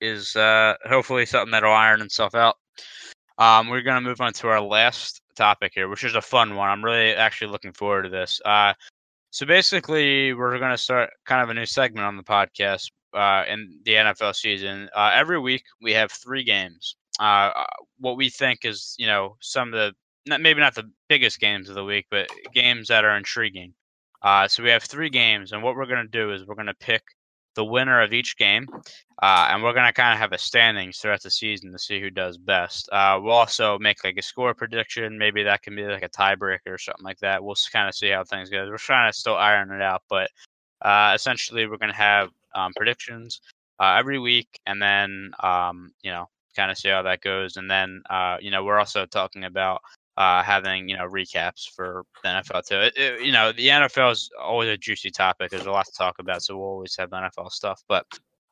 is 0.00 0.36
uh, 0.36 0.74
hopefully 0.86 1.26
something 1.26 1.50
that'll 1.50 1.72
iron 1.72 2.02
itself 2.02 2.34
out. 2.34 2.56
Um, 3.38 3.68
we're 3.68 3.82
gonna 3.82 4.00
move 4.00 4.20
on 4.20 4.32
to 4.34 4.48
our 4.48 4.60
last 4.60 5.20
topic 5.34 5.72
here, 5.74 5.88
which 5.88 6.04
is 6.04 6.14
a 6.14 6.22
fun 6.22 6.54
one. 6.54 6.68
I'm 6.68 6.84
really 6.84 7.14
actually 7.14 7.50
looking 7.50 7.72
forward 7.72 8.02
to 8.02 8.08
this. 8.08 8.40
Uh, 8.44 8.74
so 9.30 9.46
basically, 9.46 10.32
we're 10.34 10.58
gonna 10.58 10.78
start 10.78 11.10
kind 11.24 11.42
of 11.42 11.50
a 11.50 11.54
new 11.54 11.66
segment 11.66 12.06
on 12.06 12.16
the 12.16 12.22
podcast 12.22 12.90
uh, 13.14 13.44
in 13.48 13.80
the 13.84 13.92
NFL 13.92 14.34
season. 14.34 14.88
Uh, 14.94 15.10
every 15.14 15.40
week, 15.40 15.64
we 15.80 15.92
have 15.92 16.12
three 16.12 16.44
games. 16.44 16.96
Uh, 17.20 17.50
uh, 17.54 17.66
what 17.98 18.16
we 18.16 18.28
think 18.28 18.64
is, 18.64 18.94
you 18.98 19.06
know, 19.06 19.36
some 19.40 19.68
of 19.68 19.74
the 19.74 19.92
not, 20.26 20.40
maybe 20.40 20.60
not 20.60 20.74
the 20.74 20.90
biggest 21.08 21.38
games 21.38 21.68
of 21.68 21.74
the 21.74 21.84
week, 21.84 22.06
but 22.10 22.28
games 22.52 22.88
that 22.88 23.04
are 23.04 23.16
intriguing. 23.16 23.74
Uh, 24.24 24.48
so 24.48 24.62
we 24.62 24.70
have 24.70 24.82
three 24.82 25.10
games, 25.10 25.52
and 25.52 25.62
what 25.62 25.76
we're 25.76 25.86
going 25.86 26.02
to 26.02 26.10
do 26.10 26.32
is 26.32 26.46
we're 26.46 26.54
going 26.54 26.66
to 26.66 26.74
pick 26.74 27.02
the 27.54 27.64
winner 27.64 28.02
of 28.02 28.12
each 28.12 28.36
game, 28.38 28.66
uh, 29.22 29.48
and 29.50 29.62
we're 29.62 29.74
going 29.74 29.86
to 29.86 29.92
kind 29.92 30.14
of 30.14 30.18
have 30.18 30.32
a 30.32 30.38
standings 30.38 30.98
throughout 30.98 31.22
the 31.22 31.30
season 31.30 31.70
to 31.70 31.78
see 31.78 32.00
who 32.00 32.10
does 32.10 32.38
best. 32.38 32.88
Uh, 32.90 33.20
we'll 33.22 33.34
also 33.34 33.78
make 33.78 34.02
like 34.02 34.16
a 34.16 34.22
score 34.22 34.54
prediction. 34.54 35.18
Maybe 35.18 35.42
that 35.42 35.62
can 35.62 35.76
be 35.76 35.84
like 35.84 36.02
a 36.02 36.08
tiebreaker 36.08 36.68
or 36.68 36.78
something 36.78 37.04
like 37.04 37.18
that. 37.18 37.44
We'll 37.44 37.54
kind 37.70 37.88
of 37.88 37.94
see 37.94 38.08
how 38.08 38.24
things 38.24 38.48
go. 38.48 38.66
We're 38.66 38.78
trying 38.78 39.12
to 39.12 39.16
still 39.18 39.36
iron 39.36 39.70
it 39.70 39.82
out, 39.82 40.02
but 40.08 40.30
uh, 40.82 41.12
essentially 41.14 41.66
we're 41.66 41.76
going 41.76 41.92
to 41.92 41.96
have 41.96 42.30
um, 42.54 42.72
predictions 42.74 43.40
uh, 43.78 43.96
every 43.98 44.18
week, 44.18 44.48
and 44.66 44.80
then 44.80 45.32
um, 45.42 45.92
you 46.02 46.10
know 46.10 46.28
kind 46.56 46.70
of 46.70 46.78
see 46.78 46.88
how 46.88 47.02
that 47.02 47.20
goes. 47.20 47.56
And 47.56 47.70
then 47.70 48.02
uh, 48.10 48.38
you 48.40 48.50
know 48.50 48.64
we're 48.64 48.78
also 48.78 49.06
talking 49.06 49.44
about 49.44 49.82
uh, 50.16 50.42
having 50.42 50.88
you 50.88 50.96
know 50.96 51.08
recaps 51.08 51.68
for 51.74 52.04
the 52.22 52.28
NFL 52.28 52.66
too. 52.66 52.80
It, 52.80 52.96
it- 52.96 53.20
you 53.22 53.32
know 53.32 53.52
the 53.52 53.68
NFL 53.68 54.12
is 54.12 54.30
always 54.40 54.68
a 54.68 54.76
juicy 54.76 55.10
topic. 55.10 55.50
There's 55.50 55.66
a 55.66 55.70
lot 55.72 55.86
to 55.86 55.92
talk 55.92 56.16
about, 56.18 56.42
so 56.42 56.56
we'll 56.56 56.66
always 56.68 56.96
have 56.96 57.10
NFL 57.10 57.50
stuff. 57.50 57.82
But 57.88 58.06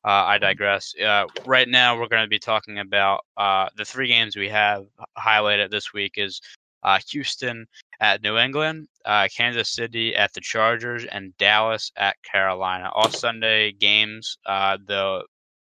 uh, 0.05 0.09
I 0.27 0.39
digress. 0.39 0.93
Uh, 1.01 1.27
right 1.47 1.69
now, 1.69 1.97
we're 1.99 2.09
going 2.09 2.25
to 2.25 2.29
be 2.29 2.39
talking 2.41 2.81
about 2.81 3.21
uh, 3.37 3.69
the 3.77 3.85
three 3.85 4.09
games 4.09 4.35
we 4.37 4.49
have 4.49 4.85
highlighted 5.17 5.71
this 5.71 5.93
week 5.93 6.15
is 6.17 6.41
uh, 6.83 6.99
Houston 7.13 7.65
at 8.01 8.21
New 8.25 8.37
England, 8.37 8.89
uh, 9.05 9.29
Kansas 9.37 9.73
City 9.73 10.17
at 10.17 10.33
the 10.33 10.41
Chargers, 10.41 11.05
and 11.05 11.37
Dallas 11.39 11.93
at 11.97 12.17
Carolina. 12.25 12.91
All 12.93 13.09
Sunday 13.11 13.71
games. 13.71 14.39
Uh, 14.45 14.77
the 14.89 15.23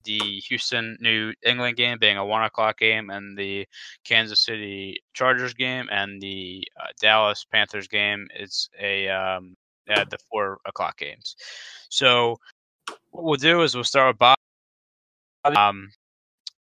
the 0.05 0.41
Houston 0.49 0.97
New 1.01 1.33
England 1.45 1.77
game 1.77 1.99
being 1.99 2.17
a 2.17 2.25
one 2.25 2.45
o'clock 2.45 2.79
game, 2.79 3.11
and 3.11 3.37
the 3.37 3.67
Kansas 4.05 4.45
City 4.45 5.03
Chargers 5.15 5.55
game 5.55 5.89
and 5.91 6.21
the 6.21 6.67
uh, 6.81 6.89
Dallas 7.01 7.45
Panthers 7.51 7.89
game 7.89 8.29
is 8.39 8.69
a 8.81 9.09
um, 9.09 9.57
at 9.89 10.11
the 10.11 10.19
four 10.31 10.59
o'clock 10.67 10.99
games. 10.99 11.37
So 11.89 12.37
what 13.11 13.25
we'll 13.25 13.37
do 13.37 13.63
is 13.63 13.75
we'll 13.75 13.85
start 13.85 14.15
with 14.15 14.19
Bob. 14.19 14.37
Um, 15.45 15.91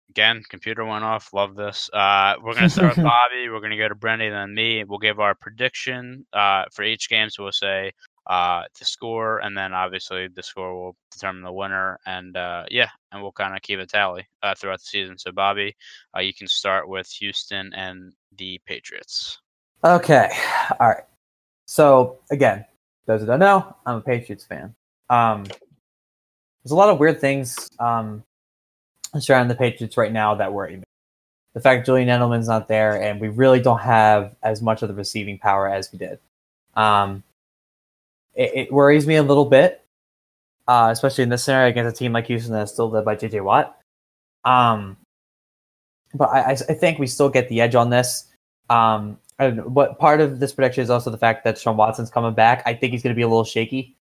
again, 0.10 0.44
computer 0.50 0.86
went 0.86 1.04
off. 1.04 1.34
Love 1.34 1.56
this. 1.56 1.90
Uh, 1.94 2.36
we're 2.42 2.54
gonna 2.54 2.70
start 2.70 2.96
with 2.96 3.06
Bobby. 3.06 3.50
We're 3.50 3.62
gonna 3.62 3.78
go 3.78 3.88
to 3.88 3.96
Brendy, 3.96 4.30
then 4.30 4.54
me. 4.54 4.84
We'll 4.84 5.00
give 5.00 5.20
our 5.20 5.36
prediction 5.36 6.26
uh, 6.34 6.66
for 6.72 6.84
each 6.84 7.10
game. 7.10 7.30
So 7.30 7.44
we'll 7.44 7.52
say 7.52 7.92
uh, 8.28 8.64
the 8.78 8.86
score, 8.86 9.40
and 9.40 9.58
then 9.58 9.74
obviously 9.74 10.28
the 10.28 10.44
score 10.44 10.74
will 10.74 10.96
determine 11.12 11.44
the 11.44 11.52
winner. 11.52 12.00
And 12.06 12.38
uh, 12.38 12.66
yeah, 12.70 12.90
and 13.12 13.22
we'll 13.22 13.32
kind 13.32 13.56
of 13.56 13.62
keep 13.62 13.80
a 13.80 13.86
tally 13.86 14.28
uh, 14.44 14.56
throughout 14.56 14.80
the 14.80 14.86
season. 14.86 15.18
So 15.18 15.32
Bobby, 15.32 15.76
uh, 16.16 16.22
you 16.22 16.34
can 16.34 16.48
start 16.48 16.88
with 16.88 17.10
Houston 17.12 17.74
and 17.74 18.14
the 18.38 18.60
Patriots. 18.66 19.40
Okay. 19.84 20.30
All 20.80 20.90
right. 20.90 21.04
So 21.66 22.20
again, 22.30 22.66
those 23.06 23.22
who 23.22 23.28
don't 23.28 23.40
know, 23.40 23.76
I'm 23.86 23.98
a 23.98 24.02
Patriots 24.02 24.46
fan. 24.46 24.76
Um, 25.10 25.46
there's 26.64 26.72
a 26.72 26.76
lot 26.76 26.90
of 26.90 27.00
weird 27.00 27.20
things 27.20 27.70
um, 27.80 28.24
surrounding 29.18 29.50
the 29.50 29.56
Patriots 29.56 29.98
right 29.98 30.12
now 30.12 30.36
that 30.36 30.54
worry 30.54 30.78
me. 30.78 30.84
The 31.54 31.60
fact 31.60 31.86
Julian 31.86 32.08
Edelman's 32.08 32.48
not 32.48 32.70
there, 32.70 33.02
and 33.02 33.20
we 33.20 33.28
really 33.28 33.60
don't 33.60 33.82
have 33.82 34.36
as 34.42 34.62
much 34.62 34.84
of 34.84 34.88
the 34.88 34.94
receiving 34.94 35.38
power 35.38 35.68
as 35.68 35.92
we 35.92 35.98
did. 35.98 36.20
Um, 36.76 37.24
it, 38.36 38.52
it 38.56 38.74
worries 38.74 39.08
me 39.08 39.16
a 39.16 39.24
little 39.24 39.46
bit, 39.46 39.86
uh, 40.68 40.90
especially 40.92 41.24
in 41.24 41.30
this 41.30 41.44
scenario 41.44 41.70
against 41.70 41.96
a 41.96 41.98
team 41.98 42.14
like 42.14 42.28
Houston 42.28 42.54
that's 42.54 42.72
still 42.72 42.90
led 42.90 43.06
by 43.06 43.16
JJ 43.16 43.44
Watt. 43.44 43.78
Um, 44.46 44.98
but 46.14 46.30
I, 46.30 46.52
I, 46.52 46.56
think 46.56 47.00
we 47.00 47.08
still 47.08 47.30
get 47.30 47.48
the 47.50 47.62
edge 47.62 47.76
on 47.76 47.90
this. 47.90 48.28
Um, 48.70 49.18
don't 49.40 49.74
but 49.74 50.00
part 50.00 50.22
of 50.22 50.40
this 50.40 50.54
prediction 50.54 50.84
is 50.84 50.90
also 50.90 51.10
the 51.10 51.18
fact 51.18 51.44
that 51.44 51.58
Sean 51.58 51.78
Watson's 51.78 52.10
coming 52.10 52.34
back. 52.34 52.64
I 52.66 52.74
think 52.74 52.92
he's 52.92 53.04
going 53.04 53.14
to 53.14 53.18
be 53.18 53.22
a 53.22 53.28
little 53.28 53.44
shaky 53.44 53.96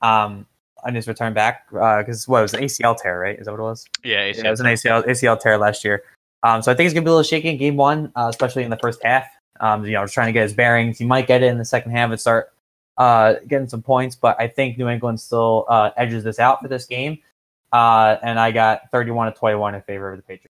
um, 0.00 0.46
on 0.84 0.94
his 0.94 1.06
return 1.06 1.34
back 1.34 1.68
because 1.70 2.26
what 2.26 2.40
it 2.40 2.42
was 2.42 2.54
an 2.54 2.62
ACL 2.62 2.96
tear, 2.96 3.20
right? 3.20 3.38
Is 3.38 3.46
that 3.46 3.52
what 3.52 3.60
it 3.60 3.64
was? 3.64 3.86
Yeah, 4.04 4.24
Yeah, 4.44 4.48
it 4.48 4.50
was 4.50 4.60
an 4.60 4.66
ACL 4.66 5.06
ACL 5.06 5.38
tear 5.38 5.58
last 5.58 5.84
year. 5.84 6.02
Um, 6.42 6.60
so 6.62 6.72
I 6.72 6.74
think 6.74 6.86
he's 6.86 6.92
going 6.92 7.04
to 7.04 7.08
be 7.08 7.10
a 7.10 7.14
little 7.14 7.22
shaky 7.22 7.50
in 7.50 7.56
game 7.56 7.76
one, 7.76 8.12
uh, 8.16 8.26
especially 8.28 8.64
in 8.64 8.70
the 8.70 8.78
first 8.78 9.00
half. 9.04 9.24
Um, 9.60 9.84
you 9.84 9.92
know, 9.92 10.06
trying 10.06 10.26
to 10.26 10.32
get 10.32 10.42
his 10.42 10.54
bearings. 10.54 10.98
He 10.98 11.04
might 11.04 11.26
get 11.26 11.42
it 11.42 11.46
in 11.46 11.58
the 11.58 11.64
second 11.64 11.92
half 11.92 12.10
and 12.10 12.20
start 12.20 12.52
uh, 12.98 13.34
getting 13.48 13.68
some 13.68 13.82
points, 13.82 14.16
but 14.16 14.36
I 14.40 14.48
think 14.48 14.78
New 14.78 14.88
England 14.88 15.20
still 15.20 15.66
uh, 15.68 15.90
edges 15.96 16.24
this 16.24 16.38
out 16.38 16.60
for 16.62 16.68
this 16.68 16.86
game. 16.86 17.18
Uh, 17.72 18.16
and 18.22 18.38
I 18.38 18.50
got 18.52 18.90
31 18.92 19.32
to 19.32 19.38
21 19.38 19.74
in 19.74 19.82
favor 19.82 20.10
of 20.10 20.18
the 20.18 20.22
Patriots. 20.22 20.54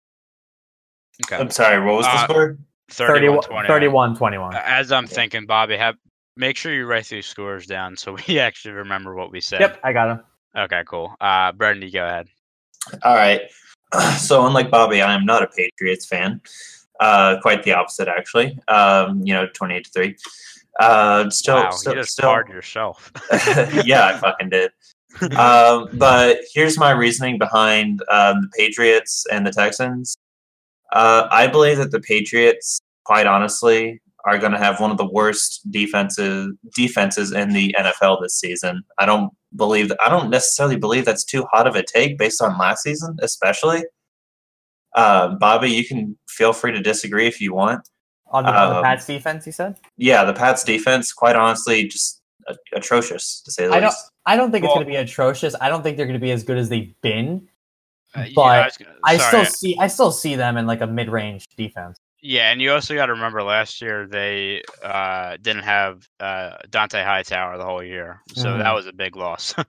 Okay. 1.27 1.37
I'm 1.37 1.51
sorry. 1.51 1.79
What 1.85 1.97
was 1.97 2.07
the 2.07 2.13
Uh, 2.13 2.25
score? 2.25 2.59
31 2.91 3.43
31 3.43 3.67
31 3.67 4.17
21. 4.17 4.55
As 4.57 4.93
I'm 4.93 5.07
thinking, 5.07 5.47
Bobby, 5.47 5.77
have 5.77 5.97
make 6.37 6.57
sure 6.57 6.73
you 6.73 6.87
write 6.87 7.07
these 7.07 7.27
scores 7.27 7.67
down 7.67 7.97
so 7.97 8.17
we 8.29 8.39
actually 8.39 8.73
remember 8.75 9.15
what 9.15 9.31
we 9.31 9.41
said. 9.41 9.61
Yep, 9.61 9.81
I 9.85 9.93
got 9.93 10.11
him. 10.11 10.21
Okay, 10.57 10.83
cool. 10.87 11.15
Uh, 11.21 11.53
Brendan, 11.53 11.83
you 11.87 11.93
go 11.93 12.05
ahead. 12.07 12.29
All 13.03 13.15
right. 13.15 13.43
So 14.17 14.47
unlike 14.47 14.71
Bobby, 14.71 15.03
I 15.03 15.13
am 15.13 15.27
not 15.27 15.43
a 15.43 15.47
Patriots 15.49 16.07
fan. 16.07 16.41
Uh, 16.99 17.37
quite 17.43 17.63
the 17.63 17.75
opposite, 17.75 18.09
actually. 18.09 18.59
Um, 18.69 19.21
you 19.23 19.35
know, 19.35 19.47
twenty-eight 19.53 19.85
to 19.85 19.91
three. 19.91 20.17
Uh, 20.81 21.29
still, 21.31 21.57
wow, 21.57 21.71
still, 21.71 21.95
you 21.95 22.01
just 22.01 22.13
still. 22.13 22.29
barred 22.29 22.49
yourself. 22.49 23.13
yeah, 23.85 24.07
I 24.07 24.17
fucking 24.19 24.51
did. 24.51 24.71
um, 25.37 25.89
but 25.95 26.39
here's 26.55 26.79
my 26.79 26.91
reasoning 26.91 27.39
behind 27.39 28.03
um, 28.11 28.43
the 28.43 28.49
Patriots 28.57 29.25
and 29.31 29.47
the 29.47 29.53
Texans. 29.53 30.17
Uh, 30.93 31.29
I 31.31 31.47
believe 31.47 31.79
that 31.79 31.91
the 31.91 32.01
Patriots, 32.01 32.81
quite 33.05 33.27
honestly, 33.27 34.01
are 34.25 34.39
going 34.39 34.53
to 34.53 34.59
have 34.59 34.81
one 34.81 34.91
of 34.91 34.99
the 34.99 35.09
worst 35.09 35.71
defenses 35.71 36.55
defenses 36.77 37.33
in 37.33 37.51
the 37.51 37.75
NFL 37.79 38.23
this 38.23 38.39
season. 38.39 38.83
I 38.99 39.07
don't 39.07 39.33
believe 39.57 39.89
that. 39.89 40.01
I 40.01 40.09
don't 40.09 40.31
necessarily 40.31 40.77
believe 40.77 41.05
that's 41.05 41.25
too 41.25 41.45
hot 41.53 41.67
of 41.67 41.75
a 41.75 41.83
take 41.83 42.19
based 42.19 42.41
on 42.41 42.59
last 42.59 42.83
season, 42.83 43.17
especially. 43.21 43.85
Uh, 44.95 45.35
Bobby, 45.37 45.71
you 45.71 45.87
can 45.87 46.17
feel 46.29 46.53
free 46.53 46.73
to 46.73 46.81
disagree 46.81 47.27
if 47.27 47.41
you 47.41 47.55
want. 47.55 47.89
On 48.33 48.45
the, 48.45 48.51
on 48.51 48.71
the 48.71 48.77
Um, 48.79 48.85
Pats 48.85 49.07
defense, 49.07 49.47
you 49.47 49.53
said. 49.53 49.77
Yeah, 49.99 50.25
the 50.25 50.33
Pats 50.33 50.65
defense, 50.65 51.13
quite 51.13 51.37
honestly, 51.37 51.87
just 51.87 52.21
atrocious 52.75 53.41
to 53.43 53.51
say 53.53 53.67
the 53.67 53.73
I 53.75 53.81
don't. 53.81 53.91
least. 53.91 54.11
I 54.27 54.37
don't 54.37 54.51
think 54.51 54.65
it's 54.65 54.73
going 54.75 54.87
to 54.87 54.91
be 54.91 54.97
atrocious. 54.97 55.55
I 55.61 55.69
don't 55.69 55.83
think 55.83 55.97
they're 55.97 56.07
going 56.07 56.19
to 56.19 56.25
be 56.25 56.31
as 56.33 56.43
good 56.43 56.59
as 56.59 56.69
they've 56.69 56.95
been. 57.03 57.49
Uh, 58.17 58.21
yeah, 58.23 58.33
But 58.35 58.79
gonna- 58.79 58.97
I 59.05 59.17
still 59.19 59.45
see. 59.45 59.77
I 59.79 59.87
still 59.87 60.11
see 60.13 60.35
them 60.35 60.57
in 60.57 60.67
like 60.67 60.81
a 60.81 60.87
mid-range 60.87 61.47
defense. 61.57 61.99
Yeah, 62.25 62.53
and 62.53 62.63
you 62.63 62.73
also 62.73 62.95
got 62.95 63.07
to 63.07 63.13
remember 63.13 63.43
last 63.43 63.83
year 63.83 64.07
they 64.07 64.63
uh, 64.85 65.37
didn't 65.43 65.65
have 65.65 66.07
uh, 66.21 66.53
Dont'a 66.71 67.05
Hightower 67.05 67.59
the 67.59 67.65
whole 67.65 67.83
year, 67.83 68.21
so 68.35 68.45
Mhm. 68.51 68.59
that 68.63 68.73
was 68.75 68.87
a 68.87 68.93
big 68.93 69.17
loss. 69.17 69.55
All 69.59 69.65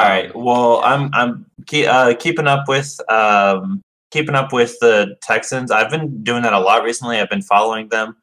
right. 0.00 0.34
Well, 0.34 0.80
I'm 0.82 1.10
I'm 1.12 1.44
ke- 1.68 1.86
uh, 1.86 2.14
keeping 2.18 2.46
up 2.46 2.68
with 2.68 2.98
um, 3.10 3.82
keeping 4.12 4.34
up 4.34 4.52
with 4.52 4.76
the 4.80 5.16
Texans. 5.22 5.70
I've 5.70 5.90
been 5.90 6.22
doing 6.22 6.42
that 6.42 6.52
a 6.52 6.60
lot 6.60 6.84
recently. 6.84 7.18
I've 7.18 7.30
been 7.30 7.42
following 7.42 7.88
them. 7.88 8.16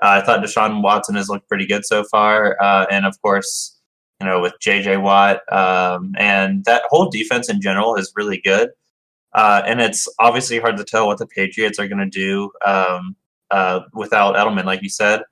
Uh, 0.00 0.20
I 0.20 0.20
thought 0.22 0.42
Deshaun 0.42 0.82
Watson 0.82 1.14
has 1.16 1.28
looked 1.28 1.48
pretty 1.48 1.66
good 1.66 1.84
so 1.84 2.04
far, 2.04 2.56
uh, 2.62 2.86
and 2.90 3.04
of 3.04 3.20
course, 3.22 3.78
you 4.20 4.26
know, 4.26 4.40
with 4.40 4.54
J.J. 4.60 4.98
Watt, 4.98 5.40
um, 5.52 6.12
and 6.16 6.64
that 6.64 6.82
whole 6.88 7.10
defense 7.10 7.50
in 7.50 7.60
general 7.60 7.96
is 7.96 8.12
really 8.16 8.40
good. 8.42 8.70
Uh, 9.34 9.62
and 9.66 9.80
it's 9.80 10.08
obviously 10.18 10.58
hard 10.58 10.76
to 10.76 10.84
tell 10.84 11.06
what 11.06 11.18
the 11.18 11.26
Patriots 11.26 11.78
are 11.78 11.88
going 11.88 11.98
to 11.98 12.06
do 12.06 12.50
um, 12.66 13.16
uh, 13.50 13.80
without 13.94 14.34
Edelman, 14.34 14.64
like 14.64 14.82
you 14.82 14.90
said. 14.90 15.22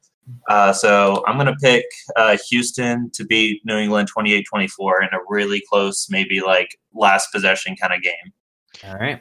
Uh, 0.49 0.73
so 0.73 1.25
I'm 1.27 1.37
going 1.37 1.47
to 1.47 1.57
pick 1.61 1.85
uh, 2.17 2.37
Houston 2.49 3.11
to 3.15 3.25
beat 3.25 3.63
New 3.65 3.77
England 3.77 4.09
28 4.09 4.45
24 4.49 5.03
in 5.03 5.09
a 5.13 5.19
really 5.29 5.63
close, 5.69 6.07
maybe 6.09 6.41
like 6.41 6.79
last 6.95 7.29
possession 7.33 7.77
kind 7.77 7.93
of 7.93 8.03
game. 8.03 8.91
All 8.91 8.97
right. 8.97 9.21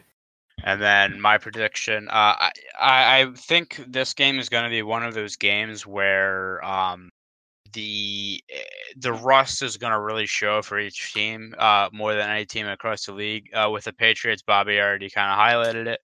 And 0.64 0.81
then 0.81 1.19
my 1.19 1.38
prediction, 1.38 2.07
uh, 2.10 2.36
I, 2.40 2.52
I 2.80 3.27
think 3.36 3.84
this 3.88 4.14
game 4.14 4.40
is 4.40 4.49
going 4.49 4.64
to 4.64 4.69
be 4.69 4.81
one 4.81 5.03
of 5.03 5.14
those 5.14 5.36
games 5.36 5.86
where 5.86 6.64
um, 6.65 7.10
the 7.73 8.44
eh, 8.49 8.61
the 8.98 9.14
rust 9.14 9.61
is 9.61 9.77
going 9.77 9.94
to 9.94 9.99
really 9.99 10.26
show 10.26 10.61
for 10.61 10.80
each 10.80 11.14
team 11.14 11.53
uh, 11.57 11.90
more 11.91 12.14
than 12.14 12.30
any 12.30 12.45
team 12.45 12.68
across 12.68 13.06
the 13.06 13.14
league. 13.14 13.49
Uh, 13.53 13.69
with 13.72 13.86
the 13.86 13.94
Patriots, 13.94 14.41
Bobby 14.41 14.80
already 14.80 15.10
kind 15.10 15.31
of 15.31 15.38
highlighted 15.38 15.88
it. 15.88 16.02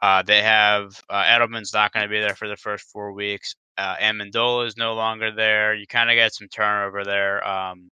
Uh, 0.00 0.22
they 0.22 0.42
have 0.42 1.00
uh, 1.10 1.24
Edelman's 1.24 1.74
not 1.74 1.92
going 1.92 2.04
to 2.04 2.10
be 2.10 2.20
there 2.20 2.36
for 2.36 2.48
the 2.48 2.56
first 2.56 2.90
four 2.90 3.12
weeks. 3.12 3.54
Uh, 3.76 3.96
Amendola 3.96 4.66
is 4.66 4.76
no 4.76 4.94
longer 4.94 5.32
there. 5.32 5.74
You 5.74 5.86
kind 5.86 6.10
of 6.10 6.14
get 6.14 6.34
some 6.34 6.48
turnover 6.48 7.04
there. 7.04 7.46
Um, 7.46 7.90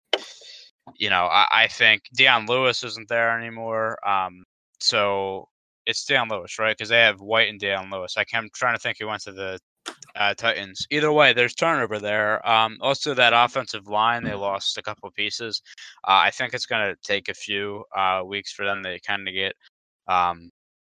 you 0.97 1.09
know, 1.09 1.25
I, 1.25 1.47
I 1.51 1.67
think 1.67 2.03
Dion 2.13 2.47
Lewis 2.47 2.83
isn't 2.83 3.07
there 3.07 3.37
anymore. 3.39 3.97
Um, 4.07 4.43
so 4.79 5.47
it's 5.85 6.05
Dion 6.05 6.29
Lewis, 6.29 6.59
right? 6.59 6.75
Because 6.77 6.89
they 6.89 7.01
have 7.01 7.21
White 7.21 7.49
and 7.49 7.59
Dion 7.59 7.89
Lewis. 7.91 8.15
I 8.17 8.25
am 8.33 8.49
trying 8.53 8.75
to 8.75 8.79
think 8.79 8.97
who 8.99 9.07
went 9.07 9.23
to 9.23 9.31
the 9.31 9.59
uh, 10.15 10.33
Titans. 10.33 10.85
Either 10.91 11.11
way, 11.11 11.33
there's 11.33 11.55
turnover 11.55 11.99
there. 11.99 12.47
Um, 12.47 12.77
also, 12.81 13.13
that 13.13 13.33
offensive 13.33 13.87
line, 13.87 14.23
they 14.23 14.33
lost 14.33 14.77
a 14.77 14.81
couple 14.81 15.09
pieces. 15.11 15.61
Uh, 16.03 16.21
I 16.25 16.31
think 16.31 16.53
it's 16.53 16.65
going 16.65 16.87
to 16.87 16.97
take 17.03 17.29
a 17.29 17.33
few 17.33 17.83
uh, 17.95 18.21
weeks 18.25 18.51
for 18.51 18.65
them 18.65 18.83
to 18.83 18.99
kind 19.01 19.27
of 19.27 19.33
get, 19.33 19.53
um, 20.07 20.49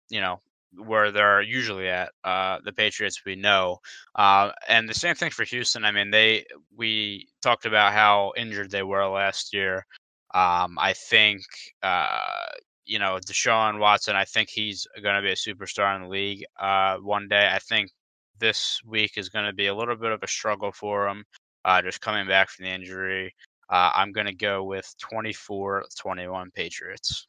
you 0.08 0.20
know, 0.20 0.40
where 0.76 1.10
they're 1.10 1.42
usually 1.42 1.88
at. 1.88 2.10
Uh, 2.24 2.58
the 2.64 2.72
Patriots, 2.72 3.22
we 3.24 3.36
know, 3.36 3.78
uh, 4.14 4.50
and 4.68 4.88
the 4.88 4.94
same 4.94 5.14
thing 5.14 5.30
for 5.30 5.44
Houston. 5.44 5.84
I 5.84 5.92
mean, 5.92 6.10
they 6.10 6.44
we 6.76 7.28
talked 7.42 7.66
about 7.66 7.92
how 7.92 8.32
injured 8.36 8.70
they 8.70 8.82
were 8.82 9.06
last 9.06 9.52
year. 9.52 9.86
Um, 10.34 10.78
I 10.78 10.94
think 10.94 11.42
uh, 11.82 12.46
you 12.84 12.98
know 12.98 13.18
Deshaun 13.24 13.78
Watson. 13.78 14.16
I 14.16 14.24
think 14.24 14.48
he's 14.50 14.86
going 15.02 15.16
to 15.16 15.22
be 15.22 15.32
a 15.32 15.34
superstar 15.34 15.94
in 15.96 16.02
the 16.02 16.08
league 16.08 16.44
uh, 16.60 16.96
one 16.96 17.28
day. 17.28 17.50
I 17.52 17.58
think 17.58 17.90
this 18.38 18.80
week 18.84 19.12
is 19.16 19.28
going 19.28 19.46
to 19.46 19.52
be 19.52 19.68
a 19.68 19.74
little 19.74 19.96
bit 19.96 20.12
of 20.12 20.22
a 20.22 20.28
struggle 20.28 20.72
for 20.72 21.08
him, 21.08 21.24
uh, 21.64 21.80
just 21.82 22.00
coming 22.00 22.26
back 22.26 22.50
from 22.50 22.64
the 22.64 22.70
injury. 22.70 23.34
Uh, 23.70 23.90
I'm 23.94 24.12
going 24.12 24.26
to 24.26 24.34
go 24.34 24.64
with 24.64 24.92
24-21 25.00 26.52
Patriots. 26.52 27.26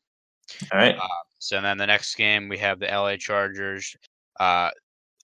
All 0.71 0.79
right. 0.79 0.95
So 1.39 1.61
then 1.61 1.77
the 1.77 1.85
next 1.85 2.15
game 2.15 2.49
we 2.49 2.57
have 2.57 2.79
the 2.79 2.87
LA 2.87 3.15
Chargers 3.17 3.95
uh, 4.39 4.69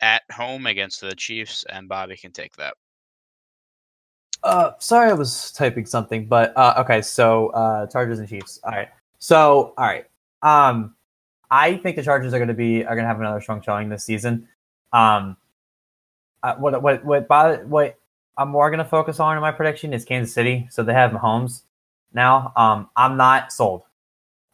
at 0.01 0.21
home 0.31 0.67
against 0.67 1.01
the 1.01 1.15
Chiefs, 1.15 1.65
and 1.69 1.89
Bobby 1.89 2.17
can 2.17 2.31
take 2.31 2.55
that. 2.57 2.73
Uh, 4.43 4.71
sorry, 4.79 5.09
I 5.09 5.13
was 5.13 5.51
typing 5.51 5.85
something, 5.85 6.25
but 6.25 6.53
uh, 6.55 6.75
okay. 6.77 7.01
So 7.01 7.47
uh, 7.49 7.87
Chargers 7.87 8.19
and 8.19 8.27
Chiefs. 8.27 8.59
All 8.63 8.71
right. 8.71 8.89
So 9.19 9.73
all 9.77 9.85
right. 9.85 10.05
Um, 10.41 10.95
I 11.51 11.77
think 11.77 11.95
the 11.95 12.03
Chargers 12.03 12.33
are 12.33 12.37
going 12.37 12.49
to 12.49 12.53
be 12.53 12.85
are 12.85 12.95
going 12.95 13.03
to 13.03 13.07
have 13.07 13.19
another 13.19 13.41
strong 13.41 13.61
showing 13.61 13.89
this 13.89 14.03
season. 14.03 14.47
Um, 14.93 15.37
uh, 16.43 16.55
what 16.55 16.81
what 16.81 17.03
what 17.03 17.27
bo- 17.27 17.65
what 17.65 17.99
I'm 18.37 18.49
more 18.49 18.69
going 18.69 18.79
to 18.79 18.85
focus 18.85 19.19
on 19.19 19.35
in 19.35 19.41
my 19.41 19.51
prediction 19.51 19.93
is 19.93 20.05
Kansas 20.05 20.33
City. 20.33 20.67
So 20.71 20.83
they 20.83 20.93
have 20.93 21.11
Mahomes 21.11 21.63
now. 22.13 22.53
Um, 22.55 22.89
I'm 22.95 23.17
not 23.17 23.51
sold. 23.51 23.83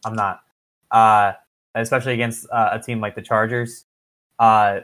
I'm 0.04 0.14
not. 0.14 0.40
Uh, 0.90 1.32
especially 1.74 2.14
against 2.14 2.48
uh, 2.50 2.70
a 2.72 2.80
team 2.80 3.00
like 3.00 3.14
the 3.14 3.22
Chargers. 3.22 3.84
Uh, 4.38 4.80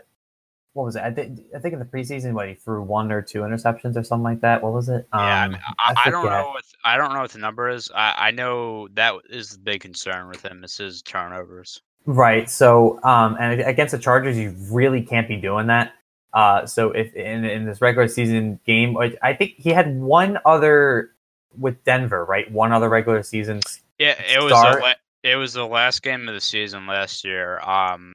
what 0.75 0.85
was 0.85 0.97
it? 0.97 1.03
I 1.03 1.11
think 1.11 1.41
I 1.55 1.59
think 1.59 1.75
in 1.75 1.79
the 1.79 1.85
preseason, 1.85 2.33
what 2.33 2.49
he 2.49 2.55
threw 2.55 2.83
one 2.83 3.13
or 3.13 3.21
two 3.21 3.41
interceptions 3.41 3.97
or 3.97 4.03
something 4.03 4.25
like 4.25 4.41
that. 4.41 4.63
What 4.63 4.73
was 4.73 4.89
it? 4.89 5.07
yeah, 5.13 5.19
I, 5.21 5.45
Um, 5.45 5.53
mean, 5.53 5.61
I, 5.79 5.95
I 6.07 6.11
don't 6.11 6.25
know 6.25 6.49
what 6.49 6.65
I 6.85 6.97
don't 6.97 7.13
know 7.13 7.21
what 7.21 7.31
the 7.31 7.39
number 7.39 7.69
is. 7.69 7.91
I, 7.95 8.15
I 8.29 8.31
know 8.31 8.89
that 8.95 9.15
is 9.29 9.51
the 9.51 9.59
big 9.59 9.81
concern 9.81 10.29
with 10.29 10.45
him. 10.45 10.65
Is 10.65 10.77
his 10.77 11.03
turnovers. 11.03 11.83
Right. 12.07 12.51
So, 12.51 12.99
um, 13.05 13.37
and 13.39 13.61
against 13.61 13.93
the 13.93 13.99
Chargers, 13.99 14.37
you 14.37 14.57
really 14.71 15.03
can't 15.03 15.29
be 15.29 15.37
doing 15.37 15.69
that. 15.69 15.93
Uh, 16.33 16.67
so 16.67 16.91
if 16.93 17.15
in, 17.15 17.45
in 17.45 17.65
this 17.67 17.81
regular 17.81 18.09
season 18.09 18.59
game, 18.67 18.97
I 18.97 19.35
think 19.35 19.55
he 19.59 19.71
had 19.71 19.97
one 20.01 20.39
other 20.45 21.13
with 21.59 21.85
Denver, 21.85 22.25
right? 22.25 22.51
One 22.51 22.73
other 22.73 22.89
regular 22.89 23.23
season. 23.23 23.61
Yeah, 23.99 24.21
it 24.21 24.43
was 24.43 24.53
the 24.53 24.97
it 25.23 25.37
was 25.37 25.53
the 25.53 25.67
last 25.67 26.03
game 26.03 26.27
of 26.29 26.35
the 26.35 26.41
season 26.41 26.87
last 26.87 27.25
year. 27.25 27.61
Um, 27.61 28.12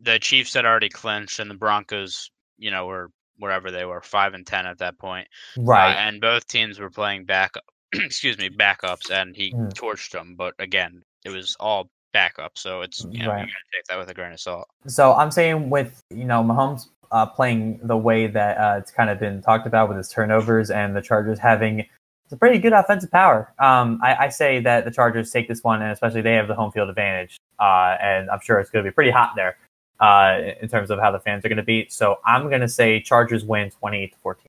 the 0.00 0.18
Chiefs 0.18 0.54
had 0.54 0.64
already 0.64 0.88
clinched, 0.88 1.38
and 1.38 1.50
the 1.50 1.54
Broncos, 1.54 2.30
you 2.58 2.70
know, 2.70 2.86
were 2.86 3.10
wherever 3.38 3.70
they 3.70 3.84
were, 3.84 4.00
five 4.02 4.34
and 4.34 4.46
ten 4.46 4.66
at 4.66 4.78
that 4.78 4.98
point. 4.98 5.28
Uh, 5.56 5.60
Right. 5.62 5.96
and 5.96 6.20
both 6.20 6.46
teams 6.46 6.78
were 6.78 6.90
playing 6.90 7.24
back, 7.24 7.54
excuse 7.92 8.38
me, 8.38 8.48
backups, 8.50 9.10
and 9.10 9.34
he 9.36 9.52
Mm. 9.52 9.72
torched 9.74 10.10
them. 10.12 10.34
But 10.36 10.54
again, 10.58 11.02
it 11.24 11.30
was 11.30 11.56
all 11.60 11.90
backup, 12.12 12.58
so 12.58 12.82
it's 12.82 13.06
you 13.10 13.22
know 13.22 13.30
Right. 13.30 13.40
you 13.40 13.46
gotta 13.46 13.64
take 13.72 13.84
that 13.88 13.98
with 13.98 14.08
a 14.08 14.14
grain 14.14 14.32
of 14.32 14.40
salt. 14.40 14.68
So 14.86 15.14
I'm 15.14 15.30
saying 15.30 15.70
with 15.70 16.00
you 16.10 16.24
know 16.24 16.42
Mahomes 16.42 16.88
uh, 17.12 17.26
playing 17.26 17.80
the 17.82 17.96
way 17.96 18.26
that 18.26 18.58
uh, 18.58 18.78
it's 18.78 18.90
kind 18.90 19.10
of 19.10 19.18
been 19.18 19.42
talked 19.42 19.66
about 19.66 19.88
with 19.88 19.98
his 19.98 20.08
turnovers 20.08 20.70
and 20.70 20.94
the 20.94 21.02
Chargers 21.02 21.38
having 21.38 21.80
It's 21.80 22.32
a 22.32 22.36
pretty 22.36 22.58
good 22.58 22.72
offensive 22.72 23.10
power. 23.10 23.52
Um, 23.58 24.00
I, 24.02 24.26
I 24.26 24.28
say 24.28 24.60
that 24.60 24.84
the 24.84 24.90
Chargers 24.92 25.30
take 25.30 25.48
this 25.48 25.64
one, 25.64 25.82
and 25.82 25.90
especially 25.90 26.20
they 26.22 26.34
have 26.34 26.46
the 26.48 26.54
home 26.54 26.70
field 26.70 26.88
advantage, 26.88 27.36
uh, 27.58 27.96
and 28.00 28.30
I'm 28.30 28.40
sure 28.40 28.60
it's 28.60 28.70
going 28.70 28.84
to 28.84 28.90
be 28.90 28.94
pretty 28.94 29.10
hot 29.10 29.32
there 29.34 29.56
uh, 30.00 30.40
in 30.60 30.68
terms 30.68 30.90
of 30.90 30.98
how 30.98 31.10
the 31.10 31.20
fans 31.20 31.44
are 31.44 31.48
going 31.48 31.56
to 31.56 31.62
be. 31.62 31.86
So 31.88 32.18
I'm 32.24 32.48
going 32.48 32.62
to 32.62 32.68
say 32.68 33.00
Chargers 33.00 33.44
win 33.44 33.70
28 33.70 34.12
to 34.12 34.18
14. 34.18 34.46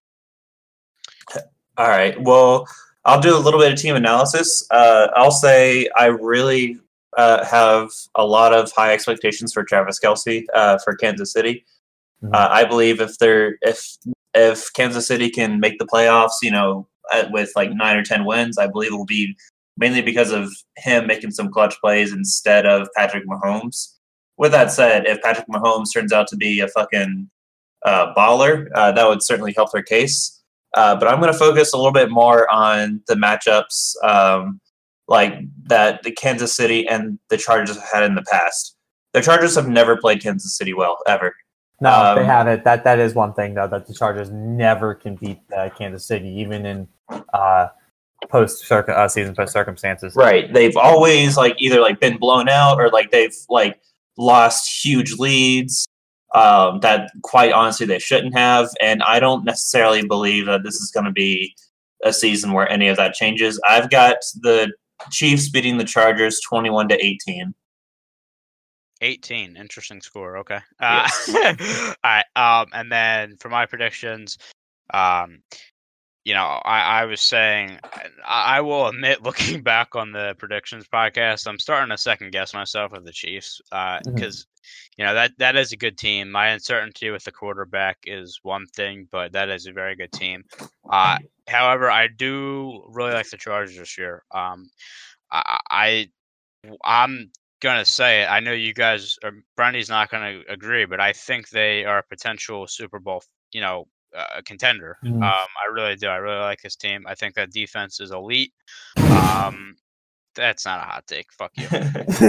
All 1.77 1.87
right. 1.87 2.19
Well, 2.21 2.67
I'll 3.05 3.21
do 3.21 3.35
a 3.35 3.39
little 3.39 3.59
bit 3.59 3.71
of 3.71 3.79
team 3.79 3.95
analysis. 3.95 4.65
Uh, 4.71 5.07
I'll 5.15 5.31
say 5.31 5.89
I 5.97 6.07
really 6.07 6.77
uh, 7.17 7.43
have 7.45 7.89
a 8.15 8.25
lot 8.25 8.53
of 8.53 8.71
high 8.71 8.93
expectations 8.93 9.53
for 9.53 9.63
Travis 9.63 9.99
Kelce 9.99 10.45
uh, 10.53 10.77
for 10.79 10.95
Kansas 10.95 11.31
City. 11.31 11.65
Mhm. 12.23 12.33
Uh, 12.33 12.47
I 12.51 12.65
believe 12.65 13.01
if 13.01 13.17
they're 13.17 13.57
if 13.61 13.97
if 14.33 14.71
Kansas 14.73 15.07
City 15.07 15.29
can 15.29 15.59
make 15.59 15.79
the 15.79 15.87
playoffs, 15.87 16.35
you 16.41 16.51
know, 16.51 16.87
with 17.31 17.51
like 17.55 17.71
nine 17.71 17.97
or 17.97 18.03
ten 18.03 18.25
wins, 18.25 18.57
I 18.57 18.67
believe 18.67 18.93
it 18.93 18.97
will 18.97 19.05
be 19.05 19.35
mainly 19.77 20.01
because 20.01 20.31
of 20.31 20.51
him 20.77 21.07
making 21.07 21.31
some 21.31 21.51
clutch 21.51 21.75
plays 21.81 22.13
instead 22.13 22.65
of 22.65 22.87
Patrick 22.95 23.25
Mahomes. 23.25 23.95
With 24.41 24.51
that 24.53 24.71
said, 24.71 25.05
if 25.05 25.21
Patrick 25.21 25.45
Mahomes 25.47 25.93
turns 25.93 26.11
out 26.11 26.27
to 26.29 26.35
be 26.35 26.61
a 26.61 26.67
fucking 26.67 27.29
uh, 27.85 28.11
baller, 28.15 28.69
uh, 28.73 28.91
that 28.91 29.07
would 29.07 29.21
certainly 29.21 29.53
help 29.55 29.71
their 29.71 29.83
case. 29.83 30.41
Uh, 30.75 30.95
but 30.95 31.07
I'm 31.07 31.19
going 31.19 31.31
to 31.31 31.37
focus 31.37 31.73
a 31.73 31.77
little 31.77 31.91
bit 31.91 32.09
more 32.09 32.49
on 32.51 33.01
the 33.07 33.13
matchups 33.13 33.93
um, 34.03 34.59
like 35.07 35.33
that 35.67 36.01
the 36.01 36.11
Kansas 36.11 36.55
City 36.55 36.87
and 36.87 37.19
the 37.29 37.37
Chargers 37.37 37.75
have 37.77 37.87
had 37.93 38.03
in 38.03 38.15
the 38.15 38.23
past. 38.31 38.75
The 39.13 39.21
Chargers 39.21 39.53
have 39.53 39.67
never 39.67 39.95
played 39.95 40.23
Kansas 40.23 40.57
City 40.57 40.73
well 40.73 40.97
ever. 41.07 41.35
No, 41.79 42.15
they 42.15 42.21
Um, 42.21 42.25
haven't. 42.27 42.63
That 42.63 42.83
that 42.83 42.97
is 42.97 43.13
one 43.13 43.33
thing 43.33 43.53
though 43.53 43.67
that 43.67 43.85
the 43.85 43.93
Chargers 43.93 44.31
never 44.31 44.95
can 44.95 45.17
beat 45.17 45.37
uh, 45.55 45.69
Kansas 45.77 46.03
City, 46.05 46.29
even 46.29 46.65
in 46.65 46.87
uh, 47.33 47.67
post 48.29 48.65
circ- 48.65 48.89
uh, 48.89 49.07
season 49.07 49.35
post 49.35 49.53
circumstances. 49.53 50.15
Right. 50.15 50.51
They've 50.51 50.77
always 50.77 51.37
like 51.37 51.55
either 51.59 51.79
like 51.79 51.99
been 51.99 52.17
blown 52.17 52.49
out 52.49 52.79
or 52.79 52.89
like 52.89 53.11
they've 53.11 53.35
like 53.49 53.79
lost 54.17 54.83
huge 54.83 55.13
leads 55.13 55.87
um, 56.33 56.79
that 56.79 57.11
quite 57.23 57.51
honestly 57.51 57.85
they 57.85 57.99
shouldn't 57.99 58.37
have. 58.37 58.69
And 58.81 59.03
I 59.03 59.19
don't 59.19 59.43
necessarily 59.43 60.05
believe 60.05 60.45
that 60.45 60.63
this 60.63 60.75
is 60.75 60.91
going 60.91 61.05
to 61.05 61.11
be 61.11 61.55
a 62.03 62.13
season 62.13 62.53
where 62.53 62.69
any 62.69 62.87
of 62.87 62.97
that 62.97 63.13
changes. 63.13 63.59
I've 63.67 63.89
got 63.89 64.17
the 64.41 64.71
Chiefs 65.11 65.49
beating 65.49 65.77
the 65.77 65.83
Chargers 65.83 66.39
twenty-one 66.47 66.87
to 66.89 67.05
eighteen. 67.05 67.53
18. 69.03 69.57
Interesting 69.57 69.99
score. 69.99 70.37
Okay. 70.37 70.59
Uh, 70.79 71.09
all 71.29 71.95
right. 72.03 72.23
Um, 72.35 72.67
and 72.71 72.91
then 72.91 73.35
for 73.37 73.49
my 73.49 73.65
predictions, 73.65 74.37
um, 74.93 75.41
you 76.23 76.33
know, 76.33 76.45
I, 76.63 77.01
I 77.01 77.05
was 77.05 77.21
saying, 77.21 77.79
I, 78.25 78.57
I 78.57 78.61
will 78.61 78.87
admit, 78.87 79.23
looking 79.23 79.61
back 79.61 79.95
on 79.95 80.11
the 80.11 80.35
predictions 80.37 80.85
podcast, 80.87 81.47
I'm 81.47 81.59
starting 81.59 81.89
to 81.89 81.97
second 81.97 82.31
guess 82.31 82.53
myself 82.53 82.91
with 82.91 83.05
the 83.05 83.11
Chiefs 83.11 83.59
because, 83.69 84.01
uh, 84.05 84.09
Mhm. 84.09 84.45
you 84.97 85.05
know, 85.05 85.13
that 85.15 85.31
that 85.39 85.55
is 85.55 85.71
a 85.71 85.77
good 85.77 85.97
team. 85.97 86.31
My 86.31 86.49
uncertainty 86.49 87.09
with 87.09 87.23
the 87.23 87.31
quarterback 87.31 87.97
is 88.05 88.39
one 88.43 88.67
thing, 88.67 89.07
but 89.11 89.33
that 89.33 89.49
is 89.49 89.65
a 89.67 89.71
very 89.73 89.95
good 89.95 90.11
team. 90.11 90.43
Uh, 90.89 91.17
however, 91.47 91.89
I 91.89 92.07
do 92.07 92.83
really 92.89 93.13
like 93.13 93.29
the 93.29 93.37
Chargers 93.37 93.77
this 93.77 93.97
year. 93.97 94.23
Um, 94.31 94.69
I, 95.31 95.59
I 95.69 96.09
I'm 96.83 97.31
gonna 97.61 97.85
say 97.85 98.21
it. 98.23 98.25
I 98.25 98.39
know 98.39 98.51
you 98.51 98.73
guys, 98.73 99.17
or 99.23 99.31
Brandy's 99.55 99.89
not 99.89 100.09
gonna 100.09 100.41
agree, 100.49 100.85
but 100.85 100.99
I 100.99 101.13
think 101.13 101.49
they 101.49 101.85
are 101.85 101.99
a 101.99 102.03
potential 102.03 102.67
Super 102.67 102.99
Bowl, 102.99 103.23
you 103.51 103.61
know, 103.61 103.87
uh, 104.17 104.41
contender. 104.45 104.97
Mm. 105.03 105.15
Um, 105.15 105.21
I 105.23 105.71
really 105.71 105.95
do. 105.95 106.07
I 106.07 106.17
really 106.17 106.39
like 106.39 106.61
this 106.61 106.75
team. 106.75 107.03
I 107.07 107.15
think 107.15 107.35
that 107.35 107.51
defense 107.51 107.99
is 107.99 108.11
elite. 108.11 108.53
Um, 108.97 109.75
that's 110.35 110.65
not 110.65 110.79
a 110.79 110.83
hot 110.83 111.07
take. 111.07 111.31
Fuck 111.33 111.51
you. 111.55 111.67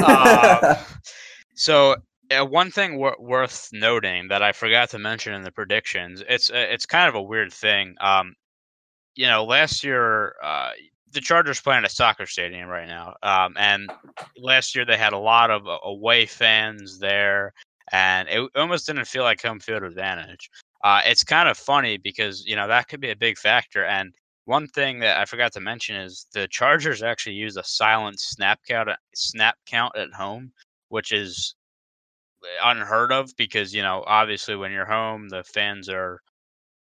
Um, 0.02 0.76
so 1.54 1.96
uh, 2.30 2.44
one 2.44 2.70
thing 2.70 2.98
wor- 2.98 3.16
worth 3.18 3.68
noting 3.72 4.28
that 4.28 4.42
I 4.42 4.52
forgot 4.52 4.90
to 4.90 4.98
mention 4.98 5.34
in 5.34 5.42
the 5.42 5.52
predictions, 5.52 6.22
it's 6.28 6.50
uh, 6.50 6.66
it's 6.70 6.86
kind 6.86 7.09
of 7.09 7.14
a 7.14 7.22
weird 7.22 7.52
thing. 7.52 7.94
Um, 8.00 8.34
you 9.14 9.26
know, 9.26 9.44
last 9.44 9.84
year 9.84 10.34
uh, 10.42 10.70
the 11.12 11.20
Chargers 11.20 11.60
play 11.60 11.76
in 11.76 11.84
a 11.84 11.88
soccer 11.88 12.26
stadium 12.26 12.68
right 12.68 12.88
now, 12.88 13.14
um, 13.22 13.54
and 13.59 13.90
last 14.38 14.74
year 14.74 14.84
they 14.84 14.96
had 14.96 15.12
a 15.12 15.18
lot 15.18 15.50
of 15.50 15.62
away 15.84 16.26
fans 16.26 16.98
there, 16.98 17.52
and 17.90 18.28
it 18.28 18.50
almost 18.56 18.86
didn't 18.86 19.04
feel 19.06 19.22
like 19.22 19.42
home 19.42 19.60
field 19.60 19.82
advantage. 19.82 20.50
Uh, 20.82 21.00
it's 21.04 21.24
kind 21.24 21.48
of 21.48 21.56
funny 21.56 21.96
because 21.96 22.44
you 22.46 22.56
know 22.56 22.66
that 22.68 22.88
could 22.88 23.00
be 23.00 23.10
a 23.10 23.16
big 23.16 23.38
factor, 23.38 23.84
and 23.84 24.14
one 24.44 24.66
thing 24.68 24.98
that 25.00 25.18
I 25.18 25.24
forgot 25.24 25.52
to 25.54 25.60
mention 25.60 25.96
is 25.96 26.26
the 26.32 26.48
Chargers 26.48 27.02
actually 27.02 27.36
use 27.36 27.56
a 27.56 27.64
silent 27.64 28.20
snap 28.20 28.60
count 28.68 28.90
snap 29.14 29.56
count 29.66 29.96
at 29.96 30.12
home, 30.12 30.52
which 30.88 31.12
is 31.12 31.54
unheard 32.62 33.12
of 33.12 33.34
because 33.36 33.74
you 33.74 33.82
know 33.82 34.02
obviously 34.06 34.56
when 34.56 34.72
you're 34.72 34.84
home 34.86 35.28
the 35.28 35.44
fans 35.44 35.88
are 35.88 36.20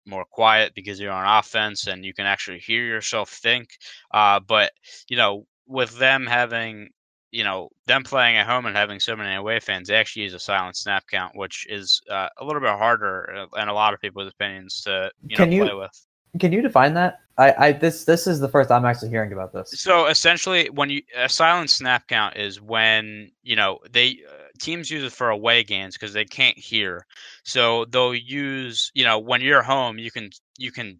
more 0.06 0.26
quiet 0.32 0.74
because 0.76 1.00
you're 1.00 1.12
on 1.12 1.40
offense 1.40 1.88
and 1.88 2.06
you 2.06 2.14
can 2.14 2.26
actually 2.26 2.60
hear 2.60 2.86
yourself 2.86 3.30
think. 3.30 3.70
Uh, 4.14 4.40
but 4.40 4.72
you 5.10 5.18
know 5.18 5.46
with 5.68 5.98
them 6.00 6.26
having 6.28 6.90
you 7.34 7.44
know 7.44 7.70
them 7.88 8.04
playing 8.04 8.38
at 8.38 8.46
home 8.46 8.68
and 8.68 8.76
having 8.76 9.00
so 9.00 9.16
many 9.16 9.36
away 9.36 9.60
fans, 9.60 9.88
they 9.88 9.96
actually 9.96 10.22
use 10.24 10.36
a 10.36 10.40
silent 10.40 10.78
snap 10.78 11.04
count, 11.10 11.36
which 11.36 11.66
is 11.68 12.00
uh, 12.10 12.30
a 12.38 12.46
little 12.46 12.62
bit 12.62 12.70
harder 12.70 13.48
and 13.58 13.70
a 13.70 13.74
lot 13.74 13.94
of 13.94 14.00
people's 14.00 14.32
opinions 14.32 14.82
to 14.82 15.12
you 15.28 15.36
know 15.36 15.44
Can 15.44 15.52
you- 15.52 15.64
play 15.64 15.74
with. 15.74 16.06
Can 16.40 16.52
you 16.52 16.64
define 16.64 16.96
that? 16.96 17.20
I, 17.38 17.54
I 17.58 17.72
this 17.72 18.06
this 18.06 18.28
is 18.28 18.40
the 18.40 18.48
first 18.48 18.72
I'm 18.72 18.86
actually 18.86 19.10
hearing 19.10 19.34
about 19.34 19.54
this. 19.54 19.72
So 19.72 20.06
essentially, 20.06 20.70
when 20.70 20.90
you 20.90 21.02
a 21.16 21.28
silent 21.28 21.72
snap 21.72 22.08
count 22.08 22.38
is 22.38 22.62
when 22.62 23.32
you 23.42 23.56
know 23.56 23.80
they 23.92 24.20
uh, 24.30 24.44
teams 24.60 24.92
use 24.92 25.04
it 25.04 25.12
for 25.12 25.30
away 25.30 25.64
games 25.64 25.96
because 25.96 26.14
they 26.14 26.26
can't 26.26 26.58
hear. 26.58 27.06
So 27.44 27.86
they'll 27.86 28.14
use 28.16 28.92
you 28.94 29.04
know 29.04 29.18
when 29.18 29.42
you're 29.42 29.64
home, 29.64 29.98
you 29.98 30.12
can 30.12 30.30
you 30.58 30.72
can 30.72 31.00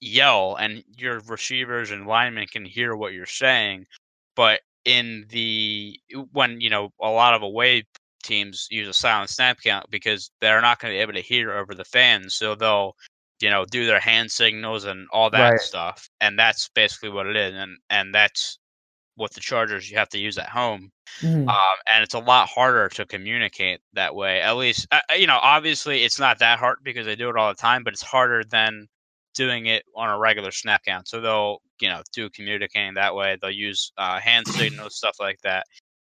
yell 0.00 0.56
and 0.56 0.84
your 0.96 1.20
receivers 1.20 1.90
and 1.90 2.06
linemen 2.06 2.46
can 2.46 2.64
hear 2.64 2.94
what 2.94 3.12
you're 3.12 3.26
saying, 3.26 3.86
but 4.36 4.60
in 4.84 5.26
the 5.30 5.98
when 6.32 6.60
you 6.60 6.70
know 6.70 6.90
a 7.00 7.08
lot 7.10 7.34
of 7.34 7.42
away 7.42 7.84
teams 8.22 8.66
use 8.70 8.88
a 8.88 8.92
silent 8.94 9.30
snap 9.30 9.58
count 9.62 9.86
because 9.90 10.30
they're 10.40 10.60
not 10.62 10.78
going 10.80 10.92
to 10.92 10.96
be 10.96 11.00
able 11.02 11.12
to 11.12 11.20
hear 11.20 11.52
over 11.52 11.74
the 11.74 11.84
fans, 11.84 12.34
so 12.34 12.54
they'll 12.54 12.94
you 13.40 13.50
know 13.50 13.64
do 13.66 13.86
their 13.86 14.00
hand 14.00 14.30
signals 14.30 14.84
and 14.84 15.08
all 15.12 15.30
that 15.30 15.58
Right. 15.58 15.60
stuff, 15.60 16.08
and 16.20 16.38
that's 16.38 16.68
basically 16.74 17.10
what 17.10 17.26
it 17.26 17.36
is, 17.36 17.54
and 17.54 17.78
and 17.90 18.14
that's 18.14 18.58
what 19.16 19.32
the 19.34 19.40
Chargers 19.40 19.90
you 19.90 19.96
have 19.98 20.08
to 20.10 20.18
use 20.18 20.38
at 20.38 20.48
home 20.50 20.90
Mhm. 21.20 21.54
um, 21.54 21.76
and 21.92 22.02
it's 22.02 22.14
a 22.14 22.18
lot 22.20 22.48
harder 22.48 22.88
to 22.90 23.04
communicate 23.06 23.80
that 23.94 24.14
way. 24.14 24.40
At 24.40 24.56
least, 24.56 24.86
uh, 24.92 25.00
you 25.16 25.26
know, 25.26 25.38
obviously 25.42 26.04
it's 26.04 26.18
not 26.18 26.38
that 26.38 26.58
hard 26.58 26.78
because 26.82 27.06
they 27.06 27.16
do 27.16 27.28
it 27.30 27.36
all 27.36 27.48
the 27.50 27.54
time, 27.60 27.84
but 27.84 27.92
it's 27.92 28.02
harder 28.02 28.42
than 28.44 28.88
doing 29.34 29.66
it 29.66 29.84
on 29.94 30.10
a 30.10 30.18
regular 30.18 30.50
snap 30.50 30.82
count. 30.84 31.08
So 31.08 31.20
they'll, 31.20 31.60
you 31.80 31.88
know, 31.88 32.02
do 32.12 32.30
communicating 32.30 32.94
that 32.94 33.14
way. 33.14 33.36
They'll 33.40 33.50
use 33.50 33.92
uh, 33.98 34.20
hand 34.20 34.46
signals, 34.48 34.96
stuff 34.96 35.16
like 35.20 35.40
that. 35.42 35.66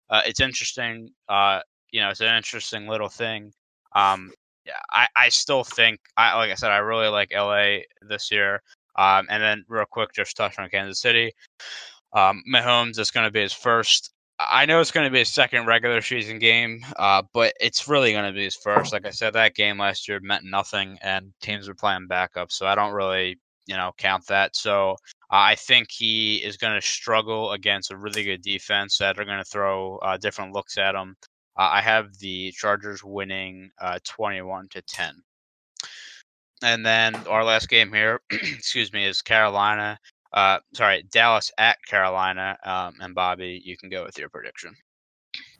Uh, 0.09 0.21
it's 0.25 0.39
interesting. 0.39 1.09
Uh, 1.27 1.59
you 1.91 2.01
know, 2.01 2.09
it's 2.09 2.21
an 2.21 2.35
interesting 2.35 2.87
little 2.87 3.09
thing. 3.09 3.51
Um, 3.95 4.31
yeah, 4.65 4.73
I, 4.91 5.07
I 5.15 5.29
still 5.29 5.63
think, 5.63 5.99
I 6.17 6.35
like 6.35 6.51
I 6.51 6.55
said, 6.55 6.71
I 6.71 6.77
really 6.77 7.07
like 7.07 7.31
LA 7.33 7.79
this 8.01 8.31
year. 8.31 8.61
Um, 8.97 9.27
and 9.29 9.41
then 9.41 9.63
real 9.67 9.85
quick, 9.89 10.13
just 10.13 10.35
touch 10.35 10.57
on 10.57 10.69
Kansas 10.69 11.01
City. 11.01 11.31
Um, 12.13 12.41
Mahomes 12.51 12.99
is 12.99 13.11
going 13.11 13.25
to 13.25 13.31
be 13.31 13.41
his 13.41 13.53
first 13.53 14.11
I 14.39 14.65
know 14.67 14.79
it's 14.79 14.91
going 14.91 15.07
to 15.07 15.11
be 15.11 15.21
a 15.21 15.25
second 15.25 15.65
regular 15.65 16.01
season 16.01 16.37
game, 16.37 16.85
uh, 16.97 17.23
but 17.33 17.53
it's 17.59 17.87
really 17.87 18.11
going 18.11 18.25
to 18.25 18.31
be 18.31 18.43
his 18.43 18.55
first. 18.55 18.93
Like 18.93 19.07
I 19.07 19.09
said, 19.09 19.33
that 19.33 19.55
game 19.55 19.79
last 19.79 20.07
year 20.07 20.19
meant 20.19 20.45
nothing, 20.45 20.99
and 21.01 21.33
teams 21.41 21.67
were 21.67 21.73
playing 21.73 22.07
backup, 22.07 22.51
so 22.51 22.67
I 22.67 22.75
don't 22.75 22.93
really, 22.93 23.39
you 23.65 23.75
know, 23.75 23.93
count 23.97 24.27
that. 24.27 24.55
So 24.55 24.91
uh, 24.91 24.95
I 25.31 25.55
think 25.55 25.89
he 25.89 26.37
is 26.37 26.55
going 26.55 26.79
to 26.79 26.87
struggle 26.87 27.53
against 27.53 27.91
a 27.91 27.97
really 27.97 28.23
good 28.23 28.43
defense 28.43 28.99
that 28.99 29.19
are 29.19 29.25
going 29.25 29.39
to 29.39 29.43
throw 29.43 29.97
uh, 29.97 30.17
different 30.17 30.53
looks 30.53 30.77
at 30.77 30.93
him. 30.93 31.15
Uh, 31.57 31.69
I 31.73 31.81
have 31.81 32.15
the 32.19 32.51
Chargers 32.51 33.03
winning 33.03 33.71
uh, 33.81 33.97
twenty-one 34.03 34.67
to 34.69 34.83
ten. 34.83 35.15
And 36.63 36.85
then 36.85 37.15
our 37.27 37.43
last 37.43 37.69
game 37.69 37.91
here, 37.91 38.21
excuse 38.31 38.93
me, 38.93 39.05
is 39.05 39.21
Carolina 39.21 39.99
uh, 40.33 40.59
sorry, 40.73 41.03
Dallas 41.11 41.51
at 41.57 41.77
Carolina. 41.85 42.57
Um, 42.63 42.95
and 43.01 43.15
Bobby, 43.15 43.61
you 43.63 43.77
can 43.77 43.89
go 43.89 44.03
with 44.03 44.17
your 44.17 44.29
prediction. 44.29 44.75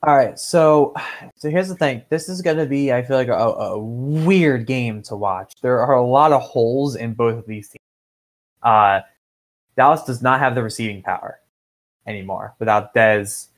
All 0.02 0.16
right, 0.16 0.38
so 0.38 0.94
so 1.36 1.50
here's 1.50 1.68
the 1.68 1.74
thing. 1.74 2.02
This 2.08 2.28
is 2.28 2.42
going 2.42 2.56
to 2.56 2.66
be, 2.66 2.92
I 2.92 3.02
feel 3.02 3.16
like, 3.16 3.28
a, 3.28 3.32
a 3.32 3.78
weird 3.78 4.66
game 4.66 5.02
to 5.04 5.16
watch. 5.16 5.54
There 5.62 5.80
are 5.80 5.94
a 5.94 6.06
lot 6.06 6.32
of 6.32 6.42
holes 6.42 6.96
in 6.96 7.14
both 7.14 7.38
of 7.38 7.46
these 7.46 7.68
teams. 7.68 7.82
Uh, 8.62 9.00
Dallas 9.76 10.02
does 10.02 10.22
not 10.22 10.40
have 10.40 10.54
the 10.54 10.62
receiving 10.62 11.02
power 11.02 11.40
anymore 12.06 12.54
without 12.58 12.94
Dez, 12.94 13.48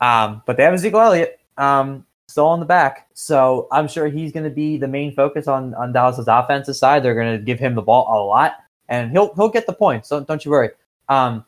um, 0.00 0.42
but 0.46 0.56
they 0.56 0.64
have 0.64 0.74
Ezekiel 0.74 1.00
Elliott 1.00 1.40
um, 1.56 2.04
still 2.28 2.46
on 2.46 2.60
the 2.60 2.66
back. 2.66 3.08
So 3.14 3.68
I'm 3.72 3.88
sure 3.88 4.08
he's 4.08 4.32
going 4.32 4.44
to 4.44 4.50
be 4.50 4.76
the 4.76 4.88
main 4.88 5.14
focus 5.14 5.48
on 5.48 5.74
on 5.74 5.92
Dallas's 5.92 6.28
offensive 6.28 6.76
side. 6.76 7.02
They're 7.02 7.14
going 7.14 7.38
to 7.38 7.42
give 7.42 7.58
him 7.58 7.74
the 7.74 7.82
ball 7.82 8.06
a 8.08 8.20
lot, 8.24 8.56
and 8.92 9.10
he'll 9.10 9.34
he'll 9.34 9.48
get 9.48 9.66
the 9.66 9.72
points. 9.72 10.10
Don't 10.10 10.28
don't 10.28 10.44
you 10.44 10.50
worry. 10.50 10.70
Um, 11.08 11.44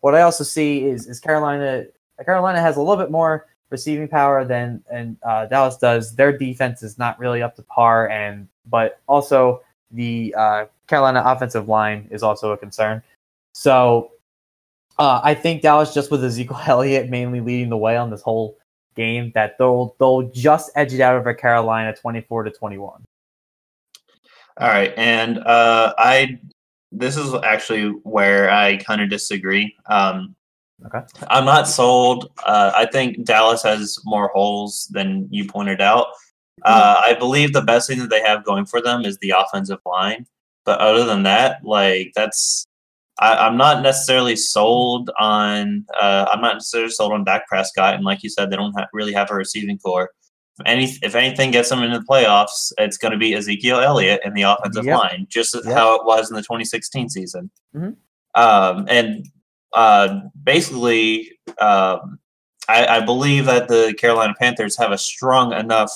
what 0.00 0.14
I 0.14 0.22
also 0.22 0.42
see 0.42 0.86
is 0.86 1.06
is 1.06 1.20
Carolina. 1.20 1.84
Carolina 2.24 2.60
has 2.60 2.76
a 2.76 2.80
little 2.80 2.96
bit 2.96 3.10
more 3.10 3.46
receiving 3.68 4.08
power 4.08 4.44
than 4.44 4.82
and 4.90 5.16
uh, 5.22 5.46
Dallas 5.46 5.76
does. 5.76 6.14
Their 6.14 6.36
defense 6.36 6.82
is 6.82 6.98
not 6.98 7.18
really 7.18 7.42
up 7.42 7.54
to 7.56 7.62
par, 7.62 8.08
and 8.08 8.48
but 8.66 9.00
also 9.06 9.62
the 9.90 10.34
uh, 10.36 10.64
Carolina 10.86 11.22
offensive 11.24 11.68
line 11.68 12.08
is 12.10 12.22
also 12.22 12.52
a 12.52 12.56
concern. 12.56 13.02
So 13.52 14.12
uh, 14.98 15.20
I 15.22 15.34
think 15.34 15.60
Dallas, 15.60 15.92
just 15.92 16.10
with 16.10 16.24
Ezekiel 16.24 16.60
Elliott 16.66 17.10
mainly 17.10 17.40
leading 17.40 17.68
the 17.68 17.76
way 17.76 17.98
on 17.98 18.08
this 18.08 18.22
whole 18.22 18.56
game, 18.96 19.32
that 19.34 19.58
they'll 19.58 19.94
they'll 19.98 20.22
just 20.30 20.70
edge 20.76 20.94
it 20.94 21.00
out 21.02 21.14
over 21.14 21.34
Carolina, 21.34 21.94
twenty 21.94 22.22
four 22.22 22.42
to 22.42 22.50
twenty 22.50 22.78
one. 22.78 23.04
All 24.56 24.68
right, 24.68 24.92
and 24.96 25.38
uh, 25.38 25.94
I 25.96 26.38
this 26.92 27.16
is 27.16 27.34
actually 27.44 27.88
where 28.02 28.50
I 28.50 28.76
kind 28.78 29.00
of 29.00 29.08
disagree. 29.10 29.74
Um, 29.86 30.34
Okay. 30.86 31.00
I'm 31.28 31.44
not 31.44 31.68
sold. 31.68 32.30
Uh, 32.44 32.72
I 32.74 32.86
think 32.86 33.24
Dallas 33.24 33.62
has 33.62 33.98
more 34.04 34.28
holes 34.28 34.88
than 34.92 35.28
you 35.30 35.46
pointed 35.46 35.80
out. 35.80 36.06
Uh, 36.62 37.00
I 37.06 37.14
believe 37.14 37.52
the 37.52 37.62
best 37.62 37.88
thing 37.88 37.98
that 38.00 38.10
they 38.10 38.20
have 38.20 38.44
going 38.44 38.66
for 38.66 38.80
them 38.82 39.04
is 39.04 39.18
the 39.18 39.34
offensive 39.36 39.80
line. 39.84 40.26
But 40.64 40.80
other 40.80 41.04
than 41.04 41.22
that, 41.24 41.64
like 41.64 42.12
that's, 42.14 42.66
I, 43.18 43.34
I'm 43.34 43.56
not 43.56 43.82
necessarily 43.82 44.36
sold 44.36 45.10
on. 45.18 45.84
Uh, 46.00 46.26
I'm 46.32 46.40
not 46.40 46.54
necessarily 46.54 46.90
sold 46.90 47.12
on 47.12 47.24
Dak 47.24 47.46
Prescott. 47.46 47.94
And 47.94 48.04
like 48.04 48.22
you 48.22 48.30
said, 48.30 48.50
they 48.50 48.56
don't 48.56 48.72
ha- 48.72 48.88
really 48.92 49.12
have 49.12 49.30
a 49.30 49.34
receiving 49.34 49.78
corps. 49.78 50.10
If 50.60 50.66
any, 50.66 50.84
if 51.02 51.14
anything 51.14 51.50
gets 51.50 51.68
them 51.68 51.82
into 51.82 51.98
the 51.98 52.04
playoffs, 52.04 52.72
it's 52.78 52.96
going 52.98 53.12
to 53.12 53.18
be 53.18 53.34
Ezekiel 53.34 53.80
Elliott 53.80 54.20
in 54.24 54.34
the 54.34 54.42
offensive 54.42 54.84
Yep. 54.84 54.98
line, 54.98 55.26
just 55.28 55.54
as 55.54 55.64
Yep. 55.66 55.74
how 55.74 55.94
it 55.96 56.04
was 56.04 56.30
in 56.30 56.36
the 56.36 56.42
2016 56.42 57.08
season. 57.08 57.50
Mhm. 57.74 57.96
Um, 58.34 58.86
and 58.88 59.26
uh, 59.72 60.20
basically, 60.42 61.30
um, 61.60 62.18
I, 62.68 62.86
I 62.98 63.00
believe 63.00 63.46
that 63.46 63.68
the 63.68 63.94
Carolina 63.98 64.34
Panthers 64.38 64.76
have 64.76 64.92
a 64.92 64.98
strong 64.98 65.52
enough 65.52 65.92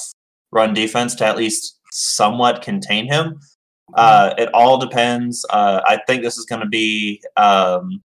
run 0.52 0.74
defense 0.74 1.14
to 1.16 1.26
at 1.26 1.36
least 1.36 1.78
somewhat 1.90 2.62
contain 2.62 3.06
him. 3.06 3.40
Uh, 3.94 4.32
it 4.38 4.48
all 4.54 4.78
depends. 4.78 5.44
Uh, 5.50 5.80
I 5.86 5.98
think 6.06 6.22
this 6.22 6.38
is 6.38 6.46
going 6.46 6.60
to 6.62 6.68
be. 6.68 7.20
Um, 7.36 8.02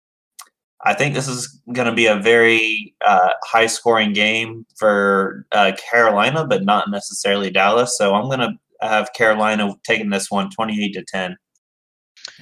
I 0.84 0.94
think 0.94 1.14
this 1.14 1.28
is 1.28 1.60
going 1.72 1.86
to 1.86 1.94
be 1.94 2.06
a 2.06 2.16
very 2.16 2.94
uh, 3.04 3.30
high 3.44 3.66
scoring 3.66 4.12
game 4.12 4.66
for 4.76 5.46
uh, 5.52 5.72
Carolina, 5.90 6.44
but 6.44 6.64
not 6.64 6.90
necessarily 6.90 7.50
Dallas. 7.50 7.96
So 7.96 8.14
I'm 8.14 8.24
going 8.24 8.40
to 8.40 8.52
have 8.80 9.12
Carolina 9.12 9.72
taking 9.84 10.10
this 10.10 10.30
one 10.30 10.50
28 10.50 10.92
to 10.94 11.04
10. 11.04 11.36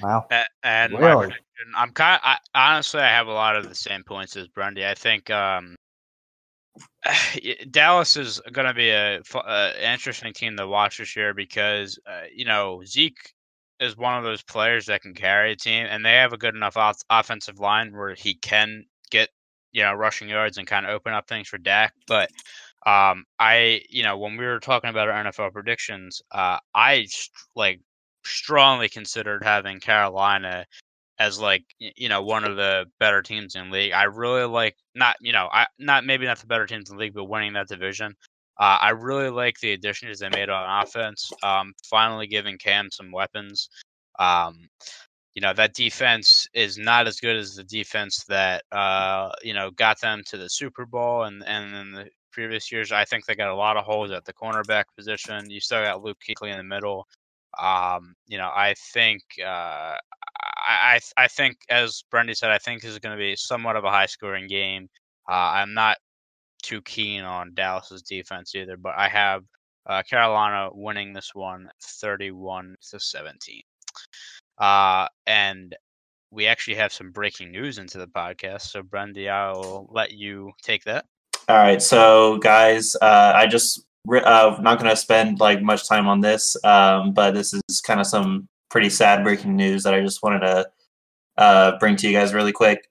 Wow. 0.01 0.25
A- 0.31 0.45
And 0.63 0.93
Really? 0.93 1.27
prediction, 1.27 1.73
I'm 1.75 1.91
kind 1.91 2.15
of, 2.15 2.21
I, 2.23 2.37
honestly, 2.55 3.01
I 3.01 3.09
have 3.09 3.27
a 3.27 3.33
lot 3.33 3.55
of 3.55 3.69
the 3.69 3.75
same 3.75 4.03
points 4.03 4.35
as 4.35 4.47
Brendy. 4.47 4.87
I 4.87 4.95
think 4.95 5.29
um, 5.29 5.75
Dallas 7.69 8.17
is 8.17 8.41
going 8.51 8.67
to 8.67 8.73
be 8.73 8.89
a 8.89 9.21
fu- 9.23 9.37
uh, 9.37 9.73
interesting 9.81 10.33
team 10.33 10.57
to 10.57 10.67
watch 10.67 10.97
this 10.97 11.15
year 11.15 11.33
because, 11.35 11.99
uh, 12.07 12.23
you 12.33 12.45
know, 12.45 12.81
Zeke 12.85 13.33
is 13.81 13.97
one 13.97 14.17
of 14.17 14.23
those 14.23 14.43
players 14.43 14.85
that 14.85 15.01
can 15.01 15.13
carry 15.13 15.51
a 15.53 15.55
team, 15.55 15.87
and 15.89 16.05
they 16.05 16.13
have 16.13 16.33
a 16.33 16.37
good 16.37 16.55
enough 16.55 16.77
off- 16.77 17.01
offensive 17.09 17.59
line 17.59 17.91
where 17.95 18.13
he 18.15 18.35
can 18.35 18.85
get, 19.09 19.29
you 19.71 19.81
know, 19.83 19.93
rushing 19.93 20.29
yards 20.29 20.57
and 20.57 20.67
kind 20.67 20.85
of 20.85 20.91
open 20.91 21.13
up 21.13 21.27
things 21.27 21.47
for 21.47 21.57
Dak. 21.57 21.93
But 22.07 22.29
um, 22.85 23.25
I, 23.39 23.81
you 23.89 24.03
know, 24.03 24.17
when 24.17 24.37
we 24.37 24.45
were 24.45 24.59
talking 24.59 24.89
about 24.89 25.09
our 25.09 25.23
NFL 25.23 25.51
predictions, 25.51 26.21
uh, 26.31 26.59
I 26.75 27.05
st- 27.05 27.31
like 27.55 27.81
strongly 28.23 28.87
considered 28.87 29.43
having 29.43 29.79
Carolina 29.79 30.65
as 31.19 31.39
like 31.39 31.63
you 31.77 32.09
know 32.09 32.23
one 32.23 32.43
of 32.43 32.55
the 32.57 32.85
better 32.99 33.21
teams 33.21 33.55
in 33.55 33.69
the 33.69 33.73
league. 33.73 33.93
I 33.93 34.03
really 34.03 34.45
like 34.45 34.75
not 34.95 35.17
you 35.21 35.31
know 35.33 35.49
I 35.51 35.67
not 35.77 36.05
maybe 36.05 36.25
not 36.25 36.39
the 36.39 36.47
better 36.47 36.65
teams 36.65 36.89
in 36.89 36.97
the 36.97 37.01
league, 37.01 37.13
but 37.13 37.25
winning 37.25 37.53
that 37.53 37.67
division. 37.67 38.15
Uh, 38.59 38.77
I 38.81 38.89
really 38.89 39.29
like 39.29 39.59
the 39.59 39.73
additions 39.73 40.19
they 40.19 40.29
made 40.29 40.49
on 40.49 40.83
offense. 40.83 41.31
Um, 41.43 41.73
finally 41.89 42.27
giving 42.27 42.57
Cam 42.57 42.89
some 42.91 43.11
weapons. 43.11 43.69
Um, 44.19 44.69
you 45.33 45.41
know 45.41 45.53
that 45.53 45.73
defense 45.73 46.47
is 46.53 46.77
not 46.77 47.07
as 47.07 47.19
good 47.19 47.37
as 47.37 47.55
the 47.55 47.63
defense 47.63 48.25
that 48.27 48.63
uh, 48.71 49.29
you 49.41 49.53
know 49.53 49.71
got 49.71 49.99
them 50.01 50.21
to 50.27 50.37
the 50.37 50.49
Super 50.49 50.85
Bowl 50.85 51.23
and 51.23 51.43
and 51.47 51.75
in 51.75 51.91
the 51.91 52.09
previous 52.31 52.71
years. 52.71 52.91
I 52.91 53.05
think 53.05 53.25
they 53.25 53.35
got 53.35 53.49
a 53.49 53.55
lot 53.55 53.77
of 53.77 53.85
holes 53.85 54.11
at 54.11 54.25
the 54.25 54.33
cornerback 54.33 54.85
position. 54.97 55.49
You 55.49 55.61
still 55.61 55.83
got 55.83 56.03
Luke 56.03 56.17
Kuechly 56.27 56.51
in 56.51 56.57
the 56.57 56.63
middle. 56.63 57.07
Um, 57.61 58.15
you 58.27 58.37
know, 58.37 58.49
I 58.53 58.73
think 58.93 59.21
uh, 59.41 59.95
I, 60.67 60.99
I 61.17 61.27
think 61.27 61.57
as 61.69 62.03
Brendy 62.13 62.35
said, 62.35 62.51
I 62.51 62.57
think 62.57 62.81
this 62.81 62.91
is 62.91 62.99
going 62.99 63.17
to 63.17 63.21
be 63.21 63.35
somewhat 63.35 63.75
of 63.75 63.83
a 63.83 63.89
high 63.89 64.05
scoring 64.05 64.47
game. 64.47 64.89
Uh, 65.29 65.51
I'm 65.53 65.73
not 65.73 65.97
too 66.61 66.81
keen 66.81 67.23
on 67.23 67.53
Dallas's 67.53 68.01
defense 68.01 68.55
either, 68.55 68.77
but 68.77 68.93
I 68.95 69.07
have 69.07 69.43
uh, 69.87 70.03
Carolina 70.03 70.69
winning 70.73 71.13
this 71.13 71.33
one 71.33 71.69
31 71.81 72.75
to 72.91 72.99
17. 72.99 73.61
Uh, 74.59 75.07
and 75.25 75.75
we 76.31 76.47
actually 76.47 76.75
have 76.75 76.93
some 76.93 77.11
breaking 77.11 77.51
news 77.51 77.77
into 77.77 77.97
the 77.97 78.07
podcast. 78.07 78.61
So, 78.61 78.81
Brendy, 78.81 79.29
I'll 79.29 79.87
let 79.91 80.11
you 80.11 80.51
take 80.63 80.83
that. 80.85 81.05
All 81.49 81.57
right, 81.57 81.81
so 81.81 82.37
guys, 82.37 82.95
uh, 83.01 83.33
I 83.35 83.47
just 83.47 83.85
uh, 84.09 84.57
not 84.61 84.79
going 84.79 84.89
to 84.89 84.95
spend 84.95 85.39
like 85.39 85.61
much 85.61 85.87
time 85.87 86.07
on 86.07 86.21
this, 86.21 86.55
um, 86.63 87.13
but 87.13 87.31
this 87.31 87.53
is 87.53 87.81
kind 87.81 87.99
of 87.99 88.07
some 88.07 88.47
pretty 88.69 88.89
sad 88.89 89.23
breaking 89.23 89.55
news 89.55 89.83
that 89.83 89.93
I 89.93 90.01
just 90.01 90.23
wanted 90.23 90.39
to 90.39 90.69
uh, 91.37 91.77
bring 91.79 91.95
to 91.97 92.07
you 92.07 92.17
guys 92.17 92.33
really 92.33 92.53
quick. 92.53 92.87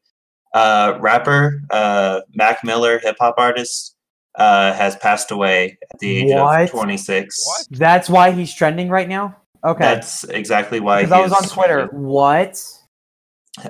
Uh, 0.53 0.99
rapper 1.01 1.63
uh, 1.71 2.21
Mac 2.35 2.65
Miller, 2.65 2.99
hip 2.99 3.17
hop 3.21 3.35
artist, 3.39 3.97
uh, 4.35 4.73
has 4.73 4.97
passed 4.97 5.31
away 5.31 5.79
at 5.93 5.99
the 6.01 6.19
age 6.19 6.35
What? 6.35 6.63
of 6.63 6.71
26. 6.71 7.47
What? 7.47 7.67
That's 7.79 8.09
why 8.09 8.33
he's 8.33 8.53
trending 8.53 8.89
right 8.89 9.09
now. 9.09 9.37
Okay. 9.65 9.83
That's 9.85 10.25
exactly 10.25 10.81
why. 10.81 11.03
Because 11.03 11.13
I 11.13 11.17
he 11.19 11.23
was 11.23 11.33
on 11.33 11.49
Twitter. 11.49 11.87
trending. 11.89 12.03
What? 12.03 12.63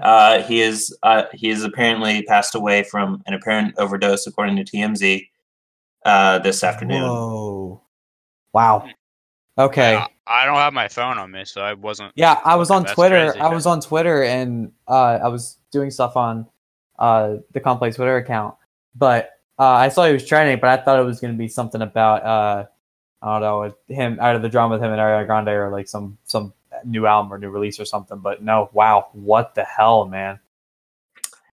Uh, 0.03 0.43
he 0.43 0.61
is 0.61 0.97
uh, 1.03 1.25
he 1.33 1.49
is 1.49 1.65
apparently 1.65 2.23
passed 2.25 2.55
away 2.55 2.83
from 2.85 3.23
an 3.27 3.35
apparent 3.35 3.75
overdose, 3.79 4.27
according 4.27 4.57
to 4.57 4.65
TMZ, 4.65 5.27
uh, 6.05 6.39
this 6.41 6.63
afternoon. 6.63 7.03
Whoa. 7.03 7.83
Wow. 8.53 8.87
Okay. 9.59 9.97
I, 9.97 10.07
I 10.27 10.45
don't 10.45 10.57
have 10.57 10.73
my 10.73 10.87
phone 10.89 11.19
on 11.19 11.31
me, 11.33 11.45
so 11.45 11.61
I 11.63 11.73
wasn't. 11.75 12.13
Yeah, 12.15 12.41
I 12.45 12.57
was 12.57 12.71
on 12.71 12.85
Twitter. 12.85 13.33
crazy. 13.33 13.41
I 13.41 13.49
was 13.53 13.67
on 13.67 13.81
Twitter 13.81 14.23
and 14.23 14.71
uh, 14.87 15.19
I 15.23 15.29
was 15.29 15.59
doing 15.73 15.91
stuff 15.91 16.17
on 16.17 16.47
uh, 17.01 17.37
the 17.53 17.61
complex 17.61 17.97
Twitter 17.97 18.17
account. 18.19 18.55
But 18.95 19.31
uh, 19.59 19.65
I 19.65 19.89
saw 19.89 20.07
he 20.07 20.13
was 20.13 20.27
trending, 20.27 20.59
but 20.61 20.69
I 20.71 20.83
thought 20.83 20.99
it 21.01 21.05
was 21.05 21.21
going 21.21 21.33
to 21.35 21.39
be 21.39 21.49
something 21.49 21.83
about 21.83 22.23
uh, 22.23 22.67
I 23.23 23.39
don't 23.39 23.41
know 23.43 23.75
him 23.95 24.19
out 24.21 24.37
of 24.37 24.43
the 24.43 24.49
drama 24.49 24.75
with 24.75 24.83
him 24.83 24.93
and 24.93 25.01
Ariana 25.01 25.27
Grande 25.27 25.49
or 25.49 25.71
like 25.71 25.89
some 25.89 26.17
some 26.25 26.53
new 26.85 27.07
album 27.07 27.33
or 27.33 27.39
new 27.39 27.51
release 27.51 27.79
or 27.81 27.85
something. 27.85 28.19
But 28.19 28.43
no, 28.43 28.71
wow, 28.73 29.09
what 29.13 29.55
the 29.55 29.65
hell, 29.65 30.07
man? 30.07 30.39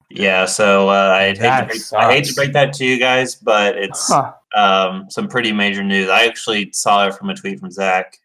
Yeah, 0.09 0.45
so 0.45 0.87
uh, 0.87 1.09
I 1.19 1.27
hate 1.35 1.35
to 1.35 1.65
break, 1.65 1.93
I 1.93 2.13
hate 2.13 2.25
to 2.25 2.33
break 2.33 2.53
that 2.53 2.71
to 2.73 2.85
you 2.85 2.97
guys, 2.97 3.35
but 3.35 3.75
it's 3.75 4.07
Huh. 4.07 4.33
um, 4.55 5.07
some 5.09 5.27
pretty 5.27 5.51
major 5.51 5.83
news. 5.83 6.07
I 6.07 6.25
actually 6.25 6.71
saw 6.71 7.07
it 7.07 7.15
from 7.15 7.29
a 7.29 7.35
tweet 7.35 7.59
from 7.59 7.71
Zach. 7.71 8.17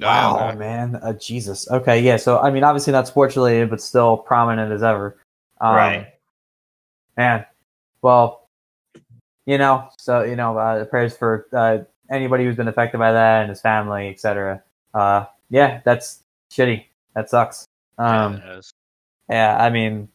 Wow, 0.00 0.50
Oh, 0.52 0.56
man, 0.56 0.96
uh, 0.96 1.14
Jesus. 1.14 1.70
Okay, 1.70 2.00
yeah. 2.00 2.16
So 2.16 2.40
I 2.40 2.50
mean, 2.50 2.62
obviously 2.64 2.92
not 2.92 3.06
sports 3.08 3.36
related, 3.36 3.70
but 3.70 3.80
still 3.80 4.18
prominent 4.18 4.70
as 4.70 4.82
ever. 4.82 5.18
Um, 5.62 5.76
right. 5.76 6.11
Man, 7.16 7.44
well, 8.00 8.48
you 9.46 9.58
know, 9.58 9.88
so 9.98 10.22
you 10.22 10.36
know, 10.36 10.56
uh, 10.56 10.84
prayers 10.86 11.16
for 11.16 11.46
uh, 11.52 11.78
anybody 12.10 12.44
who's 12.44 12.56
been 12.56 12.68
affected 12.68 12.98
by 12.98 13.12
that 13.12 13.42
and 13.42 13.50
his 13.50 13.60
family, 13.60 14.08
etc. 14.08 14.62
Uh, 14.94 15.26
yeah, 15.50 15.80
that's 15.84 16.22
shitty. 16.50 16.84
That 17.14 17.28
sucks. 17.28 17.66
Um, 17.98 18.40
Yeah, 18.44 18.60
yeah, 19.28 19.56
I 19.62 19.70
mean, 19.70 20.08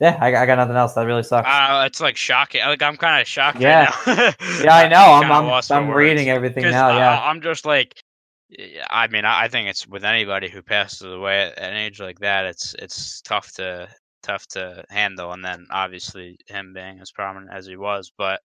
yeah, 0.00 0.16
I, 0.20 0.28
I 0.28 0.46
got 0.46 0.56
nothing 0.56 0.76
else. 0.76 0.94
That 0.94 1.06
really 1.06 1.22
sucks. 1.22 1.48
Uh, 1.48 1.84
it's 1.86 2.00
like 2.00 2.16
shocking. 2.16 2.60
Like 2.62 2.82
I'm 2.82 2.96
kind 2.96 3.20
of 3.20 3.26
shocked. 3.26 3.60
Yeah. 3.60 3.92
Right 4.06 4.16
now. 4.16 4.32
yeah, 4.62 4.76
I 4.76 4.88
know. 4.88 4.96
I'm 4.96 5.30
I'm, 5.50 5.62
I'm 5.70 5.90
reading 5.90 6.30
everything 6.30 6.64
now. 6.64 6.96
Yeah, 6.96 7.20
I'm 7.20 7.40
just 7.40 7.66
like, 7.66 8.00
yeah, 8.48 8.86
I 8.90 9.08
mean, 9.08 9.24
I 9.24 9.44
I 9.44 9.48
think 9.48 9.68
it's 9.68 9.86
with 9.88 10.04
anybody 10.04 10.48
who 10.48 10.62
passes 10.62 11.12
away 11.12 11.52
at 11.56 11.58
an 11.58 11.76
age 11.76 12.00
like 12.00 12.20
that, 12.20 12.46
it's 12.46 12.74
it's 12.74 13.20
tough 13.22 13.52
to 13.54 13.88
tough 14.22 14.46
to 14.48 14.84
handle. 14.90 15.32
And 15.32 15.44
then 15.44 15.66
obviously 15.70 16.38
him 16.48 16.72
being 16.74 17.00
as 17.00 17.10
prominent 17.10 17.52
as 17.52 17.66
he 17.66 17.76
was, 17.76 18.12
but 18.16 18.40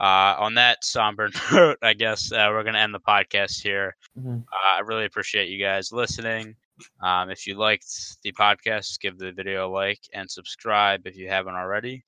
uh, 0.00 0.36
on 0.38 0.54
that 0.54 0.84
somber 0.84 1.30
note, 1.52 1.78
I 1.82 1.94
guess 1.94 2.32
uh, 2.32 2.48
we're 2.50 2.64
gonna 2.64 2.78
end 2.78 2.94
the 2.94 3.00
podcast 3.00 3.60
here. 3.62 3.96
Mhm. 4.18 4.42
Uh, 4.42 4.76
I 4.76 4.80
really 4.80 5.04
appreciate 5.06 5.48
you 5.48 5.62
guys 5.62 5.92
listening. 5.92 6.54
Um, 7.02 7.30
if 7.30 7.46
you 7.46 7.56
liked 7.56 7.86
the 8.22 8.32
podcast, 8.32 9.00
give 9.00 9.18
the 9.18 9.32
video 9.32 9.68
a 9.68 9.70
like 9.70 10.00
and 10.14 10.30
subscribe 10.30 11.06
if 11.06 11.16
you 11.16 11.28
haven't 11.28 11.54
already. 11.56 12.04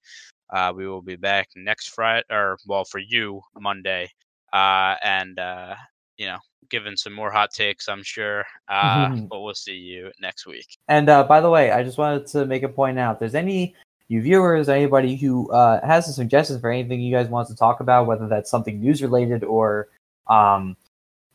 Uh, 0.51 0.73
we 0.75 0.87
will 0.87 1.03
be 1.03 1.17
back 1.17 1.49
next 1.57 1.89
Friday, 1.89 2.25
or 2.31 2.57
well, 2.67 2.85
for 2.85 2.99
you 2.99 3.41
Monday, 3.59 4.09
uh, 4.53 4.95
and 5.03 5.39
uh, 5.39 5.75
you 6.21 6.27
know, 6.27 6.39
giving 6.69 6.97
some 6.97 7.15
more 7.15 7.31
hot 7.31 7.51
takes, 7.51 7.89
I'm 7.89 8.03
sure. 8.03 8.45
Uh, 8.69 9.09
Mhm. 9.09 9.29
but 9.31 9.41
we'll 9.41 9.55
see 9.55 9.75
you 9.75 10.13
next 10.21 10.47
week. 10.47 10.77
And 10.87 11.09
uh, 11.09 11.25
by 11.25 11.41
the 11.41 11.49
way, 11.49 11.73
I 11.73 11.83
just 11.83 11.97
wanted 11.97 12.27
to 12.29 12.45
make 12.45 12.63
a 12.63 12.69
point 12.69 12.99
out. 12.99 13.15
If 13.15 13.21
there's 13.21 13.35
any 13.35 13.75
you 14.09 14.21
viewers, 14.21 14.69
anybody 14.69 15.17
who 15.17 15.51
uh, 15.51 15.85
has 15.87 16.05
some 16.05 16.13
suggestions 16.13 16.61
for 16.61 16.71
anything 16.71 17.01
you 17.01 17.15
guys 17.15 17.29
want 17.29 17.49
to 17.49 17.57
talk 17.57 17.81
about, 17.81 18.07
whether 18.07 18.29
that's 18.29 18.51
something 18.51 18.81
news 18.81 19.03
related 19.03 19.45
or, 19.45 19.89
um, 20.27 20.77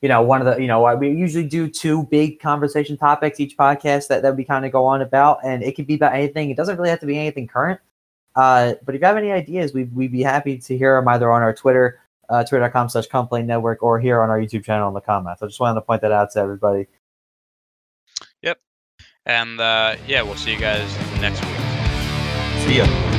you 0.01 0.09
know, 0.09 0.21
one 0.21 0.39
of 0.39 0.45
the, 0.45 0.61
you 0.61 0.67
know, 0.67 0.95
we 0.97 1.09
usually 1.09 1.47
do 1.47 1.67
two 1.67 2.03
big 2.03 2.39
conversation 2.39 2.95
topics 2.95 3.39
each 3.39 3.57
podcast 3.57 4.07
that, 4.09 4.21
that 4.21 4.35
we 4.35 4.43
kind 4.43 4.65
of 4.65 4.71
go 4.71 4.85
on 4.85 5.01
about, 5.01 5.39
and 5.43 5.63
it 5.63 5.75
could 5.75 5.87
be 5.87 5.95
about 5.95 6.13
anything. 6.13 6.51
It 6.51 6.57
doesn't 6.57 6.77
really 6.77 6.89
have 6.89 6.99
to 6.99 7.05
be 7.07 7.17
anything 7.17 7.47
current. 7.47 7.79
Uh, 8.35 8.73
but 8.83 8.93
if 8.93 9.01
you 9.01 9.07
have 9.07 9.17
any 9.17 9.31
ideas, 9.31 9.73
we'd, 9.73 9.95
we'd 9.95 10.11
be 10.11 10.21
happy 10.21 10.57
to 10.59 10.77
hear 10.77 10.99
them 10.99 11.07
either 11.07 11.31
on 11.31 11.41
our 11.41 11.53
Twitter, 11.55 12.01
uh, 12.29 12.43
twitter.com 12.43 12.89
slash 12.89 13.07
complaint 13.07 13.47
network, 13.47 13.83
or 13.83 13.99
here 13.99 14.21
on 14.21 14.29
our 14.29 14.39
YouTube 14.39 14.63
channel 14.63 14.87
in 14.87 14.93
the 14.93 15.01
comments. 15.01 15.41
I 15.41 15.47
just 15.47 15.59
wanted 15.59 15.75
to 15.75 15.81
point 15.81 16.01
that 16.01 16.11
out 16.11 16.31
to 16.31 16.39
everybody. 16.39 16.87
Yep. 18.41 18.59
And 19.25 19.59
uh, 19.59 19.95
yeah, 20.07 20.21
we'll 20.21 20.35
see 20.35 20.53
you 20.53 20.59
guys 20.59 20.87
next 21.19 21.43
week. 21.43 21.55
See 22.67 22.77
ya. 22.77 23.14